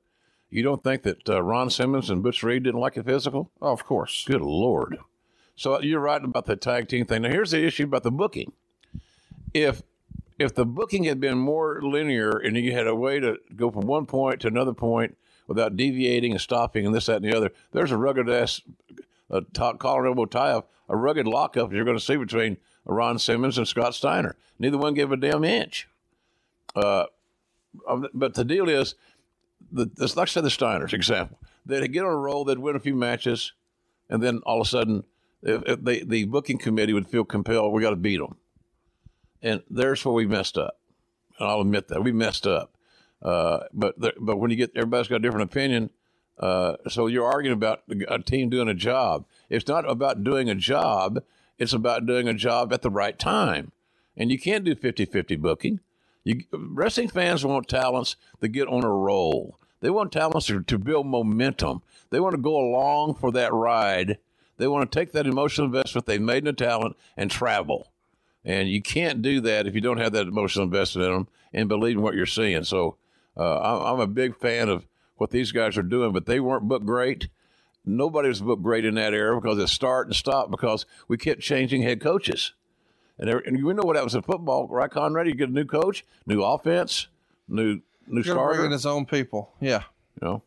you 0.50 0.62
don't 0.62 0.84
think 0.84 1.02
that 1.02 1.28
uh, 1.28 1.42
Ron 1.42 1.70
Simmons 1.70 2.10
and 2.10 2.22
Butch 2.22 2.42
Reed 2.42 2.64
didn't 2.64 2.80
like 2.80 2.96
it 2.96 3.06
physical? 3.06 3.50
Oh, 3.60 3.72
of 3.72 3.84
course. 3.84 4.24
Good 4.26 4.40
lord. 4.42 4.98
So 5.56 5.80
you're 5.80 6.00
right 6.00 6.22
about 6.22 6.46
the 6.46 6.56
tag 6.56 6.88
team 6.88 7.06
thing. 7.06 7.22
Now 7.22 7.30
here's 7.30 7.52
the 7.52 7.64
issue 7.64 7.84
about 7.84 8.02
the 8.02 8.10
booking. 8.10 8.52
If 9.52 9.82
if 10.38 10.54
the 10.54 10.66
booking 10.66 11.04
had 11.04 11.20
been 11.20 11.38
more 11.38 11.80
linear 11.82 12.30
and 12.30 12.56
you 12.56 12.72
had 12.72 12.86
a 12.88 12.94
way 12.94 13.20
to 13.20 13.38
go 13.56 13.70
from 13.70 13.86
one 13.86 14.06
point 14.06 14.40
to 14.40 14.48
another 14.48 14.74
point 14.74 15.16
without 15.46 15.76
deviating 15.76 16.32
and 16.32 16.40
stopping 16.40 16.86
and 16.86 16.94
this, 16.94 17.06
that, 17.06 17.16
and 17.16 17.24
the 17.24 17.36
other, 17.36 17.52
there's 17.72 17.90
a 17.90 17.96
rugged 17.96 18.28
ass 18.28 18.60
uh, 19.30 19.40
collar 19.78 20.06
elbow 20.06 20.24
tie 20.24 20.50
up, 20.50 20.70
a 20.88 20.96
rugged 20.96 21.26
lockup 21.26 21.72
you're 21.72 21.84
going 21.84 21.96
to 21.96 22.04
see 22.04 22.16
between 22.16 22.56
Ron 22.84 23.18
Simmons 23.18 23.58
and 23.58 23.66
Scott 23.66 23.94
Steiner. 23.94 24.36
Neither 24.58 24.78
one 24.78 24.94
gave 24.94 25.12
a 25.12 25.16
damn 25.16 25.44
inch. 25.44 25.88
Uh, 26.74 27.04
um, 27.88 28.08
but 28.14 28.34
the 28.34 28.44
deal 28.44 28.68
is, 28.68 28.94
the, 29.72 29.90
I 30.00 30.24
said, 30.26 30.44
the 30.44 30.48
Steiners 30.48 30.92
example, 30.92 31.38
they'd 31.66 31.92
get 31.92 32.04
on 32.04 32.12
a 32.12 32.16
roll, 32.16 32.44
they'd 32.44 32.58
win 32.58 32.76
a 32.76 32.80
few 32.80 32.94
matches, 32.94 33.52
and 34.08 34.22
then 34.22 34.40
all 34.44 34.60
of 34.60 34.66
a 34.66 34.70
sudden, 34.70 35.04
if, 35.42 35.62
if 35.66 35.82
they, 35.82 36.00
the 36.00 36.24
booking 36.24 36.58
committee 36.58 36.92
would 36.92 37.08
feel 37.08 37.24
compelled, 37.24 37.72
we 37.72 37.82
got 37.82 37.90
to 37.90 37.96
beat 37.96 38.18
them. 38.18 38.36
And 39.42 39.62
there's 39.68 40.04
where 40.04 40.14
we 40.14 40.26
messed 40.26 40.56
up. 40.56 40.78
And 41.38 41.48
I'll 41.48 41.60
admit 41.60 41.88
that 41.88 42.02
we 42.02 42.12
messed 42.12 42.46
up. 42.46 42.73
Uh, 43.24 43.60
but 43.72 43.98
there, 43.98 44.12
but 44.20 44.36
when 44.36 44.50
you 44.50 44.56
get 44.56 44.72
everybody's 44.76 45.08
got 45.08 45.16
a 45.16 45.20
different 45.20 45.50
opinion, 45.50 45.90
uh, 46.38 46.76
so 46.88 47.06
you're 47.06 47.24
arguing 47.24 47.56
about 47.56 47.82
a 48.08 48.18
team 48.18 48.50
doing 48.50 48.68
a 48.68 48.74
job. 48.74 49.24
It's 49.48 49.66
not 49.66 49.88
about 49.88 50.24
doing 50.24 50.50
a 50.50 50.54
job. 50.54 51.22
It's 51.58 51.72
about 51.72 52.06
doing 52.06 52.28
a 52.28 52.34
job 52.34 52.72
at 52.72 52.82
the 52.82 52.90
right 52.90 53.18
time. 53.18 53.72
And 54.16 54.30
you 54.30 54.38
can't 54.38 54.64
do 54.64 54.74
50-50 54.74 55.40
booking. 55.40 55.80
You, 56.24 56.42
wrestling 56.52 57.08
fans 57.08 57.44
want 57.44 57.68
talents 57.68 58.16
that 58.40 58.48
get 58.48 58.68
on 58.68 58.84
a 58.84 58.90
roll. 58.90 59.58
They 59.80 59.90
want 59.90 60.12
talents 60.12 60.46
to, 60.46 60.62
to 60.62 60.78
build 60.78 61.06
momentum. 61.06 61.82
They 62.10 62.20
want 62.20 62.34
to 62.34 62.40
go 62.40 62.56
along 62.56 63.16
for 63.16 63.30
that 63.32 63.52
ride. 63.52 64.18
They 64.56 64.66
want 64.66 64.90
to 64.90 64.98
take 64.98 65.12
that 65.12 65.26
emotional 65.26 65.66
investment 65.66 66.06
they've 66.06 66.20
made 66.20 66.44
in 66.44 66.48
a 66.48 66.52
talent 66.52 66.96
and 67.16 67.30
travel. 67.30 67.92
And 68.44 68.68
you 68.68 68.80
can't 68.82 69.22
do 69.22 69.40
that 69.42 69.66
if 69.66 69.74
you 69.74 69.80
don't 69.80 69.98
have 69.98 70.12
that 70.12 70.26
emotional 70.26 70.64
investment 70.64 71.08
in 71.08 71.12
them 71.14 71.28
and 71.52 71.68
believe 71.68 71.96
in 71.96 72.02
what 72.02 72.14
you're 72.14 72.26
seeing. 72.26 72.64
So 72.64 72.96
uh, 73.36 73.92
I'm 73.92 74.00
a 74.00 74.06
big 74.06 74.36
fan 74.36 74.68
of 74.68 74.86
what 75.16 75.30
these 75.30 75.52
guys 75.52 75.76
are 75.76 75.82
doing, 75.82 76.12
but 76.12 76.26
they 76.26 76.40
weren't 76.40 76.68
booked 76.68 76.86
great. 76.86 77.28
Nobody 77.84 78.28
was 78.28 78.40
booked 78.40 78.62
great 78.62 78.84
in 78.84 78.94
that 78.94 79.14
era 79.14 79.40
because 79.40 79.58
it 79.58 79.68
start 79.68 80.06
and 80.06 80.16
stop 80.16 80.50
because 80.50 80.86
we 81.06 81.18
kept 81.18 81.40
changing 81.40 81.82
head 81.82 82.00
coaches. 82.00 82.52
And, 83.18 83.28
and 83.28 83.64
we 83.64 83.74
know 83.74 83.82
what 83.82 83.96
happens 83.96 84.14
in 84.14 84.22
football, 84.22 84.66
right, 84.68 84.90
Conrad? 84.90 85.26
You 85.26 85.34
get 85.34 85.50
a 85.50 85.52
new 85.52 85.66
coach, 85.66 86.04
new 86.26 86.42
offense, 86.42 87.08
new 87.48 87.80
new 88.06 88.22
starter. 88.22 88.54
Bringing 88.54 88.72
his 88.72 88.86
own 88.86 89.06
people, 89.06 89.52
yeah. 89.60 89.82
You 90.20 90.28
know. 90.28 90.42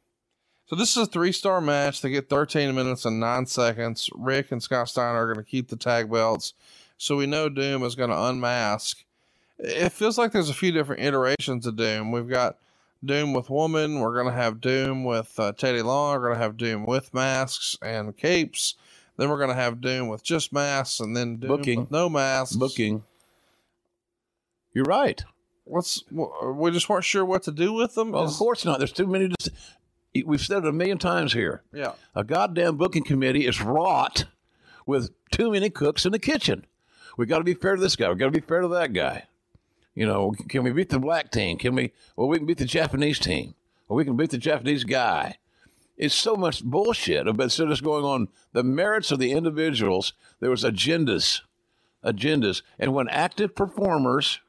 So 0.65 0.75
this 0.75 0.97
is 0.97 1.03
a 1.03 1.05
three 1.05 1.31
star 1.31 1.61
match. 1.61 2.01
They 2.01 2.09
get 2.09 2.29
13 2.29 2.75
minutes 2.75 3.05
and 3.05 3.19
nine 3.19 3.45
seconds. 3.45 4.09
Rick 4.13 4.51
and 4.51 4.61
Scott 4.61 4.89
Steiner 4.89 5.19
are 5.19 5.33
going 5.33 5.43
to 5.43 5.49
keep 5.49 5.69
the 5.69 5.77
tag 5.77 6.11
belts. 6.11 6.53
So 6.97 7.15
we 7.15 7.25
know 7.25 7.47
Doom 7.47 7.83
is 7.83 7.95
going 7.95 8.09
to 8.09 8.21
unmask. 8.23 9.05
It 9.59 9.91
feels 9.91 10.17
like 10.17 10.33
there's 10.33 10.49
a 10.49 10.55
few 10.55 10.71
different 10.71 11.01
iterations 11.01 11.65
of 11.65 11.77
Doom. 11.77 12.11
We've 12.11 12.27
got 12.27 12.57
Doom 13.03 13.33
with 13.33 13.49
woman. 13.49 13.99
We're 13.99 14.13
going 14.13 14.27
to 14.33 14.39
have 14.39 14.59
Doom 14.61 15.03
with 15.03 15.39
uh, 15.39 15.51
Teddy 15.53 15.81
Long. 15.81 16.15
We're 16.15 16.27
going 16.27 16.37
to 16.37 16.43
have 16.43 16.57
Doom 16.57 16.85
with 16.85 17.13
masks 17.13 17.77
and 17.81 18.15
capes. 18.15 18.75
Then 19.17 19.29
we're 19.29 19.37
going 19.37 19.49
to 19.49 19.55
have 19.55 19.81
Doom 19.81 20.07
with 20.07 20.23
just 20.23 20.53
masks, 20.53 20.99
and 20.99 21.15
then 21.15 21.37
Doom 21.37 21.47
Booking. 21.49 21.79
with 21.81 21.91
no 21.91 22.09
masks. 22.09 22.55
Booking. 22.55 23.03
You're 24.73 24.85
right. 24.85 25.23
What's 25.63 26.03
we 26.11 26.71
just 26.71 26.87
weren't 26.87 27.03
sure 27.03 27.25
what 27.25 27.43
to 27.43 27.51
do 27.51 27.73
with 27.73 27.95
them. 27.95 28.11
Well, 28.11 28.25
Is, 28.25 28.33
of 28.33 28.37
course 28.37 28.63
not. 28.63 28.77
There's 28.77 28.91
too 28.91 29.07
many. 29.07 29.29
To, 29.29 29.51
we've 30.25 30.41
said 30.41 30.59
it 30.63 30.67
a 30.67 30.71
million 30.71 30.97
times 30.97 31.33
here. 31.33 31.63
Yeah. 31.73 31.93
A 32.15 32.23
goddamn 32.23 32.77
booking 32.77 33.03
committee 33.03 33.45
is 33.45 33.61
wrought 33.61 34.25
with 34.85 35.09
too 35.31 35.51
many 35.51 35.69
cooks 35.69 36.05
in 36.05 36.11
the 36.11 36.19
kitchen. 36.19 36.65
We've 37.17 37.27
got 37.27 37.39
to 37.39 37.43
be 37.43 37.53
fair 37.55 37.75
to 37.75 37.81
this 37.81 37.95
guy. 37.95 38.07
We've 38.09 38.17
got 38.17 38.25
to 38.25 38.31
be 38.31 38.39
fair 38.39 38.61
to 38.61 38.67
that 38.69 38.93
guy. 38.93 39.25
You 39.97 40.05
know, 40.05 40.35
can 40.47 40.61
we 40.61 40.69
beat 40.69 40.89
the 40.89 40.99
black 40.99 41.31
team? 41.31 41.57
Can 41.57 41.73
we? 41.73 41.91
Well, 42.15 42.27
we 42.27 42.37
can 42.37 42.45
beat 42.45 42.59
the 42.59 42.65
Japanese 42.65 43.17
team, 43.17 43.55
or 43.89 43.97
we 43.97 44.05
can 44.05 44.15
beat 44.15 44.29
the 44.29 44.37
Japanese 44.37 44.83
guy. 44.83 45.39
It's 45.97 46.13
so 46.13 46.35
much 46.35 46.63
bullshit. 46.63 47.25
But 47.25 47.45
instead 47.45 47.71
of 47.71 47.81
going 47.81 48.05
on 48.05 48.27
the 48.53 48.61
merits 48.61 49.11
of 49.11 49.17
the 49.17 49.31
individuals, 49.31 50.13
there 50.39 50.51
was 50.51 50.63
agendas, 50.63 51.41
agendas, 52.05 52.61
and 52.77 52.93
when 52.93 53.09
active 53.09 53.55
performers 53.55 54.39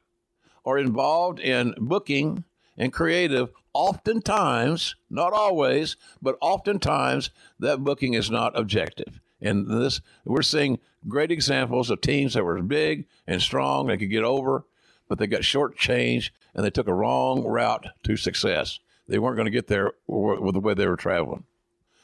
are 0.67 0.77
involved 0.77 1.39
in 1.39 1.73
booking 1.79 2.43
and 2.77 2.93
creative, 2.93 3.49
oftentimes, 3.73 4.97
not 5.09 5.33
always, 5.33 5.97
but 6.21 6.37
oftentimes, 6.41 7.31
that 7.57 7.83
booking 7.83 8.13
is 8.13 8.29
not 8.29 8.55
objective. 8.55 9.19
And 9.41 9.67
this, 9.67 9.99
we're 10.25 10.43
seeing 10.43 10.77
great 11.07 11.31
examples 11.31 11.89
of 11.89 12.01
teams 12.01 12.35
that 12.35 12.43
were 12.43 12.61
big 12.61 13.07
and 13.25 13.41
strong, 13.41 13.87
they 13.87 13.97
could 13.97 14.11
get 14.11 14.23
over, 14.23 14.65
but 15.09 15.17
they 15.17 15.27
got 15.27 15.41
shortchanged 15.41 16.29
and 16.55 16.63
they 16.63 16.69
took 16.69 16.87
a 16.87 16.93
wrong 16.93 17.43
route 17.43 17.87
to 18.03 18.15
success. 18.15 18.79
They 19.09 19.19
weren't 19.19 19.35
going 19.35 19.47
to 19.47 19.51
get 19.51 19.67
there 19.67 19.91
with 20.07 20.53
the 20.53 20.61
way 20.61 20.75
they 20.75 20.87
were 20.87 20.95
traveling. 20.95 21.43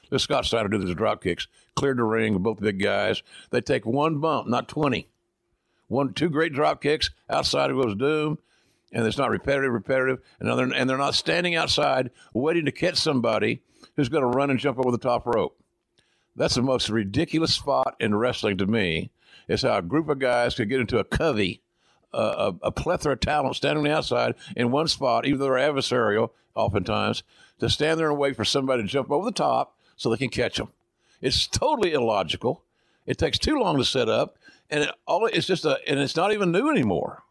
This 0.09 0.23
Scott 0.23 0.45
Steiner 0.45 0.67
did 0.67 0.81
his 0.81 0.93
drop 0.95 1.23
kicks, 1.23 1.47
cleared 1.75 1.97
the 1.97 2.03
ring, 2.03 2.33
with 2.33 2.43
both 2.43 2.59
big 2.59 2.81
guys. 2.81 3.23
They 3.51 3.61
take 3.61 3.85
one 3.85 4.19
bump, 4.19 4.47
not 4.47 4.67
20. 4.67 5.07
One, 5.87 6.13
two 6.13 6.29
great 6.29 6.53
drop 6.53 6.81
kicks. 6.81 7.11
Outside 7.29 7.69
it 7.69 7.75
goes 7.75 7.95
Doom, 7.95 8.39
and 8.91 9.05
it's 9.05 9.17
not 9.17 9.29
repetitive, 9.29 9.71
repetitive. 9.71 10.19
And 10.39 10.49
and 10.49 10.89
they're 10.89 10.97
not 10.97 11.15
standing 11.15 11.55
outside 11.55 12.11
waiting 12.33 12.65
to 12.65 12.71
catch 12.71 12.97
somebody 12.97 13.61
who's 13.95 14.09
going 14.09 14.23
to 14.23 14.37
run 14.37 14.49
and 14.49 14.59
jump 14.59 14.79
over 14.79 14.91
the 14.91 14.97
top 14.97 15.27
rope. 15.27 15.57
That's 16.35 16.55
the 16.55 16.61
most 16.61 16.89
ridiculous 16.89 17.53
spot 17.53 17.95
in 17.99 18.15
wrestling 18.15 18.57
to 18.57 18.65
me. 18.65 19.11
It's 19.47 19.61
how 19.61 19.77
a 19.77 19.81
group 19.83 20.09
of 20.09 20.19
guys 20.19 20.55
could 20.55 20.69
get 20.69 20.81
into 20.81 20.97
a 20.97 21.03
covey 21.03 21.61
a, 22.15 22.55
a, 22.63 22.71
plethora 22.71 23.13
of 23.13 23.19
talent 23.19 23.55
standing 23.55 23.79
on 23.79 23.83
the 23.83 23.95
outside 23.95 24.35
in 24.55 24.71
one 24.71 24.87
spot, 24.87 25.25
even 25.25 25.39
though 25.39 25.45
they're 25.45 25.73
adversarial, 25.73 26.29
oftentimes, 26.55 27.23
to 27.59 27.69
stand 27.69 27.99
there 27.99 28.09
and 28.09 28.19
wait 28.19 28.35
for 28.35 28.45
somebody 28.45 28.83
to 28.83 28.87
jump 28.87 29.11
over 29.11 29.25
the 29.25 29.31
top 29.31 29.77
so 29.95 30.09
they 30.09 30.17
can 30.17 30.29
catch 30.29 30.57
them. 30.57 30.69
It's 31.21 31.47
totally 31.47 31.93
illogical. 31.93 32.63
It 33.05 33.17
takes 33.17 33.37
too 33.37 33.59
long 33.59 33.77
to 33.77 33.85
set 33.85 34.09
up, 34.09 34.37
and 34.69 34.83
it, 34.83 34.89
all 35.05 35.25
it's 35.27 35.47
just 35.47 35.65
a, 35.65 35.79
and 35.87 35.99
it's 35.99 36.15
not 36.15 36.33
even 36.33 36.51
new 36.51 36.69
anymore. 36.69 37.23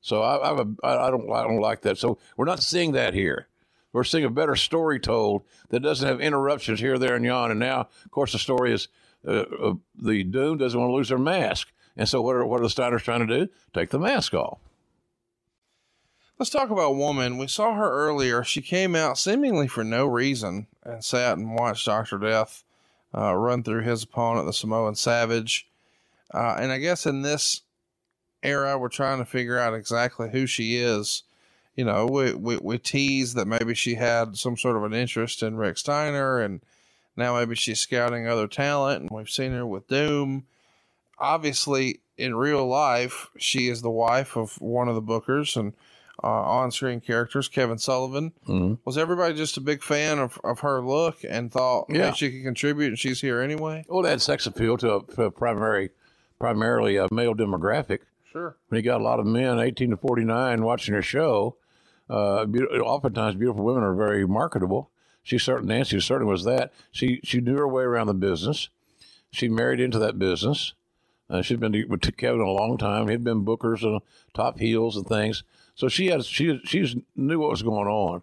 So 0.00 0.22
I, 0.22 0.50
I'm 0.50 0.58
a, 0.58 0.86
I 0.86 1.10
don't, 1.10 1.30
I 1.30 1.42
don't 1.42 1.60
like 1.60 1.82
that. 1.82 1.98
So 1.98 2.18
we're 2.36 2.46
not 2.46 2.62
seeing 2.62 2.92
that 2.92 3.14
here. 3.14 3.48
We're 3.92 4.04
seeing 4.04 4.24
a 4.24 4.30
better 4.30 4.56
story 4.56 5.00
told 5.00 5.42
that 5.70 5.80
doesn't 5.80 6.06
have 6.06 6.20
interruptions 6.20 6.80
here, 6.80 6.96
there, 6.98 7.16
and 7.16 7.24
yon. 7.24 7.50
And 7.50 7.60
now, 7.60 7.88
of 8.04 8.10
course, 8.10 8.32
the 8.32 8.38
story 8.38 8.72
is 8.72 8.88
uh, 9.26 9.30
uh, 9.40 9.74
the 10.00 10.22
Doom 10.24 10.58
doesn't 10.58 10.78
want 10.78 10.90
to 10.90 10.94
lose 10.94 11.08
their 11.08 11.18
mask. 11.18 11.72
And 11.96 12.08
so, 12.08 12.22
what 12.22 12.36
are, 12.36 12.46
what 12.46 12.60
are 12.60 12.62
the 12.62 12.68
Steiners 12.68 13.02
trying 13.02 13.26
to 13.26 13.38
do? 13.38 13.52
Take 13.74 13.90
the 13.90 13.98
mask 13.98 14.34
off. 14.34 14.58
Let's 16.38 16.50
talk 16.50 16.70
about 16.70 16.96
woman. 16.96 17.36
We 17.36 17.48
saw 17.48 17.74
her 17.74 17.90
earlier. 17.90 18.42
She 18.42 18.62
came 18.62 18.96
out 18.96 19.18
seemingly 19.18 19.68
for 19.68 19.84
no 19.84 20.06
reason 20.06 20.68
and 20.82 21.04
sat 21.04 21.36
and 21.36 21.54
watched 21.54 21.84
Dr. 21.84 22.18
Death 22.18 22.64
uh, 23.14 23.34
run 23.34 23.62
through 23.62 23.82
his 23.82 24.04
opponent, 24.04 24.46
the 24.46 24.52
Samoan 24.52 24.94
Savage. 24.94 25.68
Uh, 26.32 26.56
and 26.58 26.72
I 26.72 26.78
guess 26.78 27.06
in 27.06 27.22
this 27.22 27.62
era, 28.42 28.78
we're 28.78 28.88
trying 28.88 29.18
to 29.18 29.24
figure 29.24 29.58
out 29.58 29.74
exactly 29.74 30.30
who 30.30 30.46
she 30.46 30.76
is. 30.76 31.24
You 31.76 31.84
know, 31.84 32.06
we, 32.06 32.34
we, 32.34 32.56
we 32.56 32.78
tease 32.78 33.34
that 33.34 33.46
maybe 33.46 33.74
she 33.74 33.94
had 33.94 34.36
some 34.36 34.56
sort 34.56 34.76
of 34.76 34.84
an 34.84 34.94
interest 34.94 35.42
in 35.42 35.56
Rick 35.56 35.78
Steiner, 35.78 36.40
and 36.40 36.60
now 37.16 37.36
maybe 37.36 37.54
she's 37.54 37.80
scouting 37.80 38.26
other 38.26 38.46
talent, 38.46 39.02
and 39.02 39.10
we've 39.10 39.30
seen 39.30 39.52
her 39.52 39.66
with 39.66 39.88
Doom. 39.88 40.46
Obviously, 41.20 42.00
in 42.16 42.34
real 42.34 42.66
life, 42.66 43.28
she 43.38 43.68
is 43.68 43.82
the 43.82 43.90
wife 43.90 44.36
of 44.36 44.60
one 44.60 44.88
of 44.88 44.94
the 44.94 45.02
Bookers 45.02 45.56
and 45.56 45.72
uh, 46.22 46.26
on-screen 46.26 47.00
characters, 47.00 47.48
Kevin 47.48 47.78
Sullivan. 47.78 48.32
Mhm. 48.46 48.78
Was 48.84 48.98
everybody 48.98 49.34
just 49.34 49.56
a 49.56 49.60
big 49.60 49.82
fan 49.82 50.18
of, 50.18 50.38
of 50.44 50.60
her 50.60 50.82
look 50.84 51.18
and 51.26 51.50
thought, 51.50 51.86
yeah, 51.88 51.96
Yeah. 51.96 52.12
she 52.12 52.30
could 52.30 52.42
contribute 52.44 52.88
and 52.88 52.98
she's 52.98 53.20
here 53.22 53.40
anyway? 53.40 53.84
Well, 53.88 54.02
that 54.02 54.20
sex 54.20 54.46
appeal 54.46 54.76
to 54.78 54.96
a, 54.96 55.06
to 55.14 55.22
a 55.24 55.30
primary, 55.30 55.90
primarily 56.38 56.96
a 56.96 57.08
male 57.10 57.34
demographic. 57.34 58.00
Sure. 58.30 58.56
When 58.68 58.76
you 58.78 58.82
got 58.84 59.00
a 59.00 59.04
lot 59.04 59.18
of 59.18 59.24
men, 59.26 59.58
18 59.58 59.90
to 59.90 59.96
49, 59.96 60.62
watching 60.62 60.94
her 60.94 61.00
show, 61.02 61.56
uh, 62.10 62.44
be- 62.44 62.60
oftentimes 62.64 63.36
beautiful 63.36 63.64
women 63.64 63.82
are 63.82 63.94
very 63.94 64.26
marketable. 64.26 64.90
She 65.22 65.38
certainly, 65.38 65.74
Nancy 65.74 66.00
certainly 66.00 66.30
was 66.30 66.44
that. 66.44 66.72
She 66.92 67.20
she 67.24 67.40
knew 67.40 67.56
her 67.56 67.68
way 67.68 67.82
around 67.82 68.06
the 68.08 68.14
business. 68.14 68.68
She 69.32 69.48
married 69.48 69.80
into 69.80 69.98
that 70.00 70.18
business. 70.18 70.74
Uh, 71.30 71.42
she'd 71.42 71.60
been 71.60 71.86
with 71.88 72.16
Kevin 72.16 72.40
a 72.40 72.50
long 72.50 72.76
time. 72.76 73.08
He'd 73.08 73.22
been 73.22 73.44
bookers 73.44 73.82
and 73.84 74.00
top 74.34 74.58
heels 74.58 74.96
and 74.96 75.06
things. 75.06 75.44
So 75.76 75.88
she 75.88 76.08
had 76.08 76.24
she 76.24 76.60
she 76.64 77.04
knew 77.14 77.38
what 77.38 77.50
was 77.50 77.62
going 77.62 77.88
on. 77.88 78.22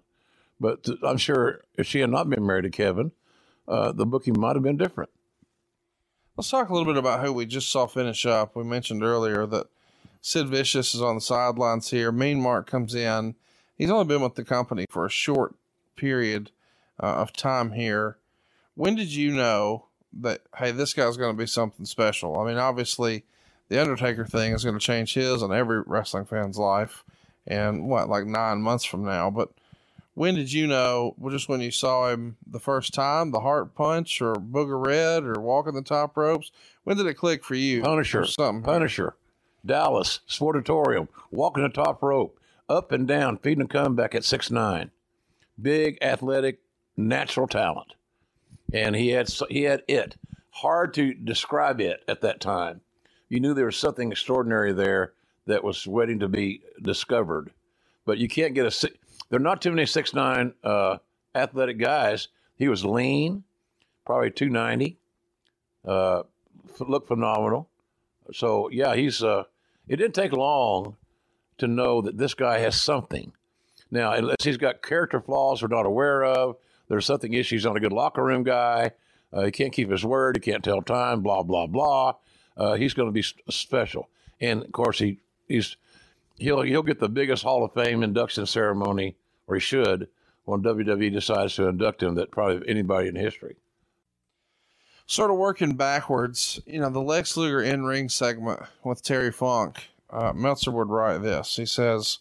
But 0.60 0.84
th- 0.84 1.00
I'm 1.04 1.18
sure 1.18 1.62
if 1.76 1.88
she 1.88 2.02
had 2.02 2.10
not 2.10 2.30
been 2.30 2.46
married 2.46 2.64
to 2.64 2.70
Kevin, 2.70 3.12
uh, 3.68 3.94
the 3.94 4.06
booking 4.06 4.40
might 4.40 4.56
have 4.56 4.64
been 4.64 4.78
different. 4.78 5.10
Let's 6.36 6.50
talk 6.50 6.70
a 6.70 6.74
little 6.74 6.92
bit 6.92 7.00
about 7.00 7.24
who 7.24 7.34
we 7.34 7.46
just 7.46 7.72
saw 7.72 7.88
finish 7.88 8.26
up. 8.26 8.56
We 8.56 8.64
mentioned 8.64 9.04
earlier 9.04 9.46
that 9.48 9.68
Sid 10.22 10.48
Vicious 10.50 10.94
is 10.94 11.02
on 11.02 11.16
the 11.16 11.22
sidelines 11.22 11.90
here. 11.90 12.12
Mean 12.12 12.42
Mark 12.42 12.70
comes 12.70 12.94
in. 12.94 13.36
He's 13.76 13.90
only 13.90 14.06
been 14.06 14.22
with 14.22 14.36
the 14.36 14.44
company 14.44 14.86
for 14.90 15.06
a 15.06 15.10
short 15.10 15.56
period 15.96 16.52
uh, 17.02 17.16
of 17.16 17.34
time 17.34 17.72
here. 17.72 18.18
When 18.76 18.96
did 18.96 19.14
you 19.14 19.32
know 19.32 19.87
that, 20.14 20.42
hey, 20.58 20.72
this 20.72 20.94
guy's 20.94 21.18
going 21.18 21.36
to 21.36 21.42
be 21.42 21.48
something 21.48 21.86
special? 21.86 22.40
I 22.40 22.46
mean, 22.46 22.58
obviously, 22.58 23.24
the 23.70 23.82
Undertaker 23.82 24.26
thing 24.26 24.54
is 24.54 24.64
going 24.64 24.78
to 24.78 24.86
change 24.86 25.14
his 25.14 25.42
and 25.42 25.54
every 25.54 25.82
wrestling 25.86 26.26
fan's 26.26 26.58
life. 26.58 27.04
And 27.46 27.88
what, 27.88 28.10
like 28.10 28.26
nine 28.26 28.62
months 28.62 28.84
from 28.86 29.06
now? 29.06 29.30
But 29.30 29.50
when 30.14 30.36
did 30.36 30.52
you 30.52 30.68
know? 30.68 31.14
Well, 31.18 31.32
just 31.32 31.48
when 31.48 31.62
you 31.62 31.72
saw 31.72 32.10
him 32.10 32.38
the 32.46 32.60
first 32.60 32.94
time, 32.94 33.32
the 33.32 33.42
heart 33.42 33.76
punch 33.76 34.22
or 34.22 34.34
booger 34.34 34.84
red 34.84 35.24
or 35.24 35.40
walking 35.40 35.76
the 35.76 35.82
top 35.82 36.18
ropes? 36.18 36.52
When 36.84 36.98
did 36.98 37.06
it 37.06 37.14
click 37.14 37.44
for 37.44 37.56
you? 37.56 37.84
Punisher, 37.84 38.26
something. 38.26 38.64
Punisher, 38.64 39.16
Dallas, 39.66 40.22
Sportatorium, 40.28 41.08
walking 41.32 41.64
the 41.64 41.70
top 41.70 42.02
rope, 42.02 42.40
up 42.68 42.92
and 42.92 43.08
down, 43.08 43.38
feeding 43.38 43.66
a 43.66 43.68
comeback 43.68 44.16
at 44.16 44.24
six 44.24 44.50
nine, 44.50 44.92
big 45.62 45.98
athletic, 46.02 46.60
natural 46.98 47.48
talent, 47.48 47.94
and 48.74 48.96
he 48.96 49.10
had 49.10 49.30
he 49.50 49.64
had 49.64 49.84
it. 49.88 50.16
Hard 50.52 50.94
to 50.96 51.14
describe 51.14 51.80
it 51.80 52.04
at 52.08 52.22
that 52.22 52.40
time. 52.40 52.82
You 53.30 53.40
knew 53.40 53.54
there 53.54 53.66
was 53.66 53.78
something 53.78 54.12
extraordinary 54.12 54.74
there 54.74 55.14
that 55.46 55.64
was 55.64 55.86
waiting 55.86 56.20
to 56.20 56.28
be 56.28 56.62
discovered, 56.82 57.52
but 58.06 58.18
you 58.18 58.28
can't 58.28 58.56
get 58.56 58.66
a. 58.66 58.90
There 59.30 59.40
are 59.40 59.44
not 59.44 59.62
too 59.62 59.72
many 59.72 59.86
six 59.86 60.14
nine 60.14 60.54
uh, 60.64 60.98
athletic 61.36 61.80
guys. 61.80 62.30
He 62.56 62.68
was 62.68 62.84
lean, 62.84 63.44
probably 64.06 64.32
two 64.32 64.50
ninety. 64.50 64.98
Uh, 65.86 66.24
looked 66.80 67.08
phenomenal. 67.08 67.70
So 68.34 68.70
yeah, 68.72 68.96
he's. 68.96 69.24
Uh, 69.24 69.44
it 69.88 69.98
didn't 69.98 70.16
take 70.16 70.34
long 70.34 70.98
to 71.60 71.68
know 71.68 72.02
that 72.02 72.18
this 72.18 72.34
guy 72.34 72.60
has 72.60 72.80
something. 72.80 73.32
Now, 73.90 74.12
unless 74.14 74.44
he's 74.44 74.58
got 74.58 74.82
character 74.82 75.22
flaws 75.22 75.62
we're 75.62 75.70
not 75.70 75.86
aware 75.86 76.24
of, 76.24 76.58
there's 76.90 77.06
something 77.06 77.34
issues. 77.34 77.66
on 77.66 77.78
a 77.78 77.80
good 77.80 77.94
locker 77.94 78.24
room 78.24 78.44
guy. 78.44 78.92
Uh, 79.34 79.44
he 79.46 79.52
can't 79.52 79.74
keep 79.74 79.90
his 79.90 80.06
word. 80.06 80.38
He 80.38 80.52
can't 80.52 80.64
tell 80.64 80.82
time. 80.82 81.22
Blah 81.22 81.44
blah 81.44 81.68
blah. 81.68 82.14
Uh, 82.56 82.76
he's 82.76 82.94
going 82.94 83.08
to 83.08 83.14
be 83.14 83.24
special, 83.50 84.10
and 84.40 84.64
of 84.64 84.72
course 84.72 85.00
he 85.00 85.20
he's 85.48 85.78
he'll 86.38 86.62
he'll 86.62 86.84
get 86.84 87.00
the 87.00 87.10
biggest 87.10 87.44
Hall 87.44 87.64
of 87.64 87.74
Fame 87.74 88.04
induction 88.04 88.46
ceremony, 88.46 89.16
or 89.48 89.56
he 89.56 89.62
should, 89.62 90.08
when 90.46 90.64
WWE 90.64 91.12
decides 91.12 91.56
to 91.56 91.68
induct 91.68 92.02
him. 92.02 92.16
That 92.16 92.32
probably 92.32 92.68
anybody 92.70 93.10
in 93.10 93.16
history. 93.16 93.58
sort 95.06 95.30
of 95.32 95.38
working 95.38 95.76
backwards, 95.76 96.60
you 96.66 96.80
know, 96.80 96.90
the 96.90 97.02
Lex 97.02 97.36
Luger 97.38 97.62
in 97.62 97.84
ring 97.84 98.10
segment 98.10 98.62
with 98.84 99.04
Terry 99.04 99.32
Funk, 99.32 99.90
uh, 100.10 100.34
Meltzer 100.34 100.72
would 100.72 100.90
write 100.90 101.22
this. 101.22 101.56
He 101.58 101.66
says, 101.66 102.20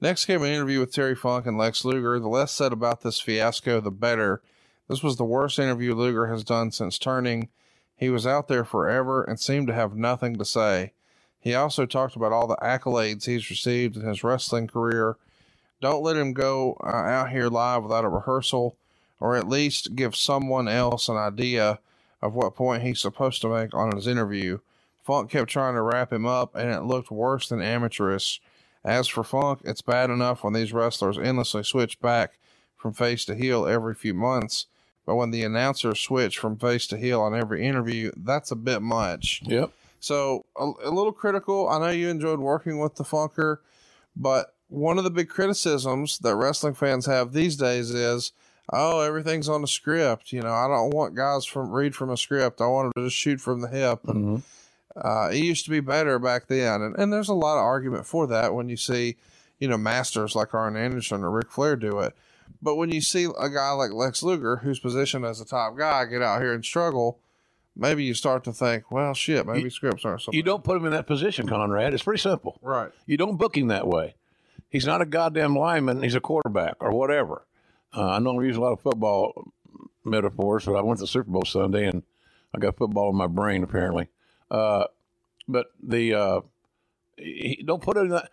Next 0.00 0.26
came 0.26 0.42
an 0.42 0.52
interview 0.52 0.78
with 0.78 0.92
Terry 0.92 1.16
Funk 1.16 1.44
and 1.46 1.58
Lex 1.58 1.84
Luger. 1.84 2.20
The 2.20 2.28
less 2.28 2.52
said 2.52 2.72
about 2.72 3.00
this 3.00 3.20
fiasco, 3.20 3.80
the 3.80 3.90
better. 3.90 4.40
This 4.88 5.02
was 5.02 5.16
the 5.16 5.24
worst 5.24 5.58
interview 5.58 5.92
Luger 5.94 6.28
has 6.28 6.44
done 6.44 6.70
since 6.70 6.98
turning. 6.98 7.48
He 7.96 8.08
was 8.08 8.24
out 8.24 8.46
there 8.46 8.64
forever 8.64 9.24
and 9.24 9.40
seemed 9.40 9.66
to 9.66 9.74
have 9.74 9.96
nothing 9.96 10.36
to 10.36 10.44
say. 10.44 10.92
He 11.40 11.52
also 11.52 11.84
talked 11.84 12.14
about 12.14 12.32
all 12.32 12.46
the 12.46 12.56
accolades 12.56 13.26
he's 13.26 13.50
received 13.50 13.96
in 13.96 14.02
his 14.06 14.22
wrestling 14.22 14.68
career. 14.68 15.16
Don't 15.80 16.02
let 16.02 16.16
him 16.16 16.32
go 16.32 16.76
uh, 16.84 16.88
out 16.88 17.30
here 17.30 17.48
live 17.48 17.82
without 17.82 18.04
a 18.04 18.08
rehearsal, 18.08 18.76
or 19.18 19.36
at 19.36 19.48
least 19.48 19.96
give 19.96 20.14
someone 20.14 20.68
else 20.68 21.08
an 21.08 21.16
idea 21.16 21.80
of 22.22 22.34
what 22.34 22.54
point 22.54 22.84
he's 22.84 23.00
supposed 23.00 23.40
to 23.42 23.48
make 23.48 23.74
on 23.74 23.94
his 23.94 24.06
interview. 24.06 24.58
Funk 25.04 25.30
kept 25.30 25.50
trying 25.50 25.74
to 25.74 25.82
wrap 25.82 26.12
him 26.12 26.26
up, 26.26 26.54
and 26.54 26.70
it 26.70 26.82
looked 26.82 27.10
worse 27.10 27.48
than 27.48 27.60
amateurish. 27.60 28.40
As 28.88 29.06
for 29.06 29.22
Funk, 29.22 29.60
it's 29.64 29.82
bad 29.82 30.08
enough 30.08 30.42
when 30.42 30.54
these 30.54 30.72
wrestlers 30.72 31.18
endlessly 31.18 31.62
switch 31.62 32.00
back 32.00 32.38
from 32.74 32.94
face 32.94 33.26
to 33.26 33.34
heel 33.34 33.66
every 33.66 33.94
few 33.94 34.14
months, 34.14 34.64
but 35.04 35.16
when 35.16 35.30
the 35.30 35.44
announcers 35.44 36.00
switch 36.00 36.38
from 36.38 36.56
face 36.56 36.86
to 36.86 36.96
heel 36.96 37.20
on 37.20 37.34
every 37.34 37.66
interview, 37.66 38.10
that's 38.16 38.50
a 38.50 38.56
bit 38.56 38.80
much. 38.80 39.42
Yep. 39.44 39.72
So 40.00 40.46
a, 40.56 40.70
a 40.84 40.90
little 40.90 41.12
critical. 41.12 41.68
I 41.68 41.78
know 41.78 41.90
you 41.90 42.08
enjoyed 42.08 42.38
working 42.38 42.78
with 42.78 42.94
the 42.94 43.04
Funker, 43.04 43.58
but 44.16 44.54
one 44.68 44.96
of 44.96 45.04
the 45.04 45.10
big 45.10 45.28
criticisms 45.28 46.18
that 46.20 46.36
wrestling 46.36 46.74
fans 46.74 47.04
have 47.04 47.34
these 47.34 47.56
days 47.56 47.90
is, 47.90 48.32
oh, 48.72 49.00
everything's 49.00 49.50
on 49.50 49.60
the 49.60 49.68
script. 49.68 50.32
You 50.32 50.40
know, 50.40 50.52
I 50.52 50.66
don't 50.66 50.94
want 50.94 51.14
guys 51.14 51.44
from 51.44 51.70
read 51.72 51.94
from 51.94 52.08
a 52.08 52.16
script. 52.16 52.62
I 52.62 52.66
want 52.66 52.94
them 52.94 53.02
to 53.02 53.08
just 53.10 53.20
shoot 53.20 53.38
from 53.38 53.60
the 53.60 53.68
hip. 53.68 54.00
And 54.08 54.24
mm-hmm. 54.24 54.36
Uh, 55.04 55.28
it 55.32 55.38
used 55.38 55.64
to 55.64 55.70
be 55.70 55.80
better 55.80 56.18
back 56.18 56.46
then, 56.48 56.82
and, 56.82 56.96
and 56.96 57.12
there's 57.12 57.28
a 57.28 57.34
lot 57.34 57.58
of 57.58 57.64
argument 57.64 58.06
for 58.06 58.26
that 58.26 58.54
when 58.54 58.68
you 58.68 58.76
see, 58.76 59.16
you 59.58 59.68
know, 59.68 59.78
masters 59.78 60.34
like 60.34 60.54
Arn 60.54 60.76
Anderson 60.76 61.22
or 61.22 61.30
Ric 61.30 61.50
Flair 61.50 61.76
do 61.76 62.00
it. 62.00 62.14
But 62.62 62.76
when 62.76 62.90
you 62.90 63.00
see 63.00 63.28
a 63.38 63.48
guy 63.48 63.70
like 63.72 63.92
Lex 63.92 64.22
Luger, 64.22 64.56
who's 64.56 64.78
positioned 64.78 65.24
as 65.24 65.40
a 65.40 65.44
top 65.44 65.76
guy, 65.76 66.04
get 66.06 66.22
out 66.22 66.40
here 66.40 66.54
and 66.54 66.64
struggle, 66.64 67.20
maybe 67.76 68.04
you 68.04 68.14
start 68.14 68.44
to 68.44 68.52
think, 68.52 68.90
well, 68.90 69.14
shit, 69.14 69.46
maybe 69.46 69.70
scripts 69.70 70.04
aren't 70.04 70.22
so 70.22 70.32
You 70.32 70.42
don't 70.42 70.64
put 70.64 70.76
him 70.76 70.84
in 70.84 70.92
that 70.92 71.06
position, 71.06 71.46
Conrad. 71.46 71.94
It's 71.94 72.02
pretty 72.02 72.20
simple. 72.20 72.58
Right. 72.62 72.90
You 73.06 73.16
don't 73.16 73.36
book 73.36 73.56
him 73.56 73.68
that 73.68 73.86
way. 73.86 74.16
He's 74.68 74.86
not 74.86 75.00
a 75.00 75.06
goddamn 75.06 75.56
lineman. 75.56 76.02
He's 76.02 76.14
a 76.14 76.20
quarterback 76.20 76.76
or 76.80 76.92
whatever. 76.92 77.46
Uh, 77.96 78.10
I 78.10 78.18
know 78.18 78.30
I'm 78.30 78.44
using 78.44 78.60
a 78.60 78.64
lot 78.64 78.72
of 78.72 78.80
football 78.80 79.52
metaphors, 80.04 80.66
but 80.66 80.74
I 80.74 80.82
went 80.82 80.98
to 80.98 81.04
the 81.04 81.08
Super 81.08 81.30
Bowl 81.30 81.44
Sunday 81.44 81.86
and 81.86 82.02
I 82.54 82.58
got 82.58 82.76
football 82.76 83.10
in 83.10 83.16
my 83.16 83.26
brain 83.26 83.62
apparently. 83.62 84.08
Uh, 84.50 84.84
but 85.46 85.68
the 85.82 86.14
uh, 86.14 86.40
he, 87.16 87.62
don't 87.66 87.82
put 87.82 87.96
it 87.96 88.00
in 88.00 88.08
that. 88.10 88.30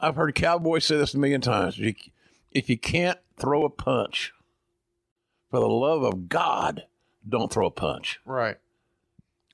I've 0.00 0.16
heard 0.16 0.34
cowboys 0.34 0.84
say 0.84 0.96
this 0.96 1.14
a 1.14 1.18
million 1.18 1.40
times. 1.40 1.78
You, 1.78 1.94
if 2.52 2.70
you 2.70 2.78
can't 2.78 3.18
throw 3.36 3.64
a 3.64 3.70
punch, 3.70 4.32
for 5.50 5.60
the 5.60 5.68
love 5.68 6.02
of 6.02 6.28
God, 6.28 6.84
don't 7.28 7.52
throw 7.52 7.66
a 7.66 7.70
punch. 7.70 8.20
Right. 8.24 8.56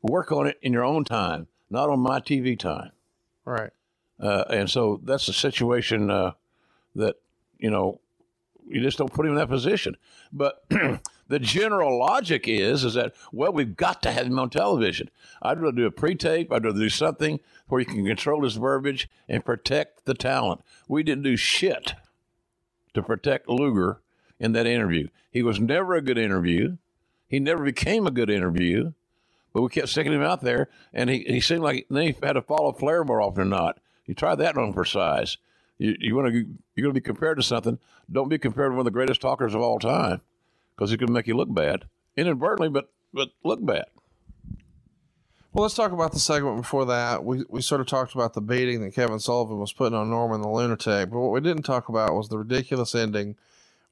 Work 0.02 0.32
on 0.32 0.46
it 0.46 0.58
in 0.60 0.72
your 0.72 0.84
own 0.84 1.04
time, 1.04 1.46
not 1.70 1.88
on 1.88 2.00
my 2.00 2.20
TV 2.20 2.58
time. 2.58 2.90
Right. 3.44 3.70
Uh, 4.20 4.44
and 4.50 4.70
so 4.70 5.00
that's 5.02 5.28
a 5.28 5.32
situation 5.32 6.10
uh, 6.10 6.32
that 6.94 7.16
you 7.58 7.70
know 7.70 8.00
you 8.66 8.80
just 8.82 8.98
don't 8.98 9.12
put 9.12 9.26
him 9.26 9.32
in 9.32 9.38
that 9.38 9.48
position. 9.48 9.96
But 10.32 10.64
the 11.28 11.38
general 11.38 11.98
logic 11.98 12.46
is 12.46 12.84
is 12.84 12.94
that 12.94 13.14
well 13.32 13.52
we've 13.52 13.76
got 13.76 14.02
to 14.02 14.12
have 14.12 14.26
him 14.26 14.38
on 14.38 14.50
television. 14.50 15.10
I'd 15.42 15.60
rather 15.60 15.76
do 15.76 15.86
a 15.86 15.90
pre-tape. 15.90 16.52
I'd 16.52 16.64
rather 16.64 16.78
do 16.78 16.88
something 16.88 17.40
where 17.68 17.80
you 17.80 17.86
can 17.86 18.06
control 18.06 18.44
his 18.44 18.56
verbiage 18.56 19.08
and 19.28 19.44
protect 19.44 20.04
the 20.04 20.14
talent. 20.14 20.62
We 20.88 21.02
didn't 21.02 21.24
do 21.24 21.36
shit 21.36 21.94
to 22.94 23.02
protect 23.02 23.48
Luger 23.48 24.00
in 24.38 24.52
that 24.52 24.66
interview. 24.66 25.08
He 25.30 25.42
was 25.42 25.60
never 25.60 25.94
a 25.94 26.02
good 26.02 26.18
interview. 26.18 26.76
He 27.26 27.40
never 27.40 27.64
became 27.64 28.06
a 28.06 28.12
good 28.12 28.30
interview. 28.30 28.92
But 29.52 29.62
we 29.62 29.68
kept 29.68 29.88
sticking 29.88 30.12
him 30.12 30.22
out 30.22 30.40
there, 30.40 30.68
and 30.92 31.08
he, 31.08 31.24
he 31.28 31.40
seemed 31.40 31.62
like 31.62 31.86
then 31.88 32.02
he 32.02 32.16
had 32.22 32.32
to 32.32 32.42
follow 32.42 32.72
Flair 32.72 33.04
more 33.04 33.22
often 33.22 33.42
than 33.42 33.50
not. 33.50 33.78
You 34.04 34.14
try 34.14 34.34
that 34.34 34.58
on 34.58 34.72
for 34.72 34.84
size. 34.84 35.38
You, 35.78 35.96
you 35.98 36.16
want 36.16 36.28
to 36.28 36.32
you're 36.32 36.84
going 36.84 36.94
to 36.94 37.00
be 37.00 37.04
compared 37.04 37.36
to 37.38 37.42
something. 37.42 37.78
Don't 38.10 38.28
be 38.28 38.38
compared 38.38 38.70
to 38.70 38.72
one 38.72 38.80
of 38.80 38.84
the 38.84 38.90
greatest 38.90 39.20
talkers 39.20 39.54
of 39.54 39.60
all 39.60 39.78
time, 39.78 40.20
because 40.74 40.92
it 40.92 40.98
can 40.98 41.12
make 41.12 41.26
you 41.26 41.36
look 41.36 41.52
bad 41.52 41.84
inadvertently, 42.16 42.68
but 42.68 42.90
but 43.12 43.28
look 43.44 43.64
bad. 43.64 43.84
Well, 45.52 45.62
let's 45.62 45.74
talk 45.74 45.92
about 45.92 46.10
the 46.12 46.18
segment 46.18 46.56
before 46.56 46.84
that. 46.86 47.24
We 47.24 47.44
we 47.48 47.62
sort 47.62 47.80
of 47.80 47.86
talked 47.86 48.14
about 48.14 48.34
the 48.34 48.40
beating 48.40 48.80
that 48.82 48.94
Kevin 48.94 49.20
Sullivan 49.20 49.58
was 49.58 49.72
putting 49.72 49.96
on 49.96 50.10
Norman 50.10 50.42
the 50.42 50.48
Lunatic, 50.48 51.10
but 51.10 51.18
what 51.20 51.30
we 51.32 51.40
didn't 51.40 51.62
talk 51.62 51.88
about 51.88 52.14
was 52.14 52.28
the 52.28 52.38
ridiculous 52.38 52.94
ending 52.94 53.36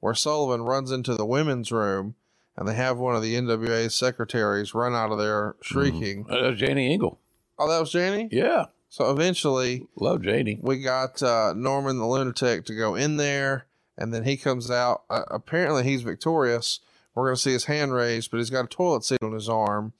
where 0.01 0.13
Sullivan 0.13 0.63
runs 0.65 0.91
into 0.91 1.15
the 1.15 1.25
women's 1.25 1.71
room 1.71 2.15
and 2.57 2.67
they 2.67 2.75
have 2.75 2.97
one 2.97 3.15
of 3.15 3.21
the 3.21 3.35
NWA 3.35 3.89
secretaries 3.89 4.73
run 4.75 4.93
out 4.93 5.11
of 5.11 5.17
there 5.17 5.55
shrieking. 5.61 6.25
Uh, 6.29 6.51
Janie 6.51 6.91
Engel. 6.93 7.17
Oh, 7.57 7.69
that 7.69 7.79
was 7.79 7.91
Janie? 7.91 8.27
Yeah, 8.31 8.65
So 8.89 9.09
eventually 9.11 9.87
love 9.95 10.21
Janie. 10.21 10.59
we 10.61 10.81
got 10.81 11.23
uh, 11.23 11.53
Norman 11.55 11.97
the 11.97 12.05
lunatic 12.05 12.65
to 12.65 12.75
go 12.75 12.95
in 12.95 13.15
there, 13.15 13.65
and 13.97 14.13
then 14.13 14.23
he 14.23 14.37
comes 14.37 14.69
out. 14.71 15.03
Uh, 15.09 15.23
apparently, 15.29 15.83
he's 15.83 16.01
victorious. 16.01 16.79
We're 17.15 17.25
going 17.25 17.35
to 17.35 17.41
see 17.41 17.51
his 17.53 17.65
hand 17.65 17.93
raised, 17.93 18.31
but 18.31 18.37
he's 18.37 18.49
got 18.49 18.65
a 18.65 18.67
toilet 18.67 19.03
seat 19.03 19.19
on 19.21 19.33
his 19.33 19.47
arm. 19.49 19.93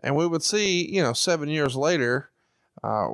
And 0.00 0.14
we 0.16 0.26
would 0.26 0.42
see, 0.42 0.88
you 0.92 1.02
know, 1.02 1.12
seven 1.12 1.48
years 1.48 1.74
later, 1.76 2.30
uh, 2.82 3.08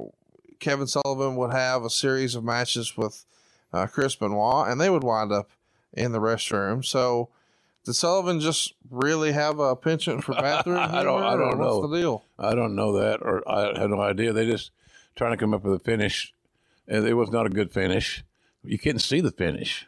Kevin 0.60 0.86
Sullivan 0.86 1.36
would 1.36 1.52
have 1.52 1.84
a 1.84 1.90
series 1.90 2.34
of 2.34 2.44
matches 2.44 2.96
with 2.96 3.24
uh, 3.72 3.86
Chris 3.86 4.16
Benoit, 4.16 4.68
and 4.68 4.80
they 4.80 4.90
would 4.90 5.04
wind 5.04 5.32
up 5.32 5.50
in 5.92 6.12
the 6.12 6.18
restroom. 6.20 6.84
So, 6.84 7.28
did 7.84 7.94
Sullivan 7.94 8.40
just 8.40 8.74
really 8.90 9.32
have 9.32 9.58
a 9.58 9.76
penchant 9.76 10.24
for 10.24 10.34
bathroom? 10.34 10.78
I 10.78 11.02
don't- 11.02 11.22
I 11.22 11.36
don't 11.36 11.58
what's 11.58 11.70
know. 11.82 11.86
the 11.86 11.96
deal? 11.98 12.24
I 12.38 12.54
don't 12.54 12.74
know 12.74 12.92
that, 12.98 13.20
or 13.22 13.42
I 13.48 13.78
have 13.78 13.90
no 13.90 14.00
idea. 14.00 14.32
They 14.32 14.46
just 14.46 14.70
trying 15.16 15.32
to 15.32 15.36
come 15.38 15.54
up 15.54 15.64
with 15.64 15.74
a 15.80 15.84
finish, 15.84 16.34
and 16.86 17.06
it 17.06 17.14
was 17.14 17.30
not 17.30 17.46
a 17.46 17.50
good 17.50 17.72
finish. 17.72 18.24
You 18.64 18.78
couldn't 18.78 19.00
see 19.00 19.20
the 19.20 19.30
finish. 19.30 19.86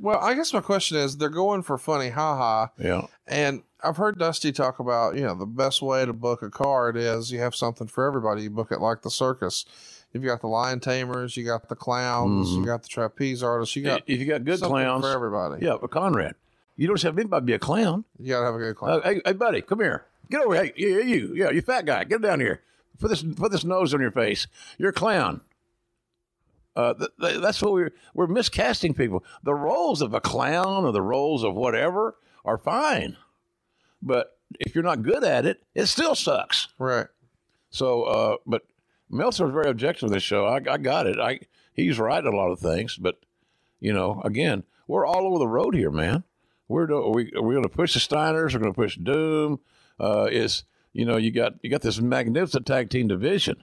Well, 0.00 0.18
I 0.18 0.34
guess 0.34 0.52
my 0.52 0.60
question 0.60 0.96
is, 0.96 1.16
they're 1.18 1.28
going 1.28 1.62
for 1.62 1.76
funny, 1.76 2.08
haha. 2.08 2.68
Yeah, 2.78 3.02
And 3.26 3.62
I've 3.82 3.96
heard 3.98 4.18
Dusty 4.18 4.50
talk 4.50 4.78
about, 4.78 5.14
you 5.16 5.22
know, 5.22 5.34
the 5.34 5.46
best 5.46 5.82
way 5.82 6.04
to 6.06 6.12
book 6.12 6.42
a 6.42 6.50
card 6.50 6.96
is 6.96 7.30
you 7.30 7.40
have 7.40 7.54
something 7.54 7.86
for 7.86 8.06
everybody. 8.06 8.42
You 8.42 8.50
book 8.50 8.72
it 8.72 8.80
like 8.80 9.02
the 9.02 9.10
circus. 9.10 9.64
You've 10.12 10.24
got 10.24 10.40
the 10.40 10.48
lion 10.48 10.80
tamers, 10.80 11.36
you 11.36 11.44
got 11.44 11.68
the 11.68 11.76
clowns, 11.76 12.50
you 12.50 12.64
got 12.64 12.82
the 12.82 12.88
trapeze 12.88 13.42
artists, 13.44 13.76
you 13.76 13.84
got 13.84 14.02
if 14.08 14.18
you 14.18 14.26
got 14.26 14.44
good 14.44 14.60
clowns, 14.60 15.04
for 15.04 15.10
everybody. 15.12 15.64
yeah, 15.64 15.76
but 15.80 15.90
Conrad, 15.92 16.34
you 16.76 16.88
don't 16.88 16.96
just 16.96 17.04
have 17.04 17.16
anybody 17.16 17.46
be 17.46 17.52
a 17.52 17.58
clown. 17.60 18.04
You 18.18 18.30
got 18.30 18.40
to 18.40 18.46
have 18.46 18.54
a 18.56 18.58
good 18.58 18.74
clown. 18.76 19.00
Uh, 19.00 19.08
hey, 19.08 19.22
hey, 19.24 19.32
buddy, 19.34 19.60
come 19.62 19.78
here. 19.78 20.04
Get 20.28 20.40
over 20.40 20.54
here. 20.54 20.64
Hey, 20.64 20.72
yeah, 20.76 20.98
you, 20.98 21.32
yeah, 21.36 21.50
you 21.50 21.62
fat 21.62 21.84
guy. 21.86 22.02
Get 22.04 22.22
down 22.22 22.40
here. 22.40 22.60
Put 22.98 23.08
this, 23.10 23.22
put 23.22 23.52
this 23.52 23.64
nose 23.64 23.94
on 23.94 24.00
your 24.00 24.10
face. 24.10 24.46
You're 24.78 24.90
a 24.90 24.92
clown. 24.92 25.42
Uh, 26.76 26.94
th- 26.94 27.10
th- 27.20 27.40
that's 27.40 27.60
what 27.62 27.72
we're 27.72 27.92
we're 28.14 28.26
miscasting 28.28 28.96
people. 28.96 29.24
The 29.42 29.54
roles 29.54 30.02
of 30.02 30.14
a 30.14 30.20
clown 30.20 30.84
or 30.84 30.92
the 30.92 31.02
roles 31.02 31.42
of 31.44 31.54
whatever 31.54 32.16
are 32.44 32.58
fine, 32.58 33.16
but 34.00 34.38
if 34.58 34.74
you're 34.74 34.84
not 34.84 35.02
good 35.02 35.24
at 35.24 35.46
it, 35.46 35.62
it 35.74 35.86
still 35.86 36.14
sucks. 36.14 36.68
right. 36.78 37.06
So, 37.72 38.02
uh, 38.02 38.36
but 38.46 38.62
Meltzer 39.08 39.44
was 39.44 39.52
very 39.52 39.70
objective 39.70 40.08
to 40.08 40.14
this 40.14 40.22
show. 40.22 40.44
I, 40.46 40.56
I 40.56 40.78
got 40.78 41.06
it. 41.06 41.18
I 41.18 41.40
he's 41.72 41.98
right 41.98 42.24
a 42.24 42.30
lot 42.30 42.50
of 42.50 42.58
things, 42.60 42.96
but 42.96 43.20
you 43.80 43.92
know, 43.92 44.20
again, 44.24 44.64
we're 44.86 45.06
all 45.06 45.26
over 45.26 45.38
the 45.38 45.48
road 45.48 45.74
here, 45.74 45.90
man. 45.90 46.24
We're 46.68 46.86
do- 46.86 47.08
we 47.14 47.32
we're 47.34 47.52
going 47.54 47.62
to 47.62 47.68
push 47.68 47.94
the 47.94 48.00
Steiners. 48.00 48.54
We're 48.54 48.60
going 48.60 48.72
to 48.72 48.80
push 48.80 48.96
Doom. 48.96 49.60
Uh, 49.98 50.28
is 50.30 50.64
you 50.92 51.04
know 51.04 51.16
you 51.16 51.30
got 51.30 51.54
you 51.62 51.70
got 51.70 51.82
this 51.82 52.00
magnificent 52.00 52.66
tag 52.66 52.90
team 52.90 53.08
division 53.08 53.62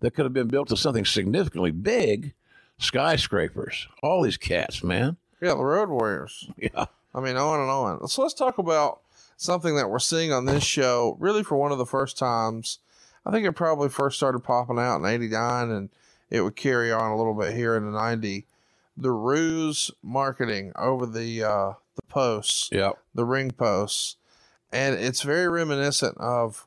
that 0.00 0.12
could 0.14 0.24
have 0.24 0.32
been 0.34 0.48
built 0.48 0.68
to 0.68 0.76
something 0.76 1.04
significantly 1.04 1.70
big, 1.70 2.34
skyscrapers. 2.78 3.88
All 4.02 4.22
these 4.22 4.36
cats, 4.36 4.82
man. 4.82 5.16
Yeah, 5.40 5.54
the 5.54 5.64
Road 5.64 5.88
Warriors. 5.88 6.48
Yeah, 6.56 6.86
I 7.14 7.20
mean, 7.20 7.36
on 7.36 7.60
and 7.60 7.70
on. 7.70 8.08
So 8.08 8.22
let's 8.22 8.34
talk 8.34 8.58
about 8.58 9.00
something 9.36 9.76
that 9.76 9.90
we're 9.90 9.98
seeing 9.98 10.32
on 10.32 10.44
this 10.44 10.64
show, 10.64 11.16
really 11.20 11.42
for 11.42 11.56
one 11.56 11.72
of 11.72 11.78
the 11.78 11.86
first 11.86 12.18
times. 12.18 12.78
I 13.24 13.30
think 13.30 13.46
it 13.46 13.52
probably 13.52 13.88
first 13.88 14.16
started 14.16 14.40
popping 14.40 14.78
out 14.78 14.98
in 14.98 15.06
89 15.06 15.70
and 15.70 15.90
it 16.30 16.42
would 16.42 16.56
carry 16.56 16.92
on 16.92 17.10
a 17.10 17.16
little 17.16 17.34
bit 17.34 17.54
here 17.54 17.76
in 17.76 17.84
the 17.84 17.92
90. 17.92 18.46
The 18.96 19.10
ruse 19.10 19.90
marketing 20.02 20.72
over 20.76 21.04
the 21.06 21.44
uh, 21.44 21.72
the 21.96 22.02
posts, 22.08 22.70
yeah. 22.72 22.92
the 23.14 23.26
ring 23.26 23.50
posts, 23.50 24.16
and 24.72 24.94
it's 24.94 25.22
very 25.22 25.48
reminiscent 25.48 26.16
of 26.18 26.66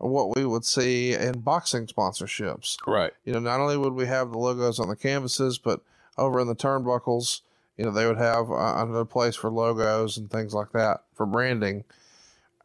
what 0.00 0.34
we 0.36 0.44
would 0.46 0.64
see 0.64 1.12
in 1.14 1.40
boxing 1.40 1.86
sponsorships. 1.86 2.76
Right. 2.86 3.12
You 3.24 3.32
know, 3.32 3.38
not 3.40 3.60
only 3.60 3.76
would 3.76 3.92
we 3.92 4.06
have 4.06 4.30
the 4.30 4.38
logos 4.38 4.78
on 4.80 4.88
the 4.88 4.96
canvases, 4.96 5.58
but 5.58 5.80
over 6.16 6.40
in 6.40 6.46
the 6.48 6.56
turnbuckles, 6.56 7.42
you 7.76 7.84
know, 7.84 7.90
they 7.92 8.06
would 8.06 8.18
have 8.18 8.50
uh, 8.50 8.74
another 8.82 9.04
place 9.04 9.36
for 9.36 9.50
logos 9.50 10.16
and 10.16 10.30
things 10.30 10.52
like 10.54 10.72
that 10.72 11.00
for 11.14 11.26
branding. 11.26 11.84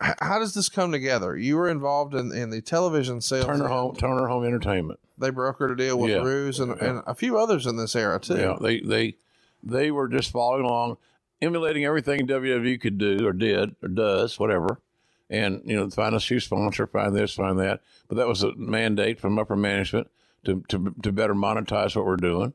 H- 0.04 0.16
how 0.20 0.40
does 0.40 0.54
this 0.54 0.70
come 0.70 0.92
together? 0.92 1.38
You 1.38 1.56
were 1.58 1.70
involved 1.70 2.14
in, 2.16 2.32
in 2.34 2.50
the 2.50 2.62
television 2.62 3.22
sales. 3.22 3.46
Turner. 3.46 3.68
Home 3.68 3.96
Turner 3.96 4.28
Home 4.28 4.44
Entertainment. 4.46 5.00
They 5.18 5.32
brokered 5.32 5.72
a 5.72 5.78
deal 5.78 5.98
with 5.98 6.12
Yeah. 6.12 6.18
Ruse 6.24 6.60
and, 6.60 6.72
and 6.82 7.02
a 7.08 7.16
few 7.16 7.38
others 7.38 7.66
in 7.66 7.78
this 7.78 7.96
era 7.96 8.20
too. 8.20 8.36
Yeah, 8.38 8.58
they 8.60 8.82
they 8.82 9.16
they 9.64 9.92
were 9.92 10.10
just 10.10 10.32
following 10.32 10.66
along, 10.66 10.98
emulating 11.42 11.86
everything 11.86 12.28
WWE 12.28 12.80
could 12.82 12.98
do 12.98 13.26
or 13.26 13.32
did 13.32 13.76
or 13.82 13.88
does, 13.88 14.38
whatever. 14.38 14.82
And 15.30 15.62
you 15.66 15.76
know, 15.76 15.90
find 15.90 16.14
a 16.16 16.20
shoe 16.20 16.40
sponsor, 16.40 16.86
find 16.86 17.16
this, 17.16 17.34
find 17.34 17.58
that. 17.60 17.82
But 18.08 18.18
that 18.18 18.28
was 18.28 18.44
a 18.44 18.54
mandate 18.56 19.20
from 19.20 19.40
upper 19.40 19.56
management 19.56 20.10
to 20.46 20.64
to 20.70 20.94
to 21.02 21.12
better 21.12 21.34
monetize 21.34 21.96
what 21.96 22.06
we're 22.06 22.16
doing. 22.18 22.54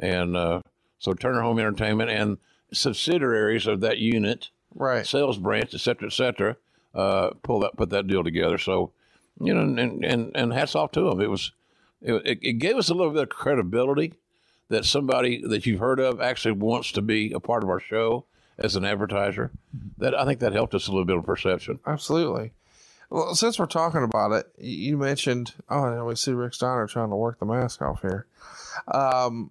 And 0.00 0.36
uh, 0.36 0.62
so 0.98 1.14
Turner 1.14 1.42
Home 1.42 1.58
Entertainment 1.58 2.10
and 2.10 2.38
subsidiaries 2.72 3.66
of 3.66 3.80
that 3.80 3.98
unit, 3.98 4.50
Right. 4.74 5.06
sales 5.06 5.38
branch, 5.38 5.74
et 5.74 5.80
cetera, 5.80 6.08
et 6.08 6.12
cetera, 6.12 6.56
uh, 6.94 7.30
pull 7.42 7.60
that 7.60 7.76
put 7.76 7.90
that 7.90 8.06
deal 8.06 8.24
together. 8.24 8.58
So 8.58 8.92
you 9.40 9.54
know, 9.54 9.60
and 9.60 10.04
and 10.04 10.32
and 10.34 10.52
hats 10.52 10.74
off 10.74 10.90
to 10.92 11.02
them. 11.02 11.20
It 11.20 11.30
was 11.30 11.52
it, 12.02 12.38
it 12.42 12.52
gave 12.54 12.76
us 12.76 12.88
a 12.88 12.94
little 12.94 13.12
bit 13.12 13.22
of 13.24 13.28
credibility 13.28 14.14
that 14.68 14.84
somebody 14.84 15.40
that 15.46 15.66
you've 15.66 15.80
heard 15.80 16.00
of 16.00 16.20
actually 16.20 16.52
wants 16.52 16.92
to 16.92 17.02
be 17.02 17.32
a 17.32 17.40
part 17.40 17.62
of 17.62 17.70
our 17.70 17.80
show 17.80 18.24
as 18.58 18.76
an 18.76 18.84
advertiser. 18.84 19.50
That 19.98 20.14
I 20.14 20.24
think 20.24 20.40
that 20.40 20.52
helped 20.52 20.74
us 20.74 20.88
a 20.88 20.90
little 20.90 21.04
bit 21.04 21.16
of 21.16 21.24
perception. 21.24 21.80
Absolutely. 21.86 22.52
Well, 23.10 23.34
since 23.34 23.58
we're 23.58 23.66
talking 23.66 24.02
about 24.02 24.32
it, 24.32 24.52
you 24.58 24.98
mentioned, 24.98 25.54
oh, 25.70 25.84
and 25.84 26.06
we 26.06 26.14
see 26.14 26.32
Rick 26.32 26.54
Steiner 26.54 26.86
trying 26.86 27.08
to 27.08 27.16
work 27.16 27.38
the 27.38 27.46
mask 27.46 27.80
off 27.80 28.02
here. 28.02 28.26
Um, 28.86 29.50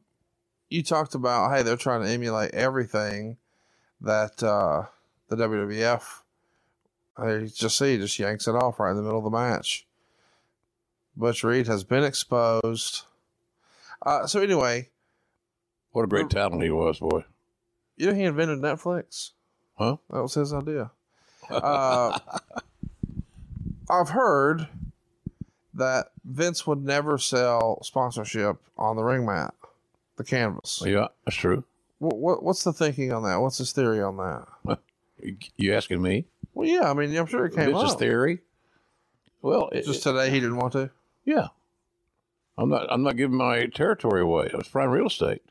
you 0.69 0.83
talked 0.83 1.15
about, 1.15 1.55
hey, 1.55 1.63
they're 1.63 1.75
trying 1.75 2.03
to 2.03 2.09
emulate 2.09 2.53
everything 2.53 3.37
that 4.01 4.43
uh, 4.43 4.83
the 5.29 5.35
WWF. 5.37 6.03
They 7.19 7.47
just 7.47 7.79
see, 7.79 7.93
he 7.93 7.97
just 7.97 8.19
yanks 8.19 8.47
it 8.47 8.51
off 8.51 8.79
right 8.79 8.91
in 8.91 8.97
the 8.97 9.01
middle 9.01 9.17
of 9.17 9.23
the 9.23 9.35
match. 9.35 9.87
Butch 11.15 11.43
Reed 11.43 11.65
has 11.65 11.83
been 11.83 12.03
exposed. 12.03 13.05
Uh, 14.05 14.27
so 14.27 14.39
anyway, 14.39 14.89
What 15.93 16.03
a 16.03 16.07
great 16.07 16.29
talent 16.29 16.61
he 16.61 16.69
was, 16.69 16.99
boy. 16.99 17.23
You 17.97 18.07
know 18.07 18.13
he 18.13 18.23
invented 18.23 18.59
Netflix. 18.59 19.31
Huh? 19.75 19.97
That 20.09 20.21
was 20.21 20.33
his 20.33 20.53
idea. 20.53 20.91
Uh, 21.49 22.17
I've 23.89 24.09
heard 24.09 24.67
that 25.73 26.11
Vince 26.25 26.65
would 26.67 26.83
never 26.83 27.17
sell 27.17 27.81
sponsorship 27.83 28.57
on 28.77 28.95
the 28.95 29.03
ring 29.03 29.25
mat, 29.25 29.53
the 30.17 30.23
canvas. 30.23 30.81
Yeah, 30.85 31.07
that's 31.25 31.37
true. 31.37 31.63
What, 31.99 32.17
what, 32.17 32.43
what's 32.43 32.63
the 32.63 32.73
thinking 32.73 33.11
on 33.13 33.23
that? 33.23 33.37
What's 33.37 33.57
his 33.59 33.71
theory 33.71 34.01
on 34.01 34.17
that? 34.17 34.79
You- 35.57 35.73
asking 35.73 36.01
me? 36.01 36.25
Well, 36.53 36.67
yeah, 36.67 36.89
I 36.89 36.93
mean, 36.93 37.15
I'm 37.15 37.27
sure 37.27 37.45
it 37.45 37.53
came 37.55 37.69
up. 37.69 37.81
Vince's 37.81 37.93
up. 37.93 37.99
theory? 37.99 38.39
Well, 39.43 39.69
it, 39.71 39.85
Just 39.85 40.01
today, 40.03 40.29
he 40.31 40.39
didn't 40.39 40.57
want 40.57 40.73
to. 40.73 40.89
yeah. 41.25 41.47
I'm 42.59 42.69
not. 42.69 42.87
I'm 42.89 43.03
not 43.03 43.15
giving 43.17 43.37
my 43.37 43.67
territory 43.67 44.21
away. 44.21 44.49
It's 44.51 44.67
prime 44.69 44.89
real 44.89 45.05
estate. 45.05 45.43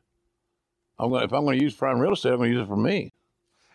I'm 0.99 1.11
going. 1.11 1.25
If 1.25 1.33
I'm 1.33 1.45
going 1.45 1.59
to 1.59 1.65
use 1.65 1.75
prime 1.75 1.99
real 1.99 2.13
estate, 2.13 2.31
I'm 2.31 2.39
going 2.39 2.51
to 2.51 2.57
use 2.59 2.65
it 2.65 2.69
for 2.69 2.77
me. 2.77 3.13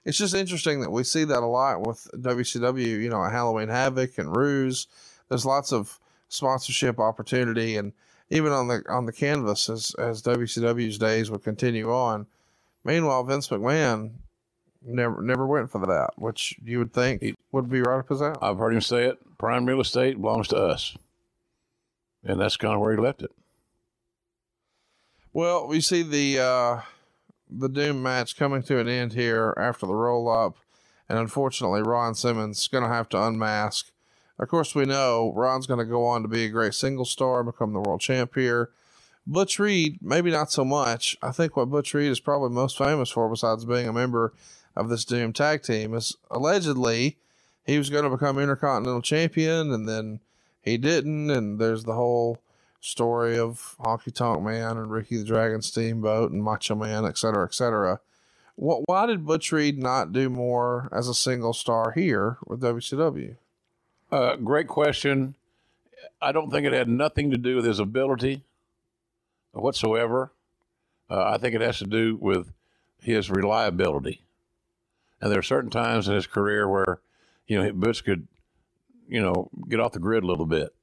It's 0.03 0.18
just 0.18 0.34
interesting 0.34 0.81
that 0.81 0.91
we 0.91 1.03
see 1.03 1.23
that 1.26 1.43
a 1.43 1.45
lot 1.45 1.85
with 1.85 2.07
WCW. 2.15 3.02
You 3.02 3.10
know, 3.10 3.23
Halloween 3.23 3.69
Havoc 3.69 4.18
and 4.18 4.35
Ruse. 4.35 4.88
There's 5.30 5.45
lots 5.45 5.72
of 5.72 5.99
sponsorship 6.27 6.99
opportunity, 6.99 7.77
and 7.77 7.93
even 8.30 8.52
on 8.52 8.68
the 8.68 8.84
on 8.89 9.06
the 9.06 9.14
canvas 9.14 9.69
as 9.69 9.93
as 9.99 10.23
WCW's 10.23 10.98
days 10.98 11.30
would 11.30 11.43
continue 11.43 11.91
on. 11.91 12.26
Meanwhile, 12.84 13.26
Vince 13.26 13.48
McMahon 13.49 14.14
never 14.81 15.22
never 15.22 15.45
went 15.45 15.69
for 15.69 15.85
that, 15.85 16.11
which 16.15 16.57
you 16.64 16.80
would 16.80 16.93
think 16.93 17.22
he, 17.22 17.35
would 17.52 17.69
be 17.69 17.81
right 17.81 17.99
up 17.99 18.10
his 18.10 18.22
alley. 18.22 18.38
I've 18.41 18.57
heard 18.57 18.73
him 18.73 18.81
say 18.81 19.06
it. 19.06 19.19
Prime 19.38 19.65
real 19.65 19.81
estate 19.81 20.19
belongs 20.19 20.48
to 20.49 20.57
us, 20.57 20.98
and 22.23 22.39
that's 22.39 22.57
kind 22.57 22.73
of 22.73 22.80
where 22.80 22.93
he 22.95 22.98
left 22.98 23.22
it. 23.22 23.31
Well, 25.34 25.68
we 25.68 25.80
see 25.80 26.03
the 26.03 26.39
uh, 26.39 26.81
the 27.51 27.69
Doom 27.69 28.01
match 28.01 28.37
coming 28.37 28.63
to 28.63 28.79
an 28.79 28.87
end 28.87 29.13
here 29.13 29.53
after 29.57 29.85
the 29.85 29.93
roll 29.93 30.29
up, 30.29 30.57
and 31.09 31.19
unfortunately, 31.19 31.81
Ron 31.81 32.15
Simmons 32.15 32.59
is 32.61 32.67
going 32.67 32.83
to 32.83 32.89
have 32.89 33.09
to 33.09 33.21
unmask. 33.21 33.91
Of 34.39 34.47
course, 34.47 34.73
we 34.73 34.85
know 34.85 35.33
Ron's 35.35 35.67
going 35.67 35.79
to 35.79 35.85
go 35.85 36.05
on 36.05 36.21
to 36.21 36.27
be 36.27 36.45
a 36.45 36.49
great 36.49 36.73
single 36.73 37.05
star, 37.05 37.43
become 37.43 37.73
the 37.73 37.79
world 37.79 38.01
champ 38.01 38.33
here. 38.35 38.69
Butch 39.27 39.59
Reed, 39.59 39.99
maybe 40.01 40.31
not 40.31 40.51
so 40.51 40.65
much. 40.65 41.15
I 41.21 41.31
think 41.31 41.55
what 41.55 41.69
Butch 41.69 41.93
Reed 41.93 42.11
is 42.11 42.19
probably 42.19 42.49
most 42.49 42.77
famous 42.77 43.09
for, 43.11 43.29
besides 43.29 43.65
being 43.65 43.87
a 43.87 43.93
member 43.93 44.33
of 44.75 44.89
this 44.89 45.05
Doom 45.05 45.33
tag 45.33 45.61
team, 45.61 45.93
is 45.93 46.15
allegedly 46.31 47.17
he 47.65 47.77
was 47.77 47.89
going 47.89 48.03
to 48.03 48.09
become 48.09 48.39
Intercontinental 48.39 49.01
Champion, 49.01 49.71
and 49.71 49.87
then 49.87 50.21
he 50.61 50.77
didn't. 50.77 51.29
And 51.29 51.59
there's 51.59 51.83
the 51.83 51.93
whole 51.93 52.39
story 52.81 53.37
of 53.37 53.75
Honky 53.79 54.13
Tonk 54.13 54.43
Man 54.43 54.77
and 54.77 54.91
Ricky 54.91 55.17
the 55.17 55.23
Dragon 55.23 55.61
Steamboat 55.61 56.31
and 56.31 56.43
Macho 56.43 56.75
Man, 56.75 57.05
et 57.05 57.17
cetera, 57.17 57.45
et 57.45 57.53
cetera. 57.53 58.01
What, 58.55 58.81
why 58.85 59.05
did 59.05 59.25
Butch 59.25 59.51
Reed 59.51 59.77
not 59.77 60.11
do 60.11 60.29
more 60.29 60.89
as 60.91 61.07
a 61.07 61.13
single 61.13 61.53
star 61.53 61.91
here 61.91 62.37
with 62.45 62.61
WCW? 62.61 63.37
Uh, 64.11 64.35
great 64.35 64.67
question. 64.67 65.35
I 66.21 66.31
don't 66.31 66.51
think 66.51 66.65
it 66.65 66.73
had 66.73 66.89
nothing 66.89 67.31
to 67.31 67.37
do 67.37 67.55
with 67.55 67.65
his 67.65 67.79
ability 67.79 68.43
whatsoever. 69.53 70.33
Uh, 71.09 71.23
I 71.23 71.37
think 71.37 71.55
it 71.55 71.61
has 71.61 71.79
to 71.79 71.85
do 71.85 72.17
with 72.19 72.51
his 73.01 73.29
reliability. 73.29 74.21
And 75.21 75.31
there 75.31 75.39
are 75.39 75.43
certain 75.43 75.69
times 75.69 76.07
in 76.07 76.15
his 76.15 76.27
career 76.27 76.67
where, 76.67 76.99
you 77.47 77.61
know, 77.61 77.71
Butch 77.73 78.03
could, 78.03 78.27
you 79.07 79.21
know, 79.21 79.49
get 79.69 79.79
off 79.79 79.91
the 79.91 79.99
grid 79.99 80.23
a 80.23 80.27
little 80.27 80.45
bit. 80.45 80.73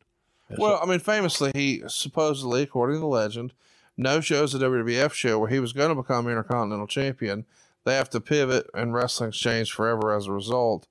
Well, 0.57 0.81
I 0.83 0.87
mean, 0.87 0.99
famously, 1.01 1.51
he 1.55 1.83
supposedly, 1.89 2.63
according 2.63 2.97
to 2.97 3.01
the 3.01 3.07
legend, 3.07 3.53
no 3.97 4.21
shows 4.21 4.53
the 4.53 4.59
WWF 4.59 5.13
show 5.13 5.39
where 5.39 5.51
he 5.51 5.61
was 5.61 5.73
going 5.73 5.91
to 5.91 5.95
become 5.95 6.27
Intercontinental 6.29 6.87
Champion. 6.87 7.45
They 7.85 7.95
have 7.95 8.09
to 8.11 8.21
pivot, 8.21 8.69
and 8.75 8.95
wrestling's 8.95 9.37
changed 9.37 9.73
forever 9.73 10.15
as 10.17 10.27
a 10.27 10.33
result. 10.33 10.87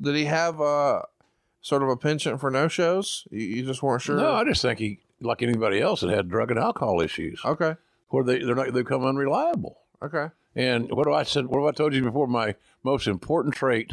Did 0.00 0.16
he 0.16 0.24
have 0.26 0.60
a 0.60 1.04
sort 1.60 1.82
of 1.82 1.88
a 1.88 1.96
penchant 1.96 2.40
for 2.40 2.50
no 2.50 2.68
shows? 2.68 3.26
You, 3.30 3.40
you 3.40 3.64
just 3.66 3.82
weren't 3.82 4.02
sure. 4.02 4.16
No, 4.16 4.32
I 4.32 4.44
just 4.44 4.62
think 4.62 4.78
he, 4.78 5.00
like 5.20 5.42
anybody 5.42 5.80
else, 5.80 6.00
that 6.00 6.10
had 6.10 6.28
drug 6.28 6.50
and 6.50 6.58
alcohol 6.58 7.00
issues, 7.00 7.40
Okay. 7.44 7.76
where 8.08 8.24
they 8.24 8.38
they're 8.42 8.54
not 8.54 8.66
they 8.72 8.80
become 8.82 9.04
unreliable. 9.04 9.78
Okay. 10.02 10.28
And 10.56 10.90
what 10.90 11.04
do 11.04 11.12
I 11.12 11.22
said? 11.22 11.46
What 11.46 11.58
have 11.60 11.68
I 11.68 11.72
told 11.76 11.94
you 11.94 12.02
before? 12.02 12.26
My 12.26 12.54
most 12.82 13.06
important 13.06 13.54
trait 13.54 13.92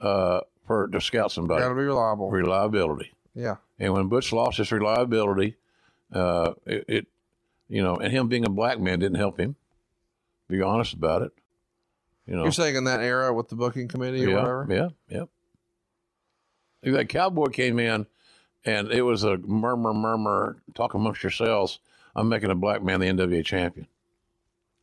uh, 0.00 0.40
for 0.66 0.88
to 0.88 1.00
scout 1.00 1.32
somebody 1.32 1.60
Got 1.62 1.68
to 1.70 1.74
be 1.74 1.82
reliable. 1.82 2.30
reliability. 2.30 3.12
yeah. 3.34 3.56
And 3.82 3.92
when 3.92 4.06
Butch 4.06 4.32
lost 4.32 4.58
his 4.58 4.70
reliability, 4.70 5.56
uh, 6.12 6.52
it, 6.64 6.84
it, 6.86 7.06
you 7.68 7.82
know, 7.82 7.96
and 7.96 8.12
him 8.12 8.28
being 8.28 8.44
a 8.44 8.48
black 8.48 8.78
man 8.78 9.00
didn't 9.00 9.18
help 9.18 9.40
him. 9.40 9.56
Be 10.48 10.62
honest 10.62 10.94
about 10.94 11.22
it. 11.22 11.32
You 12.28 12.36
know, 12.36 12.44
You're 12.44 12.52
saying 12.52 12.76
in 12.76 12.84
that 12.84 13.00
era 13.00 13.34
with 13.34 13.48
the 13.48 13.56
booking 13.56 13.88
committee 13.88 14.24
or 14.24 14.28
yeah, 14.28 14.34
whatever? 14.36 14.66
yeah, 14.70 15.24
yeah. 16.84 16.92
That 16.92 17.08
cowboy 17.08 17.48
came 17.48 17.80
in, 17.80 18.06
and 18.64 18.92
it 18.92 19.02
was 19.02 19.24
a 19.24 19.38
murmur, 19.38 19.92
murmur, 19.92 20.62
talk 20.74 20.94
amongst 20.94 21.24
yourselves. 21.24 21.80
I'm 22.14 22.28
making 22.28 22.52
a 22.52 22.54
black 22.54 22.84
man 22.84 23.00
the 23.00 23.06
NWA 23.06 23.44
champion 23.44 23.88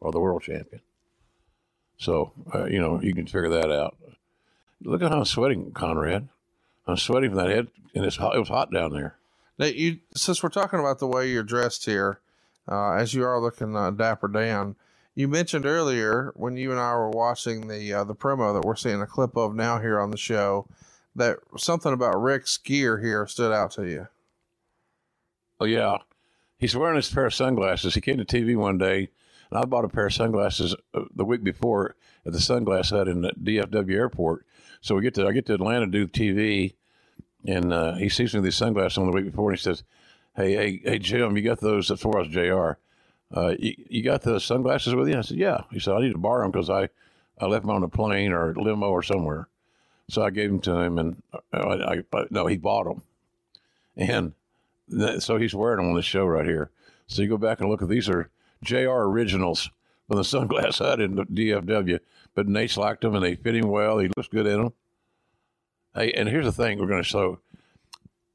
or 0.02 0.12
the 0.12 0.20
world 0.20 0.42
champion. 0.42 0.82
So 1.96 2.34
uh, 2.54 2.66
you 2.66 2.82
know 2.82 3.02
you 3.02 3.14
can 3.14 3.28
figure 3.28 3.50
that 3.50 3.72
out. 3.72 3.96
Look 4.82 5.02
at 5.02 5.10
how 5.10 5.20
I'm 5.20 5.26
sweating, 5.26 5.72
Conrad. 5.72 6.28
I'm 6.90 6.98
sweating 6.98 7.32
from 7.32 7.38
that 7.40 7.50
head, 7.50 7.68
and 7.96 8.06
it's 8.06 8.18
hot, 8.18 8.36
it 8.36 8.40
was 8.40 8.50
hot 8.50 8.72
down 8.72 8.94
there. 8.94 9.16
Now, 9.58 9.66
you 9.66 10.00
since 10.16 10.42
we're 10.42 10.50
talking 10.50 10.80
about 10.80 11.00
the 11.00 11.08
way 11.08 11.30
you're 11.30 11.44
dressed 11.44 11.86
here, 11.86 12.20
uh, 12.68 12.94
as 12.94 13.14
you 13.14 13.26
are 13.26 13.42
looking 13.42 13.76
uh, 13.76 13.92
dapper 13.92 14.28
down, 14.28 14.76
you 15.16 15.28
mentioned 15.28 15.66
earlier 15.66 16.32
when 16.36 16.56
you 16.56 16.72
and 16.72 16.80
I 16.80 16.94
were 16.96 17.10
watching 17.10 17.68
the 17.68 17.94
uh, 17.94 18.04
the 18.06 18.16
promo 18.16 18.54
that 18.54 18.66
we're 18.66 18.76
seeing 18.76 19.02
a 19.02 19.08
clip 19.08 19.36
of 19.36 19.56
now 19.56 19.80
here 19.80 20.00
on 20.00 20.12
the 20.12 20.18
show 20.18 20.68
that 21.16 21.40
something 21.58 21.92
about 21.92 22.22
Ric's 22.22 22.58
gear 22.58 23.00
here 23.00 23.28
stood 23.28 23.52
out 23.52 23.72
to 23.72 23.84
you. 23.84 24.08
Oh 25.60 25.66
yeah, 25.66 25.98
he's 26.58 26.76
wearing 26.76 26.96
his 26.96 27.12
pair 27.12 27.26
of 27.26 27.34
sunglasses. 27.34 27.96
He 27.96 28.02
came 28.02 28.18
to 28.18 28.26
TV 28.26 28.56
one 28.56 28.78
day, 28.78 29.10
and 29.52 29.60
I 29.60 29.66
bought 29.66 29.86
a 29.86 29.90
pair 29.90 30.06
of 30.06 30.14
sunglasses 30.14 30.76
uh, 30.94 31.02
the 31.14 31.26
week 31.26 31.44
before 31.44 31.96
at 32.26 32.32
the 32.32 32.40
Sunglass 32.40 32.92
Hut 32.92 33.08
in 33.08 33.22
the 33.22 33.32
DFW 33.32 33.94
airport. 33.94 34.46
So 34.82 34.96
we 34.96 35.02
get 35.02 35.16
to 35.16 35.28
I 35.28 35.32
get 35.32 35.46
to 35.48 35.54
Atlanta 35.54 35.86
to 35.86 35.92
do 35.92 36.08
TV, 36.08 36.76
and 37.46 37.74
uh, 37.74 37.96
he 37.96 38.10
sees 38.10 38.34
me 38.34 38.40
with 38.40 38.46
these 38.46 38.56
sunglasses 38.56 38.98
on 38.98 39.06
the 39.06 39.12
week 39.12 39.26
before, 39.26 39.50
and 39.52 39.60
he 39.60 39.64
says, 39.64 39.84
"Hey, 40.36 40.54
hey, 40.54 40.82
hey, 40.84 41.00
Jim, 41.00 41.38
you 41.38 41.44
got 41.44 41.60
those?" 41.60 41.92
For 42.00 42.20
us, 42.20 42.28
Jr. 42.28 42.72
Uh, 43.32 43.56
you, 43.60 43.76
you 43.90 44.04
got 44.04 44.22
the 44.24 44.40
sunglasses 44.40 44.96
with 44.96 45.08
you? 45.08 45.18
I 45.18 45.22
said, 45.22 45.38
"Yeah." 45.38 45.64
He 45.72 45.80
said, 45.80 45.94
"I 45.94 46.02
need 46.02 46.14
to 46.14 46.18
borrow 46.18 46.44
them 46.44 46.52
because 46.52 46.70
I 46.70 46.90
I 47.40 47.46
left 47.46 47.64
them 47.64 47.72
on 47.72 47.84
a 47.84 47.90
plane 47.90 48.32
or 48.32 48.54
limo 48.56 48.90
or 48.90 49.04
somewhere." 49.04 49.48
So 50.10 50.24
I 50.24 50.32
gave 50.32 50.50
them 50.50 50.60
to 50.62 50.80
him, 50.80 50.98
and 50.98 51.22
uh, 51.54 51.58
I, 51.58 52.04
I 52.14 52.26
no, 52.30 52.48
he 52.48 52.58
bought 52.58 52.86
them, 52.86 53.04
and 53.96 54.34
so 55.22 55.38
he's 55.38 55.54
wearing 55.54 55.78
them 55.78 55.90
on 55.90 55.96
the 55.96 56.02
show 56.02 56.26
right 56.26 56.46
here. 56.46 56.72
So 57.08 57.22
you 57.22 57.28
go 57.28 57.38
back 57.38 57.60
and 57.60 57.70
look 57.70 57.82
at 57.82 57.90
these 57.90 58.10
are 58.10 58.30
JR 58.64 58.90
originals 58.90 59.70
from 60.08 60.18
the 60.18 60.24
Sunglass 60.24 60.80
Hut 60.80 61.00
in 61.00 61.16
the 61.16 61.26
DFW, 61.26 62.00
but 62.36 62.48
Naitch's 62.48 62.78
liked 62.78 63.02
them 63.02 63.16
and 63.16 63.24
they 63.24 63.36
fit 63.36 63.56
him 63.56 63.70
well. 63.70 64.00
He 64.00 64.10
looks 64.16 64.30
good 64.30 64.48
in 64.48 64.64
them. 64.64 64.74
Hey, 65.96 66.12
and 66.12 66.30
here's 66.30 66.46
the 66.46 66.52
thing 66.52 66.80
we're 66.80 66.88
going 66.88 67.02
to 67.02 67.08
show. 67.08 67.40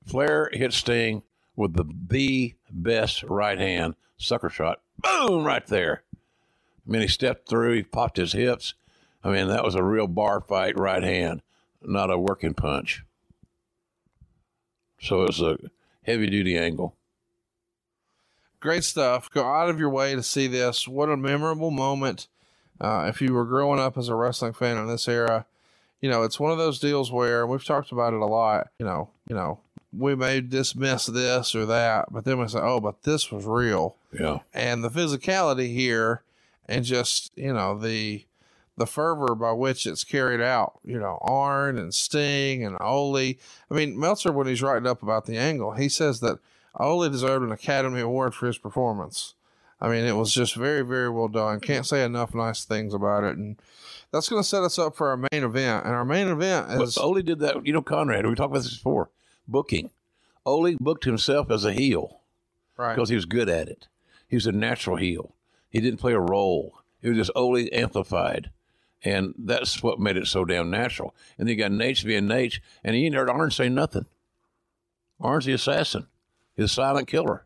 Flair 0.07 0.51
hit 0.53 0.73
Sting 0.73 1.23
with 1.57 1.75
the 1.75 1.85
the 2.09 2.55
best 2.71 3.23
right 3.23 3.59
hand 3.59 3.95
sucker 4.17 4.49
shot. 4.49 4.81
Boom, 4.99 5.45
right 5.45 5.67
there. 5.67 6.03
I 6.87 6.91
mean, 6.91 7.03
he 7.03 7.09
stepped 7.09 7.49
through, 7.49 7.75
he 7.75 7.83
popped 7.83 8.17
his 8.17 8.33
hips. 8.33 8.75
I 9.23 9.31
mean, 9.31 9.49
that 9.49 9.65
was 9.65 9.75
a 9.75 9.83
real 9.83 10.07
bar 10.07 10.41
fight 10.41 10.79
right 10.79 11.03
hand, 11.03 11.41
not 11.83 12.11
a 12.11 12.19
working 12.19 12.55
punch. 12.55 13.05
So 15.01 15.23
it 15.23 15.29
was 15.29 15.41
a 15.41 15.59
heavy 16.03 16.29
duty 16.29 16.59
angle. 16.59 16.97
Great 18.61 18.85
stuff. 18.85 19.31
Go 19.31 19.45
out 19.45 19.69
of 19.69 19.79
your 19.79 19.91
way 19.91 20.15
to 20.15 20.23
see 20.23 20.47
this. 20.47 20.89
What 20.89 21.11
a 21.11 21.17
memorable 21.17 21.71
moment. 21.71 22.29
Uh, 22.81 23.07
if 23.09 23.23
you 23.23 23.33
were 23.33 23.45
growing 23.45 23.79
up 23.79 23.97
as 23.97 24.09
a 24.09 24.15
wrestling 24.15 24.53
fan 24.53 24.77
in 24.77 24.89
this 24.89 25.07
era, 25.07 25.47
you 26.01 26.11
know, 26.11 26.23
it's 26.23 26.41
one 26.41 26.53
of 26.53 26.59
those 26.59 26.79
deals 26.79 27.11
where 27.11 27.47
we've 27.47 27.65
talked 27.65 27.93
about 27.93 28.13
it 28.13 28.21
a 28.21 28.27
lot, 28.27 28.69
you 28.79 28.87
know, 28.87 29.11
you 29.29 29.35
know, 29.35 29.61
we 29.97 30.15
may 30.15 30.41
dismiss 30.41 31.07
this 31.07 31.55
or 31.55 31.67
that, 31.67 32.13
but 32.13 32.25
then 32.25 32.39
we 32.39 32.49
say, 32.49 32.59
oh, 32.61 32.81
but 32.81 33.03
this 33.05 33.31
was 33.31 33.47
real. 33.47 33.97
Yeah. 34.19 34.41
And 34.53 34.83
the 34.83 34.91
physicality 34.91 35.73
here 35.73 36.23
and 36.67 36.85
just, 36.85 37.31
you 37.37 37.53
know, 37.53 37.79
the 37.79 38.27
the 38.77 38.87
fervor 38.87 39.37
by 39.37 39.53
which 39.53 39.87
it's 39.87 40.03
carried 40.03 40.41
out, 40.41 40.81
you 40.85 40.99
know, 40.99 41.19
Arn 41.23 41.79
and 41.79 41.95
Sting 41.95 42.65
and 42.65 42.77
Ole. 42.81 43.17
I 43.17 43.37
mean, 43.71 43.99
Meltzer, 43.99 44.33
when 44.33 44.49
he's 44.49 44.63
writing 44.63 44.89
up 44.89 45.03
about 45.03 45.27
the 45.27 45.37
angle, 45.37 45.73
he 45.73 45.89
says 45.89 46.19
that 46.21 46.39
Ole 46.75 47.09
deserved 47.09 47.45
an 47.45 47.53
Academy 47.53 48.01
Award 48.01 48.35
for 48.35 48.47
his 48.47 48.59
performance. 48.59 49.35
I 49.85 49.89
mean, 49.91 50.07
it 50.07 50.17
was 50.17 50.33
just 50.33 50.55
very, 50.55 50.81
very 50.81 51.11
well 51.11 51.29
done. 51.29 51.61
Can't 51.61 51.85
say 51.85 52.05
enough 52.05 52.35
nice 52.35 52.65
things 52.65 52.95
about 52.95 53.23
it. 53.23 53.37
And 53.37 53.61
that's 54.13 54.31
going 54.31 54.43
to 54.43 54.49
set 54.49 54.63
us 54.63 54.79
up 54.79 54.97
for 54.97 55.11
our 55.11 55.19
main 55.19 55.45
event. 55.45 55.85
And 55.85 55.95
our 55.95 56.07
main 56.07 56.29
event 56.29 56.71
is. 56.71 56.95
But 56.95 57.05
Ole 57.05 57.21
did 57.21 57.41
that. 57.41 57.67
You 57.67 57.75
know, 57.75 57.83
Conrad, 57.83 58.25
we 58.25 58.35
talked 58.35 58.51
about 58.51 58.63
this 58.63 58.79
before. 58.79 59.11
Booking. 59.47 59.91
Ole 60.47 60.77
booked 60.81 61.05
himself 61.05 61.51
as 61.51 61.67
a 61.67 61.73
heel 61.75 62.21
right. 62.79 62.95
because 62.95 63.11
he 63.11 63.15
was 63.15 63.27
good 63.27 63.51
at 63.51 63.69
it. 63.69 63.89
He 64.27 64.37
was 64.37 64.47
a 64.47 64.53
natural 64.53 64.97
heel. 64.97 65.35
He 65.69 65.81
didn't 65.81 66.01
play 66.01 66.15
a 66.15 66.21
role. 66.21 66.81
It 67.03 67.11
was 67.11 67.19
just 67.19 67.31
Ole 67.35 67.69
amplified. 67.71 68.51
And 69.05 69.35
that's 69.37 69.83
what 69.83 70.01
made 70.01 70.17
it 70.17 70.29
so 70.29 70.47
damn 70.47 70.71
natural. 70.71 71.15
And 71.37 71.47
then 71.47 71.59
you 71.59 71.63
got 71.63 71.73
Naitch 71.73 72.07
being 72.07 72.25
Naitch, 72.25 72.61
and 72.83 72.97
he 72.97 73.05
ain't 73.05 73.15
heard 73.15 73.29
Arn 73.29 73.51
say 73.51 73.69
nothing. 73.69 74.07
Arn's 75.21 75.45
the 75.45 75.53
assassin. 75.53 76.07
He's 76.57 76.65
a 76.65 76.69
silent 76.69 77.07
killer. 77.07 77.45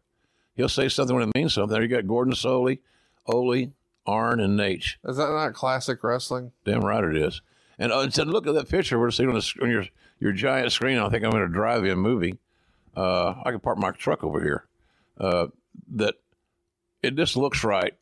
He'll 0.59 0.69
say 0.69 0.89
something 0.89 1.15
when 1.15 1.29
it 1.29 1.35
means 1.37 1.55
something. 1.55 1.73
There 1.73 1.83
you 1.83 1.89
got 1.89 2.09
Gordon 2.09 2.35
Solie, 2.35 2.81
Ole, 3.27 3.69
Arn, 4.05 4.41
and 4.41 4.59
Naitch. 4.59 4.97
Is 5.05 5.17
that 5.17 5.31
not 5.31 5.55
classic 5.55 6.03
wrestling? 6.03 6.51
Damn 6.65 6.81
right 6.81 7.05
it 7.05 7.17
is. 7.17 7.41
And 7.79 7.93
uh, 7.93 8.11
said, 8.11 8.27
look 8.27 8.49
at 8.49 8.55
that 8.55 8.69
picture 8.69 8.99
we're 8.99 9.13
seeing 9.13 9.29
on, 9.29 9.37
the, 9.37 9.43
sc- 9.43 9.63
on 9.63 9.71
your 9.71 9.85
your 10.19 10.33
giant 10.33 10.73
screen. 10.73 10.99
I 10.99 11.09
think 11.11 11.23
I'm 11.23 11.31
going 11.31 11.47
to 11.47 11.49
drive 11.49 11.87
you 11.87 11.93
a 11.93 11.97
movie. 11.97 12.39
Uh, 12.97 13.35
I 13.45 13.53
can 13.53 13.61
park 13.61 13.79
my 13.79 13.93
truck 13.93 14.25
over 14.25 14.43
here. 14.43 14.67
Uh, 15.17 15.47
that 15.95 16.17
it 17.05 17.15
just 17.15 17.37
looks 17.37 17.63
right 17.63 17.95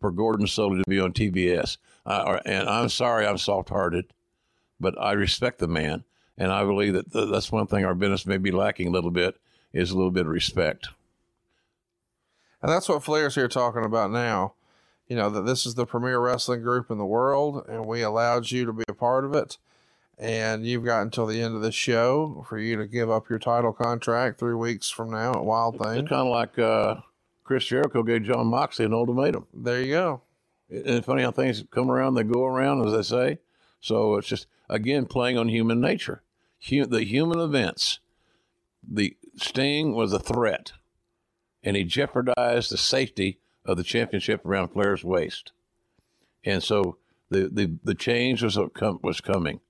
for 0.00 0.10
Gordon 0.10 0.46
Solie 0.46 0.82
to 0.82 0.90
be 0.90 0.98
on 0.98 1.12
TBS. 1.12 1.76
Uh, 2.04 2.40
and 2.44 2.68
I'm 2.68 2.88
sorry, 2.88 3.24
I'm 3.24 3.38
soft-hearted, 3.38 4.12
but 4.80 5.00
I 5.00 5.12
respect 5.12 5.60
the 5.60 5.68
man, 5.68 6.02
and 6.36 6.50
I 6.50 6.64
believe 6.64 6.94
that 6.94 7.12
th- 7.12 7.30
that's 7.30 7.52
one 7.52 7.68
thing 7.68 7.84
our 7.84 7.94
business 7.94 8.26
may 8.26 8.38
be 8.38 8.50
lacking 8.50 8.88
a 8.88 8.90
little 8.90 9.12
bit 9.12 9.36
is 9.72 9.92
a 9.92 9.96
little 9.96 10.10
bit 10.10 10.26
of 10.26 10.32
respect. 10.32 10.88
And 12.62 12.70
that's 12.70 12.88
what 12.88 13.02
Flair's 13.02 13.34
here 13.34 13.48
talking 13.48 13.84
about 13.84 14.10
now. 14.10 14.54
You 15.08 15.16
know, 15.16 15.30
that 15.30 15.44
this 15.44 15.66
is 15.66 15.74
the 15.74 15.86
premier 15.86 16.20
wrestling 16.20 16.62
group 16.62 16.90
in 16.90 16.98
the 16.98 17.04
world, 17.04 17.64
and 17.68 17.86
we 17.86 18.02
allowed 18.02 18.50
you 18.50 18.64
to 18.66 18.72
be 18.72 18.84
a 18.88 18.94
part 18.94 19.24
of 19.24 19.34
it. 19.34 19.58
And 20.18 20.66
you've 20.66 20.84
got 20.84 21.02
until 21.02 21.26
the 21.26 21.40
end 21.40 21.56
of 21.56 21.62
the 21.62 21.72
show 21.72 22.44
for 22.48 22.58
you 22.58 22.76
to 22.76 22.86
give 22.86 23.10
up 23.10 23.30
your 23.30 23.38
title 23.38 23.72
contract 23.72 24.38
three 24.38 24.54
weeks 24.54 24.90
from 24.90 25.10
now 25.10 25.32
at 25.32 25.44
Wild 25.44 25.76
It's 25.76 25.84
Thing. 25.84 26.06
kind 26.06 26.26
of 26.26 26.28
like 26.28 26.58
uh, 26.58 26.96
Chris 27.42 27.64
Jericho 27.64 28.02
gave 28.02 28.24
Jon 28.24 28.46
Moxley 28.48 28.84
an 28.84 28.92
ultimatum. 28.92 29.46
There 29.54 29.80
you 29.80 29.94
go. 29.94 30.22
And 30.68 30.86
it's 30.86 31.06
funny 31.06 31.22
how 31.22 31.32
things 31.32 31.64
come 31.70 31.90
around, 31.90 32.14
they 32.14 32.22
go 32.22 32.44
around, 32.44 32.86
as 32.86 32.92
they 32.92 33.02
say. 33.02 33.38
So 33.80 34.16
it's 34.16 34.28
just, 34.28 34.46
again, 34.68 35.06
playing 35.06 35.38
on 35.38 35.48
human 35.48 35.80
nature. 35.80 36.22
The 36.68 37.02
human 37.02 37.40
events. 37.40 37.98
The 38.86 39.16
Sting 39.36 39.94
was 39.94 40.12
a 40.12 40.18
threat, 40.18 40.72
and 41.62 41.76
he 41.76 41.84
jeopardized 41.84 42.70
the 42.70 42.76
safety 42.76 43.38
of 43.64 43.76
the 43.76 43.84
championship 43.84 44.44
around 44.44 44.68
Flair's 44.68 45.04
waist. 45.04 45.52
And 46.44 46.62
so 46.62 46.96
the, 47.30 47.48
the, 47.48 47.78
the 47.84 47.94
change 47.94 48.42
was, 48.42 48.56
was 48.56 49.20
coming. 49.20 49.60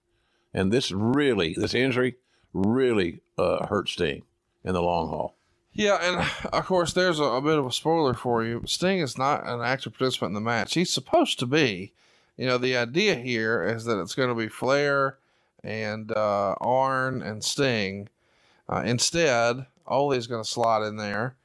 And 0.54 0.72
this 0.72 0.90
really, 0.90 1.54
this 1.56 1.74
injury 1.74 2.16
really 2.52 3.20
uh, 3.38 3.66
hurt 3.66 3.88
Sting 3.88 4.22
in 4.64 4.74
the 4.74 4.82
long 4.82 5.08
haul. 5.08 5.36
Yeah, 5.72 5.98
and 6.02 6.28
of 6.52 6.66
course, 6.66 6.92
there's 6.92 7.20
a, 7.20 7.24
a 7.24 7.40
bit 7.40 7.58
of 7.58 7.66
a 7.66 7.72
spoiler 7.72 8.14
for 8.14 8.44
you. 8.44 8.62
Sting 8.66 8.98
is 8.98 9.16
not 9.16 9.46
an 9.46 9.60
active 9.60 9.92
participant 9.92 10.30
in 10.30 10.34
the 10.34 10.40
match. 10.40 10.74
He's 10.74 10.92
supposed 10.92 11.38
to 11.38 11.46
be. 11.46 11.92
You 12.36 12.46
know, 12.46 12.58
the 12.58 12.76
idea 12.76 13.14
here 13.14 13.62
is 13.62 13.84
that 13.84 14.00
it's 14.00 14.14
going 14.14 14.30
to 14.30 14.34
be 14.34 14.48
Flair 14.48 15.18
and 15.62 16.10
uh, 16.10 16.54
Arn 16.60 17.22
and 17.22 17.44
Sting. 17.44 18.08
Uh, 18.68 18.82
instead, 18.84 19.66
is 19.88 20.26
going 20.26 20.42
to 20.42 20.48
slot 20.48 20.82
in 20.82 20.96
there. 20.96 21.36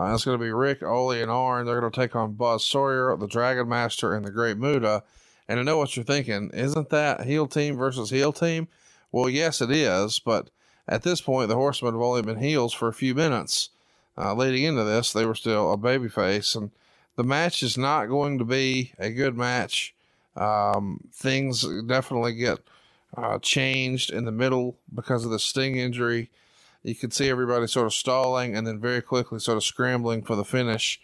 Uh, 0.00 0.14
it's 0.14 0.24
going 0.24 0.38
to 0.38 0.42
be 0.42 0.50
Ric, 0.50 0.82
Ole, 0.82 1.10
and 1.10 1.30
Arn. 1.30 1.66
They're 1.66 1.78
going 1.78 1.92
to 1.92 2.00
take 2.00 2.16
on 2.16 2.32
Buzz 2.32 2.64
Sawyer, 2.64 3.14
the 3.18 3.26
Dragon 3.26 3.68
Master, 3.68 4.14
and 4.14 4.24
the 4.24 4.30
Great 4.30 4.56
Muta. 4.56 5.02
And 5.46 5.60
I 5.60 5.62
know 5.62 5.76
what 5.76 5.94
you're 5.94 6.04
thinking. 6.06 6.50
Isn't 6.54 6.88
that 6.88 7.26
heel 7.26 7.46
team 7.46 7.76
versus 7.76 8.08
heel 8.08 8.32
team? 8.32 8.68
Well, 9.12 9.28
yes, 9.28 9.60
it 9.60 9.70
is. 9.70 10.18
But 10.18 10.48
at 10.88 11.02
this 11.02 11.20
point, 11.20 11.50
the 11.50 11.54
Horsemen 11.54 11.92
have 11.92 12.00
only 12.00 12.22
been 12.22 12.38
heels 12.38 12.72
for 12.72 12.88
a 12.88 12.94
few 12.94 13.14
minutes. 13.14 13.68
Uh, 14.16 14.34
leading 14.34 14.64
into 14.64 14.84
this, 14.84 15.12
they 15.12 15.26
were 15.26 15.34
still 15.34 15.70
a 15.70 15.76
babyface. 15.76 16.56
And 16.56 16.70
the 17.16 17.24
match 17.24 17.62
is 17.62 17.76
not 17.76 18.06
going 18.06 18.38
to 18.38 18.44
be 18.44 18.94
a 18.98 19.10
good 19.10 19.36
match. 19.36 19.94
Um, 20.34 21.10
things 21.12 21.62
definitely 21.86 22.36
get 22.36 22.60
uh, 23.18 23.38
changed 23.40 24.10
in 24.10 24.24
the 24.24 24.32
middle 24.32 24.78
because 24.94 25.26
of 25.26 25.30
the 25.30 25.38
Sting 25.38 25.76
injury. 25.76 26.30
You 26.82 26.94
could 26.94 27.12
see 27.12 27.28
everybody 27.28 27.66
sort 27.66 27.86
of 27.86 27.94
stalling 27.94 28.56
and 28.56 28.66
then 28.66 28.80
very 28.80 29.02
quickly 29.02 29.38
sort 29.38 29.56
of 29.56 29.64
scrambling 29.64 30.22
for 30.22 30.34
the 30.34 30.44
finish. 30.44 31.00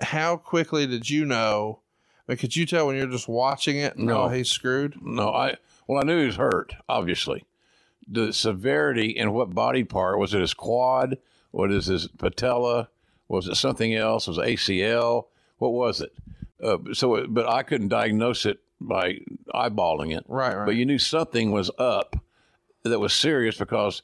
How 0.00 0.36
quickly 0.36 0.86
did 0.86 1.08
you 1.08 1.24
know? 1.24 1.80
Could 2.28 2.54
you 2.54 2.66
tell 2.66 2.86
when 2.86 2.96
you're 2.96 3.06
just 3.06 3.28
watching 3.28 3.78
it? 3.78 3.96
No. 3.96 4.24
oh, 4.24 4.28
he's 4.28 4.50
screwed. 4.50 4.96
No, 5.00 5.30
I 5.30 5.56
well, 5.86 6.00
I 6.00 6.04
knew 6.04 6.20
he 6.20 6.26
was 6.26 6.36
hurt. 6.36 6.74
Obviously, 6.86 7.44
the 8.06 8.34
severity 8.34 9.16
and 9.18 9.32
what 9.32 9.54
body 9.54 9.82
part 9.82 10.18
was 10.18 10.34
it? 10.34 10.40
His 10.40 10.52
quad? 10.52 11.16
What 11.52 11.72
is 11.72 11.86
his 11.86 12.08
patella? 12.08 12.90
Was 13.28 13.48
it 13.48 13.54
something 13.54 13.94
else? 13.94 14.26
Was 14.26 14.36
it 14.36 14.44
ACL? 14.44 15.26
What 15.56 15.72
was 15.72 16.02
it? 16.02 16.12
Uh, 16.62 16.78
so, 16.92 17.26
but 17.26 17.48
I 17.48 17.62
couldn't 17.62 17.88
diagnose 17.88 18.44
it 18.44 18.60
by 18.80 19.20
eyeballing 19.54 20.16
it. 20.16 20.24
Right, 20.28 20.54
right. 20.54 20.66
But 20.66 20.76
you 20.76 20.84
knew 20.84 20.98
something 20.98 21.50
was 21.50 21.70
up 21.78 22.16
that 22.82 23.00
was 23.00 23.12
serious 23.12 23.56
because 23.56 24.02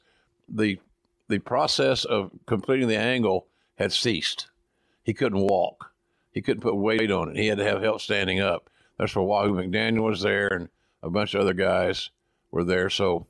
the 0.49 0.79
the 1.27 1.39
process 1.39 2.05
of 2.05 2.31
completing 2.45 2.87
the 2.87 2.97
angle 2.97 3.47
had 3.75 3.91
ceased. 3.91 4.47
He 5.03 5.13
couldn't 5.13 5.39
walk. 5.39 5.91
He 6.31 6.41
couldn't 6.41 6.61
put 6.61 6.75
weight 6.75 7.11
on 7.11 7.29
it. 7.29 7.37
He 7.37 7.47
had 7.47 7.57
to 7.59 7.63
have 7.63 7.81
help 7.81 8.01
standing 8.01 8.39
up. 8.39 8.69
That's 8.97 9.15
where 9.15 9.25
Wahoo 9.25 9.53
McDaniel 9.53 10.03
was 10.03 10.21
there, 10.21 10.47
and 10.47 10.69
a 11.01 11.09
bunch 11.09 11.33
of 11.33 11.41
other 11.41 11.53
guys 11.53 12.09
were 12.51 12.63
there. 12.63 12.89
So 12.89 13.27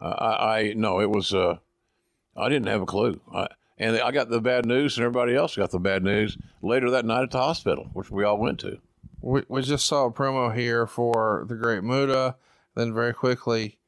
uh, 0.00 0.04
I, 0.04 0.58
I 0.58 0.72
no, 0.74 1.00
it 1.00 1.10
was. 1.10 1.34
Uh, 1.34 1.58
I 2.36 2.48
didn't 2.48 2.68
have 2.68 2.82
a 2.82 2.86
clue. 2.86 3.20
I, 3.32 3.48
and 3.78 3.96
I 3.96 4.10
got 4.10 4.28
the 4.28 4.40
bad 4.40 4.66
news, 4.66 4.96
and 4.96 5.04
everybody 5.04 5.34
else 5.34 5.56
got 5.56 5.70
the 5.70 5.78
bad 5.78 6.04
news 6.04 6.36
later 6.62 6.90
that 6.90 7.04
night 7.04 7.22
at 7.22 7.30
the 7.30 7.38
hospital, 7.38 7.90
which 7.92 8.10
we 8.10 8.24
all 8.24 8.38
went 8.38 8.60
to. 8.60 8.78
We, 9.20 9.42
we 9.48 9.62
just 9.62 9.86
saw 9.86 10.06
a 10.06 10.12
promo 10.12 10.54
here 10.54 10.86
for 10.86 11.44
the 11.48 11.54
Great 11.54 11.82
Muta, 11.82 12.36
then 12.74 12.94
very 12.94 13.12
quickly 13.12 13.78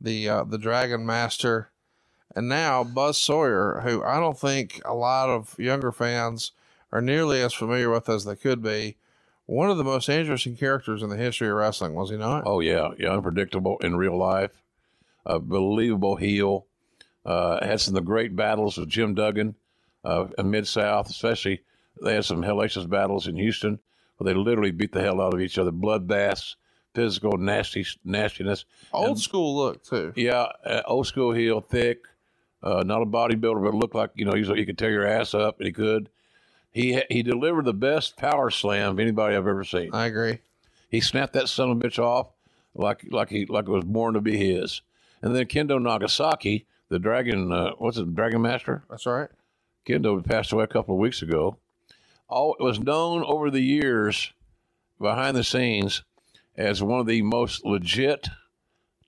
the 0.00 0.28
uh, 0.28 0.44
the 0.44 0.58
Dragon 0.58 1.04
Master, 1.04 1.70
and 2.36 2.48
now 2.48 2.84
Buzz 2.84 3.18
Sawyer, 3.18 3.80
who 3.84 4.02
I 4.02 4.18
don't 4.20 4.38
think 4.38 4.80
a 4.84 4.94
lot 4.94 5.28
of 5.28 5.58
younger 5.58 5.92
fans 5.92 6.52
are 6.92 7.00
nearly 7.00 7.40
as 7.42 7.52
familiar 7.54 7.90
with 7.90 8.08
as 8.08 8.24
they 8.24 8.36
could 8.36 8.62
be. 8.62 8.96
One 9.46 9.70
of 9.70 9.78
the 9.78 9.84
most 9.84 10.08
interesting 10.08 10.56
characters 10.56 11.02
in 11.02 11.08
the 11.08 11.16
history 11.16 11.48
of 11.48 11.54
wrestling, 11.56 11.94
was 11.94 12.10
he 12.10 12.16
not? 12.16 12.44
Oh 12.46 12.60
yeah, 12.60 12.90
yeah, 12.98 13.12
unpredictable 13.12 13.78
in 13.82 13.96
real 13.96 14.16
life, 14.18 14.62
a 15.24 15.38
believable 15.38 16.16
heel. 16.16 16.66
Uh, 17.24 17.64
had 17.64 17.80
some 17.80 17.94
of 17.96 18.02
the 18.02 18.06
great 18.06 18.34
battles 18.36 18.78
with 18.78 18.88
Jim 18.88 19.14
Duggan 19.14 19.54
uh, 20.04 20.26
in 20.38 20.50
Mid 20.50 20.66
South, 20.66 21.10
especially. 21.10 21.62
They 22.02 22.14
had 22.14 22.24
some 22.24 22.42
hellacious 22.42 22.88
battles 22.88 23.26
in 23.26 23.36
Houston 23.36 23.80
where 24.18 24.32
they 24.32 24.38
literally 24.38 24.70
beat 24.70 24.92
the 24.92 25.00
hell 25.02 25.20
out 25.20 25.34
of 25.34 25.40
each 25.40 25.58
other, 25.58 25.72
bloodbaths, 25.72 26.54
physical 26.94 27.36
nasty 27.36 27.84
nastiness. 28.04 28.64
Old 28.92 29.08
And- 29.08 29.20
school 29.20 29.56
look 29.56 29.82
too. 29.84 30.12
Yeah, 30.14 30.46
uh, 30.64 30.82
old 30.86 31.06
school 31.06 31.32
heel, 31.32 31.60
thick, 31.60 32.02
uh, 32.62 32.82
not 32.84 33.02
a 33.02 33.06
bodybuilder, 33.06 33.62
but 33.62 33.74
looked 33.74 33.94
like 33.94 34.10
you 34.14 34.24
know 34.24 34.32
he's 34.32 34.48
he 34.48 34.66
could 34.66 34.78
tear 34.78 34.90
your 34.90 35.06
ass 35.06 35.34
up, 35.34 35.58
and 35.58 35.66
he 35.66 35.72
could. 35.72 36.08
He 36.70 37.02
he 37.10 37.22
delivered 37.22 37.64
the 37.64 37.74
best 37.74 38.16
power 38.16 38.50
slam 38.50 38.92
of 38.92 38.98
anybody 39.00 39.34
I've 39.34 39.46
ever 39.46 39.64
seen. 39.64 39.90
I 39.92 40.06
agree. 40.06 40.40
He 40.90 41.00
snapped 41.00 41.34
that 41.34 41.48
son 41.48 41.70
of 41.70 41.76
a 41.76 41.80
bitch 41.80 41.98
off 41.98 42.28
like 42.74 43.04
like 43.10 43.30
he 43.30 43.46
like 43.46 43.66
it 43.66 43.70
was 43.70 43.84
born 43.84 44.14
to 44.14 44.20
be 44.20 44.36
his. 44.36 44.80
And 45.20 45.34
then 45.34 45.46
Kendo 45.46 45.82
Nagasaki, 45.82 46.66
the 46.88 46.98
dragon, 46.98 47.52
uh, 47.52 47.72
what's 47.78 47.98
it, 47.98 48.14
Dragon 48.14 48.40
Master? 48.40 48.84
That's 48.88 49.04
right. 49.04 49.28
Kendo 49.86 50.24
passed 50.24 50.52
away 50.52 50.64
a 50.64 50.68
couple 50.68 50.94
of 50.94 51.00
weeks 51.00 51.22
ago. 51.22 51.56
All 52.28 52.54
it 52.58 52.62
was 52.62 52.78
known 52.78 53.24
over 53.24 53.50
the 53.50 53.60
years, 53.60 54.32
behind 55.00 55.36
the 55.36 55.42
scenes, 55.42 56.04
as 56.56 56.82
one 56.82 57.00
of 57.00 57.06
the 57.06 57.22
most 57.22 57.64
legit, 57.64 58.28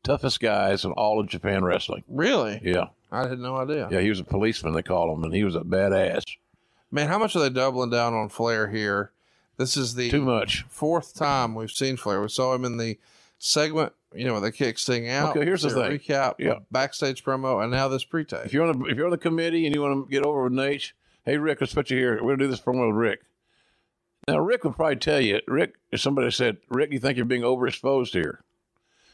toughest 0.03 0.41
guys 0.41 0.85
in 0.85 0.93
all 0.93 1.21
of 1.21 1.29
Japan 1.29 1.63
wrestling. 1.63 2.03
Really? 2.09 2.61
Yeah, 2.65 2.87
I 3.13 3.27
had 3.29 3.39
no 3.39 3.57
idea. 3.57 3.89
yeah, 3.91 4.01
he 4.01 4.09
was 4.09 4.21
a 4.21 4.25
policeman. 4.25 4.73
They 4.75 4.83
call 4.83 5.13
him, 5.15 5.25
and 5.25 5.35
he 5.35 5.45
was 5.45 5.57
a 5.57 5.61
badass. 5.61 6.25
Man, 6.91 7.09
how 7.09 7.19
much 7.19 7.35
are 7.37 7.41
they 7.41 7.51
doubling 7.51 7.91
down 7.91 8.15
on 8.15 8.29
Flair 8.29 8.69
here? 8.69 9.13
This 9.57 9.77
is 9.77 9.95
the 9.95 10.11
Too 10.11 10.23
much. 10.23 10.65
fourth 10.69 11.15
time 11.15 11.55
we've 11.55 11.71
seen 11.71 11.97
Flair. 11.97 12.21
We 12.23 12.29
saw 12.29 12.55
him 12.55 12.65
in 12.65 12.77
the 12.79 12.99
segment, 13.39 13.93
you 14.15 14.25
know, 14.25 14.33
where 14.33 14.41
they 14.43 14.53
kick 14.53 14.79
Sting 14.79 15.09
out. 15.09 15.37
Okay, 15.37 15.45
here's 15.45 15.63
the 15.63 15.71
thing. 15.71 15.99
Recap, 15.99 16.35
Yeah. 16.39 16.61
backstage 16.71 17.23
promo, 17.25 17.63
and 17.63 17.71
now 17.71 17.89
this 17.89 18.05
pre-tape. 18.05 18.47
If 18.47 18.53
you're 18.53 18.67
on 18.67 18.79
the 18.79 18.85
if 18.87 18.97
you're 18.97 19.07
on 19.07 19.11
the 19.13 19.19
committee 19.19 19.67
and 19.67 19.75
you 19.75 19.83
want 19.83 20.07
to 20.07 20.11
get 20.11 20.25
over 20.25 20.45
with 20.45 20.53
Naitch, 20.53 20.93
hey 21.25 21.37
Ric, 21.37 21.61
let's 21.61 21.75
put 21.75 21.91
you 21.91 21.97
here. 21.99 22.15
We're 22.23 22.33
gonna 22.33 22.37
do 22.45 22.49
this 22.49 22.61
promo 22.61 22.87
with 22.89 22.97
Ric. 22.97 23.21
Now 24.29 24.39
Ric 24.39 24.65
would 24.65 24.77
probably 24.77 24.97
tell 24.97 25.21
you, 25.21 25.41
Ric, 25.47 25.75
if 25.91 26.01
somebody 26.01 26.31
said, 26.31 26.59
Ric, 26.69 26.93
you 26.93 26.99
think 26.99 27.17
you're 27.17 27.27
being 27.27 27.43
overexposed 27.43 28.13
here. 28.13 28.43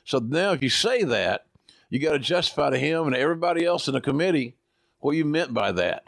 So 0.05 0.18
now 0.18 0.52
if 0.52 0.62
you 0.62 0.68
say 0.68 1.02
that, 1.05 1.45
you 1.90 1.98
got 1.98 2.12
to 2.12 2.18
justify 2.18 2.70
to 2.70 2.78
him 2.78 3.06
and 3.06 3.16
everybody 3.16 3.64
else 3.64 3.88
in 3.88 3.94
the 3.94 4.00
committee 4.00 4.56
what 5.00 5.16
you 5.16 5.24
meant 5.24 5.54
by 5.54 5.72
that. 5.72 6.04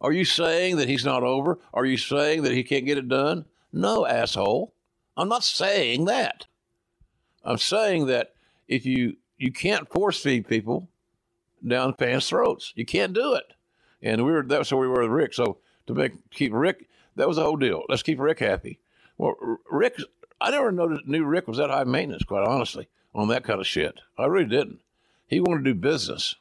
Are 0.00 0.12
you 0.12 0.24
saying 0.24 0.76
that 0.76 0.88
he's 0.88 1.04
not 1.04 1.22
over? 1.22 1.60
Are 1.72 1.84
you 1.84 1.96
saying 1.96 2.42
that 2.42 2.52
he 2.52 2.64
can't 2.64 2.86
get 2.86 2.98
it 2.98 3.08
done? 3.08 3.44
No, 3.72 4.04
asshole. 4.04 4.74
I'm 5.16 5.28
not 5.28 5.44
saying 5.44 6.06
that. 6.06 6.46
I'm 7.44 7.58
saying 7.58 8.06
that 8.06 8.34
if 8.68 8.84
you 8.84 9.16
you 9.36 9.52
can't 9.52 9.90
force 9.90 10.22
feed 10.22 10.46
people 10.46 10.88
down 11.66 11.94
fans' 11.94 12.28
throats. 12.28 12.72
You 12.76 12.84
can't 12.84 13.12
do 13.12 13.34
it. 13.34 13.54
And 14.00 14.24
we 14.24 14.32
were 14.32 14.42
that's 14.42 14.72
where 14.72 14.80
we 14.80 14.88
were 14.88 15.02
with 15.02 15.10
Ric. 15.10 15.34
So 15.34 15.58
to 15.86 15.94
make 15.94 16.12
keep 16.30 16.52
Ric, 16.52 16.88
that 17.16 17.28
was 17.28 17.36
the 17.36 17.44
whole 17.44 17.56
deal. 17.56 17.84
Let's 17.88 18.02
keep 18.02 18.20
Ric 18.20 18.38
happy. 18.38 18.80
Well, 19.18 19.34
Ric, 19.70 19.96
I 20.40 20.50
never 20.50 20.72
noticed, 20.72 21.06
knew 21.06 21.24
Ric 21.24 21.46
was 21.46 21.58
that 21.58 21.70
high 21.70 21.84
maintenance. 21.84 22.24
Quite 22.24 22.46
honestly, 22.46 22.88
on 23.14 23.28
that 23.28 23.44
kind 23.44 23.60
of 23.60 23.66
shit, 23.66 24.00
I 24.18 24.26
really 24.26 24.48
didn't. 24.48 24.80
He 25.32 25.40
wanted 25.40 25.64
to 25.64 25.72
do 25.72 25.80
business, 25.80 26.34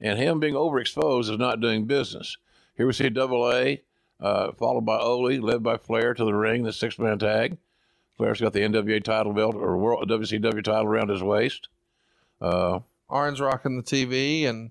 and 0.00 0.16
him 0.16 0.38
being 0.38 0.54
overexposed 0.54 1.28
is 1.28 1.38
not 1.38 1.60
doing 1.60 1.86
business. 1.86 2.36
Here 2.76 2.86
we 2.86 2.92
see 2.92 3.08
Double 3.10 3.50
A, 3.52 3.82
uh, 4.20 4.52
followed 4.52 4.86
by 4.86 4.96
Ole, 4.96 5.40
led 5.40 5.64
by 5.64 5.76
Flair 5.76 6.14
to 6.14 6.24
the 6.24 6.32
ring, 6.32 6.62
the 6.62 6.72
six 6.72 7.00
man 7.00 7.18
tag. 7.18 7.58
Flair's 8.16 8.40
got 8.40 8.52
the 8.52 8.60
NWA 8.60 9.02
title 9.02 9.32
belt 9.32 9.56
or 9.56 9.76
World 9.76 10.08
WCW 10.08 10.62
title 10.62 10.86
around 10.86 11.08
his 11.08 11.20
waist. 11.20 11.68
Uh, 12.40 12.78
Arn's 13.10 13.40
rocking 13.40 13.76
the 13.76 13.82
TV, 13.82 14.44
and 14.44 14.70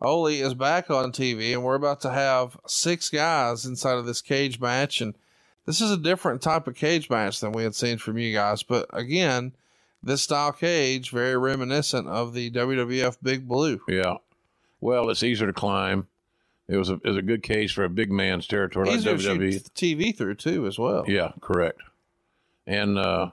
Ole 0.00 0.26
is 0.26 0.54
back 0.54 0.90
on 0.90 1.12
TV, 1.12 1.52
and 1.52 1.62
we're 1.62 1.76
about 1.76 2.00
to 2.00 2.10
have 2.10 2.58
six 2.66 3.08
guys 3.08 3.64
inside 3.66 3.98
of 3.98 4.06
this 4.06 4.20
cage 4.20 4.58
match, 4.58 5.00
and 5.00 5.14
this 5.64 5.80
is 5.80 5.92
a 5.92 5.96
different 5.96 6.42
type 6.42 6.66
of 6.66 6.74
cage 6.74 7.08
match 7.08 7.38
than 7.38 7.52
we 7.52 7.62
had 7.62 7.76
seen 7.76 7.98
from 7.98 8.18
you 8.18 8.32
guys. 8.32 8.64
But 8.64 8.88
again, 8.92 9.52
this 10.02 10.22
style 10.22 10.52
cage 10.52 11.10
very 11.10 11.36
reminiscent 11.36 12.08
of 12.08 12.34
the 12.34 12.50
WWF 12.50 13.18
Big 13.22 13.46
Blue. 13.46 13.80
Yeah. 13.88 14.16
Well, 14.80 15.10
it's 15.10 15.22
easier 15.22 15.46
to 15.46 15.52
climb. 15.52 16.06
It 16.68 16.76
was 16.76 16.88
a, 16.88 16.94
it 16.94 17.04
was 17.04 17.16
a 17.16 17.22
good 17.22 17.42
case 17.42 17.72
for 17.72 17.84
a 17.84 17.88
big 17.88 18.12
man's 18.12 18.46
territory 18.46 18.86
like 18.86 18.98
Easier 18.98 19.16
WWE. 19.16 19.70
TV 19.72 20.16
through 20.16 20.36
too, 20.36 20.66
as 20.66 20.78
well. 20.78 21.04
Yeah, 21.06 21.32
correct. 21.40 21.82
And 22.66 22.96
uh, 22.96 23.32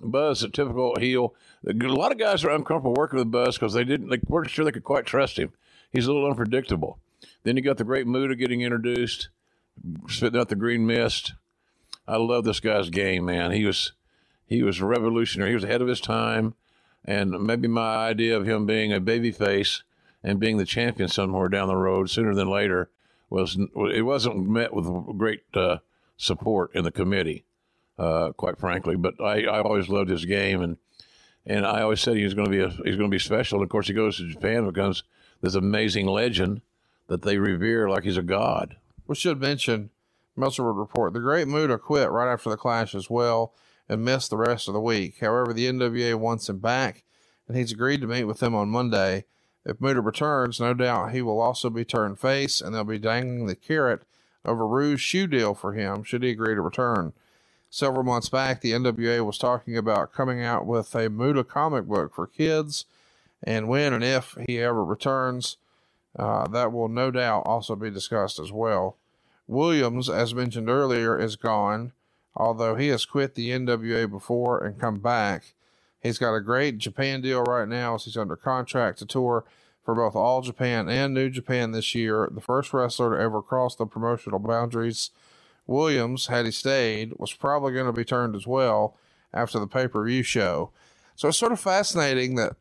Buzz, 0.00 0.42
a 0.42 0.48
typical 0.48 0.96
heel. 0.98 1.34
A 1.66 1.72
lot 1.72 2.12
of 2.12 2.18
guys 2.18 2.44
are 2.44 2.50
uncomfortable 2.50 2.94
working 2.94 3.18
with 3.18 3.30
Buzz 3.30 3.56
because 3.56 3.74
they 3.74 3.84
didn't, 3.84 4.10
they 4.10 4.20
weren't 4.28 4.50
sure 4.50 4.64
they 4.64 4.72
could 4.72 4.84
quite 4.84 5.06
trust 5.06 5.38
him. 5.38 5.52
He's 5.90 6.06
a 6.06 6.12
little 6.12 6.30
unpredictable. 6.30 6.98
Then 7.42 7.56
you 7.56 7.62
got 7.62 7.76
the 7.76 7.84
great 7.84 8.06
Muta 8.06 8.36
getting 8.36 8.62
introduced, 8.62 9.28
spitting 10.08 10.40
out 10.40 10.48
the 10.48 10.56
green 10.56 10.86
mist. 10.86 11.34
I 12.06 12.16
love 12.16 12.44
this 12.44 12.60
guy's 12.60 12.90
game, 12.90 13.26
man. 13.26 13.50
He 13.52 13.64
was 13.64 13.92
he 14.52 14.62
was 14.62 14.80
revolutionary. 14.80 15.50
He 15.50 15.54
was 15.54 15.64
ahead 15.64 15.82
of 15.82 15.88
his 15.88 16.00
time, 16.00 16.54
and 17.04 17.30
maybe 17.42 17.68
my 17.68 17.96
idea 17.96 18.36
of 18.36 18.46
him 18.46 18.66
being 18.66 18.92
a 18.92 19.00
babyface 19.00 19.82
and 20.22 20.38
being 20.38 20.58
the 20.58 20.64
champion 20.64 21.08
somewhere 21.08 21.48
down 21.48 21.68
the 21.68 21.76
road 21.76 22.10
sooner 22.10 22.34
than 22.34 22.48
later 22.48 22.90
was 23.28 23.56
it 23.92 24.02
wasn't 24.02 24.48
met 24.48 24.74
with 24.74 24.86
great 25.16 25.42
uh, 25.54 25.78
support 26.16 26.70
in 26.74 26.84
the 26.84 26.92
committee, 26.92 27.44
uh, 27.98 28.30
quite 28.32 28.58
frankly. 28.58 28.94
But 28.94 29.20
I, 29.20 29.44
I 29.44 29.62
always 29.62 29.88
loved 29.88 30.10
his 30.10 30.24
game, 30.26 30.60
and 30.60 30.76
and 31.46 31.66
I 31.66 31.82
always 31.82 32.00
said 32.00 32.16
he 32.16 32.24
was 32.24 32.34
going 32.34 32.46
to 32.46 32.50
be 32.50 32.60
a, 32.60 32.68
he's 32.68 32.96
going 32.96 33.10
to 33.10 33.14
be 33.14 33.18
special. 33.18 33.58
And 33.58 33.64
of 33.64 33.70
course, 33.70 33.88
he 33.88 33.94
goes 33.94 34.18
to 34.18 34.28
Japan 34.28 34.66
becomes 34.66 35.02
this 35.40 35.54
amazing 35.54 36.06
legend 36.06 36.60
that 37.08 37.22
they 37.22 37.38
revere 37.38 37.88
like 37.88 38.04
he's 38.04 38.16
a 38.16 38.22
god. 38.22 38.76
We 39.06 39.16
should 39.16 39.40
mention 39.40 39.90
Meltzer 40.36 40.64
would 40.64 40.78
report 40.78 41.14
the 41.14 41.20
Great 41.20 41.48
Muta 41.48 41.78
quit 41.78 42.10
right 42.10 42.32
after 42.32 42.50
the 42.50 42.56
clash 42.56 42.94
as 42.94 43.10
well 43.10 43.54
and 43.88 44.04
missed 44.04 44.30
the 44.30 44.36
rest 44.36 44.68
of 44.68 44.74
the 44.74 44.80
week. 44.80 45.18
However, 45.20 45.52
the 45.52 45.66
NWA 45.66 46.14
wants 46.14 46.48
him 46.48 46.58
back, 46.58 47.04
and 47.46 47.56
he's 47.56 47.72
agreed 47.72 48.00
to 48.00 48.06
meet 48.06 48.24
with 48.24 48.40
them 48.40 48.54
on 48.54 48.68
Monday. 48.68 49.24
If 49.64 49.80
Muta 49.80 50.00
returns, 50.00 50.60
no 50.60 50.74
doubt 50.74 51.12
he 51.12 51.22
will 51.22 51.40
also 51.40 51.70
be 51.70 51.84
turned 51.84 52.18
face, 52.18 52.60
and 52.60 52.74
they'll 52.74 52.84
be 52.84 52.98
dangling 52.98 53.46
the 53.46 53.54
carrot 53.54 54.02
of 54.44 54.58
a 54.58 54.64
Rue's 54.64 55.00
shoe 55.00 55.26
deal 55.26 55.54
for 55.54 55.72
him 55.72 56.02
should 56.02 56.22
he 56.22 56.30
agree 56.30 56.54
to 56.54 56.60
return. 56.60 57.12
Several 57.70 58.02
months 58.02 58.28
back, 58.28 58.60
the 58.60 58.72
NWA 58.72 59.24
was 59.24 59.38
talking 59.38 59.76
about 59.76 60.12
coming 60.12 60.42
out 60.42 60.66
with 60.66 60.94
a 60.94 61.08
Muta 61.08 61.44
comic 61.44 61.86
book 61.86 62.14
for 62.14 62.26
kids, 62.26 62.84
and 63.42 63.68
when 63.68 63.92
and 63.92 64.04
if 64.04 64.36
he 64.46 64.60
ever 64.60 64.84
returns, 64.84 65.56
uh, 66.18 66.46
that 66.48 66.72
will 66.72 66.88
no 66.88 67.10
doubt 67.10 67.44
also 67.46 67.74
be 67.74 67.90
discussed 67.90 68.38
as 68.38 68.52
well. 68.52 68.98
Williams, 69.46 70.10
as 70.10 70.34
mentioned 70.34 70.68
earlier, 70.68 71.18
is 71.18 71.36
gone, 71.36 71.92
although 72.34 72.74
he 72.74 72.88
has 72.88 73.04
quit 73.04 73.34
the 73.34 73.50
NWA 73.50 74.10
before 74.10 74.64
and 74.64 74.80
come 74.80 74.98
back. 74.98 75.54
He's 76.00 76.18
got 76.18 76.34
a 76.34 76.40
great 76.40 76.78
Japan 76.78 77.20
deal 77.20 77.42
right 77.42 77.68
now 77.68 77.94
as 77.94 78.04
he's 78.04 78.16
under 78.16 78.36
contract 78.36 78.98
to 78.98 79.06
tour 79.06 79.44
for 79.84 79.94
both 79.94 80.16
All 80.16 80.42
Japan 80.42 80.88
and 80.88 81.14
New 81.14 81.30
Japan 81.30 81.72
this 81.72 81.94
year. 81.94 82.28
The 82.32 82.40
first 82.40 82.72
wrestler 82.72 83.16
to 83.16 83.22
ever 83.22 83.42
cross 83.42 83.76
the 83.76 83.86
promotional 83.86 84.38
boundaries. 84.38 85.10
Williams, 85.66 86.26
had 86.26 86.44
he 86.44 86.50
stayed, 86.50 87.12
was 87.18 87.32
probably 87.32 87.72
going 87.72 87.86
to 87.86 87.92
be 87.92 88.04
turned 88.04 88.34
as 88.34 88.46
well 88.46 88.96
after 89.32 89.58
the 89.58 89.66
pay 89.66 89.86
per 89.86 90.04
view 90.04 90.22
show. 90.22 90.70
So 91.14 91.28
it's 91.28 91.38
sort 91.38 91.52
of 91.52 91.60
fascinating 91.60 92.34
that 92.36 92.56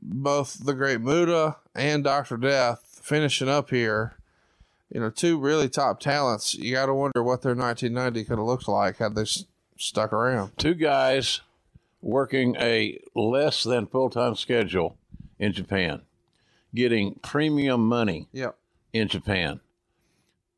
both 0.00 0.64
the 0.64 0.74
Great 0.74 1.00
Muta 1.00 1.56
and 1.74 2.04
Dr. 2.04 2.36
Death 2.36 3.00
finishing 3.02 3.48
up 3.48 3.70
here, 3.70 4.17
you 4.90 5.00
know, 5.00 5.10
two 5.10 5.38
really 5.38 5.68
top 5.68 6.00
talents. 6.00 6.54
You 6.54 6.72
got 6.72 6.86
to 6.86 6.94
wonder 6.94 7.22
what 7.22 7.42
their 7.42 7.54
1990 7.54 8.24
could 8.24 8.38
have 8.38 8.46
looked 8.46 8.68
like 8.68 8.96
had 8.98 9.14
they 9.14 9.22
s- 9.22 9.44
stuck 9.76 10.12
around. 10.12 10.56
Two 10.56 10.74
guys 10.74 11.40
working 12.00 12.56
a 12.56 13.00
less 13.14 13.62
than 13.64 13.86
full 13.86 14.08
time 14.10 14.34
schedule 14.34 14.96
in 15.38 15.52
Japan, 15.52 16.02
getting 16.74 17.14
premium 17.16 17.86
money 17.86 18.28
Yep. 18.32 18.56
in 18.92 19.08
Japan. 19.08 19.60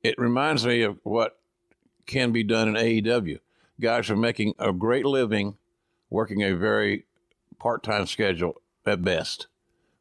It 0.02 0.18
reminds 0.18 0.64
me 0.66 0.82
of 0.82 0.98
what 1.02 1.38
can 2.06 2.32
be 2.32 2.42
done 2.42 2.68
in 2.68 2.74
AEW. 2.76 3.38
Guys 3.80 4.10
are 4.10 4.16
making 4.16 4.54
a 4.58 4.72
great 4.72 5.04
living 5.06 5.56
working 6.08 6.42
a 6.42 6.52
very 6.52 7.04
part 7.58 7.82
time 7.82 8.06
schedule 8.06 8.60
at 8.86 9.02
best. 9.02 9.46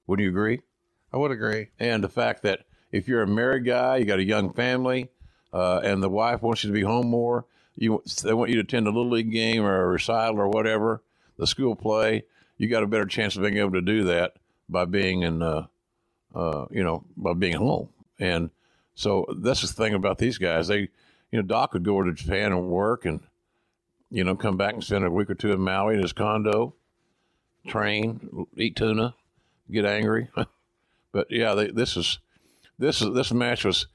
Would 0.08 0.20
you 0.20 0.30
agree? 0.30 0.62
I 1.14 1.18
would 1.18 1.32
agree. 1.32 1.70
And 1.80 2.04
the 2.04 2.10
fact 2.10 2.42
that 2.44 2.62
if 2.92 3.08
you're 3.08 3.22
a 3.22 3.28
married 3.28 3.66
guy, 3.66 3.98
you 3.98 4.06
got 4.06 4.20
a 4.20 4.24
young 4.24 4.54
family, 4.54 5.10
uh, 5.54 5.80
and 5.84 6.02
the 6.02 6.10
wife 6.10 6.42
wants 6.42 6.64
you 6.64 6.70
to 6.70 6.74
be 6.74 6.82
home 6.82 7.08
more, 7.08 7.46
you 7.76 8.04
they 8.24 8.34
want 8.34 8.50
you 8.50 8.58
to 8.58 8.62
attend 8.62 8.88
a 8.88 8.92
little 8.92 9.10
league 9.10 9.32
game 9.32 9.64
or 9.64 9.84
a 9.84 9.88
recital 9.88 10.40
or 10.40 10.50
whatever, 10.50 11.02
the 11.38 11.48
school 11.48 11.76
play. 11.76 12.26
You 12.58 12.68
got 12.68 12.84
a 12.84 12.88
better 12.88 13.06
chance 13.06 13.36
of 13.36 13.44
being 13.44 13.58
able 13.58 13.72
to 13.72 13.82
do 13.82 14.04
that 14.06 14.34
by 14.68 14.84
being 14.86 15.22
in, 15.22 15.42
uh, 15.42 15.68
uh, 16.36 16.66
you 16.72 16.84
know, 16.84 17.06
by 17.16 17.34
being 17.34 17.56
home. 17.56 17.90
And 18.20 18.50
so 18.96 19.26
that's 19.38 19.62
the 19.62 19.68
thing 19.68 19.94
about 19.94 20.18
these 20.18 20.38
guys. 20.38 20.68
They, 20.68 20.90
you 21.32 21.40
know, 21.40 21.42
Doc 21.42 21.74
would 21.74 21.84
go 21.84 21.94
over 21.94 22.06
to 22.06 22.14
Japan 22.14 22.52
and 22.52 22.68
work, 22.68 23.06
and 23.06 23.22
you 24.12 24.24
know, 24.24 24.36
come 24.36 24.58
back 24.58 24.74
and 24.74 24.84
spend 24.84 25.06
a 25.06 25.12
week 25.12 25.30
or 25.30 25.36
two 25.36 25.54
in 25.54 25.62
Maui 25.62 25.96
in 25.96 26.02
his 26.02 26.14
condo, 26.14 26.76
train, 27.68 28.48
eat 28.58 28.76
tuna, 28.76 29.16
get 29.72 29.86
angry. 29.86 30.30
but 31.14 31.28
yeah, 31.30 31.54
they, 31.54 31.68
this 31.68 31.96
is 31.96 32.20
this 32.80 33.00
this 33.00 33.32
match 33.32 33.66
was. 33.66 33.86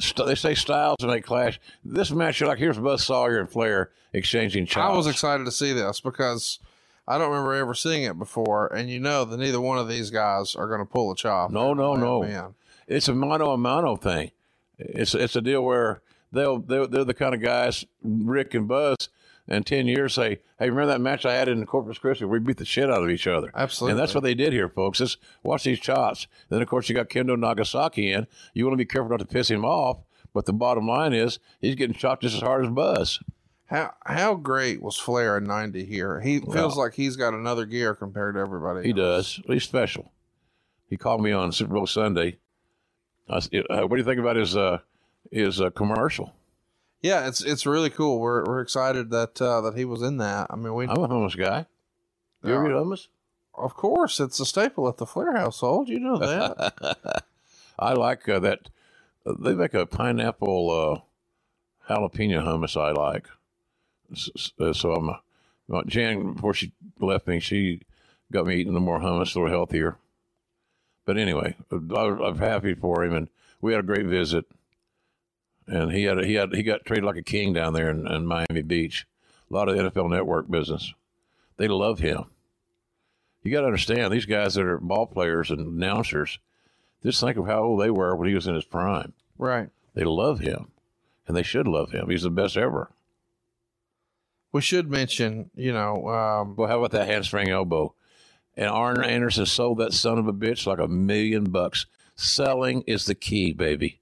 st- 0.00 0.26
They 0.26 0.34
say 0.34 0.54
styles 0.54 0.96
and 1.00 1.10
they 1.10 1.20
clash. 1.20 1.58
This 1.84 2.10
match, 2.12 2.38
you're 2.40 2.48
like 2.48 2.58
here's 2.58 2.78
Buzz 2.78 3.04
Sawyer 3.04 3.40
and 3.40 3.50
Flair 3.50 3.90
exchanging 4.12 4.66
chops. 4.66 4.92
I 4.92 4.96
was 4.96 5.06
excited 5.06 5.44
to 5.44 5.52
see 5.52 5.72
this 5.72 6.00
because 6.00 6.58
I 7.08 7.18
don't 7.18 7.30
remember 7.30 7.54
ever 7.54 7.74
seeing 7.74 8.04
it 8.04 8.18
before, 8.18 8.68
and 8.68 8.88
you 8.90 9.00
know 9.00 9.24
that 9.24 9.36
neither 9.38 9.60
one 9.60 9.78
of 9.78 9.88
these 9.88 10.10
guys 10.10 10.54
are 10.54 10.68
going 10.68 10.80
to 10.80 10.84
pull 10.86 11.10
a 11.10 11.16
chop. 11.16 11.50
No, 11.50 11.74
no, 11.74 11.92
Man, 11.94 12.00
no. 12.00 12.22
Man. 12.22 12.54
It's 12.86 13.08
a 13.08 13.14
mano 13.14 13.52
a 13.52 13.56
mano 13.58 13.96
thing. 13.96 14.30
It's 14.78 15.14
it's 15.14 15.36
a 15.36 15.40
deal 15.40 15.64
where 15.64 16.02
they'll 16.32 16.58
they're, 16.58 16.86
they're 16.86 17.04
the 17.04 17.14
kind 17.14 17.34
of 17.34 17.40
guys 17.40 17.84
Ric 18.02 18.54
and 18.54 18.68
Buzz 18.68 19.08
in 19.48 19.64
ten 19.64 19.86
years 19.86 20.14
say, 20.14 20.40
"Hey, 20.58 20.70
remember 20.70 20.86
that 20.86 21.00
match 21.00 21.26
I 21.26 21.34
had 21.34 21.48
in 21.48 21.66
Corpus 21.66 21.98
Christi? 21.98 22.24
We 22.24 22.38
beat 22.38 22.56
the 22.58 22.64
shit 22.64 22.90
out 22.90 23.02
of 23.02 23.10
each 23.10 23.26
other." 23.26 23.50
Absolutely. 23.54 23.92
and 23.92 24.00
that's 24.00 24.14
what 24.14 24.22
they 24.24 24.34
did 24.34 24.52
here, 24.52 24.68
folks. 24.68 24.98
Just 24.98 25.18
watch 25.42 25.64
these 25.64 25.78
shots. 25.78 26.26
Then 26.48 26.62
of 26.62 26.68
course 26.68 26.88
you 26.88 26.94
got 26.94 27.08
Kendo 27.08 27.38
Nagasaki 27.38 28.10
in. 28.12 28.26
You 28.54 28.64
want 28.64 28.74
to 28.74 28.78
be 28.78 28.86
careful 28.86 29.10
not 29.10 29.18
to 29.18 29.26
piss 29.26 29.50
him 29.50 29.64
off, 29.64 29.98
but 30.32 30.46
the 30.46 30.52
bottom 30.52 30.86
line 30.86 31.12
is 31.12 31.38
he's 31.60 31.74
getting 31.74 31.96
chopped 31.96 32.22
just 32.22 32.36
as 32.36 32.42
hard 32.42 32.64
as 32.64 32.70
Buzz. 32.70 33.20
How 33.66 33.94
how 34.04 34.34
great 34.34 34.82
was 34.82 34.98
Flair 34.98 35.38
in 35.38 35.44
'90 35.44 35.84
here? 35.86 36.20
He 36.20 36.40
feels 36.40 36.76
like 36.76 36.94
he's 36.94 37.16
got 37.16 37.32
another 37.34 37.64
gear 37.64 37.94
compared 37.94 38.34
to 38.34 38.40
everybody. 38.40 38.82
He 38.82 38.90
else. 38.90 39.36
does. 39.36 39.40
He's 39.46 39.64
special. 39.64 40.12
He 40.88 40.98
called 40.98 41.22
me 41.22 41.32
on 41.32 41.52
Super 41.52 41.72
Bowl 41.72 41.86
Sunday. 41.86 42.36
I 43.28 43.36
uh, 43.36 43.86
what 43.86 43.90
do 43.90 43.96
you 43.96 44.04
think 44.04 44.20
about 44.20 44.36
his 44.36 44.56
uh, 44.56 44.80
his 45.30 45.60
uh, 45.60 45.70
commercial? 45.70 46.34
Yeah, 47.02 47.26
it's 47.26 47.42
it's 47.42 47.66
really 47.66 47.90
cool. 47.90 48.20
We're 48.20 48.44
we're 48.44 48.60
excited 48.60 49.10
that 49.10 49.42
uh, 49.42 49.60
that 49.62 49.76
he 49.76 49.84
was 49.84 50.02
in 50.02 50.18
that. 50.18 50.46
I 50.50 50.56
mean, 50.56 50.72
we 50.74 50.86
I'm 50.86 51.02
a 51.02 51.08
hummus 51.08 51.36
guy. 51.36 51.66
You 52.44 52.54
ever 52.54 52.70
eat 52.70 52.74
hummus? 52.74 53.08
of 53.54 53.74
course 53.74 54.18
it's 54.18 54.40
a 54.40 54.46
staple 54.46 54.88
at 54.88 54.96
the 54.96 55.06
Flair 55.06 55.36
household. 55.36 55.88
You 55.88 56.00
know 56.00 56.18
that. 56.18 57.24
I 57.78 57.92
like 57.94 58.28
uh, 58.28 58.38
that. 58.40 58.68
Uh, 59.26 59.34
they 59.38 59.54
make 59.54 59.74
a 59.74 59.86
pineapple 59.86 61.04
uh, 61.88 61.92
jalapeno 61.92 62.42
hummus. 62.44 62.80
I 62.80 62.92
like. 62.92 63.28
Uh, 64.60 64.72
So 64.72 64.94
I'm. 64.94 65.10
Uh, 65.10 65.82
Jan, 65.86 66.34
before 66.34 66.54
she 66.54 66.72
left 67.00 67.26
me, 67.26 67.40
she 67.40 67.80
got 68.30 68.46
me 68.46 68.56
eating 68.56 68.74
the 68.74 68.80
more 68.80 69.00
hummus, 69.00 69.34
a 69.34 69.38
little 69.38 69.48
healthier. 69.48 69.96
But 71.04 71.16
anyway, 71.16 71.56
I, 71.70 72.00
I'm 72.00 72.38
happy 72.38 72.74
for 72.74 73.04
him, 73.04 73.14
and 73.14 73.28
we 73.60 73.72
had 73.72 73.80
a 73.80 73.86
great 73.86 74.06
visit. 74.06 74.44
And 75.72 75.90
he 75.90 76.04
had 76.04 76.18
a, 76.18 76.26
he 76.26 76.34
had 76.34 76.54
he 76.54 76.62
got 76.62 76.84
treated 76.84 77.04
like 77.04 77.16
a 77.16 77.22
king 77.22 77.54
down 77.54 77.72
there 77.72 77.88
in, 77.88 78.06
in 78.06 78.26
Miami 78.26 78.60
Beach. 78.60 79.06
A 79.50 79.54
lot 79.54 79.70
of 79.70 79.76
NFL 79.76 80.10
Network 80.10 80.50
business. 80.50 80.92
They 81.56 81.66
love 81.66 81.98
him. 81.98 82.24
You 83.42 83.50
got 83.50 83.62
to 83.62 83.66
understand 83.66 84.12
these 84.12 84.26
guys 84.26 84.54
that 84.54 84.66
are 84.66 84.78
ball 84.78 85.06
players 85.06 85.50
and 85.50 85.60
announcers. 85.60 86.38
Just 87.02 87.20
think 87.20 87.38
of 87.38 87.46
how 87.46 87.62
old 87.64 87.80
they 87.80 87.90
were 87.90 88.14
when 88.14 88.28
he 88.28 88.34
was 88.34 88.46
in 88.46 88.54
his 88.54 88.64
prime. 88.64 89.14
right. 89.38 89.70
They 89.94 90.04
love 90.04 90.40
him, 90.40 90.68
and 91.26 91.36
they 91.36 91.42
should 91.42 91.66
love 91.68 91.90
him. 91.92 92.08
He's 92.08 92.22
the 92.22 92.30
best 92.30 92.56
ever. 92.56 92.92
We 94.52 94.60
should 94.60 94.90
mention, 94.90 95.50
you 95.54 95.72
know, 95.72 96.08
um, 96.08 96.56
Well, 96.56 96.68
how 96.68 96.78
about 96.78 96.92
that 96.92 97.08
hamstring 97.08 97.48
elbow? 97.50 97.94
And 98.56 98.68
Arn 98.68 99.02
Anderson 99.04 99.46
sold 99.46 99.78
that 99.78 99.92
son 99.94 100.18
of 100.18 100.28
a 100.28 100.32
bitch 100.32 100.66
like 100.66 100.78
a 100.78 100.88
million 100.88 101.44
bucks. 101.44 101.86
Selling 102.14 102.82
is 102.86 103.06
the 103.06 103.14
key, 103.14 103.52
baby. 103.52 104.00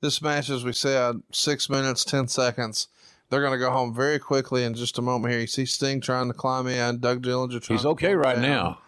This 0.00 0.22
match, 0.22 0.50
as 0.50 0.64
we 0.64 0.72
said, 0.72 1.22
six 1.32 1.68
minutes, 1.68 2.04
10 2.04 2.28
seconds. 2.28 2.88
They're 3.28 3.40
going 3.40 3.52
to 3.52 3.58
go 3.58 3.70
home 3.70 3.94
very 3.94 4.18
quickly 4.18 4.64
in 4.64 4.74
just 4.74 4.98
a 4.98 5.02
moment 5.02 5.32
here. 5.32 5.40
You 5.40 5.46
see 5.46 5.64
Sting 5.64 6.00
trying 6.00 6.28
to 6.28 6.34
climb 6.34 6.66
in, 6.66 6.98
Doug 6.98 7.22
Dillinger 7.22 7.62
trying 7.62 7.78
He's 7.78 7.86
okay 7.86 8.14
right 8.14 8.34
down. 8.34 8.42
now. 8.42 8.78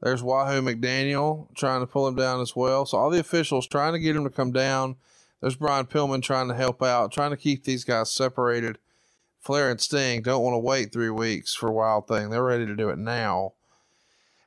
There's 0.00 0.22
Wahoo 0.22 0.60
McDaniel 0.60 1.52
trying 1.54 1.80
to 1.80 1.86
pull 1.86 2.06
him 2.06 2.14
down 2.14 2.40
as 2.40 2.54
well. 2.54 2.84
So 2.86 2.98
all 2.98 3.10
the 3.10 3.18
officials 3.18 3.66
trying 3.66 3.94
to 3.94 3.98
get 3.98 4.14
him 4.14 4.24
to 4.24 4.30
come 4.30 4.52
down. 4.52 4.96
There's 5.40 5.56
Brian 5.56 5.86
Pillman 5.86 6.22
trying 6.22 6.48
to 6.48 6.54
help 6.54 6.82
out, 6.82 7.10
trying 7.10 7.30
to 7.30 7.36
keep 7.36 7.64
these 7.64 7.84
guys 7.84 8.10
separated. 8.10 8.78
Flair 9.40 9.70
and 9.70 9.80
Sting 9.80 10.22
don't 10.22 10.42
want 10.42 10.54
to 10.54 10.58
wait 10.58 10.92
three 10.92 11.10
weeks 11.10 11.54
for 11.54 11.70
Wild 11.70 12.06
Thing. 12.06 12.30
They're 12.30 12.42
ready 12.42 12.64
to 12.66 12.76
do 12.76 12.90
it 12.90 12.98
now. 12.98 13.52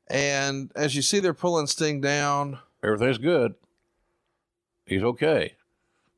And 0.07 0.71
as 0.75 0.95
you 0.95 1.01
see, 1.01 1.19
they're 1.19 1.33
pulling 1.33 1.67
Sting 1.67 2.01
down. 2.01 2.59
Everything's 2.83 3.17
good. 3.17 3.55
He's 4.85 5.03
okay. 5.03 5.53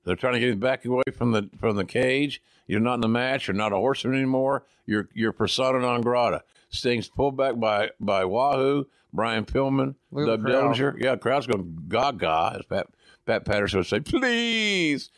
They're 0.10 0.16
trying 0.16 0.34
to 0.34 0.40
get 0.40 0.50
him 0.50 0.60
back 0.60 0.86
away 0.86 1.04
from 1.14 1.34
the 1.34 1.52
from 1.60 1.76
the 1.76 1.86
cage. 1.86 2.42
You're 2.66 2.80
not 2.80 2.96
in 2.96 3.02
the 3.02 3.08
match. 3.08 3.48
You're 3.48 3.54
not 3.54 3.72
a 3.72 3.76
horseman 3.76 4.16
anymore. 4.16 4.66
You're 4.88 5.08
you're 5.14 5.32
persona 5.32 5.78
non 5.78 6.02
grata. 6.02 6.42
Sting's 6.72 7.08
pulled 7.08 7.38
back 7.38 7.60
by 7.60 7.92
by 8.00 8.26
Wahoo, 8.26 8.86
Brian 9.14 9.46
Pillman, 9.46 9.94
at 10.12 10.26
Doug. 10.26 10.42
Dillinger. 10.42 11.00
Yeah, 11.00 11.16
crowd's 11.16 11.46
going 11.46 11.84
gaga, 11.88 12.56
as 12.58 12.66
Pat 12.66 12.88
Pat 13.28 13.46
Patterson 13.46 13.82
would 13.82 13.86
say. 13.86 14.00
Please, 14.00 15.12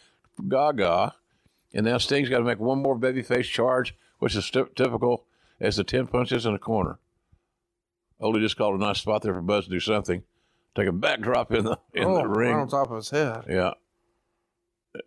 gaga. 0.50 1.14
And 1.74 1.86
now 1.86 1.98
Sting's 1.98 2.28
got 2.28 2.40
to 2.40 2.44
make 2.44 2.60
one 2.60 2.82
more 2.82 3.00
babyface 3.00 3.46
charge, 3.46 3.96
which 4.20 4.36
is 4.36 4.44
sti- 4.44 4.66
typical 4.76 5.24
as 5.62 5.78
the 5.78 5.86
ten 5.86 6.08
punches 6.08 6.46
in 6.46 6.52
the 6.52 6.60
corner. 6.60 7.00
Ole 8.20 8.40
just 8.40 8.58
called 8.58 8.76
a 8.76 8.78
nice 8.78 9.00
spot 9.00 9.22
there 9.22 9.34
for 9.34 9.42
Buzz 9.42 9.64
to 9.66 9.72
do 9.72 9.80
something. 9.80 10.24
Take 10.76 10.88
a 10.88 10.92
backdrop 10.92 11.54
in 11.54 11.64
the 11.64 11.80
in 11.94 12.04
oh, 12.04 12.18
the 12.18 12.28
ring. 12.28 12.52
right 12.52 12.62
on 12.62 12.68
top 12.68 12.92
of 12.92 12.98
his 12.98 13.10
head. 13.10 13.46
Yeah. 13.48 13.72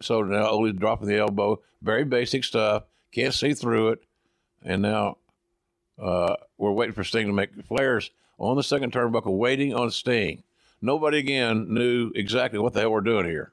So 0.01 0.23
now 0.23 0.49
Ole's 0.49 0.75
dropping 0.75 1.09
the 1.09 1.19
elbow. 1.19 1.61
Very 1.83 2.05
basic 2.05 2.45
stuff. 2.45 2.85
Can't 3.13 3.35
see 3.35 3.55
through 3.55 3.91
it. 3.91 4.03
And 4.65 4.83
now 4.83 5.19
uh, 6.01 6.37
we're 6.59 6.73
waiting 6.73 6.95
for 6.95 7.05
Sting 7.05 7.27
to 7.27 7.33
make 7.33 7.51
Flair's 7.67 8.11
on 8.39 8.57
the 8.57 8.63
second 8.63 8.93
turnbuckle, 8.93 9.37
waiting 9.37 9.75
on 9.75 9.91
Sting. 9.91 10.43
Nobody 10.81 11.19
again 11.19 11.73
knew 11.73 12.11
exactly 12.15 12.59
what 12.59 12.73
the 12.73 12.81
hell 12.81 12.91
we're 12.91 13.01
doing 13.01 13.27
here. 13.27 13.53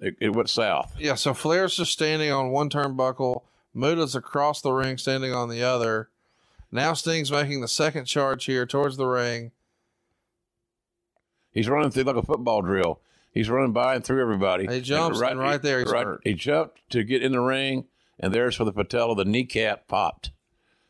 It, 0.00 0.16
it 0.20 0.30
went 0.30 0.48
south. 0.48 0.94
Yeah, 0.98 1.14
so 1.14 1.34
Flair's 1.34 1.76
just 1.76 1.92
standing 1.92 2.30
on 2.30 2.50
one 2.50 2.70
turnbuckle. 2.70 3.42
Muta's 3.74 4.14
across 4.14 4.62
the 4.62 4.72
ring, 4.72 4.96
standing 4.96 5.32
on 5.34 5.48
the 5.48 5.62
other. 5.62 6.08
Now 6.72 6.94
Sting's 6.94 7.30
making 7.30 7.60
the 7.60 7.68
second 7.68 8.06
charge 8.06 8.44
here 8.44 8.64
towards 8.64 8.96
the 8.96 9.06
ring. 9.06 9.52
He's 11.52 11.68
running 11.68 11.90
through 11.90 12.04
like 12.04 12.16
a 12.16 12.22
football 12.22 12.62
drill. 12.62 13.00
He's 13.32 13.48
running 13.48 13.72
by 13.72 13.94
and 13.94 14.04
through 14.04 14.22
everybody. 14.22 14.66
He 14.66 14.80
jumps, 14.80 15.20
and 15.20 15.38
right 15.38 15.62
there 15.62 15.80
he's 15.80 15.92
right, 15.92 16.04
hurt. 16.04 16.20
He 16.24 16.34
jumped 16.34 16.80
to 16.90 17.04
get 17.04 17.22
in 17.22 17.32
the 17.32 17.40
ring, 17.40 17.86
and 18.18 18.34
there's 18.34 18.58
where 18.58 18.66
the 18.66 18.72
patella, 18.72 19.14
the 19.14 19.24
kneecap 19.24 19.86
popped. 19.86 20.32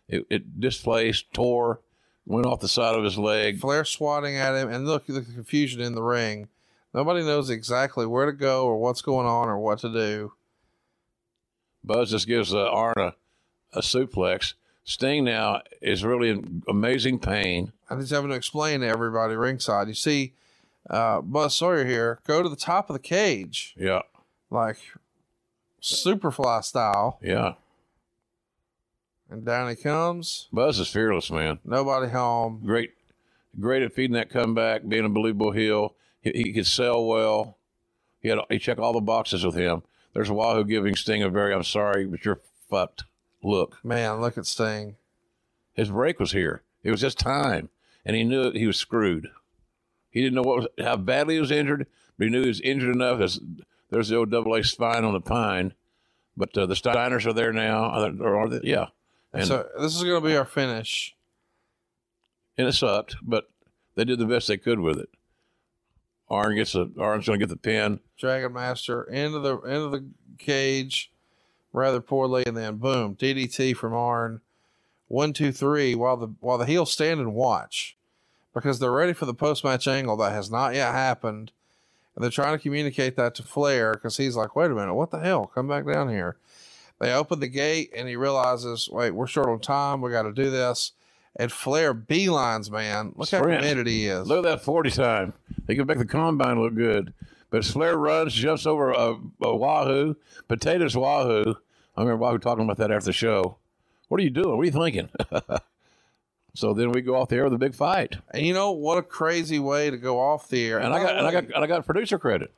It, 0.08 0.26
it 0.30 0.60
displaced, 0.60 1.32
tore, 1.32 1.80
went 2.26 2.46
off 2.46 2.60
the 2.60 2.68
side 2.68 2.96
of 2.96 3.04
his 3.04 3.18
leg. 3.18 3.60
Flair 3.60 3.84
swatting 3.84 4.36
at 4.36 4.54
him, 4.54 4.70
and 4.70 4.86
look 4.86 5.08
at 5.08 5.14
the 5.14 5.22
confusion 5.22 5.80
in 5.80 5.94
the 5.94 6.02
ring. 6.02 6.48
Nobody 6.94 7.22
knows 7.22 7.50
exactly 7.50 8.06
where 8.06 8.26
to 8.26 8.32
go 8.32 8.64
or 8.64 8.78
what's 8.78 9.02
going 9.02 9.26
on 9.26 9.48
or 9.48 9.58
what 9.58 9.78
to 9.80 9.92
do. 9.92 10.32
Buzz 11.84 12.10
just 12.10 12.26
gives 12.26 12.52
uh, 12.52 12.68
Arn 12.68 12.94
a, 12.96 13.14
a 13.72 13.80
suplex. 13.80 14.54
Sting 14.84 15.24
now 15.24 15.60
is 15.80 16.04
really 16.04 16.30
in 16.30 16.62
amazing 16.68 17.18
pain. 17.20 17.72
I'm 17.88 18.00
just 18.00 18.12
having 18.12 18.30
to 18.30 18.36
explain 18.36 18.80
to 18.80 18.88
everybody 18.88 19.36
ringside. 19.36 19.88
You 19.88 19.94
see, 19.94 20.32
uh, 20.89 21.20
Buzz 21.20 21.55
Sawyer 21.55 21.85
here, 21.85 22.20
go 22.27 22.43
to 22.43 22.48
the 22.48 22.57
top 22.57 22.89
of 22.90 22.94
the 22.94 23.01
cage, 23.01 23.74
Yeah, 23.78 24.02
like 24.51 24.78
Superfly 25.82 26.62
style, 26.65 27.19
yeah. 27.23 27.55
and 29.31 29.44
down 29.44 29.69
he 29.70 29.77
comes. 29.77 30.48
Buzz 30.52 30.78
is 30.78 30.89
fearless, 30.89 31.31
man. 31.31 31.59
Nobody 31.65 32.11
home. 32.11 32.61
Great, 32.65 32.93
great 33.59 33.82
at 33.82 33.93
feeding 33.94 34.15
that 34.15 34.31
comeback, 34.31 34.86
being 34.89 35.05
a 35.07 35.09
believable 35.11 35.52
heel. 35.52 35.94
He, 36.20 36.31
he 36.32 36.52
could 36.52 36.66
sell 36.66 37.05
well. 37.07 37.57
He 38.20 38.28
had 38.28 38.39
he 38.51 38.59
checked 38.59 38.81
all 38.81 38.93
the 38.93 39.01
boxes 39.01 39.44
with 39.44 39.55
him. 39.55 39.82
There's 40.12 40.28
a 40.28 40.35
Wahoo 40.35 40.65
giving 40.65 40.94
Sting 40.97 41.23
a 41.23 41.31
very 41.31 41.55
"I'm 41.55 41.62
sorry, 41.65 42.05
but 42.07 42.24
you're 42.24 42.40
fucked" 42.69 43.05
look. 43.43 43.78
Man, 43.82 44.20
look 44.20 44.36
at 44.36 44.44
Sting. 44.47 44.97
His 45.73 45.89
break 45.89 46.20
was 46.20 46.32
here. 46.32 46.62
It 46.82 46.90
was 46.90 47.01
just 47.01 47.19
time, 47.19 47.70
and 48.05 48.15
he 48.16 48.24
knew 48.24 48.51
he 48.52 48.66
was 48.66 48.77
screwed. 48.77 49.28
He 50.10 50.20
didn't 50.20 50.34
know 50.34 50.42
what 50.42 50.56
was, 50.56 50.66
how 50.84 50.96
badly 50.96 51.34
he 51.34 51.40
was 51.40 51.50
injured, 51.50 51.86
but 52.18 52.24
he 52.24 52.30
knew 52.30 52.42
he 52.42 52.48
was 52.48 52.60
injured 52.60 52.94
enough. 52.94 53.18
There's, 53.18 53.40
there's 53.90 54.08
the 54.08 54.16
old 54.16 54.30
double 54.30 54.54
A 54.54 54.64
spine 54.64 55.04
on 55.04 55.12
the 55.12 55.20
pine, 55.20 55.74
but 56.36 56.56
uh, 56.56 56.66
the 56.66 56.74
Steiners 56.74 57.26
are 57.26 57.32
there 57.32 57.52
now. 57.52 57.84
Are 57.84 58.12
or 58.20 58.36
are 58.36 58.48
they? 58.48 58.60
Yeah, 58.64 58.86
and 59.32 59.46
so 59.46 59.68
this 59.80 59.96
is 59.96 60.02
going 60.02 60.20
to 60.22 60.28
be 60.28 60.36
our 60.36 60.44
finish. 60.44 61.14
and 62.58 62.68
it 62.68 62.72
sucked, 62.72 63.16
but 63.22 63.50
they 63.94 64.04
did 64.04 64.18
the 64.18 64.26
best 64.26 64.48
they 64.48 64.56
could 64.56 64.80
with 64.80 64.98
it. 64.98 65.08
Arn 66.28 66.54
gets 66.56 66.74
a 66.74 66.88
Arn's 66.98 67.26
going 67.26 67.38
to 67.40 67.46
get 67.46 67.50
the 67.50 67.56
pin. 67.56 68.00
Dragon 68.18 68.52
Master 68.52 69.02
into 69.04 69.40
the 69.40 69.58
into 69.62 69.88
the 69.88 70.06
cage 70.38 71.10
rather 71.72 72.00
poorly, 72.00 72.44
and 72.46 72.56
then 72.56 72.76
boom, 72.76 73.16
DDT 73.16 73.76
from 73.76 73.94
Arn. 73.94 74.40
One, 75.08 75.32
two, 75.32 75.50
three. 75.50 75.96
While 75.96 76.16
the 76.16 76.28
while 76.38 76.58
the 76.58 76.66
heels 76.66 76.92
stand 76.92 77.18
and 77.18 77.34
watch, 77.34 77.96
because 78.55 78.78
they're 78.78 78.93
ready 78.93 79.12
for 79.12 79.27
the 79.27 79.35
post 79.35 79.64
match 79.64 79.86
angle 79.86 80.16
that 80.18 80.32
has 80.32 80.51
not 80.51 80.74
yet 80.74 80.93
happened, 80.93 81.52
and 82.14 82.22
they're 82.22 82.31
trying 82.31 82.56
to 82.56 82.62
communicate 82.62 83.16
that 83.16 83.35
to 83.36 83.43
Flair 83.43 83.94
because 83.94 84.16
he's 84.16 84.36
like, 84.36 84.56
"Wait 84.56 84.70
a 84.70 84.74
minute, 84.74 84.94
what 84.94 85.10
the 85.10 85.20
hell? 85.20 85.51
Come 85.55 85.68
back 85.68 85.86
down 85.86 86.09
here." 86.09 86.36
They 86.98 87.12
open 87.12 87.40
the 87.40 87.48
gate 87.48 87.90
and 87.97 88.09
he 88.09 88.16
realizes, 88.16 88.89
"Wait, 88.90 89.12
we're 89.12 89.27
short 89.27 89.48
on 89.48 89.60
time. 89.60 90.01
We 90.01 90.10
got 90.10 90.22
to 90.22 90.32
do 90.32 90.51
this." 90.51 90.93
And 91.36 91.51
Flair 91.52 91.94
beelines, 91.94 92.70
man. 92.70 93.12
Look 93.16 93.31
how 93.31 93.43
committed 93.43 93.86
he 93.86 94.06
is. 94.06 94.27
Look 94.27 94.44
at 94.44 94.51
that 94.51 94.62
40 94.62 94.90
time. 94.90 95.32
He 95.68 95.77
can 95.77 95.86
make 95.86 95.98
the 95.98 96.05
combine 96.05 96.60
look 96.60 96.74
good. 96.74 97.14
But 97.51 97.64
Flair 97.64 97.97
runs, 97.97 98.35
jumps 98.35 98.66
over 98.66 98.90
a, 98.90 99.16
a 99.43 99.56
Wahoo, 99.56 100.16
potatoes 100.48 100.97
Wahoo. 100.97 101.55
I 101.97 102.02
remember 102.02 102.18
Wahoo 102.18 102.39
talking 102.39 102.64
about 102.64 102.78
that 102.78 102.90
after 102.90 103.06
the 103.06 103.12
show. 103.12 103.56
What 104.09 104.20
are 104.20 104.24
you 104.24 104.31
doing? 104.31 104.56
What 104.56 104.62
are 104.62 104.64
you 104.64 104.70
thinking? 104.72 105.09
so 106.55 106.74
then 106.74 106.90
we 106.93 107.01
go 107.01 107.16
off 107.16 107.28
the 107.28 107.36
air 107.36 107.44
with 107.44 107.52
a 107.55 107.59
big 107.59 107.74
fight. 107.74 108.16
And 108.32 108.44
you 108.44 108.52
know 108.55 108.72
what 108.72 108.98
a 108.98 109.02
crazy 109.02 109.59
way 109.59 109.90
to 109.90 109.97
go 109.97 110.18
off 110.20 110.48
the 110.48 110.66
air. 110.66 110.78
And 110.78 110.93
I 110.93 111.02
got 111.02 111.16
and 111.16 111.27
I 111.27 111.32
got 111.32 111.44
and 111.44 111.64
I 111.64 111.66
got 111.66 111.85
producer 111.86 112.18
credit. 112.18 112.52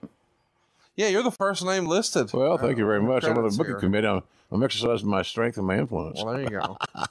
Yeah, 0.96 1.08
you're 1.08 1.22
the 1.22 1.30
first 1.30 1.64
name 1.64 1.86
listed. 1.86 2.32
Well, 2.32 2.58
thank 2.58 2.76
you 2.78 2.84
very 2.86 3.00
much. 3.02 3.24
I'm 3.24 3.36
on 3.38 3.48
the 3.48 3.56
booking 3.56 3.80
committee. 3.80 4.06
I'm, 4.06 4.22
I'm 4.50 4.62
exercising 4.62 5.08
my 5.08 5.22
strength 5.22 5.56
and 5.56 5.66
my 5.66 5.78
influence. 5.78 6.22
Well, 6.22 6.34
there 6.34 6.42
you 6.42 6.50
go. 6.50 6.76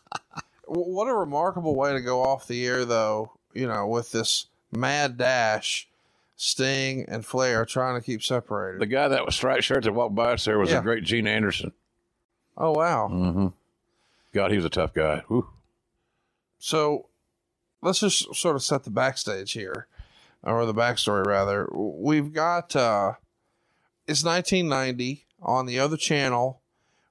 What 0.74 1.10
a 1.10 1.14
remarkable 1.14 1.76
way 1.76 1.92
to 1.92 2.00
go 2.00 2.22
off 2.24 2.48
the 2.48 2.66
air, 2.66 2.86
though. 2.86 3.34
You 3.54 3.68
know, 3.68 3.88
with 3.88 4.14
this 4.14 4.46
mad 4.72 5.18
dash, 5.18 5.90
Sting 6.38 7.04
and 7.10 7.26
Flair 7.26 7.66
trying 7.66 8.00
to 8.00 8.06
keep 8.06 8.24
separated. 8.24 8.80
The 8.80 8.86
guy 8.86 9.10
that 9.10 9.26
was 9.26 9.36
striped 9.36 9.64
shirt 9.66 9.84
that 9.84 9.92
walked 9.92 10.16
by 10.16 10.32
us 10.32 10.46
there 10.46 10.58
was 10.58 10.70
Yeah. 10.70 10.78
the 10.78 10.84
great 10.84 11.04
Gene 11.04 11.28
Anderson. 11.28 11.74
oh 12.58 12.72
wow! 12.72 13.10
Mm-hmm. 13.12 13.48
God, 14.34 14.52
he 14.52 14.56
was 14.56 14.64
a 14.66 14.70
tough 14.70 14.94
guy. 14.94 15.24
Whew. 15.28 15.50
So 16.62 17.08
let's 17.82 18.00
just 18.00 18.36
sort 18.36 18.56
of 18.56 18.64
set 18.64 18.84
the 18.84 18.92
backstage 18.92 19.54
here, 19.54 19.88
or 20.44 20.66
the 20.66 20.74
backstory 20.74 21.26
rather. 21.26 21.68
We've 21.74 22.32
got 22.32 22.76
uh, 22.76 23.14
it's 24.08 24.24
1990 24.24 25.26
on 25.42 25.66
the 25.66 25.80
other 25.80 25.98
channel. 25.98 26.62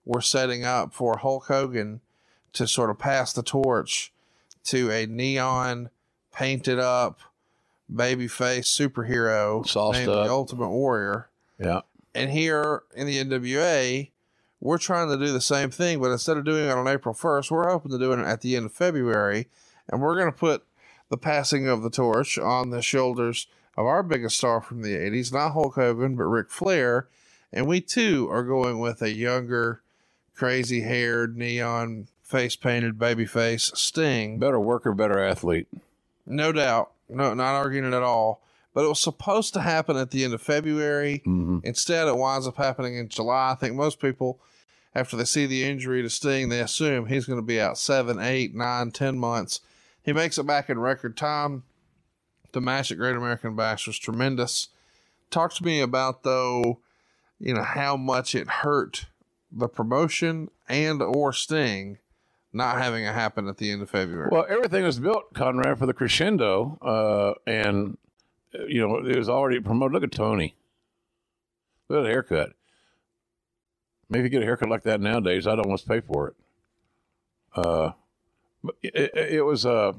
We're 0.05 0.21
setting 0.21 0.65
up 0.65 0.95
for 0.95 1.19
Hulk 1.19 1.47
Hogan 1.47 2.01
to 2.53 2.67
sort 2.67 2.91
of 2.91 2.99
pass 2.99 3.33
the 3.33 3.43
torch 3.43 4.13
to 4.65 4.91
a 4.91 5.07
neon 5.07 5.91
painted 6.33 6.79
up 6.79 7.21
babyface 7.93 8.67
superhero 8.67 9.67
Sauced 9.67 9.99
named 9.99 10.11
up. 10.11 10.27
the 10.27 10.33
Ultimate 10.33 10.71
Warrior. 10.71 11.29
Yeah. 11.59 11.81
And 12.15 12.31
here 12.31 12.83
in 12.95 13.07
the 13.07 13.23
NWA, 13.25 14.11
we're 14.61 14.79
trying 14.79 15.09
to 15.09 15.17
do 15.17 15.33
the 15.33 15.41
same 15.41 15.71
thing, 15.71 16.01
but 16.01 16.11
instead 16.11 16.37
of 16.37 16.45
doing 16.45 16.67
it 16.67 16.71
on 16.71 16.87
April 16.87 17.15
1st, 17.15 17.51
we're 17.51 17.71
hoping 17.71 17.93
to 17.93 17.99
do 17.99 18.13
it 18.13 18.19
at 18.21 18.41
the 18.43 18.57
end 18.57 18.67
of 18.67 18.73
February. 18.73 19.49
And 19.89 20.01
we're 20.01 20.15
going 20.15 20.33
to 20.33 20.39
put 20.39 20.65
the 21.09 21.17
passing 21.17 21.67
of 21.67 21.83
the 21.83 21.91
torch 21.91 22.39
on 22.39 22.71
the 22.71 22.83
shoulders 22.83 23.49
of 23.77 23.87
our 23.87 24.03
biggest 24.03 24.37
star 24.37 24.61
from 24.61 24.83
the 24.83 24.95
80s, 24.95 25.33
not 25.33 25.53
Hulk 25.53 25.75
Hogan, 25.75 26.15
but 26.17 26.25
Ric 26.25 26.51
Flair. 26.51 27.09
And 27.53 27.67
we 27.67 27.81
too 27.81 28.29
are 28.31 28.45
going 28.45 28.79
with 28.79 29.03
a 29.03 29.13
younger, 29.13 29.81
crazy 30.35 30.83
haired, 30.83 31.37
neon 31.37 32.09
face 32.23 32.55
painted 32.55 32.99
baby 32.99 33.27
face 33.27 33.73
Sting. 33.75 34.39
Better 34.39 34.61
worker, 34.61 34.93
better 34.93 35.19
athlete. 35.19 35.67
No 36.27 36.53
doubt. 36.53 36.93
No, 37.09 37.35
not 37.35 37.57
arguing 37.57 37.93
it 37.93 37.97
at 37.97 38.05
all. 38.05 38.41
But 38.73 38.85
it 38.85 38.89
was 38.89 39.03
supposed 39.03 39.53
to 39.55 39.63
happen 39.63 39.97
at 39.97 40.13
the 40.13 40.23
end 40.23 40.33
of 40.33 40.41
February. 40.41 41.23
Mhm. 41.27 41.65
Instead, 41.65 42.07
it 42.07 42.17
winds 42.17 42.47
up 42.47 42.57
happening 42.57 42.97
in 42.97 43.09
July. 43.09 43.51
I 43.51 43.55
think 43.57 43.75
most 43.75 43.99
people, 43.99 44.39
after 44.95 45.17
they 45.17 45.25
see 45.25 45.47
the 45.47 45.65
injury 45.65 46.03
to 46.03 46.11
Sting, 46.11 46.49
they 46.49 46.61
assume 46.61 47.07
he's 47.07 47.27
going 47.27 47.39
to 47.39 47.47
be 47.47 47.61
out 47.61 47.79
seven, 47.79 48.19
eight, 48.19 48.55
nine, 48.55 48.91
ten 48.91 49.19
months. 49.19 49.61
He 50.03 50.13
makes 50.13 50.39
it 50.39 50.47
back 50.47 50.69
in 50.69 50.79
record 50.79 51.17
time. 51.17 51.65
The 52.53 52.61
match 52.61 52.91
at 52.91 52.99
Great 52.99 53.17
American 53.17 53.55
Bash 53.55 53.87
was 53.87 53.99
tremendous. 53.99 54.69
Talk 55.31 55.55
to 55.55 55.65
me 55.65 55.81
about 55.81 56.25
though, 56.25 56.81
you 57.39 57.55
know, 57.55 57.63
how 57.63 57.97
much 57.97 58.35
it 58.35 58.49
hurt 58.49 59.07
the 59.53 59.69
promotion 59.69 60.49
and 60.69 61.01
or 61.03 61.33
Sting 61.33 61.99
not 62.53 62.79
having 62.79 63.05
it 63.05 63.15
happen 63.15 63.49
at 63.49 63.59
the 63.59 63.71
end 63.71 63.83
of 63.83 63.91
February. 63.91 64.29
Well, 64.31 64.47
everything 64.49 64.83
was 64.83 64.99
built, 64.99 65.33
Conrad, 65.35 65.79
for 65.79 65.87
the 65.87 65.95
crescendo, 65.95 66.79
uh, 66.83 67.35
and 67.49 67.97
uh, 68.59 68.65
you 68.67 68.81
know 68.81 68.97
it 68.97 69.17
was 69.17 69.29
already 69.29 69.61
promoted. 69.61 69.95
Look 69.95 70.05
at 70.05 70.13
Tony. 70.13 70.57
Look 71.89 72.01
at 72.01 72.03
the 72.03 72.09
haircut. 72.09 72.53
Maybe 74.11 74.25
you 74.25 74.29
get 74.29 74.43
a 74.43 74.47
haircut 74.47 74.69
like 74.69 74.83
that 74.83 75.01
nowadays. 75.01 75.47
I 75.47 75.55
don't 75.55 75.69
want 75.69 75.81
to 75.81 75.89
pay 75.89 76.01
for 76.01 76.29
it. 76.29 76.35
Uh, 77.55 77.93
but 78.63 78.75
it, 78.83 79.15
it, 79.15 79.45
was 79.45 79.65
uh, 79.65 79.93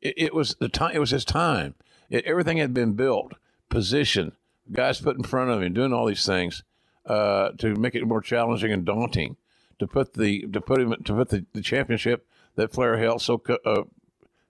it, 0.00 0.14
it 0.16 0.34
was 0.34 0.56
the 0.56 0.68
time. 0.68 0.94
It 0.94 0.98
was 0.98 1.10
his 1.10 1.24
time. 1.24 1.74
It, 2.10 2.24
everything 2.24 2.56
had 2.56 2.74
been 2.74 2.94
built, 2.94 3.34
positioned, 3.68 4.32
guys 4.70 5.00
put 5.00 5.16
in 5.16 5.22
front 5.22 5.50
of 5.50 5.62
him, 5.62 5.72
doing 5.72 5.92
all 5.92 6.06
these 6.06 6.26
things 6.26 6.64
uh, 7.06 7.50
to 7.58 7.74
make 7.74 7.94
it 7.94 8.06
more 8.06 8.20
challenging 8.20 8.72
and 8.72 8.84
daunting. 8.84 9.36
To 9.78 9.86
put 9.86 10.14
the 10.14 10.46
to 10.48 10.60
put 10.60 10.80
him 10.80 10.94
to 11.04 11.12
put 11.14 11.30
the, 11.30 11.44
the 11.54 11.60
championship 11.60 12.26
that 12.54 12.72
Flair 12.72 12.98
held 12.98 13.20
so 13.20 13.42
uh, 13.64 13.82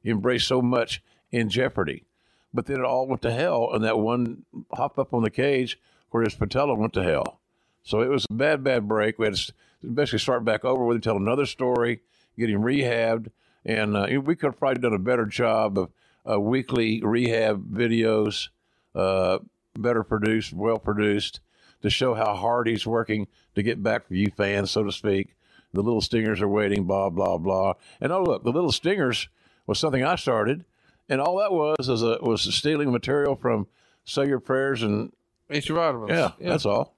embraced 0.05 0.47
so 0.47 0.61
much 0.61 1.03
in 1.31 1.49
jeopardy. 1.49 2.05
But 2.53 2.67
then 2.67 2.81
it 2.81 2.85
all 2.85 3.07
went 3.07 3.23
to 3.23 3.33
hell, 3.33 3.71
and 3.73 3.83
that 3.83 3.99
one 3.99 4.45
hop 4.73 4.99
up 4.99 5.15
on 5.15 5.23
the 5.23 5.31
cage 5.31 5.81
where 6.11 6.23
his 6.23 6.35
patella 6.35 6.75
went 6.75 6.93
to 6.95 7.03
hell. 7.03 7.41
So 7.83 8.01
it 8.01 8.09
was 8.09 8.27
a 8.31 8.35
bad, 8.35 8.63
bad 8.63 8.87
break. 8.89 9.19
We 9.19 9.27
had 9.27 9.35
to 9.35 9.53
basically 9.87 10.21
start 10.21 10.45
back 10.45 10.65
over 10.65 10.85
with 10.85 10.97
him, 10.97 11.01
tell 11.01 11.17
another 11.17 11.47
story, 11.47 12.01
get 12.39 12.51
him 12.51 12.63
rehabbed, 12.63 13.31
and 13.65 13.97
uh, 13.97 14.07
we 14.23 14.37
could 14.37 14.49
have 14.49 14.59
probably 14.59 14.81
done 14.81 14.95
a 14.95 14.99
better 14.99 15.27
job 15.27 15.79
of 15.79 15.91
uh, 16.29 16.41
weekly 16.41 17.01
rehab 17.03 17.65
videos, 17.73 18.49
uh, 18.95 19.39
better 19.77 20.03
produced, 20.03 20.53
well 20.53 20.79
produced, 20.79 21.41
to 21.83 21.91
show 21.91 22.15
how 22.15 22.35
hard 22.35 22.69
he's 22.69 22.87
working 22.87 23.27
to 23.55 23.63
get 23.63 23.83
back 23.83 24.07
for 24.07 24.15
you 24.15 24.31
fans, 24.37 24.71
so 24.71 24.85
to 24.85 24.93
speak. 24.93 25.35
The 25.73 25.83
little 25.83 26.01
stingers 26.01 26.41
are 26.43 26.49
waiting, 26.49 26.85
blah 26.85 27.11
blah 27.11 27.39
blah. 27.39 27.75
And 28.01 28.13
oh 28.13 28.23
look, 28.23 28.45
the 28.45 28.53
little 28.53 28.73
stingers 28.73 29.29
was 29.67 29.79
something 29.79 30.05
I 30.05 30.17
started, 30.17 30.65
and 31.09 31.21
all 31.21 31.39
that 31.39 31.53
was 31.53 31.89
is 31.89 32.03
a, 32.03 32.19
was 32.21 32.43
stealing 32.55 32.93
material 32.93 33.37
from 33.37 33.67
Say 34.05 34.29
Your 34.29 34.39
Prayers 34.41 34.83
and 34.83 35.13
Eat 35.51 35.69
your 35.69 35.79
vitamins. 35.79 36.11
yeah, 36.11 36.31
that's 36.39 36.67
all. 36.67 36.95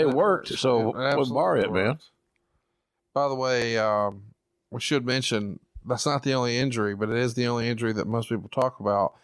It 0.00 0.06
That 0.06 0.16
worked. 0.16 0.50
works. 0.50 0.60
So 0.60 0.90
It 0.90 0.92
bar 0.94 1.06
absolutely 1.06 1.60
it, 1.60 1.72
man? 1.72 1.98
By 3.14 3.28
the 3.28 3.34
way, 3.34 3.76
um, 3.78 4.22
we 4.70 4.80
should 4.80 5.04
mention 5.04 5.60
that's 5.84 6.06
not 6.06 6.22
the 6.22 6.34
only 6.34 6.58
injury, 6.58 6.94
but 6.94 7.08
it 7.08 7.16
is 7.16 7.34
the 7.34 7.46
only 7.46 7.68
injury 7.68 7.92
that 7.94 8.06
most 8.06 8.28
people 8.28 8.48
talk 8.48 8.78
about. 8.80 9.14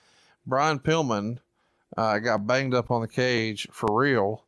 Brian 0.46 0.78
Pillman 0.78 1.38
uh, 1.96 2.18
got 2.18 2.46
banged 2.46 2.74
up 2.74 2.90
on 2.90 3.00
the 3.02 3.08
cage 3.08 3.68
for 3.70 3.88
real. 3.96 4.44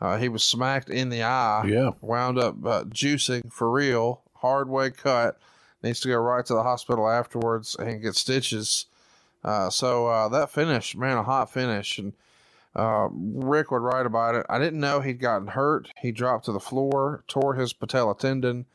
Uh, 0.00 0.16
he 0.16 0.28
was 0.28 0.44
smacked 0.44 0.88
in 0.90 1.08
the 1.10 1.22
eye. 1.22 1.64
Yeah. 1.66 1.90
Wound 2.00 2.38
up 2.38 2.54
uh, 2.64 2.84
juicing 2.84 3.52
for 3.52 3.70
real. 3.70 4.22
Hard 4.36 4.68
way 4.68 4.90
cut. 4.90 5.38
Needs 5.82 6.00
to 6.00 6.08
go 6.08 6.16
right 6.16 6.44
to 6.46 6.54
the 6.54 6.62
hospital 6.62 7.08
afterwards 7.08 7.76
and 7.76 8.02
get 8.02 8.14
stitches. 8.14 8.86
Uh, 9.44 9.70
so 9.70 10.08
uh, 10.08 10.28
that 10.28 10.50
finish, 10.50 10.96
man, 10.96 11.16
a 11.18 11.22
hot 11.22 11.52
finish. 11.52 11.98
And 11.98 12.12
uh, 12.78 13.08
Ric 13.10 13.72
would 13.72 13.82
write 13.82 14.06
about 14.06 14.36
it. 14.36 14.46
I 14.48 14.60
didn't 14.60 14.78
know 14.78 15.00
he'd 15.00 15.18
gotten 15.18 15.48
hurt. 15.48 15.88
He 16.00 16.12
dropped 16.12 16.44
to 16.44 16.52
the 16.52 16.60
floor, 16.60 17.24
tore 17.26 17.54
his 17.54 17.72
patella 17.72 18.16
tendon. 18.16 18.66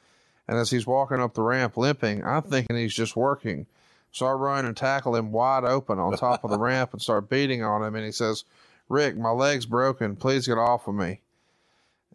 And 0.45 0.57
as 0.57 0.69
he's 0.69 0.85
walking 0.85 1.21
up 1.21 1.33
the 1.33 1.41
ramp 1.41 1.77
limping, 1.77 2.21
I'm 2.25 2.41
thinking 2.41 2.75
he's 2.75 2.93
just 2.93 3.15
working. 3.15 3.65
So 4.11 4.25
I 4.25 4.33
run 4.33 4.65
and 4.65 4.75
tackle 4.75 5.15
him 5.15 5.31
wide 5.31 5.63
open 5.63 5.99
on 5.99 6.17
top 6.17 6.43
of 6.43 6.51
the 6.51 6.59
ramp 6.59 6.91
and 6.91 7.01
start 7.01 7.29
beating 7.29 7.63
on 7.63 7.81
him. 7.81 7.95
And 7.95 8.05
he 8.05 8.11
says, 8.11 8.43
Ric, 8.89 9.17
my 9.17 9.29
leg's 9.29 9.65
broken. 9.65 10.17
Please 10.17 10.47
get 10.47 10.57
off 10.57 10.85
of 10.85 10.95
me. 10.95 11.21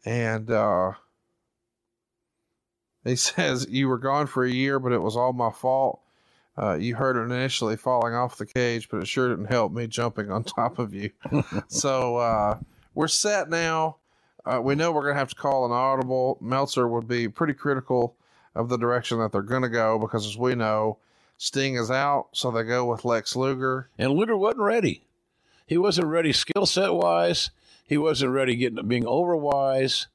And 0.04 0.50
uh, 0.50 0.92
he 3.02 3.16
says, 3.16 3.66
You 3.70 3.88
were 3.88 3.98
gone 3.98 4.26
for 4.26 4.44
a 4.44 4.50
year, 4.50 4.78
but 4.78 4.92
it 4.92 5.00
was 5.00 5.16
all 5.16 5.32
my 5.32 5.50
fault. 5.50 6.00
Uh, 6.60 6.74
you 6.74 6.96
heard 6.96 7.16
it 7.16 7.32
initially 7.32 7.76
falling 7.76 8.14
off 8.14 8.36
the 8.36 8.46
cage, 8.46 8.88
but 8.88 8.98
it 8.98 9.06
sure 9.06 9.28
didn't 9.28 9.46
help 9.46 9.72
me 9.72 9.86
jumping 9.86 10.30
on 10.30 10.42
top 10.42 10.80
of 10.80 10.92
you. 10.92 11.10
so 11.68 12.16
uh, 12.16 12.58
we're 12.94 13.06
set 13.06 13.48
now. 13.48 13.96
Uh, 14.44 14.60
we 14.60 14.74
know 14.74 14.90
we're 14.90 15.02
going 15.02 15.14
to 15.14 15.18
have 15.18 15.28
to 15.28 15.36
call 15.36 15.66
an 15.66 15.72
audible. 15.72 16.36
Meltzer 16.40 16.88
would 16.88 17.06
be 17.06 17.28
pretty 17.28 17.54
critical 17.54 18.16
of 18.56 18.68
the 18.68 18.76
direction 18.76 19.18
that 19.18 19.30
they're 19.30 19.42
going 19.42 19.62
to 19.62 19.68
go 19.68 19.98
because, 19.98 20.26
as 20.26 20.36
we 20.36 20.56
know, 20.56 20.98
Sting 21.36 21.76
is 21.76 21.92
out, 21.92 22.28
so 22.32 22.50
they 22.50 22.64
go 22.64 22.86
with 22.86 23.04
Lex 23.04 23.36
Luger. 23.36 23.88
And 23.96 24.12
Luger 24.12 24.36
wasn't 24.36 24.62
ready. 24.62 25.04
He 25.64 25.78
wasn't 25.78 26.08
ready 26.08 26.32
skill 26.32 26.66
set 26.66 26.92
wise. 26.92 27.50
He 27.84 27.96
wasn't 27.96 28.32
ready 28.32 28.56
getting 28.56 28.88
being 28.88 29.04
overwise. 29.04 30.06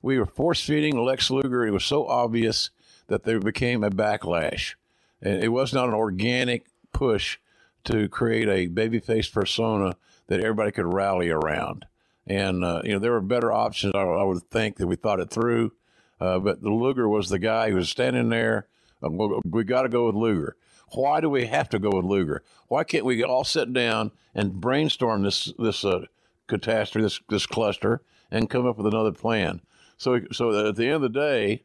We 0.00 0.18
were 0.18 0.26
force 0.26 0.64
feeding 0.64 1.02
Lex 1.02 1.30
Luger. 1.30 1.66
It 1.66 1.72
was 1.72 1.84
so 1.84 2.06
obvious 2.06 2.70
that 3.08 3.24
there 3.24 3.40
became 3.40 3.82
a 3.82 3.90
backlash. 3.90 4.74
It 5.20 5.50
was 5.52 5.72
not 5.72 5.88
an 5.88 5.94
organic 5.94 6.66
push 6.92 7.38
to 7.84 8.08
create 8.08 8.48
a 8.48 8.68
babyface 8.72 9.32
persona 9.32 9.96
that 10.28 10.40
everybody 10.40 10.70
could 10.70 10.86
rally 10.86 11.30
around. 11.30 11.86
And, 12.26 12.62
uh, 12.62 12.82
you 12.84 12.92
know, 12.92 12.98
there 12.98 13.12
were 13.12 13.20
better 13.20 13.52
options, 13.52 13.94
I, 13.94 14.02
I 14.02 14.22
would 14.22 14.42
think, 14.50 14.76
that 14.76 14.86
we 14.86 14.96
thought 14.96 15.20
it 15.20 15.30
through. 15.30 15.72
Uh, 16.20 16.38
but 16.38 16.62
the 16.62 16.70
Luger 16.70 17.08
was 17.08 17.28
the 17.28 17.38
guy 17.38 17.70
who 17.70 17.76
was 17.76 17.88
standing 17.88 18.28
there. 18.28 18.68
We, 19.00 19.40
we 19.44 19.64
got 19.64 19.82
to 19.82 19.88
go 19.88 20.06
with 20.06 20.14
Luger. 20.14 20.56
Why 20.92 21.20
do 21.20 21.30
we 21.30 21.46
have 21.46 21.68
to 21.70 21.78
go 21.78 21.90
with 21.90 22.04
Luger? 22.04 22.42
Why 22.68 22.84
can't 22.84 23.04
we 23.04 23.22
all 23.22 23.44
sit 23.44 23.72
down 23.72 24.12
and 24.34 24.60
brainstorm 24.60 25.22
this 25.22 25.52
this 25.58 25.84
uh, 25.84 26.06
catastrophe, 26.46 27.04
this 27.04 27.20
this 27.28 27.46
cluster, 27.46 28.02
and 28.30 28.50
come 28.50 28.66
up 28.66 28.78
with 28.78 28.86
another 28.86 29.12
plan? 29.12 29.60
So 29.96 30.20
so 30.32 30.68
at 30.68 30.76
the 30.76 30.86
end 30.86 30.94
of 30.94 31.02
the 31.02 31.08
day, 31.10 31.64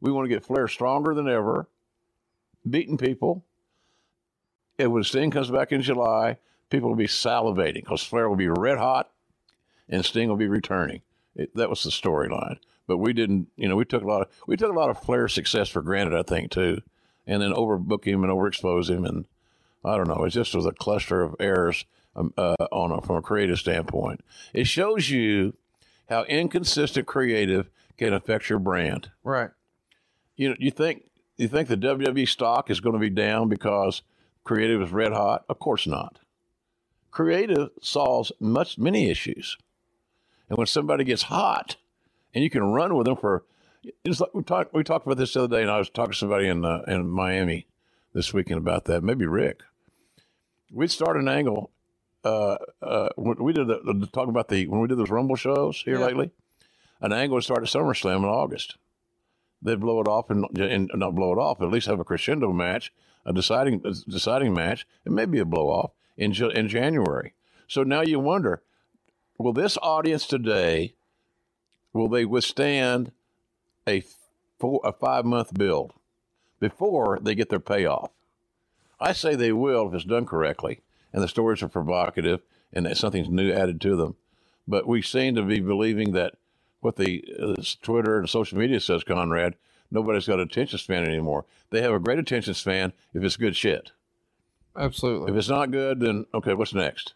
we 0.00 0.10
want 0.10 0.24
to 0.24 0.34
get 0.34 0.44
Flair 0.44 0.68
stronger 0.68 1.14
than 1.14 1.28
ever, 1.28 1.68
beating 2.68 2.98
people. 2.98 3.44
And 4.78 4.92
when 4.92 5.04
Sting 5.04 5.30
comes 5.30 5.50
back 5.50 5.72
in 5.72 5.82
July, 5.82 6.38
people 6.70 6.88
will 6.88 6.96
be 6.96 7.06
salivating 7.06 7.82
because 7.82 8.02
Flair 8.02 8.28
will 8.28 8.36
be 8.36 8.48
red 8.48 8.78
hot, 8.78 9.10
and 9.88 10.04
Sting 10.04 10.28
will 10.28 10.36
be 10.36 10.48
returning. 10.48 11.02
It, 11.34 11.54
that 11.54 11.70
was 11.70 11.82
the 11.82 11.90
storyline. 11.90 12.58
But 12.86 12.98
we 12.98 13.12
didn't, 13.12 13.48
you 13.56 13.68
know, 13.68 13.76
we 13.76 13.84
took 13.84 14.02
a 14.02 14.06
lot 14.06 14.22
of 14.22 14.28
we 14.46 14.56
took 14.56 14.70
a 14.70 14.78
lot 14.78 14.90
of 14.90 14.98
Flair's 14.98 15.32
success 15.32 15.68
for 15.68 15.82
granted, 15.82 16.18
I 16.18 16.22
think, 16.22 16.50
too 16.50 16.82
and 17.26 17.42
then 17.42 17.52
overbook 17.52 18.04
him 18.04 18.24
and 18.24 18.32
overexpose 18.32 18.90
him. 18.90 19.04
And 19.04 19.26
I 19.84 19.96
don't 19.96 20.08
know, 20.08 20.24
it 20.24 20.30
just 20.30 20.54
was 20.54 20.66
a 20.66 20.72
cluster 20.72 21.22
of 21.22 21.36
errors 21.40 21.84
um, 22.16 22.32
uh, 22.36 22.56
on 22.70 22.90
a, 22.90 23.00
from 23.00 23.16
a 23.16 23.22
creative 23.22 23.58
standpoint. 23.58 24.22
It 24.52 24.66
shows 24.66 25.10
you 25.10 25.54
how 26.08 26.24
inconsistent 26.24 27.06
creative 27.06 27.70
can 27.96 28.12
affect 28.12 28.48
your 28.48 28.58
brand. 28.58 29.10
Right. 29.22 29.50
You 30.36 30.50
know, 30.50 30.56
you 30.58 30.70
think 30.70 31.04
you 31.42 31.48
think 31.48 31.68
the 31.68 31.76
WWE 31.76 32.28
stock 32.28 32.70
is 32.70 32.80
going 32.80 32.94
to 32.94 32.98
be 32.98 33.10
down 33.10 33.48
because 33.48 34.02
creative 34.44 34.82
is 34.82 34.90
red 34.90 35.12
hot? 35.12 35.44
Of 35.48 35.58
course 35.58 35.86
not. 35.86 36.20
Creative 37.10 37.70
solves 37.80 38.32
much 38.40 38.78
many 38.78 39.10
issues, 39.10 39.58
and 40.48 40.56
when 40.56 40.66
somebody 40.66 41.04
gets 41.04 41.24
hot, 41.24 41.76
and 42.34 42.42
you 42.42 42.48
can 42.48 42.62
run 42.62 42.94
with 42.94 43.06
them 43.06 43.16
for 43.16 43.44
it's 44.04 44.20
like 44.20 44.32
we 44.32 44.42
talked 44.42 44.72
we 44.72 44.84
talked 44.84 45.06
about 45.06 45.18
this 45.18 45.34
the 45.34 45.44
other 45.44 45.56
day, 45.56 45.62
and 45.62 45.70
I 45.70 45.78
was 45.78 45.90
talking 45.90 46.12
to 46.12 46.18
somebody 46.18 46.48
in 46.48 46.64
uh, 46.64 46.82
in 46.86 47.08
Miami 47.08 47.66
this 48.14 48.32
weekend 48.32 48.58
about 48.58 48.84
that. 48.86 49.02
Maybe 49.02 49.26
Rick. 49.26 49.62
We'd 50.70 50.90
start 50.90 51.16
an 51.16 51.28
angle. 51.28 51.70
Uh, 52.24 52.56
uh, 52.80 53.08
we 53.16 53.52
did 53.52 53.66
the, 53.66 53.80
the, 53.84 54.06
talk 54.06 54.28
about 54.28 54.48
the 54.48 54.66
when 54.68 54.80
we 54.80 54.88
did 54.88 54.96
those 54.96 55.10
Rumble 55.10 55.36
shows 55.36 55.82
here 55.84 55.98
yeah. 55.98 56.06
lately. 56.06 56.30
An 57.00 57.12
angle 57.12 57.34
would 57.34 57.44
start 57.44 57.62
at 57.62 57.68
SummerSlam 57.68 58.18
in 58.18 58.24
August. 58.24 58.76
They'd 59.62 59.80
blow 59.80 60.00
it 60.00 60.08
off 60.08 60.30
and, 60.30 60.46
and 60.58 60.90
not 60.94 61.14
blow 61.14 61.32
it 61.32 61.38
off, 61.38 61.62
at 61.62 61.70
least 61.70 61.86
have 61.86 62.00
a 62.00 62.04
crescendo 62.04 62.52
match, 62.52 62.92
a 63.24 63.32
deciding 63.32 63.82
deciding 64.08 64.52
match, 64.52 64.86
and 65.04 65.14
maybe 65.14 65.38
a 65.38 65.44
blow 65.44 65.68
off 65.68 65.92
in 66.16 66.32
in 66.32 66.68
January. 66.68 67.34
So 67.68 67.82
now 67.82 68.02
you 68.02 68.18
wonder, 68.18 68.62
will 69.38 69.52
this 69.52 69.78
audience 69.82 70.26
today, 70.26 70.94
will 71.92 72.08
they 72.08 72.24
withstand 72.24 73.12
a 73.86 74.02
four, 74.58 74.80
a 74.84 74.92
five 74.92 75.24
month 75.24 75.54
build 75.54 75.92
before 76.60 77.18
they 77.20 77.34
get 77.34 77.48
their 77.48 77.60
payoff. 77.60 78.10
I 79.00 79.12
say 79.12 79.34
they 79.34 79.52
will 79.52 79.88
if 79.88 79.94
it's 79.94 80.04
done 80.04 80.26
correctly 80.26 80.80
and 81.12 81.22
the 81.22 81.28
stories 81.28 81.62
are 81.62 81.68
provocative 81.68 82.40
and 82.72 82.86
that 82.86 82.96
something's 82.96 83.28
new 83.28 83.52
added 83.52 83.80
to 83.82 83.96
them. 83.96 84.16
But 84.66 84.86
we 84.86 85.02
seem 85.02 85.34
to 85.34 85.42
be 85.42 85.60
believing 85.60 86.12
that 86.12 86.34
what 86.82 86.96
the 86.96 87.24
uh, 87.40 87.62
Twitter 87.80 88.18
and 88.18 88.28
social 88.28 88.58
media 88.58 88.80
says, 88.80 89.04
Conrad, 89.04 89.54
nobody's 89.90 90.26
got 90.26 90.40
attention 90.40 90.78
span 90.78 91.04
anymore. 91.04 91.46
They 91.70 91.80
have 91.80 91.92
a 91.92 91.98
great 91.98 92.18
attention 92.18 92.54
span 92.54 92.92
if 93.14 93.22
it's 93.22 93.36
good 93.36 93.56
shit. 93.56 93.92
Absolutely. 94.76 95.32
If 95.32 95.38
it's 95.38 95.48
not 95.48 95.70
good, 95.70 96.00
then 96.00 96.26
okay, 96.34 96.54
what's 96.54 96.74
next? 96.74 97.14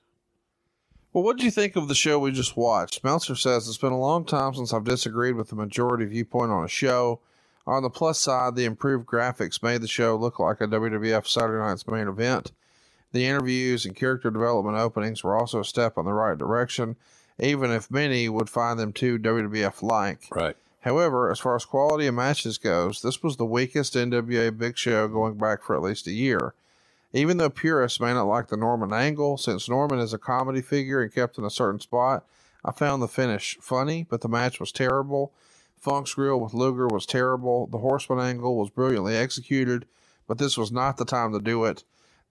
Well, 1.13 1.25
what 1.25 1.39
did 1.39 1.45
you 1.45 1.51
think 1.51 1.77
of 1.77 1.89
the 1.89 1.95
show 1.95 2.19
we 2.19 2.31
just 2.31 2.57
watched? 2.57 3.03
Meltzer 3.03 3.37
says 3.37 3.67
it's 3.69 3.79
been 3.79 3.93
a 3.93 3.99
long 3.99 4.25
time 4.25 4.55
since 4.55 4.73
I've 4.73 4.85
disagreed 4.85 5.35
with 5.35 5.49
the 5.49 5.57
majority 5.57 6.05
viewpoint 6.05 6.53
on 6.53 6.65
a 6.65 6.69
show. 6.69 7.21
On 7.67 7.83
the 7.83 7.91
plus 7.91 8.19
side, 8.19 8.55
the 8.55 8.67
improved 8.67 9.07
graphics 9.07 9.63
made 9.63 9.81
the 9.81 9.89
show 9.89 10.15
look 10.15 10.39
like 10.39 10.61
a 10.61 10.67
WWF 10.67 11.27
Saturday 11.27 11.59
Night's 11.59 11.87
main 11.87 12.07
event. 12.07 12.53
The 13.13 13.27
interviews 13.27 13.87
and 13.87 13.97
character 13.97 14.31
development 14.31 14.77
openings 14.77 15.25
were 15.25 15.35
also 15.35 15.61
a 15.61 15.65
step 15.65 15.97
in 15.97 16.05
the 16.05 16.13
right 16.13 16.37
direction, 16.37 16.97
even 17.39 17.71
if 17.71 17.91
many 17.91 18.29
would 18.29 18.51
find 18.51 18.79
them 18.79 18.93
too 18.93 19.19
WWF 19.19 19.83
like. 19.83 20.21
Right. 20.31 20.57
However, 20.81 21.31
as 21.31 21.41
far 21.41 21.57
as 21.57 21.65
quality 21.65 22.07
of 22.07 22.15
matches 22.15 22.59
goes, 22.59 23.03
this 23.03 23.23
was 23.23 23.37
the 23.37 23.45
weakest 23.45 23.95
NWA 23.95 24.57
Big 24.57 24.79
Show 24.79 25.09
going 25.09 25.35
back 25.35 25.63
for 25.63 25.75
at 25.75 25.83
least 25.83 26.07
a 26.07 26.13
year. 26.13 26.55
Even 27.13 27.39
though 27.39 27.51
purists 27.51 27.99
may 27.99 28.13
not 28.13 28.25
like 28.25 28.49
the 28.49 28.57
Norman 28.57 28.93
angle, 28.93 29.37
since 29.37 29.69
Norman 29.69 29.99
is 29.99 30.13
a 30.13 30.19
comedy 30.19 30.63
figure 30.63 31.03
and 31.03 31.13
kept 31.13 31.39
in 31.39 31.45
a 31.45 31.51
certain 31.51 31.81
spot, 31.81 32.25
I 32.65 32.73
found 32.73 33.03
the 33.03 33.09
finish 33.09 33.59
funny, 33.61 34.07
but 34.09 34.21
the 34.21 34.29
match 34.29 34.61
was 34.61 34.71
terrible. 34.71 35.33
Funk's 35.77 36.15
grill 36.15 36.41
with 36.41 36.55
Luger 36.55 36.89
was 36.89 37.07
terrible. 37.07 37.67
The 37.69 37.79
Horseman 37.79 38.19
angle 38.19 38.57
was 38.57 38.71
brilliantly 38.71 39.17
executed, 39.17 39.87
but 40.27 40.39
this 40.39 40.57
was 40.57 40.73
not 40.73 40.97
the 40.97 41.05
time 41.05 41.33
to 41.33 41.41
do 41.41 41.65
it. 41.65 41.85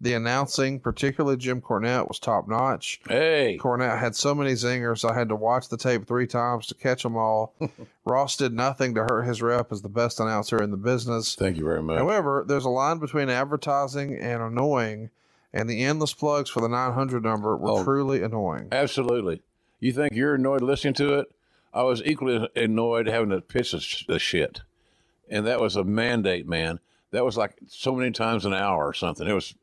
The 0.06 0.14
announcing, 0.14 0.80
particularly 0.80 1.36
Jim 1.36 1.61
Cornette, 1.61 2.07
was 2.07 2.19
top 2.19 2.48
notch. 2.48 3.02
Hey. 3.07 3.57
Cornette 3.60 3.98
had 3.98 4.15
so 4.15 4.36
many 4.36 4.52
zingers, 4.52 5.03
I 5.03 5.18
had 5.18 5.30
to 5.30 5.36
watch 5.36 5.68
the 5.68 5.77
tape 5.77 6.06
three 6.06 6.27
times 6.27 6.68
to 6.68 6.76
catch 6.76 7.02
them 7.02 7.18
all. 7.18 7.56
Ross 8.06 8.38
did 8.38 8.53
nothing 8.53 8.94
to 8.94 9.02
hurt 9.02 9.23
his 9.23 9.41
rep 9.41 9.72
as 9.72 9.82
the 9.82 9.90
best 9.90 10.19
announcer 10.19 10.61
in 10.61 10.69
the 10.69 10.77
business. 10.77 11.34
Thank 11.34 11.57
you 11.57 11.64
very 11.64 11.82
much. 11.82 11.98
However, 11.98 12.45
there's 12.48 12.65
a 12.65 12.69
line 12.69 12.99
between 12.99 13.32
advertising 13.32 14.15
and 14.15 14.44
annoying, 14.44 15.10
and 15.52 15.68
the 15.68 15.84
endless 15.84 16.14
plugs 16.14 16.52
for 16.52 16.61
the 16.61 16.69
900 16.69 17.23
number 17.23 17.57
were 17.57 17.72
oh, 17.72 17.84
truly 17.84 18.22
annoying. 18.22 18.68
Absolutely. 18.72 19.41
You 19.80 19.91
think 19.91 20.14
you're 20.14 20.36
annoyed 20.36 20.61
listening 20.61 20.94
to 20.95 21.15
it? 21.15 21.32
I 21.73 21.82
was 21.82 22.03
equally 22.06 22.48
annoyed 22.56 23.07
having 23.07 23.32
to 23.32 23.41
pitch 23.41 24.06
the 24.07 24.19
shit. 24.19 24.61
And 25.32 25.48
that 25.48 25.60
was 25.60 25.76
a 25.76 25.84
mandate, 25.84 26.48
man. 26.48 26.80
That 27.10 27.26
was 27.26 27.38
like 27.38 27.56
so 27.65 27.95
many 27.95 28.11
times 28.11 28.45
an 28.45 28.53
hour 28.53 28.86
or 28.86 28.94
something. 28.94 29.27
It 29.27 29.34
was 29.34 29.56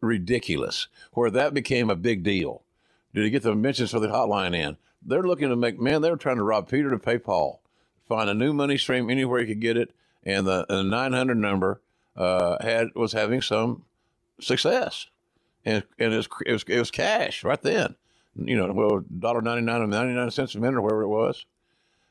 ridiculous, 0.00 0.88
where 1.12 1.30
that 1.30 1.54
became 1.54 1.90
a 1.90 1.96
big 1.96 2.22
deal. 2.22 2.62
Did 3.14 3.24
he 3.24 3.30
get 3.30 3.42
the 3.42 3.54
mentions 3.54 3.90
for 3.90 4.00
the 4.00 4.08
hotline 4.08 4.54
in? 4.54 4.76
They're 5.02 5.22
looking 5.22 5.48
to 5.48 5.56
make, 5.56 5.80
man, 5.80 6.02
they're 6.02 6.16
trying 6.16 6.36
to 6.36 6.42
rob 6.42 6.68
Peter 6.68 6.90
to 6.90 6.98
pay 6.98 7.18
Paul. 7.18 7.62
Find 8.08 8.28
a 8.28 8.34
new 8.34 8.52
money 8.52 8.76
stream 8.76 9.08
anywhere 9.10 9.40
you 9.40 9.46
could 9.46 9.60
get 9.60 9.76
it. 9.76 9.94
And 10.24 10.46
the, 10.46 10.66
the 10.68 10.82
900 10.82 11.36
number 11.36 11.80
uh, 12.16 12.62
had 12.62 12.88
was 12.94 13.12
having 13.12 13.40
some 13.40 13.84
success. 14.40 15.06
And, 15.64 15.84
and 15.98 16.12
it, 16.12 16.16
was, 16.16 16.28
it, 16.44 16.52
was, 16.52 16.64
it 16.68 16.78
was 16.78 16.90
cash 16.90 17.44
right 17.44 17.60
then. 17.60 17.96
You 18.36 18.56
know, 18.56 18.72
well, 18.72 19.00
$1.99 19.00 19.80
or 19.80 19.86
99 19.86 20.30
cents 20.30 20.54
a 20.54 20.60
minute 20.60 20.76
or 20.76 20.82
whatever 20.82 21.02
it 21.02 21.08
was. 21.08 21.46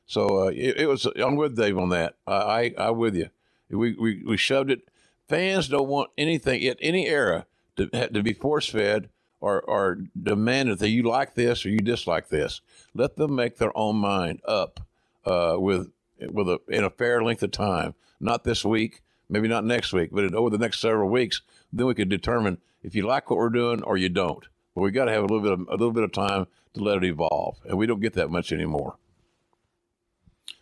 So 0.07 0.45
uh, 0.45 0.47
it, 0.47 0.77
it, 0.77 0.87
was, 0.87 1.05
I'm 1.17 1.35
with 1.35 1.55
Dave 1.55 1.77
on 1.77 1.89
that. 1.89 2.15
I, 2.25 2.33
I, 2.77 2.89
I'm 2.89 2.97
with 2.97 3.15
you. 3.15 3.29
We, 3.69 3.93
we, 3.93 4.23
we 4.25 4.37
shoved 4.37 4.71
it. 4.71 4.87
Fans 5.27 5.67
don't 5.67 5.87
want 5.87 6.11
anything 6.17 6.65
at 6.65 6.77
any 6.81 7.07
era 7.07 7.45
to, 7.77 8.23
be 8.23 8.33
force 8.33 8.69
fed 8.69 9.09
or, 9.39 9.61
or 9.61 9.99
demanded 10.21 10.79
that 10.79 10.89
you 10.89 11.03
like 11.03 11.35
this 11.35 11.65
or 11.65 11.69
you 11.69 11.79
dislike 11.79 12.29
this. 12.29 12.61
Let 12.93 13.15
them 13.15 13.35
make 13.35 13.57
their 13.57 13.75
own 13.77 13.97
mind 13.97 14.41
up 14.45 14.79
uh, 15.25 15.57
with 15.57 15.91
with 16.19 16.47
a 16.47 16.59
in 16.69 16.83
a 16.83 16.89
fair 16.89 17.23
length 17.23 17.43
of 17.43 17.51
time. 17.51 17.93
Not 18.19 18.43
this 18.43 18.63
week, 18.63 19.01
maybe 19.29 19.47
not 19.47 19.65
next 19.65 19.91
week, 19.93 20.09
but 20.11 20.33
over 20.33 20.49
the 20.49 20.57
next 20.57 20.79
several 20.79 21.09
weeks. 21.09 21.41
Then 21.73 21.87
we 21.87 21.93
can 21.95 22.07
determine 22.07 22.59
if 22.83 22.95
you 22.95 23.05
like 23.05 23.29
what 23.29 23.37
we're 23.37 23.49
doing 23.49 23.83
or 23.83 23.97
you 23.97 24.09
don't. 24.09 24.45
But 24.73 24.81
we 24.81 24.91
got 24.91 25.05
to 25.05 25.11
have 25.11 25.23
a 25.23 25.27
little 25.27 25.41
bit 25.41 25.51
of 25.53 25.59
a 25.67 25.71
little 25.71 25.91
bit 25.91 26.03
of 26.03 26.11
time 26.11 26.47
to 26.73 26.83
let 26.83 26.97
it 26.97 27.03
evolve, 27.03 27.57
and 27.65 27.77
we 27.77 27.85
don't 27.85 28.01
get 28.01 28.13
that 28.13 28.29
much 28.29 28.51
anymore. 28.51 28.95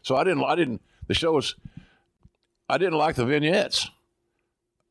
So 0.01 0.15
I 0.15 0.23
didn't 0.23 0.43
I 0.43 0.55
didn't 0.55 0.81
the 1.07 1.13
show 1.13 1.33
was 1.33 1.55
I 2.69 2.77
didn't 2.77 2.97
like 2.97 3.15
the 3.15 3.25
vignettes. 3.25 3.89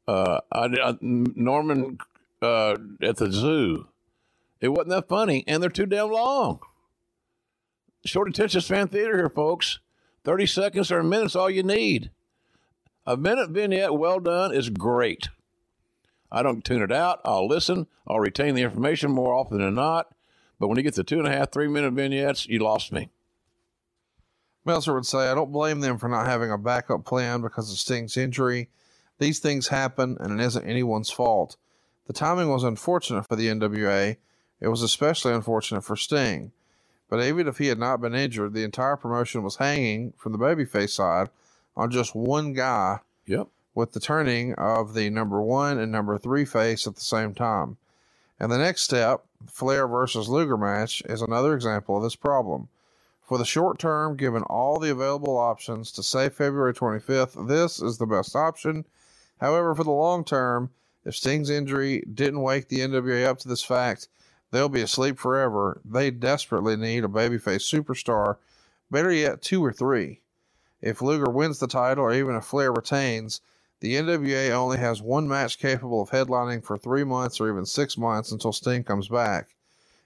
Uh, 0.06 0.40
I, 0.50 0.64
I 0.64 0.96
Norman 1.00 1.98
uh, 2.42 2.76
at 3.00 3.16
the 3.16 3.30
zoo. 3.30 3.88
It 4.60 4.68
wasn't 4.68 4.90
that 4.90 5.08
funny, 5.08 5.44
and 5.46 5.62
they're 5.62 5.70
too 5.70 5.86
damn 5.86 6.10
long. 6.10 6.60
Short 8.04 8.28
attention 8.28 8.60
span 8.60 8.88
theater 8.88 9.16
here, 9.16 9.28
folks. 9.28 9.78
30 10.24 10.46
seconds 10.46 10.92
or 10.92 11.00
a 11.00 11.04
minute's 11.04 11.36
all 11.36 11.50
you 11.50 11.62
need. 11.62 12.10
A 13.06 13.16
minute 13.16 13.50
vignette 13.50 13.94
well 13.94 14.20
done 14.20 14.54
is 14.54 14.70
great. 14.70 15.28
I 16.30 16.42
don't 16.42 16.64
tune 16.64 16.82
it 16.82 16.92
out. 16.92 17.20
I'll 17.24 17.48
listen. 17.48 17.86
I'll 18.06 18.20
retain 18.20 18.54
the 18.54 18.62
information 18.62 19.10
more 19.10 19.34
often 19.34 19.58
than 19.58 19.74
not. 19.74 20.14
But 20.58 20.68
when 20.68 20.76
you 20.76 20.84
get 20.84 20.94
the 20.94 21.04
two 21.04 21.18
and 21.18 21.26
a 21.26 21.32
half, 21.32 21.50
three 21.50 21.68
minute 21.68 21.92
vignettes, 21.92 22.46
you 22.46 22.60
lost 22.60 22.92
me. 22.92 23.10
Meltzer 24.64 24.94
would 24.94 25.06
say, 25.06 25.28
I 25.28 25.34
don't 25.34 25.50
blame 25.50 25.80
them 25.80 25.98
for 25.98 26.08
not 26.08 26.26
having 26.26 26.52
a 26.52 26.58
backup 26.58 27.04
plan 27.04 27.42
because 27.42 27.70
of 27.70 27.78
Sting's 27.78 28.16
injury. 28.16 28.68
These 29.18 29.40
things 29.40 29.68
happen, 29.68 30.16
and 30.20 30.40
it 30.40 30.44
isn't 30.44 30.64
anyone's 30.64 31.10
fault. 31.10 31.56
The 32.06 32.12
timing 32.12 32.48
was 32.48 32.64
unfortunate 32.64 33.26
for 33.26 33.36
the 33.36 33.48
NWA. 33.48 34.16
It 34.60 34.68
was 34.68 34.82
especially 34.82 35.32
unfortunate 35.32 35.82
for 35.82 35.96
Sting. 35.96 36.52
But 37.08 37.22
even 37.22 37.46
if 37.46 37.58
he 37.58 37.66
had 37.66 37.78
not 37.78 38.00
been 38.00 38.14
injured, 38.14 38.54
the 38.54 38.64
entire 38.64 38.96
promotion 38.96 39.42
was 39.42 39.56
hanging 39.56 40.14
from 40.16 40.32
the 40.32 40.38
babyface 40.38 40.90
side 40.90 41.28
on 41.76 41.90
just 41.90 42.14
one 42.14 42.52
guy. 42.54 43.00
Yep. 43.26 43.48
With 43.74 43.92
the 43.92 44.00
turning 44.00 44.54
of 44.54 44.94
the 44.94 45.10
number 45.10 45.40
one 45.40 45.78
and 45.78 45.92
number 45.92 46.18
three 46.18 46.44
face 46.44 46.86
at 46.86 46.94
the 46.94 47.00
same 47.00 47.34
time. 47.34 47.76
And 48.38 48.50
the 48.50 48.58
next 48.58 48.82
step, 48.82 49.24
Flair 49.46 49.86
versus 49.86 50.28
Luger 50.28 50.56
match, 50.56 51.02
is 51.06 51.22
another 51.22 51.54
example 51.54 51.96
of 51.96 52.02
this 52.02 52.16
problem. 52.16 52.68
For 53.22 53.38
the 53.38 53.44
short 53.44 53.78
term, 53.78 54.16
given 54.16 54.42
all 54.42 54.78
the 54.78 54.90
available 54.90 55.38
options 55.38 55.92
to 55.92 56.02
say 56.02 56.28
February 56.28 56.74
25th, 56.74 57.46
this 57.48 57.80
is 57.80 57.98
the 57.98 58.06
best 58.06 58.34
option. 58.34 58.84
However, 59.40 59.74
for 59.74 59.84
the 59.84 59.90
long 59.90 60.24
term, 60.24 60.70
if 61.04 61.16
Sting's 61.16 61.50
injury 61.50 62.04
didn't 62.12 62.42
wake 62.42 62.68
the 62.68 62.80
NWA 62.80 63.26
up 63.26 63.38
to 63.38 63.48
this 63.48 63.62
fact, 63.62 64.08
they'll 64.50 64.68
be 64.68 64.82
asleep 64.82 65.18
forever. 65.18 65.80
They 65.84 66.10
desperately 66.10 66.76
need 66.76 67.04
a 67.04 67.08
babyface 67.08 67.68
superstar, 67.68 68.36
better 68.90 69.10
yet, 69.10 69.42
two 69.42 69.64
or 69.64 69.72
three. 69.72 70.20
If 70.80 71.00
Luger 71.00 71.30
wins 71.30 71.58
the 71.58 71.66
title 71.66 72.04
or 72.04 72.12
even 72.12 72.34
if 72.34 72.44
Flair 72.44 72.72
retains, 72.72 73.40
the 73.80 73.94
NWA 73.94 74.50
only 74.50 74.78
has 74.78 75.02
one 75.02 75.26
match 75.26 75.58
capable 75.58 76.02
of 76.02 76.10
headlining 76.10 76.62
for 76.62 76.76
three 76.76 77.02
months 77.02 77.40
or 77.40 77.48
even 77.48 77.66
six 77.66 77.98
months 77.98 78.30
until 78.30 78.52
Sting 78.52 78.84
comes 78.84 79.08
back. 79.08 79.56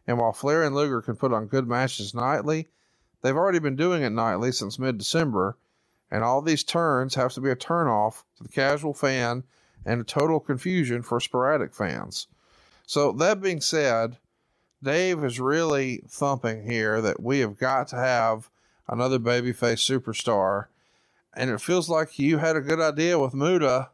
And 0.07 0.19
while 0.19 0.33
Flair 0.33 0.63
and 0.63 0.75
Luger 0.75 1.03
can 1.03 1.17
put 1.17 1.33
on 1.33 1.47
good 1.47 1.69
matches 1.69 2.15
nightly, 2.15 2.69
they've 3.21 3.37
already 3.37 3.59
been 3.59 3.77
doing 3.77 4.03
it 4.03 4.11
nightly 4.11 4.53
since 4.53 4.79
mid 4.79 4.97
December, 4.97 5.59
and 6.11 6.23
all 6.23 6.41
these 6.41 6.65
turns 6.65 7.17
have 7.17 7.33
to 7.35 7.41
be 7.41 7.51
a 7.51 7.57
turnoff 7.57 8.23
to 8.37 8.45
the 8.45 8.49
casual 8.49 8.95
fan 8.95 9.45
and 9.87 10.01
a 10.01 10.05
total 10.05 10.41
confusion 10.41 11.03
for 11.03 11.21
sporadic 11.21 11.73
fans. 11.73 12.27
So, 12.85 13.13
that 13.13 13.41
being 13.41 13.61
said, 13.61 14.19
Dave 14.83 15.25
is 15.25 15.41
really 15.41 16.03
thumping 16.09 16.65
here 16.65 17.01
that 17.01 17.23
we 17.23 17.39
have 17.41 17.57
got 17.59 17.89
to 17.89 17.97
have 17.97 18.51
another 18.89 19.19
babyface 19.19 19.81
superstar. 19.81 20.67
And 21.35 21.51
it 21.51 21.61
feels 21.61 21.89
like 21.89 22.19
you 22.19 22.39
had 22.39 22.57
a 22.57 22.61
good 22.61 22.81
idea 22.81 23.19
with 23.19 23.35
Muta, 23.35 23.91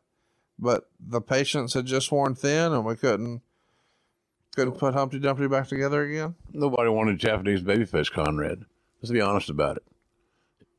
but 0.58 0.88
the 1.00 1.20
patience 1.20 1.74
had 1.74 1.86
just 1.86 2.12
worn 2.12 2.34
thin 2.34 2.72
and 2.72 2.84
we 2.84 2.96
couldn't 2.96 3.42
couldn't 4.54 4.74
put 4.74 4.92
Humpty 4.92 5.18
Dumpty 5.18 5.48
back 5.48 5.66
together 5.66 6.02
again. 6.02 6.34
Nobody 6.52 6.90
wanted 6.90 7.18
Japanese 7.18 7.62
babyface 7.62 8.12
Conrad. 8.12 8.66
Let's 9.00 9.10
be 9.10 9.20
honest 9.20 9.48
about 9.48 9.78
it. 9.78 9.84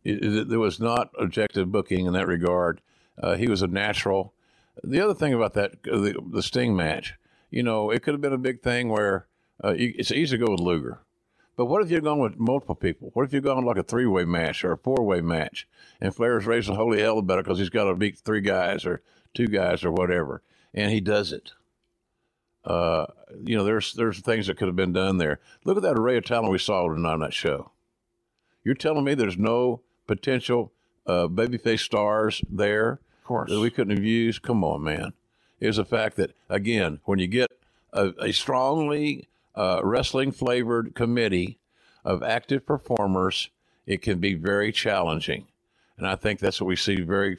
It, 0.04 0.24
it, 0.24 0.50
there 0.50 0.60
was 0.60 0.80
not 0.80 1.10
objective 1.18 1.72
booking 1.72 2.06
in 2.06 2.14
that 2.14 2.28
regard. 2.28 2.82
Uh, 3.18 3.36
he 3.36 3.48
was 3.48 3.64
a 3.64 3.68
natural. 3.68 4.34
The 4.84 5.02
other 5.02 5.14
thing 5.14 5.34
about 5.34 5.54
that, 5.54 5.74
uh, 5.92 5.98
the, 5.98 6.16
the 6.32 6.44
Sting 6.44 6.76
match, 6.76 7.16
you 7.52 7.64
know, 7.64 7.92
it 7.92 8.02
could 8.02 8.14
have 8.14 8.22
been 8.22 8.34
a 8.34 8.38
big 8.38 8.62
thing 8.62 8.90
where 8.90 9.28
uh, 9.64 9.74
you, 9.74 9.94
it's 9.98 10.12
easy 10.12 10.38
to 10.38 10.46
go 10.46 10.52
with 10.52 10.60
Luger. 10.60 11.00
But 11.56 11.66
what 11.66 11.84
if 11.84 11.92
you're 11.92 12.02
going 12.02 12.20
with 12.20 12.40
multiple 12.40 12.76
people? 12.76 13.12
What 13.14 13.26
if 13.26 13.34
you're 13.34 13.42
going 13.42 13.66
like 13.66 13.78
a 13.78 13.84
three 13.84 14.08
way 14.08 14.26
match 14.26 14.64
or 14.64 14.72
a 14.72 14.78
four 14.78 15.04
way 15.04 15.22
match? 15.22 15.68
And 16.02 16.16
Flair's 16.16 16.48
raising 16.48 16.76
holy 16.76 17.02
hell 17.02 17.20
about 17.20 17.40
it 17.40 17.46
because 17.46 17.60
he's 17.60 17.70
got 17.70 17.84
to 17.86 17.96
beat 17.96 18.18
three 18.18 18.42
guys 18.42 18.86
or 18.86 19.02
two 19.34 19.48
guys 19.48 19.84
or 19.84 19.92
whatever. 19.92 20.42
And 20.74 20.92
he 20.92 21.00
does 21.00 21.32
it. 21.32 21.52
Uh, 22.66 23.06
you 23.44 23.56
know, 23.56 23.64
there's 23.64 23.94
there's 23.94 24.20
things 24.22 24.48
that 24.48 24.58
could 24.58 24.68
have 24.68 24.76
been 24.76 24.94
done 24.94 25.18
there. 25.18 25.40
Look 25.64 25.78
at 25.78 25.84
that 25.84 26.00
array 26.00 26.18
of 26.18 26.26
talent 26.26 26.52
we 26.52 26.58
saw 26.58 26.88
tonight 26.88 27.14
on 27.14 27.20
that 27.20 27.34
show. 27.34 27.72
You're 28.64 28.76
telling 28.76 29.04
me 29.04 29.14
there's 29.14 29.38
no 29.38 29.82
potential 30.08 30.72
uh, 31.06 31.28
babyface 31.28 31.82
stars 31.82 32.42
there 32.50 33.00
of 33.24 33.28
course. 33.28 33.50
that 33.50 33.60
we 33.60 33.70
couldn't 33.70 33.96
have 33.96 34.06
used? 34.06 34.42
Come 34.42 34.64
on, 34.64 34.84
man. 34.84 35.14
Is 35.62 35.78
the 35.78 35.86
fact 35.86 36.18
that 36.18 36.32
again, 36.50 37.00
when 37.06 37.20
you 37.20 37.28
get 37.28 37.52
a, 37.94 38.12
a 38.20 38.34
strongly 38.34 39.30
uh, 39.56 39.80
wrestling 39.82 40.34
flavored 40.34 40.94
committee 40.94 41.58
of 42.04 42.22
active 42.22 42.66
performers, 42.66 43.50
it 43.86 44.02
can 44.02 44.20
be 44.20 44.34
very 44.34 44.74
challenging. 44.74 45.48
And 45.98 46.06
I 46.06 46.18
think 46.18 46.40
that's 46.40 46.60
what 46.60 46.68
we 46.68 46.76
see 46.76 47.00
very, 47.00 47.38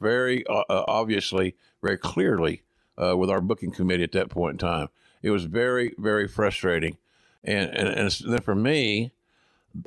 very 0.00 0.44
uh, 0.48 0.64
uh, 0.68 0.84
obviously, 0.88 1.54
very 1.80 1.98
clearly 1.98 2.62
uh, 3.00 3.16
with 3.16 3.30
our 3.30 3.40
booking 3.40 3.70
committee 3.70 4.02
at 4.02 4.12
that 4.12 4.30
point 4.30 4.54
in 4.54 4.58
time. 4.68 4.88
It 5.22 5.30
was 5.30 5.44
very, 5.44 5.94
very 5.96 6.26
frustrating. 6.26 6.96
And, 7.44 7.70
and, 7.70 7.88
and 7.88 8.10
then 8.26 8.40
for 8.40 8.56
me, 8.56 9.12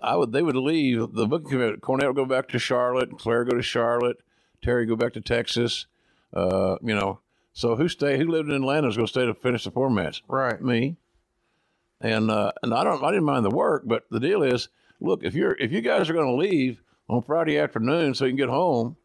I 0.02 0.16
would 0.16 0.32
they 0.32 0.42
would 0.42 0.56
leave 0.56 1.14
the 1.14 1.28
booking 1.28 1.50
committee. 1.50 1.78
Cornette 1.78 2.08
would 2.08 2.16
go 2.16 2.26
back 2.26 2.48
to 2.50 2.60
Charlotte, 2.60 3.20
Flair 3.20 3.44
go 3.44 3.56
to 3.56 3.62
Charlotte, 3.62 4.22
Terry 4.62 4.86
go 4.86 4.96
back 4.96 5.14
to 5.14 5.22
Texas. 5.22 5.86
Uh, 6.34 6.78
you 6.82 6.96
know, 6.96 7.20
so 7.54 7.76
who 7.76 7.88
stay? 7.88 8.18
Who 8.18 8.28
lived 8.28 8.50
in 8.50 8.56
Atlanta 8.56 8.88
is 8.88 8.96
going 8.96 9.08
to 9.08 9.12
stay 9.12 9.26
to 9.26 9.34
finish 9.34 9.64
the 9.64 9.72
four 9.72 9.90
match? 9.90 10.24
Right. 10.28 10.62
Me. 10.62 10.98
And 12.00 12.30
uh, 12.30 12.52
and 12.62 12.74
I 12.74 12.84
don't 12.84 13.04
I 13.04 13.10
didn't 13.10 13.26
mind 13.26 13.46
the 13.46 13.50
work, 13.50 13.84
but 13.86 14.06
the 14.12 14.20
deal 14.20 14.44
is, 14.44 14.70
look, 15.00 15.24
if 15.24 15.34
you're 15.34 15.54
if 15.54 15.72
you 15.72 15.82
guys 15.82 16.10
are 16.10 16.14
going 16.14 16.28
to 16.28 16.34
leave 16.34 16.82
on 17.10 17.24
Friday 17.24 17.58
afternoon 17.58 18.14
so 18.14 18.26
you 18.26 18.32
can 18.32 18.38
get 18.38 18.50
home, 18.50 18.98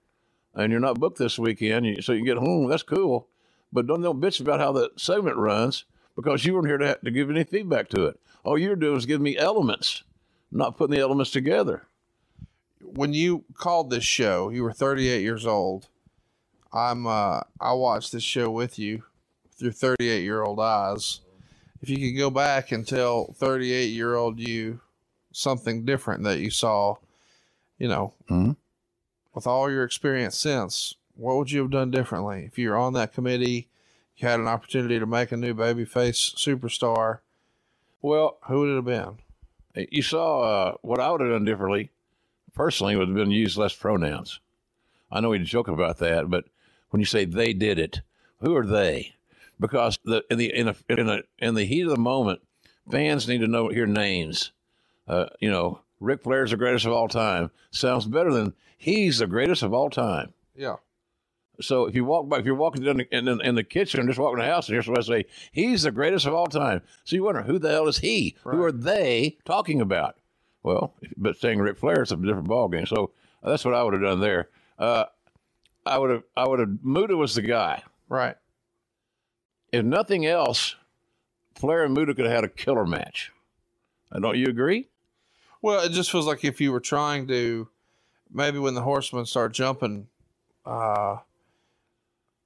and 0.54 0.70
you're 0.70 0.80
not 0.80 1.00
booked 1.00 1.18
this 1.18 1.38
weekend, 1.38 1.86
you, 1.86 2.02
so 2.02 2.12
you 2.12 2.18
can 2.18 2.26
get 2.26 2.36
home, 2.36 2.68
that's 2.68 2.82
cool. 2.82 3.28
But 3.72 3.86
don't 3.86 4.02
don't 4.02 4.20
bitch 4.20 4.40
about 4.40 4.60
how 4.60 4.72
the 4.72 4.90
segment 4.96 5.36
runs 5.36 5.86
because 6.14 6.44
you 6.44 6.52
weren't 6.52 6.66
here 6.66 6.78
to, 6.78 6.98
to 7.02 7.10
give 7.10 7.30
any 7.30 7.44
feedback 7.44 7.88
to 7.90 8.04
it. 8.06 8.20
All 8.44 8.58
you're 8.58 8.76
doing 8.76 8.98
is 8.98 9.06
giving 9.06 9.24
me 9.24 9.38
elements, 9.38 10.02
not 10.50 10.76
putting 10.76 10.94
the 10.94 11.00
elements 11.00 11.30
together. 11.30 11.86
When 12.82 13.14
you 13.14 13.44
called 13.54 13.90
this 13.90 14.04
show, 14.04 14.50
you 14.50 14.62
were 14.62 14.72
38 14.72 15.22
years 15.22 15.46
old. 15.46 15.88
I'm 16.72 17.06
uh, 17.06 17.40
I 17.60 17.72
watched 17.72 18.12
this 18.12 18.22
show 18.22 18.50
with 18.50 18.78
you 18.78 19.04
through 19.56 19.72
38 19.72 20.22
year 20.22 20.42
old 20.42 20.58
eyes 20.60 21.20
if 21.82 21.90
you 21.90 21.98
could 21.98 22.16
go 22.16 22.30
back 22.30 22.70
and 22.70 22.86
tell 22.86 23.34
38 23.36 23.86
year 23.86 24.14
old 24.14 24.38
you 24.38 24.80
something 25.32 25.84
different 25.84 26.22
that 26.22 26.38
you 26.38 26.48
saw, 26.48 26.94
you 27.76 27.88
know, 27.88 28.14
mm-hmm. 28.30 28.52
with 29.34 29.46
all 29.46 29.70
your 29.70 29.82
experience 29.82 30.38
since, 30.38 30.94
what 31.16 31.36
would 31.36 31.50
you 31.50 31.60
have 31.60 31.70
done 31.70 31.90
differently? 31.90 32.44
If 32.44 32.58
you're 32.58 32.78
on 32.78 32.92
that 32.92 33.12
committee, 33.12 33.68
you 34.16 34.28
had 34.28 34.38
an 34.38 34.46
opportunity 34.46 34.98
to 34.98 35.06
make 35.06 35.32
a 35.32 35.36
new 35.36 35.54
babyface 35.54 36.36
superstar. 36.36 37.18
Well, 38.00 38.38
who 38.46 38.60
would 38.60 38.70
it 38.70 38.76
have 38.76 38.84
been? 39.74 39.88
You 39.90 40.02
saw 40.02 40.40
uh, 40.40 40.74
what 40.82 41.00
I 41.00 41.10
would 41.10 41.20
have 41.20 41.30
done 41.30 41.44
differently. 41.44 41.90
Personally, 42.54 42.96
would 42.96 43.08
have 43.08 43.16
been 43.16 43.30
used 43.30 43.56
less 43.56 43.74
pronouns. 43.74 44.40
I 45.10 45.20
know 45.20 45.30
we 45.30 45.38
joke 45.40 45.68
about 45.68 45.98
that, 45.98 46.30
but 46.30 46.44
when 46.90 47.00
you 47.00 47.06
say 47.06 47.24
they 47.24 47.52
did 47.52 47.78
it, 47.78 48.02
who 48.40 48.54
are 48.56 48.66
they? 48.66 49.14
because 49.62 49.98
the 50.04 50.22
in 50.30 50.36
the 50.36 50.52
in 50.54 50.68
a, 50.68 50.76
in, 50.88 51.08
a, 51.08 51.22
in 51.38 51.54
the 51.54 51.64
heat 51.64 51.82
of 51.82 51.90
the 51.90 51.96
moment, 51.96 52.42
fans 52.90 53.26
need 53.26 53.40
to 53.40 53.46
know 53.46 53.68
hear 53.68 53.86
names. 53.86 54.52
Uh, 55.08 55.26
you 55.40 55.50
know, 55.50 55.80
Ric 56.00 56.22
Flair's 56.22 56.50
the 56.50 56.56
greatest 56.58 56.84
of 56.84 56.92
all 56.92 57.08
time 57.08 57.50
sounds 57.70 58.04
better 58.04 58.32
than 58.32 58.52
he's 58.76 59.18
the 59.18 59.26
greatest 59.26 59.62
of 59.62 59.72
all 59.72 59.88
time. 59.88 60.34
Yeah. 60.54 60.76
So 61.60 61.86
if 61.86 61.94
you 61.94 62.04
walk 62.04 62.28
by, 62.28 62.38
if 62.38 62.46
you're 62.46 62.54
walking 62.54 62.84
in 62.84 62.96
the, 62.98 63.16
in, 63.16 63.28
in 63.40 63.54
the 63.54 63.64
kitchen 63.64 64.00
and 64.00 64.08
just 64.08 64.18
walking 64.18 64.38
the 64.38 64.44
house, 64.44 64.68
and 64.68 64.74
here's 64.74 64.88
what 64.88 64.98
I 64.98 65.02
say: 65.02 65.24
He's 65.52 65.82
the 65.82 65.92
greatest 65.92 66.26
of 66.26 66.34
all 66.34 66.48
time. 66.48 66.82
So 67.04 67.16
you 67.16 67.24
wonder 67.24 67.42
who 67.42 67.58
the 67.58 67.70
hell 67.70 67.88
is 67.88 67.98
he? 67.98 68.36
Right. 68.44 68.56
Who 68.56 68.62
are 68.64 68.72
they 68.72 69.38
talking 69.44 69.80
about? 69.80 70.16
Well, 70.62 70.94
but 71.16 71.38
saying 71.38 71.58
Ric 71.58 71.78
Flair 71.78 72.02
is 72.02 72.12
a 72.12 72.16
different 72.16 72.48
ballgame. 72.48 72.86
So 72.86 73.10
that's 73.42 73.64
what 73.64 73.74
I 73.74 73.82
would 73.82 73.94
have 73.94 74.02
done 74.02 74.20
there. 74.20 74.48
Uh, 74.78 75.06
I 75.84 75.98
would 75.98 76.10
have, 76.10 76.22
I 76.36 76.46
would 76.46 76.60
have, 76.60 76.78
Muta 76.82 77.16
was 77.16 77.34
the 77.34 77.42
guy. 77.42 77.82
Right. 78.08 78.36
If 79.72 79.84
nothing 79.84 80.26
else, 80.26 80.76
Flair 81.54 81.84
and 81.84 81.94
Muta 81.94 82.14
could 82.14 82.26
have 82.26 82.34
had 82.34 82.44
a 82.44 82.48
killer 82.48 82.86
match. 82.86 83.32
Uh, 84.10 84.20
Don't 84.20 84.38
you 84.38 84.46
agree? 84.46 84.88
Well, 85.60 85.84
it 85.84 85.92
just 85.92 86.10
feels 86.10 86.26
like 86.26 86.44
if 86.44 86.60
you 86.60 86.72
were 86.72 86.80
trying 86.80 87.26
to, 87.28 87.68
maybe 88.32 88.58
when 88.58 88.74
the 88.74 88.82
horsemen 88.82 89.26
start 89.26 89.52
jumping, 89.52 90.08
uh, 90.66 91.18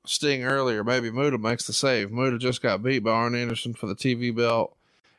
Sting 0.04 0.44
earlier, 0.44 0.84
maybe 0.84 1.10
Muta 1.10 1.36
makes 1.36 1.66
the 1.66 1.72
save. 1.72 2.12
Muta 2.12 2.38
just 2.38 2.62
got 2.62 2.82
beat 2.82 3.00
by 3.00 3.10
Arn 3.10 3.34
Anderson 3.34 3.74
for 3.74 3.86
the 3.86 3.96
TV 3.96 4.34
belt, 4.34 4.75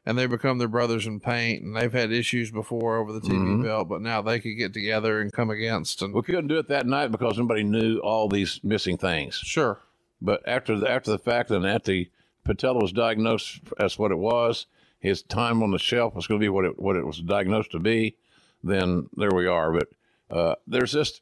and 0.07 0.17
they 0.17 0.25
become 0.25 0.57
their 0.57 0.69
brothers 0.69 1.05
in 1.05 1.19
paint, 1.19 1.61
and 1.63 1.75
they've 1.75 1.91
had 1.91 2.11
issues 2.13 2.49
before 2.49 2.95
over 2.97 3.11
the 3.11 3.19
TV 3.19 3.39
Mhm. 3.57 3.63
belt, 3.63 3.89
but 3.89 4.01
now 4.01 4.21
they 4.21 4.39
could 4.39 4.53
get 4.57 4.73
together 4.73 5.19
and 5.19 5.33
come 5.33 5.49
against. 5.49 6.01
And 6.01 6.13
We 6.13 6.21
couldn't 6.21 6.47
do 6.47 6.57
it 6.57 6.69
that 6.69 6.87
night 6.87 7.11
because 7.11 7.37
nobody 7.37 7.63
knew 7.63 7.97
all 7.97 8.29
these 8.29 8.61
missing 8.63 8.97
things. 8.97 9.35
sure, 9.35 9.79
But 10.21 10.41
after 10.47 10.79
the 10.79 10.89
after 10.89 11.11
the 11.11 11.17
fact, 11.19 11.51
and 11.51 11.65
after 11.65 11.91
the 11.91 12.09
patella 12.45 12.79
was 12.79 12.93
diagnosed 12.93 13.59
as 13.77 13.99
what 13.99 14.11
it 14.11 14.17
was, 14.17 14.65
his 14.99 15.21
time 15.21 15.61
on 15.61 15.71
the 15.71 15.77
shelf 15.77 16.15
was 16.15 16.25
going 16.25 16.39
to 16.39 16.43
be 16.45 16.49
what 16.49 16.63
it 16.65 16.79
what 16.79 16.95
it 16.95 17.05
was 17.05 17.19
diagnosed 17.19 17.71
to 17.71 17.79
be. 17.79 18.15
Then 18.63 19.09
there 19.17 19.31
we 19.35 19.45
are. 19.45 19.71
But 19.73 19.89
uh, 20.31 20.55
there's 20.65 20.93
just, 20.93 21.21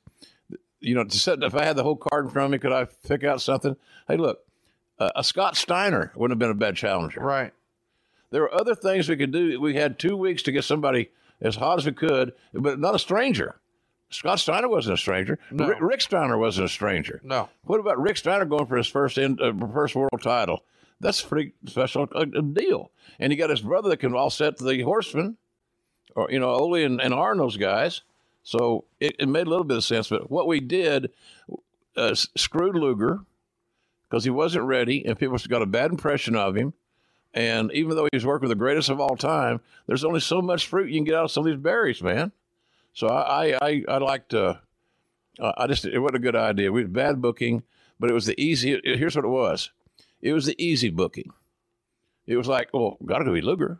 you 0.79 0.93
know, 0.95 1.03
to 1.03 1.17
set, 1.19 1.43
if 1.43 1.55
I 1.55 1.65
had 1.65 1.75
the 1.75 1.83
whole 1.83 1.95
card 1.97 2.25
in 2.25 2.31
front 2.31 2.45
of 2.45 2.51
me, 2.51 2.59
could 2.59 2.71
I 2.71 2.85
pick 3.07 3.23
out 3.23 3.41
something? 3.41 3.75
Hey, 4.07 4.17
look, 4.17 4.39
uh, 4.99 5.11
a 5.15 5.23
Scott 5.23 5.57
Steiner 5.57 6.11
wouldn't 6.15 6.31
have 6.33 6.39
been 6.39 6.51
a 6.51 6.53
bad 6.59 6.75
challenger. 6.75 7.19
right. 7.21 7.51
There 8.31 8.41
were 8.41 8.53
other 8.53 8.75
things 8.75 9.07
we 9.07 9.17
could 9.17 9.31
do. 9.31 9.59
We 9.59 9.75
had 9.75 9.99
two 9.99 10.17
weeks 10.17 10.43
to 10.43 10.51
get 10.51 10.63
somebody 10.63 11.11
as 11.41 11.55
hot 11.55 11.79
as 11.79 11.85
we 11.85 11.91
could, 11.91 12.33
but 12.53 12.79
not 12.79 12.95
a 12.95 12.99
stranger. 12.99 13.55
Scott 14.09 14.39
Steiner 14.39 14.69
wasn't 14.69 14.93
a 14.95 14.97
stranger. 14.97 15.39
No. 15.51 15.67
Rick, 15.67 15.77
Rick 15.81 16.01
Steiner 16.01 16.37
wasn't 16.37 16.65
a 16.65 16.69
stranger. 16.69 17.19
No, 17.23 17.49
What 17.63 17.79
about 17.79 17.99
Rick 17.99 18.17
Steiner 18.17 18.45
going 18.45 18.67
for 18.67 18.77
his 18.77 18.87
first 18.87 19.17
in, 19.17 19.37
uh, 19.41 19.51
first 19.73 19.95
world 19.95 20.21
title? 20.21 20.63
That's 21.01 21.21
a 21.23 21.27
pretty 21.27 21.53
special 21.65 22.07
uh, 22.13 22.25
deal. 22.25 22.91
And 23.19 23.31
he 23.31 23.37
got 23.37 23.49
his 23.49 23.61
brother 23.61 23.89
that 23.89 23.97
can 23.97 24.13
offset 24.13 24.57
the 24.57 24.81
Horsemen, 24.81 25.37
or 26.15 26.31
you 26.31 26.39
know, 26.39 26.49
Ole 26.49 26.75
and, 26.75 27.01
and 27.01 27.13
Arn, 27.13 27.37
those 27.37 27.57
guys. 27.57 28.01
So 28.43 28.85
it, 28.99 29.15
it 29.19 29.27
made 29.27 29.47
a 29.47 29.49
little 29.49 29.65
bit 29.65 29.77
of 29.77 29.83
sense. 29.83 30.07
But 30.07 30.29
what 30.31 30.47
we 30.47 30.59
did 30.59 31.11
uh, 31.97 32.13
screwed 32.15 32.75
Luger 32.75 33.19
because 34.07 34.23
he 34.23 34.29
wasn't 34.29 34.65
ready, 34.65 35.05
and 35.05 35.17
people 35.17 35.37
got 35.49 35.61
a 35.61 35.65
bad 35.65 35.91
impression 35.91 36.35
of 36.35 36.55
him. 36.55 36.73
And 37.35 37.69
even 37.73 37.95
though 37.95 38.07
he 38.11 38.15
was 38.15 38.25
working 38.25 38.47
with 38.47 38.57
the 38.57 38.63
greatest 38.63 38.89
of 38.89 39.01
all 39.01 39.17
time, 39.17 39.59
there's 39.87 40.05
only 40.05 40.21
so 40.21 40.41
much 40.41 40.65
fruit 40.67 40.89
you 40.89 40.95
can 40.95 41.03
get 41.03 41.15
out 41.15 41.25
of 41.25 41.31
some 41.31 41.45
of 41.45 41.51
these 41.51 41.61
berries, 41.61 42.01
man. 42.01 42.31
So 42.93 43.07
I 43.07 43.49
I 43.49 43.57
I, 43.61 43.83
I 43.87 43.97
liked. 43.97 44.33
Uh, 44.33 44.55
uh, 45.37 45.51
I 45.57 45.67
just 45.67 45.85
it 45.85 45.99
wasn't 45.99 46.15
a 46.15 46.19
good 46.19 46.35
idea. 46.35 46.71
We 46.71 46.81
had 46.81 46.93
bad 46.93 47.21
booking, 47.21 47.63
but 47.99 48.09
it 48.09 48.13
was 48.13 48.25
the 48.25 48.41
easy. 48.41 48.79
Here's 48.83 49.17
what 49.17 49.25
it 49.25 49.29
was. 49.29 49.71
It 50.21 50.31
was 50.31 50.45
the 50.45 50.55
easy 50.63 50.89
booking. 50.89 51.31
It 52.25 52.37
was 52.37 52.47
like, 52.47 52.69
well, 52.73 52.97
got 53.05 53.19
to 53.19 53.31
be 53.31 53.41
Luger. 53.41 53.79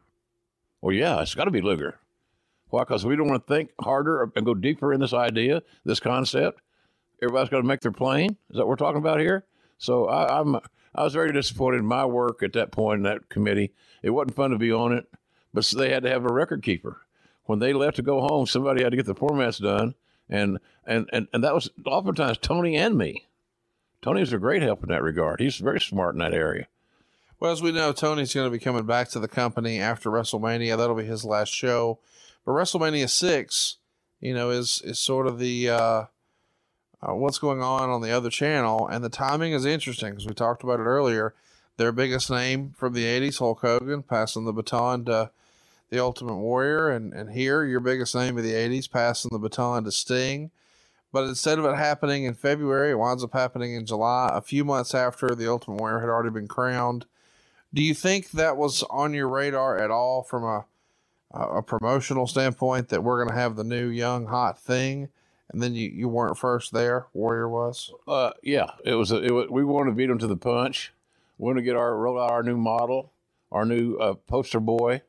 Well, 0.81 0.93
yeah, 0.93 1.21
it's 1.21 1.33
got 1.33 1.45
to 1.45 1.51
be 1.51 1.61
Luger. 1.61 1.97
Why? 2.69 2.83
Because 2.83 3.05
we 3.05 3.15
don't 3.15 3.27
want 3.27 3.47
to 3.47 3.53
think 3.53 3.71
harder 3.79 4.29
and 4.35 4.45
go 4.45 4.53
deeper 4.53 4.93
in 4.93 4.99
this 4.99 5.13
idea, 5.13 5.63
this 5.85 5.99
concept. 5.99 6.61
Everybody's 7.21 7.49
got 7.49 7.57
to 7.57 7.63
make 7.63 7.79
their 7.79 7.91
plane. 7.91 8.37
Is 8.49 8.57
that 8.57 8.59
what 8.59 8.67
we're 8.67 8.75
talking 8.75 8.99
about 8.99 9.19
here? 9.19 9.45
So 9.77 10.07
I, 10.07 10.39
I'm 10.39 10.59
I 10.95 11.03
was 11.03 11.13
very 11.13 11.31
disappointed 11.31 11.77
in 11.77 11.85
my 11.85 12.05
work 12.05 12.41
at 12.41 12.53
that 12.53 12.71
point 12.71 12.99
in 12.99 13.03
that 13.03 13.29
committee. 13.29 13.73
It 14.01 14.11
wasn't 14.11 14.35
fun 14.35 14.51
to 14.51 14.57
be 14.57 14.71
on 14.71 14.93
it, 14.93 15.07
but 15.53 15.65
they 15.65 15.89
had 15.89 16.03
to 16.03 16.09
have 16.09 16.25
a 16.25 16.33
record 16.33 16.63
keeper. 16.63 17.01
When 17.45 17.59
they 17.59 17.73
left 17.73 17.97
to 17.97 18.01
go 18.01 18.21
home, 18.21 18.47
somebody 18.47 18.83
had 18.83 18.91
to 18.91 18.95
get 18.95 19.05
the 19.05 19.13
formats 19.13 19.61
done, 19.61 19.95
and 20.29 20.59
and 20.85 21.07
and, 21.11 21.27
and 21.31 21.43
that 21.43 21.53
was 21.53 21.69
oftentimes 21.85 22.37
Tony 22.39 22.75
and 22.75 22.97
me. 22.97 23.27
Tony 24.01 24.21
was 24.21 24.33
a 24.33 24.37
great 24.37 24.61
help 24.61 24.83
in 24.83 24.89
that 24.89 25.03
regard. 25.03 25.39
He's 25.39 25.57
very 25.57 25.79
smart 25.79 26.15
in 26.15 26.19
that 26.19 26.33
area. 26.33 26.67
Well, 27.39 27.51
as 27.51 27.61
we 27.61 27.71
know, 27.71 27.91
Tony's 27.91 28.33
going 28.33 28.47
to 28.47 28.51
be 28.51 28.63
coming 28.63 28.85
back 28.85 29.09
to 29.09 29.19
the 29.19 29.27
company 29.27 29.79
after 29.79 30.09
WrestleMania. 30.09 30.77
That'll 30.77 30.95
be 30.95 31.05
his 31.05 31.25
last 31.25 31.53
show. 31.53 31.99
But 32.45 32.53
WrestleMania 32.53 33.09
six, 33.09 33.77
you 34.19 34.33
know, 34.33 34.49
is 34.49 34.81
is 34.83 34.99
sort 34.99 35.27
of 35.27 35.39
the 35.39 35.69
uh, 35.69 36.03
uh, 37.07 37.13
what's 37.13 37.39
going 37.39 37.61
on 37.61 37.89
on 37.89 38.01
the 38.01 38.11
other 38.11 38.29
channel, 38.29 38.87
and 38.87 39.03
the 39.03 39.09
timing 39.09 39.53
is 39.53 39.65
interesting 39.65 40.11
because 40.11 40.27
we 40.27 40.33
talked 40.33 40.63
about 40.63 40.79
it 40.79 40.83
earlier. 40.83 41.33
Their 41.77 41.91
biggest 41.91 42.29
name 42.29 42.73
from 42.77 42.93
the 42.93 43.03
'80s, 43.03 43.39
Hulk 43.39 43.61
Hogan, 43.61 44.03
passing 44.03 44.45
the 44.45 44.53
baton 44.53 45.05
to 45.05 45.31
the 45.89 45.99
Ultimate 45.99 46.37
Warrior, 46.37 46.89
and 46.89 47.13
and 47.13 47.31
here 47.31 47.63
your 47.63 47.79
biggest 47.79 48.15
name 48.15 48.37
of 48.37 48.43
the 48.43 48.53
'80s, 48.53 48.89
passing 48.89 49.29
the 49.31 49.39
baton 49.39 49.83
to 49.83 49.91
Sting. 49.91 50.51
But 51.11 51.25
instead 51.25 51.59
of 51.59 51.65
it 51.65 51.75
happening 51.75 52.25
in 52.25 52.33
February, 52.33 52.91
it 52.91 52.99
winds 52.99 53.23
up 53.23 53.33
happening 53.33 53.73
in 53.73 53.85
July, 53.85 54.31
a 54.33 54.41
few 54.41 54.65
months 54.65 54.93
after 54.93 55.33
the 55.33 55.49
Ultimate 55.49 55.79
Warrior 55.79 55.99
had 55.99 56.09
already 56.09 56.29
been 56.29 56.47
crowned. 56.47 57.05
Do 57.73 57.81
you 57.81 57.93
think 57.93 58.31
that 58.31 58.57
was 58.57 58.83
on 58.89 59.13
your 59.13 59.29
radar 59.29 59.77
at 59.77 59.91
all 59.91 60.23
from 60.23 60.43
a 60.43 60.65
a 61.35 61.61
promotional 61.61 62.27
standpoint 62.27 62.89
that 62.89 63.03
we're 63.03 63.17
going 63.17 63.35
to 63.35 63.41
have 63.41 63.55
the 63.55 63.63
new 63.63 63.87
young 63.87 64.27
hot 64.27 64.57
thing, 64.57 65.09
and 65.51 65.61
then 65.61 65.73
you, 65.75 65.89
you 65.89 66.07
weren't 66.09 66.37
first 66.37 66.73
there? 66.73 67.07
Warrior 67.13 67.47
was. 67.49 67.91
Uh, 68.07 68.31
yeah, 68.43 68.71
it 68.83 68.95
was. 68.95 69.11
A, 69.11 69.21
it 69.23 69.31
was 69.31 69.47
we 69.49 69.63
wanted 69.63 69.91
to 69.91 69.95
beat 69.95 70.07
them 70.07 70.19
to 70.19 70.27
the 70.27 70.35
punch. 70.37 70.93
We 71.37 71.45
wanted 71.45 71.61
to 71.61 71.65
get 71.65 71.75
our 71.75 71.95
roll 71.95 72.19
out 72.19 72.31
our 72.31 72.43
new 72.43 72.57
model, 72.57 73.11
our 73.51 73.65
new 73.65 73.95
uh, 73.97 74.13
poster 74.13 74.59
boy, 74.59 75.01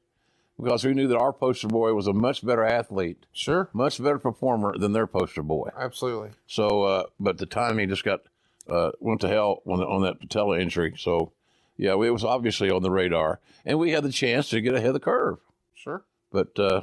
because 0.60 0.84
we 0.84 0.92
knew 0.94 1.08
that 1.08 1.16
our 1.18 1.32
poster 1.32 1.68
boy 1.68 1.92
was 1.94 2.06
a 2.06 2.12
much 2.12 2.44
better 2.44 2.64
athlete, 2.64 3.24
Sure, 3.32 3.68
much 3.72 4.02
better 4.02 4.18
performer 4.18 4.76
than 4.76 4.92
their 4.92 5.06
poster 5.06 5.42
boy. 5.42 5.70
absolutely. 5.78 6.30
So, 6.46 6.82
uh, 6.82 7.04
but 7.20 7.38
the 7.38 7.46
timing 7.46 7.88
just 7.88 8.04
got 8.04 8.22
uh, 8.68 8.90
went 9.00 9.20
to 9.20 9.28
hell 9.28 9.62
on, 9.66 9.80
on 9.82 10.02
that 10.02 10.18
patella 10.20 10.58
injury. 10.58 10.94
So, 10.98 11.30
yeah, 11.76 11.92
it 11.92 12.12
was 12.12 12.24
obviously 12.24 12.70
on 12.70 12.82
the 12.82 12.90
radar, 12.90 13.38
and 13.64 13.78
we 13.78 13.92
had 13.92 14.02
the 14.02 14.10
chance 14.12 14.48
to 14.50 14.60
get 14.60 14.74
ahead 14.74 14.88
of 14.88 14.94
the 14.94 15.00
curve, 15.00 15.38
Sure. 15.74 16.02
but 16.32 16.58
uh, 16.58 16.82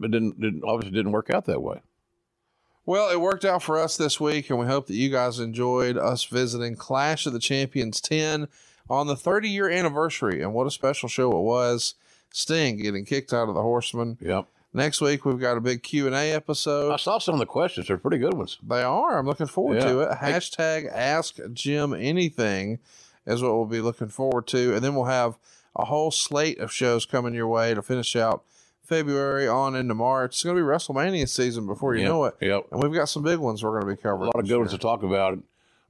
it 0.00 0.10
didn't, 0.10 0.40
didn't 0.40 0.62
obviously 0.64 0.96
didn't 0.96 1.12
work 1.12 1.28
out 1.28 1.44
that 1.44 1.60
way. 1.60 1.82
Well, 2.88 3.10
it 3.10 3.20
worked 3.20 3.44
out 3.44 3.62
for 3.62 3.78
us 3.78 3.98
this 3.98 4.18
week, 4.18 4.48
and 4.48 4.58
we 4.58 4.64
hope 4.64 4.86
that 4.86 4.94
you 4.94 5.10
guys 5.10 5.40
enjoyed 5.40 5.98
us 5.98 6.24
visiting 6.24 6.74
Clash 6.74 7.26
of 7.26 7.34
the 7.34 7.38
Champions 7.38 8.00
10 8.00 8.48
on 8.88 9.06
the 9.06 9.14
30 9.14 9.50
year 9.50 9.68
anniversary. 9.68 10.42
And 10.42 10.54
what 10.54 10.66
a 10.66 10.70
special 10.70 11.06
show 11.06 11.30
it 11.32 11.42
was! 11.42 11.96
Sting 12.32 12.78
getting 12.78 13.04
kicked 13.04 13.30
out 13.34 13.50
of 13.50 13.54
the 13.54 13.60
Horseman. 13.60 14.16
Yep. 14.22 14.46
Next 14.72 15.02
week 15.02 15.26
we've 15.26 15.38
got 15.38 15.58
a 15.58 15.60
big 15.60 15.82
Q 15.82 16.06
and 16.06 16.14
A 16.14 16.32
episode. 16.32 16.90
I 16.90 16.96
saw 16.96 17.18
some 17.18 17.34
of 17.34 17.40
the 17.40 17.44
questions; 17.44 17.88
they're 17.88 17.98
pretty 17.98 18.16
good 18.16 18.32
ones. 18.32 18.56
They 18.66 18.82
are. 18.82 19.18
I'm 19.18 19.26
looking 19.26 19.48
forward 19.48 19.82
to 19.82 20.00
it. 20.00 20.18
Hashtag 20.20 20.90
Ask 20.90 21.36
Jim 21.52 21.92
Anything 21.92 22.78
is 23.26 23.42
what 23.42 23.52
we'll 23.52 23.66
be 23.66 23.82
looking 23.82 24.08
forward 24.08 24.46
to, 24.46 24.74
and 24.74 24.82
then 24.82 24.94
we'll 24.94 25.04
have 25.04 25.36
a 25.76 25.84
whole 25.84 26.10
slate 26.10 26.58
of 26.58 26.72
shows 26.72 27.04
coming 27.04 27.34
your 27.34 27.48
way 27.48 27.74
to 27.74 27.82
finish 27.82 28.16
out 28.16 28.44
February 28.88 29.46
on 29.46 29.74
into 29.76 29.94
March. 29.94 30.34
It's 30.36 30.42
going 30.42 30.56
to 30.56 30.62
be 30.62 30.66
WrestleMania 30.66 31.28
season 31.28 31.66
before 31.66 31.94
you 31.94 32.00
Yep, 32.02 32.08
know 32.08 32.24
it, 32.24 32.34
Yep. 32.40 32.66
and 32.72 32.82
we've 32.82 32.92
got 32.94 33.08
some 33.08 33.22
big 33.22 33.38
ones 33.38 33.62
we're 33.62 33.78
going 33.80 33.90
to 33.90 33.96
be 33.96 34.02
covering. 34.02 34.22
a 34.30 34.36
lot 34.36 34.40
of 34.42 34.48
good 34.48 34.58
ones 34.58 34.70
to 34.72 34.78
talk 34.78 35.02
about. 35.02 35.38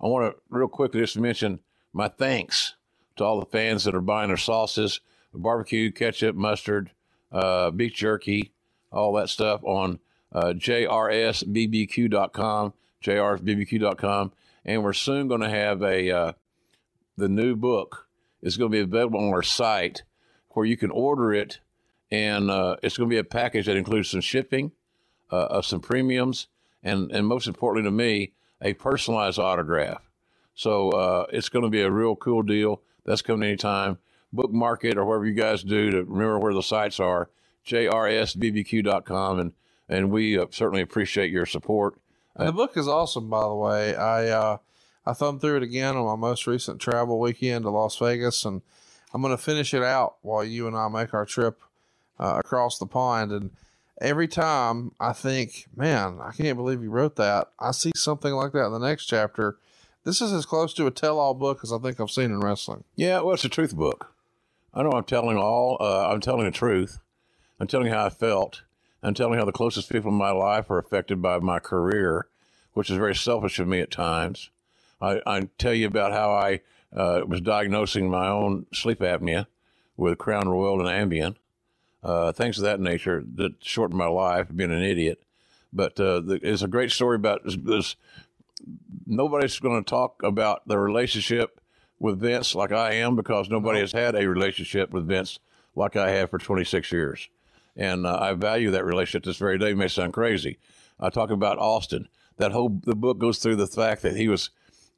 I 0.01 0.07
want 0.07 0.35
to 0.35 0.41
real 0.51 0.69
quickly 0.69 1.01
just 1.01 1.17
mention 1.19 1.61
my 1.93 2.09
thanks 2.09 2.75
to 3.17 3.25
all 3.25 3.39
the 3.41 3.47
fans 3.47 3.85
that 3.85 3.95
are 3.95 4.01
buying 4.01 4.29
their 4.29 4.37
sauces, 4.37 5.01
barbecue, 5.33 5.91
ketchup, 5.93 6.35
mustard, 6.37 6.91
uh, 7.33 7.71
beef 7.71 7.95
jerky, 7.95 8.53
all 8.93 9.13
that 9.15 9.29
stuff 9.29 9.61
on 9.65 9.99
uh, 10.33 10.53
jrsbbq.com, 11.49 12.73
jrsbbq.com, 13.03 14.33
and 14.65 14.83
we're 14.83 14.93
soon 14.93 15.29
going 15.29 15.41
to 15.41 15.49
have 15.49 15.83
a 15.83 16.11
uh, 16.11 16.33
the 17.17 17.29
new 17.29 17.55
book 17.57 18.07
is 18.43 18.57
going 18.57 18.71
to 18.71 18.77
be 18.77 18.81
available 18.83 19.21
on 19.21 19.33
our 19.33 19.43
site 19.43 20.03
where 20.51 20.67
you 20.67 20.77
can 20.77 20.91
order 20.91 21.33
it, 21.33 21.61
and 22.11 22.51
uh, 22.51 22.77
it's 22.83 22.97
going 22.97 23.09
to 23.09 23.15
be 23.15 23.19
a 23.19 23.25
package 23.25 23.67
that 23.67 23.77
includes 23.77 24.11
some 24.11 24.21
shipping, 24.21 24.73
uh, 25.31 25.61
some 25.63 25.81
premiums, 25.81 26.49
and 26.83 27.11
and 27.13 27.27
most 27.27 27.47
importantly 27.47 27.89
to 27.89 27.95
me, 27.95 28.33
a 28.63 28.75
personalized 28.75 29.39
autograph. 29.39 30.09
So 30.55 30.91
uh, 30.91 31.27
it's 31.33 31.49
going 31.49 31.65
to 31.65 31.71
be 31.71 31.83
a 31.83 31.91
real 31.91 32.17
cool 32.17 32.43
deal. 32.43 32.83
That's 33.05 33.23
coming 33.23 33.49
anytime. 33.49 33.99
Bookmark 34.33 34.85
it 34.85 34.99
or 34.99 35.05
whatever 35.05 35.27
you 35.27 35.35
guys 35.35 35.63
do 35.63 35.91
to 35.91 35.99
remember 36.05 36.39
where 36.39 36.55
the 36.55 36.63
sites 36.63 37.01
are. 37.01 37.31
JRSBBQ.com, 37.67 39.39
and 39.39 39.53
and 39.89 40.11
we 40.11 40.39
uh, 40.39 40.47
certainly 40.51 40.83
appreciate 40.83 41.31
your 41.31 41.47
support. 41.47 41.99
The 42.37 42.53
book 42.53 42.77
is 42.77 42.87
awesome, 42.87 43.29
by 43.29 43.43
the 43.43 43.55
way. 43.55 43.97
I 43.97 44.29
uh, 44.29 44.57
I 45.05 45.13
thumbed 45.13 45.41
through 45.41 45.57
it 45.59 45.63
again 45.63 45.97
on 45.97 46.07
my 46.07 46.29
most 46.29 46.47
recent 46.47 46.81
travel 46.81 47.19
weekend 47.19 47.65
to 47.65 47.71
Las 47.71 47.97
Vegas, 47.97 48.45
and 48.45 48.63
I'm 49.13 49.23
going 49.23 49.37
to 49.37 49.43
finish 49.43 49.75
it 49.75 49.83
out 49.83 50.17
while 50.23 50.45
you 50.45 50.67
and 50.67 50.77
I 50.77 50.89
make 50.89 51.15
our 51.15 51.27
trip 51.27 51.61
uh, 52.19 52.41
across 52.45 52.79
the 52.79 52.87
pond. 52.87 53.33
And 53.33 53.51
every 54.01 54.29
time 54.29 54.93
I 55.01 55.13
think, 55.13 55.67
man, 55.75 56.19
I 56.23 56.33
can't 56.33 56.57
believe 56.57 56.83
you 56.83 56.91
wrote 56.91 57.17
that. 57.17 57.49
I 57.59 57.73
see 57.73 57.93
something 57.95 58.33
like 58.33 58.53
that 58.53 58.67
in 58.67 58.73
the 58.73 58.79
next 58.79 59.07
chapter. 59.07 59.59
This 60.05 60.21
is 60.21 60.33
as 60.33 60.47
close 60.47 60.73
to 60.75 60.87
a 60.87 60.91
tell-all 60.91 61.35
book 61.35 61.61
as 61.63 61.73
I 61.73 61.79
think 61.79 62.01
I've 62.01 62.11
seen 62.11 62.27
in 62.27 62.41
wrestling. 62.41 62.85
Yeah, 62.97 63.21
well, 63.21 63.35
it's 63.35 63.45
a 63.45 63.49
truth 63.49 63.77
book. 63.77 64.15
I 64.73 64.83
know 64.83 64.93
I'm 64.93 65.05
telling 65.05 65.37
all. 65.37 65.77
Uh, 65.81 66.09
I'm 66.09 66.21
telling 66.21 66.45
the 66.45 66.51
truth. 66.51 66.99
I'm 67.61 67.67
telling 67.67 67.89
how 67.89 68.07
I 68.07 68.11
felt. 68.11 68.63
I'm 69.03 69.15
telling 69.15 69.39
how 69.39 69.45
the 69.45 69.53
closest 69.53 69.91
people 69.91 70.11
in 70.11 70.17
my 70.17 70.31
life 70.31 70.71
are 70.71 70.79
affected 70.79 71.21
by 71.21 71.39
my 71.39 71.59
career, 71.59 72.29
which 72.73 72.91
is 72.91 72.97
very 72.97 73.15
selfish 73.15 73.59
of 73.59 73.69
me 73.69 73.81
at 73.81 73.91
times. 73.91 74.51
I, 75.01 75.21
I 75.27 75.49
tell 75.59 75.75
you 75.75 75.87
about 75.87 76.13
how 76.13 76.31
I 76.31 76.61
uh, 76.95 77.23
was 77.27 77.41
diagnosing 77.41 78.11
my 78.11 78.29
own 78.29 78.67
sleep 78.73 79.01
apnea 79.01 79.47
with 79.97 80.19
Crown 80.19 80.49
Royal 80.49 80.87
and 80.87 81.11
Ambien, 81.11 81.37
uh, 82.03 82.33
things 82.33 82.59
of 82.59 82.65
that 82.65 82.81
nature 82.81 83.25
that 83.35 83.63
shortened 83.63 83.99
my 83.99 84.07
life, 84.07 84.49
being 84.55 84.73
an 84.73 84.83
idiot. 84.83 85.23
But 85.73 85.99
uh, 86.01 86.21
the, 86.21 86.41
it's 86.43 86.63
a 86.63 86.69
great 86.69 86.93
story 86.93 87.17
about 87.17 87.45
this. 87.45 87.57
this 87.63 87.97
nobody's 89.07 89.59
going 89.59 89.83
to 89.83 89.89
talk 89.89 90.23
about 90.23 90.67
the 90.67 90.79
relationship 90.79 91.61
with 91.99 92.21
Vince 92.21 92.55
like 92.55 92.73
I 92.73 92.95
am 92.95 93.17
because 93.17 93.49
nobody 93.49 93.81
has 93.81 93.93
had 93.93 94.15
a 94.15 94.29
relationship 94.29 94.91
with 94.91 95.07
Vince 95.07 95.39
like 95.75 95.97
I 95.97 96.11
have 96.11 96.31
for 96.31 96.39
26 96.39 96.91
years. 96.93 97.29
And 97.77 98.07
uh, 98.07 98.19
I 98.21 98.33
value 98.35 98.71
that 98.73 98.85
relationship 98.85 99.25
this 99.25 99.37
very 99.37 99.59
day. 99.59 99.71
It 99.71 99.77
may 99.77 99.89
sound 99.89 100.13
crazy. 100.13 100.59
I 100.99 101.11
talk 101.11 101.31
about 101.31 101.59
Austin. 101.59 102.09
That 102.39 102.53
whole 102.53 102.81
the 102.85 102.95
book 102.95 103.19
goes 103.19 103.39
through 103.39 103.57
the 103.57 103.67
fact 103.67 104.03
that 104.03 104.17
he 104.17 104.29
was 104.29 104.51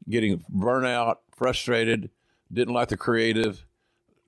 getting 0.09 0.39
burnout, 0.55 1.17
frustrated, 1.35 2.11
didn't 2.53 2.75
like 2.75 2.89
the 2.89 2.97
creative, 2.97 3.67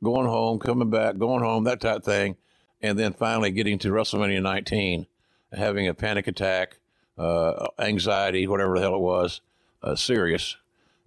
going 0.03 0.27
home, 0.27 0.59
coming 0.59 0.91
back, 0.91 1.19
going 1.19 1.43
home, 1.43 1.65
that 1.65 1.81
type 1.81 1.99
of 1.99 2.05
thing, 2.05 2.37
and 2.83 2.99
then 2.99 3.13
finally 3.13 3.51
getting 3.51 3.79
to 3.79 3.89
WrestleMania 3.89 4.43
19, 4.43 5.07
having 5.53 5.89
a 5.89 5.95
panic 5.95 6.27
attack, 6.27 6.79
uh, 7.17 7.69
anxiety, 7.79 8.47
whatever 8.47 8.75
the 8.75 8.83
hell 8.83 8.97
it 8.97 9.01
was, 9.01 9.41
uh, 9.83 9.95
serious, 9.95 10.57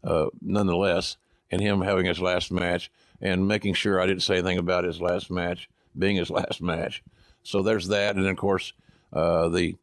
uh, 0.04 0.28
nonetheless, 0.42 1.18
and 1.52 1.62
him 1.62 1.82
having 1.82 2.06
his 2.06 2.20
last 2.20 2.52
match 2.52 2.92
and 3.22 3.48
making 3.48 3.74
sure 3.74 4.00
I 4.00 4.06
didn't 4.06 4.24
say 4.24 4.36
anything 4.36 4.58
about 4.58 4.84
his 4.84 5.02
last 5.02 5.32
match 5.32 5.70
being 5.98 6.16
his 6.16 6.30
last 6.32 6.62
match. 6.62 7.04
So 7.44 7.62
there's 7.62 7.88
that, 7.90 8.16
and 8.16 8.26
then 8.26 8.32
of 8.32 8.38
course 8.38 8.74
uh, 9.14 9.50
the 9.50 9.76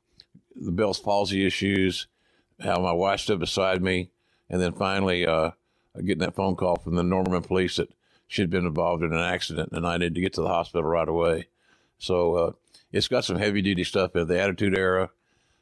the 0.54 0.72
Bell's 0.72 1.00
palsy 1.00 1.46
issues, 1.46 2.06
how 2.60 2.78
my 2.80 2.92
wife 2.92 3.20
stood 3.20 3.40
beside 3.40 3.82
me, 3.82 4.10
and 4.50 4.60
then 4.60 4.72
finally 4.72 5.26
uh, 5.26 5.52
getting 5.96 6.18
that 6.18 6.34
phone 6.34 6.56
call 6.56 6.76
from 6.76 6.94
the 6.94 7.02
Norman 7.02 7.42
police 7.42 7.76
that 7.76 7.88
she'd 8.26 8.50
been 8.50 8.66
involved 8.66 9.02
in 9.02 9.12
an 9.12 9.18
accident 9.18 9.70
and 9.72 9.86
I 9.86 9.96
needed 9.96 10.14
to 10.14 10.20
get 10.20 10.34
to 10.34 10.42
the 10.42 10.48
hospital 10.48 10.84
right 10.84 11.08
away. 11.08 11.46
So 12.02 12.34
uh, 12.34 12.52
it's 12.90 13.06
got 13.06 13.24
some 13.24 13.38
heavy 13.38 13.62
duty 13.62 13.84
stuff 13.84 14.16
in 14.16 14.26
the 14.26 14.40
Attitude 14.40 14.76
Era. 14.76 15.10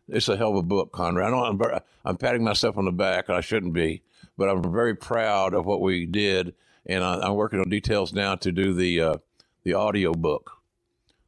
It's 0.08 0.28
a 0.28 0.38
hell 0.38 0.52
of 0.52 0.56
a 0.56 0.62
book, 0.62 0.90
Conrad. 0.90 1.28
I 1.28 1.30
know 1.30 1.44
I'm, 1.44 1.80
I'm 2.02 2.16
patting 2.16 2.42
myself 2.42 2.78
on 2.78 2.86
the 2.86 2.92
back, 2.92 3.28
and 3.28 3.36
I 3.36 3.42
shouldn't 3.42 3.74
be, 3.74 4.02
but 4.38 4.48
I'm 4.48 4.72
very 4.72 4.96
proud 4.96 5.52
of 5.52 5.66
what 5.66 5.82
we 5.82 6.06
did, 6.06 6.54
and 6.86 7.04
I, 7.04 7.26
am 7.26 7.34
working 7.34 7.60
on 7.60 7.68
details 7.68 8.14
now 8.14 8.36
to 8.36 8.50
do 8.50 8.72
the 8.72 9.00
uh, 9.00 9.16
the 9.64 9.74
audio 9.74 10.14
book. 10.14 10.52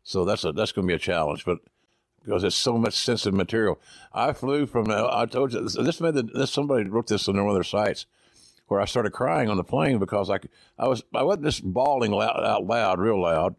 So 0.03 0.25
that's 0.25 0.45
a 0.45 0.53
that's 0.53 0.73
going 0.73 0.89
to 0.89 0.93
be 0.93 0.97
a 0.97 0.99
challenge, 0.99 1.45
but 1.45 1.59
because 2.25 2.43
it's 2.43 2.57
so 2.57 2.79
much 2.79 2.95
sensitive 2.95 3.35
material. 3.35 3.79
I 4.15 4.33
flew 4.33 4.67
from. 4.67 4.91
Uh, 4.91 5.09
I 5.13 5.27
told 5.27 5.53
you 5.53 5.69
this 5.69 6.01
made 6.01 6.15
the, 6.15 6.23
this 6.23 6.51
somebody 6.51 6.89
wrote 6.89 7.09
this 7.09 7.29
on 7.29 7.37
one 7.37 7.49
of 7.49 7.55
their 7.55 7.63
sites 7.63 8.07
where 8.69 8.81
I 8.81 8.87
started 8.87 9.13
crying 9.13 9.51
on 9.51 9.59
the 9.59 9.65
plane 9.65 9.99
because 9.99 10.31
I 10.31 10.39
I 10.79 10.89
was 10.89 11.05
I 11.15 11.23
wasn't 11.23 11.45
just 11.45 11.65
bawling 11.65 12.13
loud, 12.13 12.43
out 12.43 12.65
loud, 12.67 12.99
real 12.99 13.21
loud, 13.21 13.57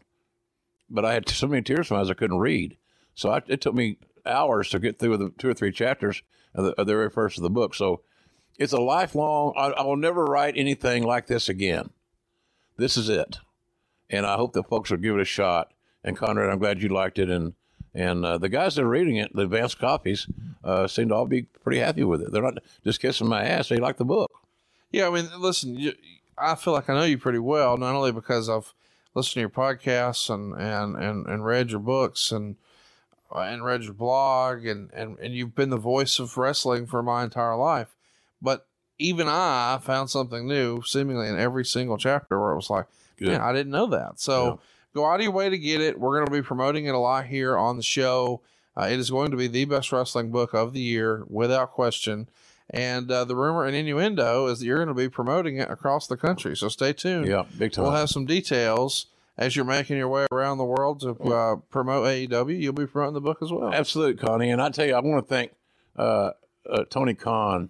but 0.90 1.06
I 1.06 1.14
had 1.14 1.28
so 1.30 1.48
many 1.48 1.62
tears 1.62 1.88
from 1.88 1.98
my 1.98 2.02
eyes 2.02 2.10
I 2.10 2.14
couldn't 2.16 2.40
read. 2.40 2.78
So 3.16 3.32
I, 3.32 3.42
it 3.48 3.62
took 3.62 3.76
me 3.76 3.98
hours 4.26 4.70
to 4.70 4.80
get 4.80 5.00
through 5.00 5.18
the 5.18 5.32
two 5.38 5.50
or 5.50 5.54
three 5.54 5.72
chapters 5.72 6.24
of 6.54 6.66
the, 6.66 6.72
of 6.72 6.88
the 6.88 6.94
very 6.94 7.10
first 7.10 7.38
of 7.38 7.44
the 7.44 7.50
book. 7.50 7.76
So 7.76 8.02
it's 8.58 8.74
a 8.74 8.80
lifelong. 8.80 9.54
I, 9.58 9.68
I 9.70 9.84
will 9.84 9.98
never 9.98 10.26
write 10.26 10.56
anything 10.58 11.04
like 11.04 11.28
this 11.28 11.50
again. 11.50 11.90
This 12.78 12.98
is 12.98 13.10
it, 13.10 13.38
and 14.10 14.26
I 14.26 14.36
hope 14.36 14.54
that 14.54 14.68
folks 14.68 14.90
will 14.90 14.98
give 14.98 15.16
it 15.16 15.22
a 15.22 15.26
shot. 15.26 15.74
And 16.04 16.18
Conrad, 16.18 16.50
I'm 16.50 16.60
glad 16.60 16.82
you 16.82 16.90
liked 16.90 17.20
it, 17.20 17.30
and 17.30 17.54
and 17.94 18.26
uh, 18.26 18.38
the 18.40 18.50
guys 18.50 18.76
that 18.76 18.84
are 18.84 18.90
reading 18.90 19.18
it, 19.18 19.36
the 19.36 19.44
advanced 19.44 19.78
copies, 19.78 20.28
uh, 20.64 20.88
seem 20.88 21.10
to 21.10 21.16
all 21.16 21.26
be 21.26 21.44
pretty 21.44 21.80
happy 21.80 22.04
with 22.04 22.22
it. 22.22 22.32
They're 22.32 22.42
not 22.42 22.58
just 22.84 23.00
kissing 23.00 23.28
my 23.28 23.44
ass; 23.44 23.70
they 23.70 23.78
like 23.78 23.98
the 23.98 24.06
book. 24.06 24.32
Yeah, 24.92 25.08
I 25.08 25.12
mean, 25.12 25.30
listen, 25.38 25.76
you, 25.76 25.94
I 26.38 26.56
feel 26.56 26.74
like 26.74 26.90
I 26.90 26.96
know 26.96 27.04
you 27.04 27.18
pretty 27.18 27.40
well, 27.40 27.78
not 27.78 27.96
only 27.96 28.12
because 28.12 28.50
I've 28.50 28.74
listened 29.16 29.34
to 29.34 29.40
your 29.42 29.50
podcasts 29.50 30.34
and 30.34 30.54
and 30.54 30.96
and, 30.96 31.26
and 31.28 31.46
read 31.46 31.72
your 31.72 31.80
books 31.80 32.32
and 32.32 32.56
uh, 33.34 33.40
and 33.40 33.64
read 33.64 33.84
your 33.84 33.94
blog 33.94 34.66
and, 34.66 34.92
and 34.94 35.18
and 35.20 35.34
you've 35.34 35.56
been 35.56 35.70
the 35.70 35.78
voice 35.78 36.20
of 36.20 36.38
wrestling 36.38 36.86
for 36.86 37.02
my 37.04 37.24
entire 37.24 37.56
life, 37.56 37.96
but 38.42 38.68
even 39.00 39.28
I 39.28 39.80
found 39.82 40.10
something 40.10 40.48
new 40.48 40.82
seemingly 40.84 41.28
in 41.28 41.40
every 41.40 41.66
single 41.66 41.98
chapter 41.98 42.40
where 42.40 42.52
it 42.52 42.56
was 42.56 42.70
like, 42.70 42.86
yeah, 43.18 43.44
I 43.44 43.54
didn't 43.54 43.72
know 43.72 43.88
that. 43.88 44.20
So. 44.20 44.46
Yeah 44.46 44.56
go 44.94 45.06
out 45.06 45.16
of 45.16 45.22
your 45.22 45.32
way 45.32 45.50
to 45.50 45.58
get 45.58 45.82
it. 45.82 46.00
We're 46.00 46.18
going 46.18 46.28
to 46.28 46.32
be 46.32 46.46
promoting 46.46 46.86
it 46.86 46.96
a 46.96 47.00
lot 47.00 47.26
here 47.26 47.58
on 47.58 47.78
the 47.78 47.84
show. 47.84 48.42
Uh, 48.76 48.88
it 48.90 49.00
is 49.00 49.10
going 49.10 49.32
to 49.32 49.38
be 49.38 49.48
the 49.48 49.66
best 49.66 49.92
wrestling 49.92 50.32
book 50.32 50.54
of 50.54 50.74
the 50.74 50.82
year, 50.82 51.24
without 51.28 51.72
question. 51.72 52.28
And 52.74 53.10
uh, 53.12 53.24
the 53.24 53.36
rumor 53.36 53.66
and 53.66 53.76
innuendo 53.76 54.48
is 54.48 54.60
that 54.60 54.66
you're 54.66 54.84
going 54.84 54.88
to 54.88 54.96
be 54.96 55.08
promoting 55.08 55.58
it 55.58 55.70
across 55.70 56.08
the 56.08 56.18
country. 56.18 56.58
So 56.58 56.70
stay 56.70 56.92
tuned. 56.92 57.28
Yeah, 57.28 57.44
big 57.58 57.72
time. 57.72 57.84
We'll 57.84 57.94
have 57.94 58.10
some 58.10 58.26
details 58.26 59.06
as 59.38 59.56
you're 59.56 59.64
making 59.64 59.98
your 59.98 60.08
way 60.08 60.26
around 60.32 60.58
the 60.58 60.66
world 60.66 61.02
to 61.02 61.12
uh, 61.12 61.56
promote 61.70 62.06
AEW. 62.08 62.60
You'll 62.60 62.74
be 62.74 62.88
promoting 62.88 63.14
the 63.14 63.22
book 63.22 63.44
as 63.44 63.52
well. 63.52 63.72
Absolutely, 63.72 64.16
Connie. 64.16 64.50
And 64.50 64.60
I 64.60 64.70
tell 64.70 64.88
you, 64.88 64.96
I 64.96 65.00
want 65.02 65.24
to 65.24 65.34
thank 65.34 65.52
uh, 65.96 66.32
uh, 66.68 66.84
Tony 66.90 67.14
Khan 67.14 67.70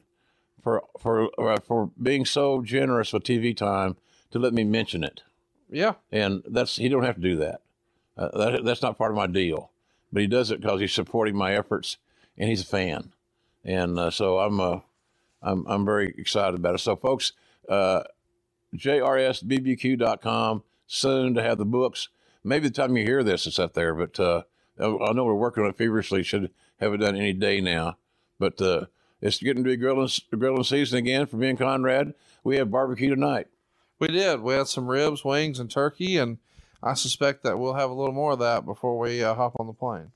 for 0.64 0.84
for 0.98 1.30
uh, 1.38 1.60
for 1.60 1.92
being 2.02 2.26
so 2.26 2.62
generous 2.62 3.12
with 3.12 3.24
TV 3.24 3.56
time 3.56 3.98
to 4.32 4.40
let 4.40 4.54
me 4.54 4.64
mention 4.64 5.04
it. 5.04 5.22
Yeah, 5.70 5.96
and 6.12 6.44
that's 6.48 6.78
he 6.78 6.88
don't 6.88 7.04
have 7.04 7.16
to 7.16 7.22
do 7.22 7.36
that. 7.38 7.62
Uh, 8.18 8.30
that 8.38 8.64
that's 8.64 8.82
not 8.82 8.98
part 8.98 9.12
of 9.12 9.18
my 9.18 9.28
deal, 9.28 9.72
but 10.14 10.22
he 10.22 10.28
does 10.28 10.50
it 10.50 10.62
because 10.62 10.80
he's 10.80 10.94
supporting 10.94 11.36
my 11.36 11.56
efforts 11.56 11.98
and 12.38 12.50
he's 12.50 12.62
a 12.62 12.66
fan, 12.66 13.12
and 13.66 14.00
uh, 14.00 14.12
so 14.12 14.40
I'm 14.40 14.60
uh, 14.60 14.80
I'm 15.44 15.66
I'm 15.68 15.86
very 15.86 16.14
excited 16.18 16.60
about 16.60 16.76
it. 16.76 16.80
So, 16.80 16.96
folks, 16.96 17.34
uh, 17.70 18.04
jrsbbq.com 18.76 20.64
soon 20.88 21.34
to 21.34 21.44
have 21.44 21.58
the 21.58 21.66
books. 21.66 22.10
Maybe 22.44 22.68
the 22.68 22.74
time 22.74 22.98
you 22.98 23.06
hear 23.06 23.24
this, 23.24 23.48
it's 23.48 23.60
up 23.60 23.74
there, 23.74 23.94
but 23.94 24.20
uh, 24.20 24.44
I 24.80 25.14
know 25.14 25.26
we're 25.26 25.36
working 25.36 25.64
on 25.64 25.70
it 25.70 25.78
feverishly. 25.78 26.24
Should 26.24 26.52
have 26.80 26.94
it 26.94 26.98
done 26.98 27.16
any 27.16 27.34
day 27.34 27.62
now, 27.62 27.98
but 28.40 28.62
uh, 28.62 28.86
it's 29.22 29.38
getting 29.38 29.64
to 29.64 29.70
be 29.70 29.78
grilling 29.78 30.10
grilling 30.38 30.64
season 30.64 30.98
again 31.00 31.26
for 31.26 31.38
me 31.38 31.50
and 31.50 31.58
Conrad. 31.58 32.14
We 32.44 32.58
have 32.58 32.72
barbecue 32.72 33.10
tonight. 33.10 33.48
We 34.00 34.08
did. 34.08 34.42
We 34.42 34.54
had 34.54 34.68
some 34.68 34.88
ribs, 34.88 35.24
wings, 35.24 35.60
and 35.60 35.72
turkey, 35.72 36.18
and 36.18 36.40
I 36.82 36.96
suspect 36.96 37.44
that 37.44 37.58
we'll 37.58 37.76
have 37.76 37.90
a 37.90 37.94
little 37.94 38.14
more 38.14 38.34
of 38.34 38.40
that 38.40 38.66
before 38.66 38.98
we 38.98 39.24
uh, 39.24 39.36
hop 39.36 39.54
on 39.60 39.68
the 39.68 39.74
plane. 39.74 40.12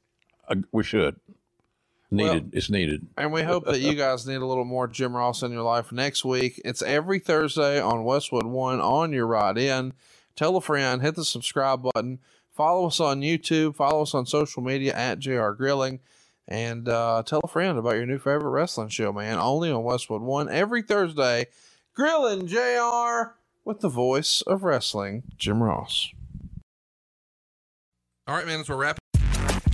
Uh, 0.49 0.55
we 0.73 0.83
should. 0.83 1.17
Needed. 2.09 2.43
Well, 2.43 2.49
it's 2.53 2.69
needed. 2.69 3.07
And 3.17 3.33
we 3.33 3.43
hope 3.43 3.65
that 3.65 3.81
you 3.81 3.93
guys 3.93 4.25
need 4.25 4.35
a 4.35 4.45
little 4.45 4.63
more 4.63 4.87
Jim 4.87 5.15
Ross 5.15 5.43
in 5.43 5.51
your 5.51 5.63
life 5.63 5.91
next 5.91 6.23
week. 6.23 6.61
It's 6.63 6.81
every 6.81 7.19
Thursday 7.19 7.81
on 7.81 8.05
Westwood 8.05 8.45
One 8.45 8.79
on 8.79 9.11
your 9.11 9.27
ride 9.27 9.57
in. 9.57 9.93
Tell 10.35 10.55
a 10.55 10.61
friend, 10.61 11.01
hit 11.01 11.15
the 11.15 11.25
subscribe 11.25 11.81
button, 11.83 12.19
follow 12.55 12.87
us 12.87 12.99
on 12.99 13.21
YouTube, 13.21 13.75
follow 13.75 14.03
us 14.03 14.13
on 14.13 14.25
social 14.25 14.61
media 14.61 14.93
at 14.93 15.19
JR 15.19 15.49
Grilling, 15.49 15.99
and 16.47 16.87
uh, 16.87 17.23
tell 17.25 17.41
a 17.43 17.47
friend 17.47 17.77
about 17.77 17.95
your 17.95 18.05
new 18.05 18.19
favorite 18.19 18.51
wrestling 18.51 18.89
show, 18.89 19.11
man. 19.11 19.37
Only 19.37 19.69
on 19.69 19.83
Westwood 19.83 20.21
One 20.21 20.47
every 20.47 20.83
Thursday. 20.83 21.47
Grilling 21.93 22.47
JR 22.47 23.33
with 23.65 23.81
the 23.81 23.89
voice 23.89 24.41
of 24.43 24.63
wrestling, 24.63 25.23
Jim 25.37 25.61
Ross. 25.61 26.11
All 28.27 28.35
right, 28.35 28.45
man, 28.45 28.61
as 28.61 28.69
we're 28.69 28.77
wrapping. 28.77 28.99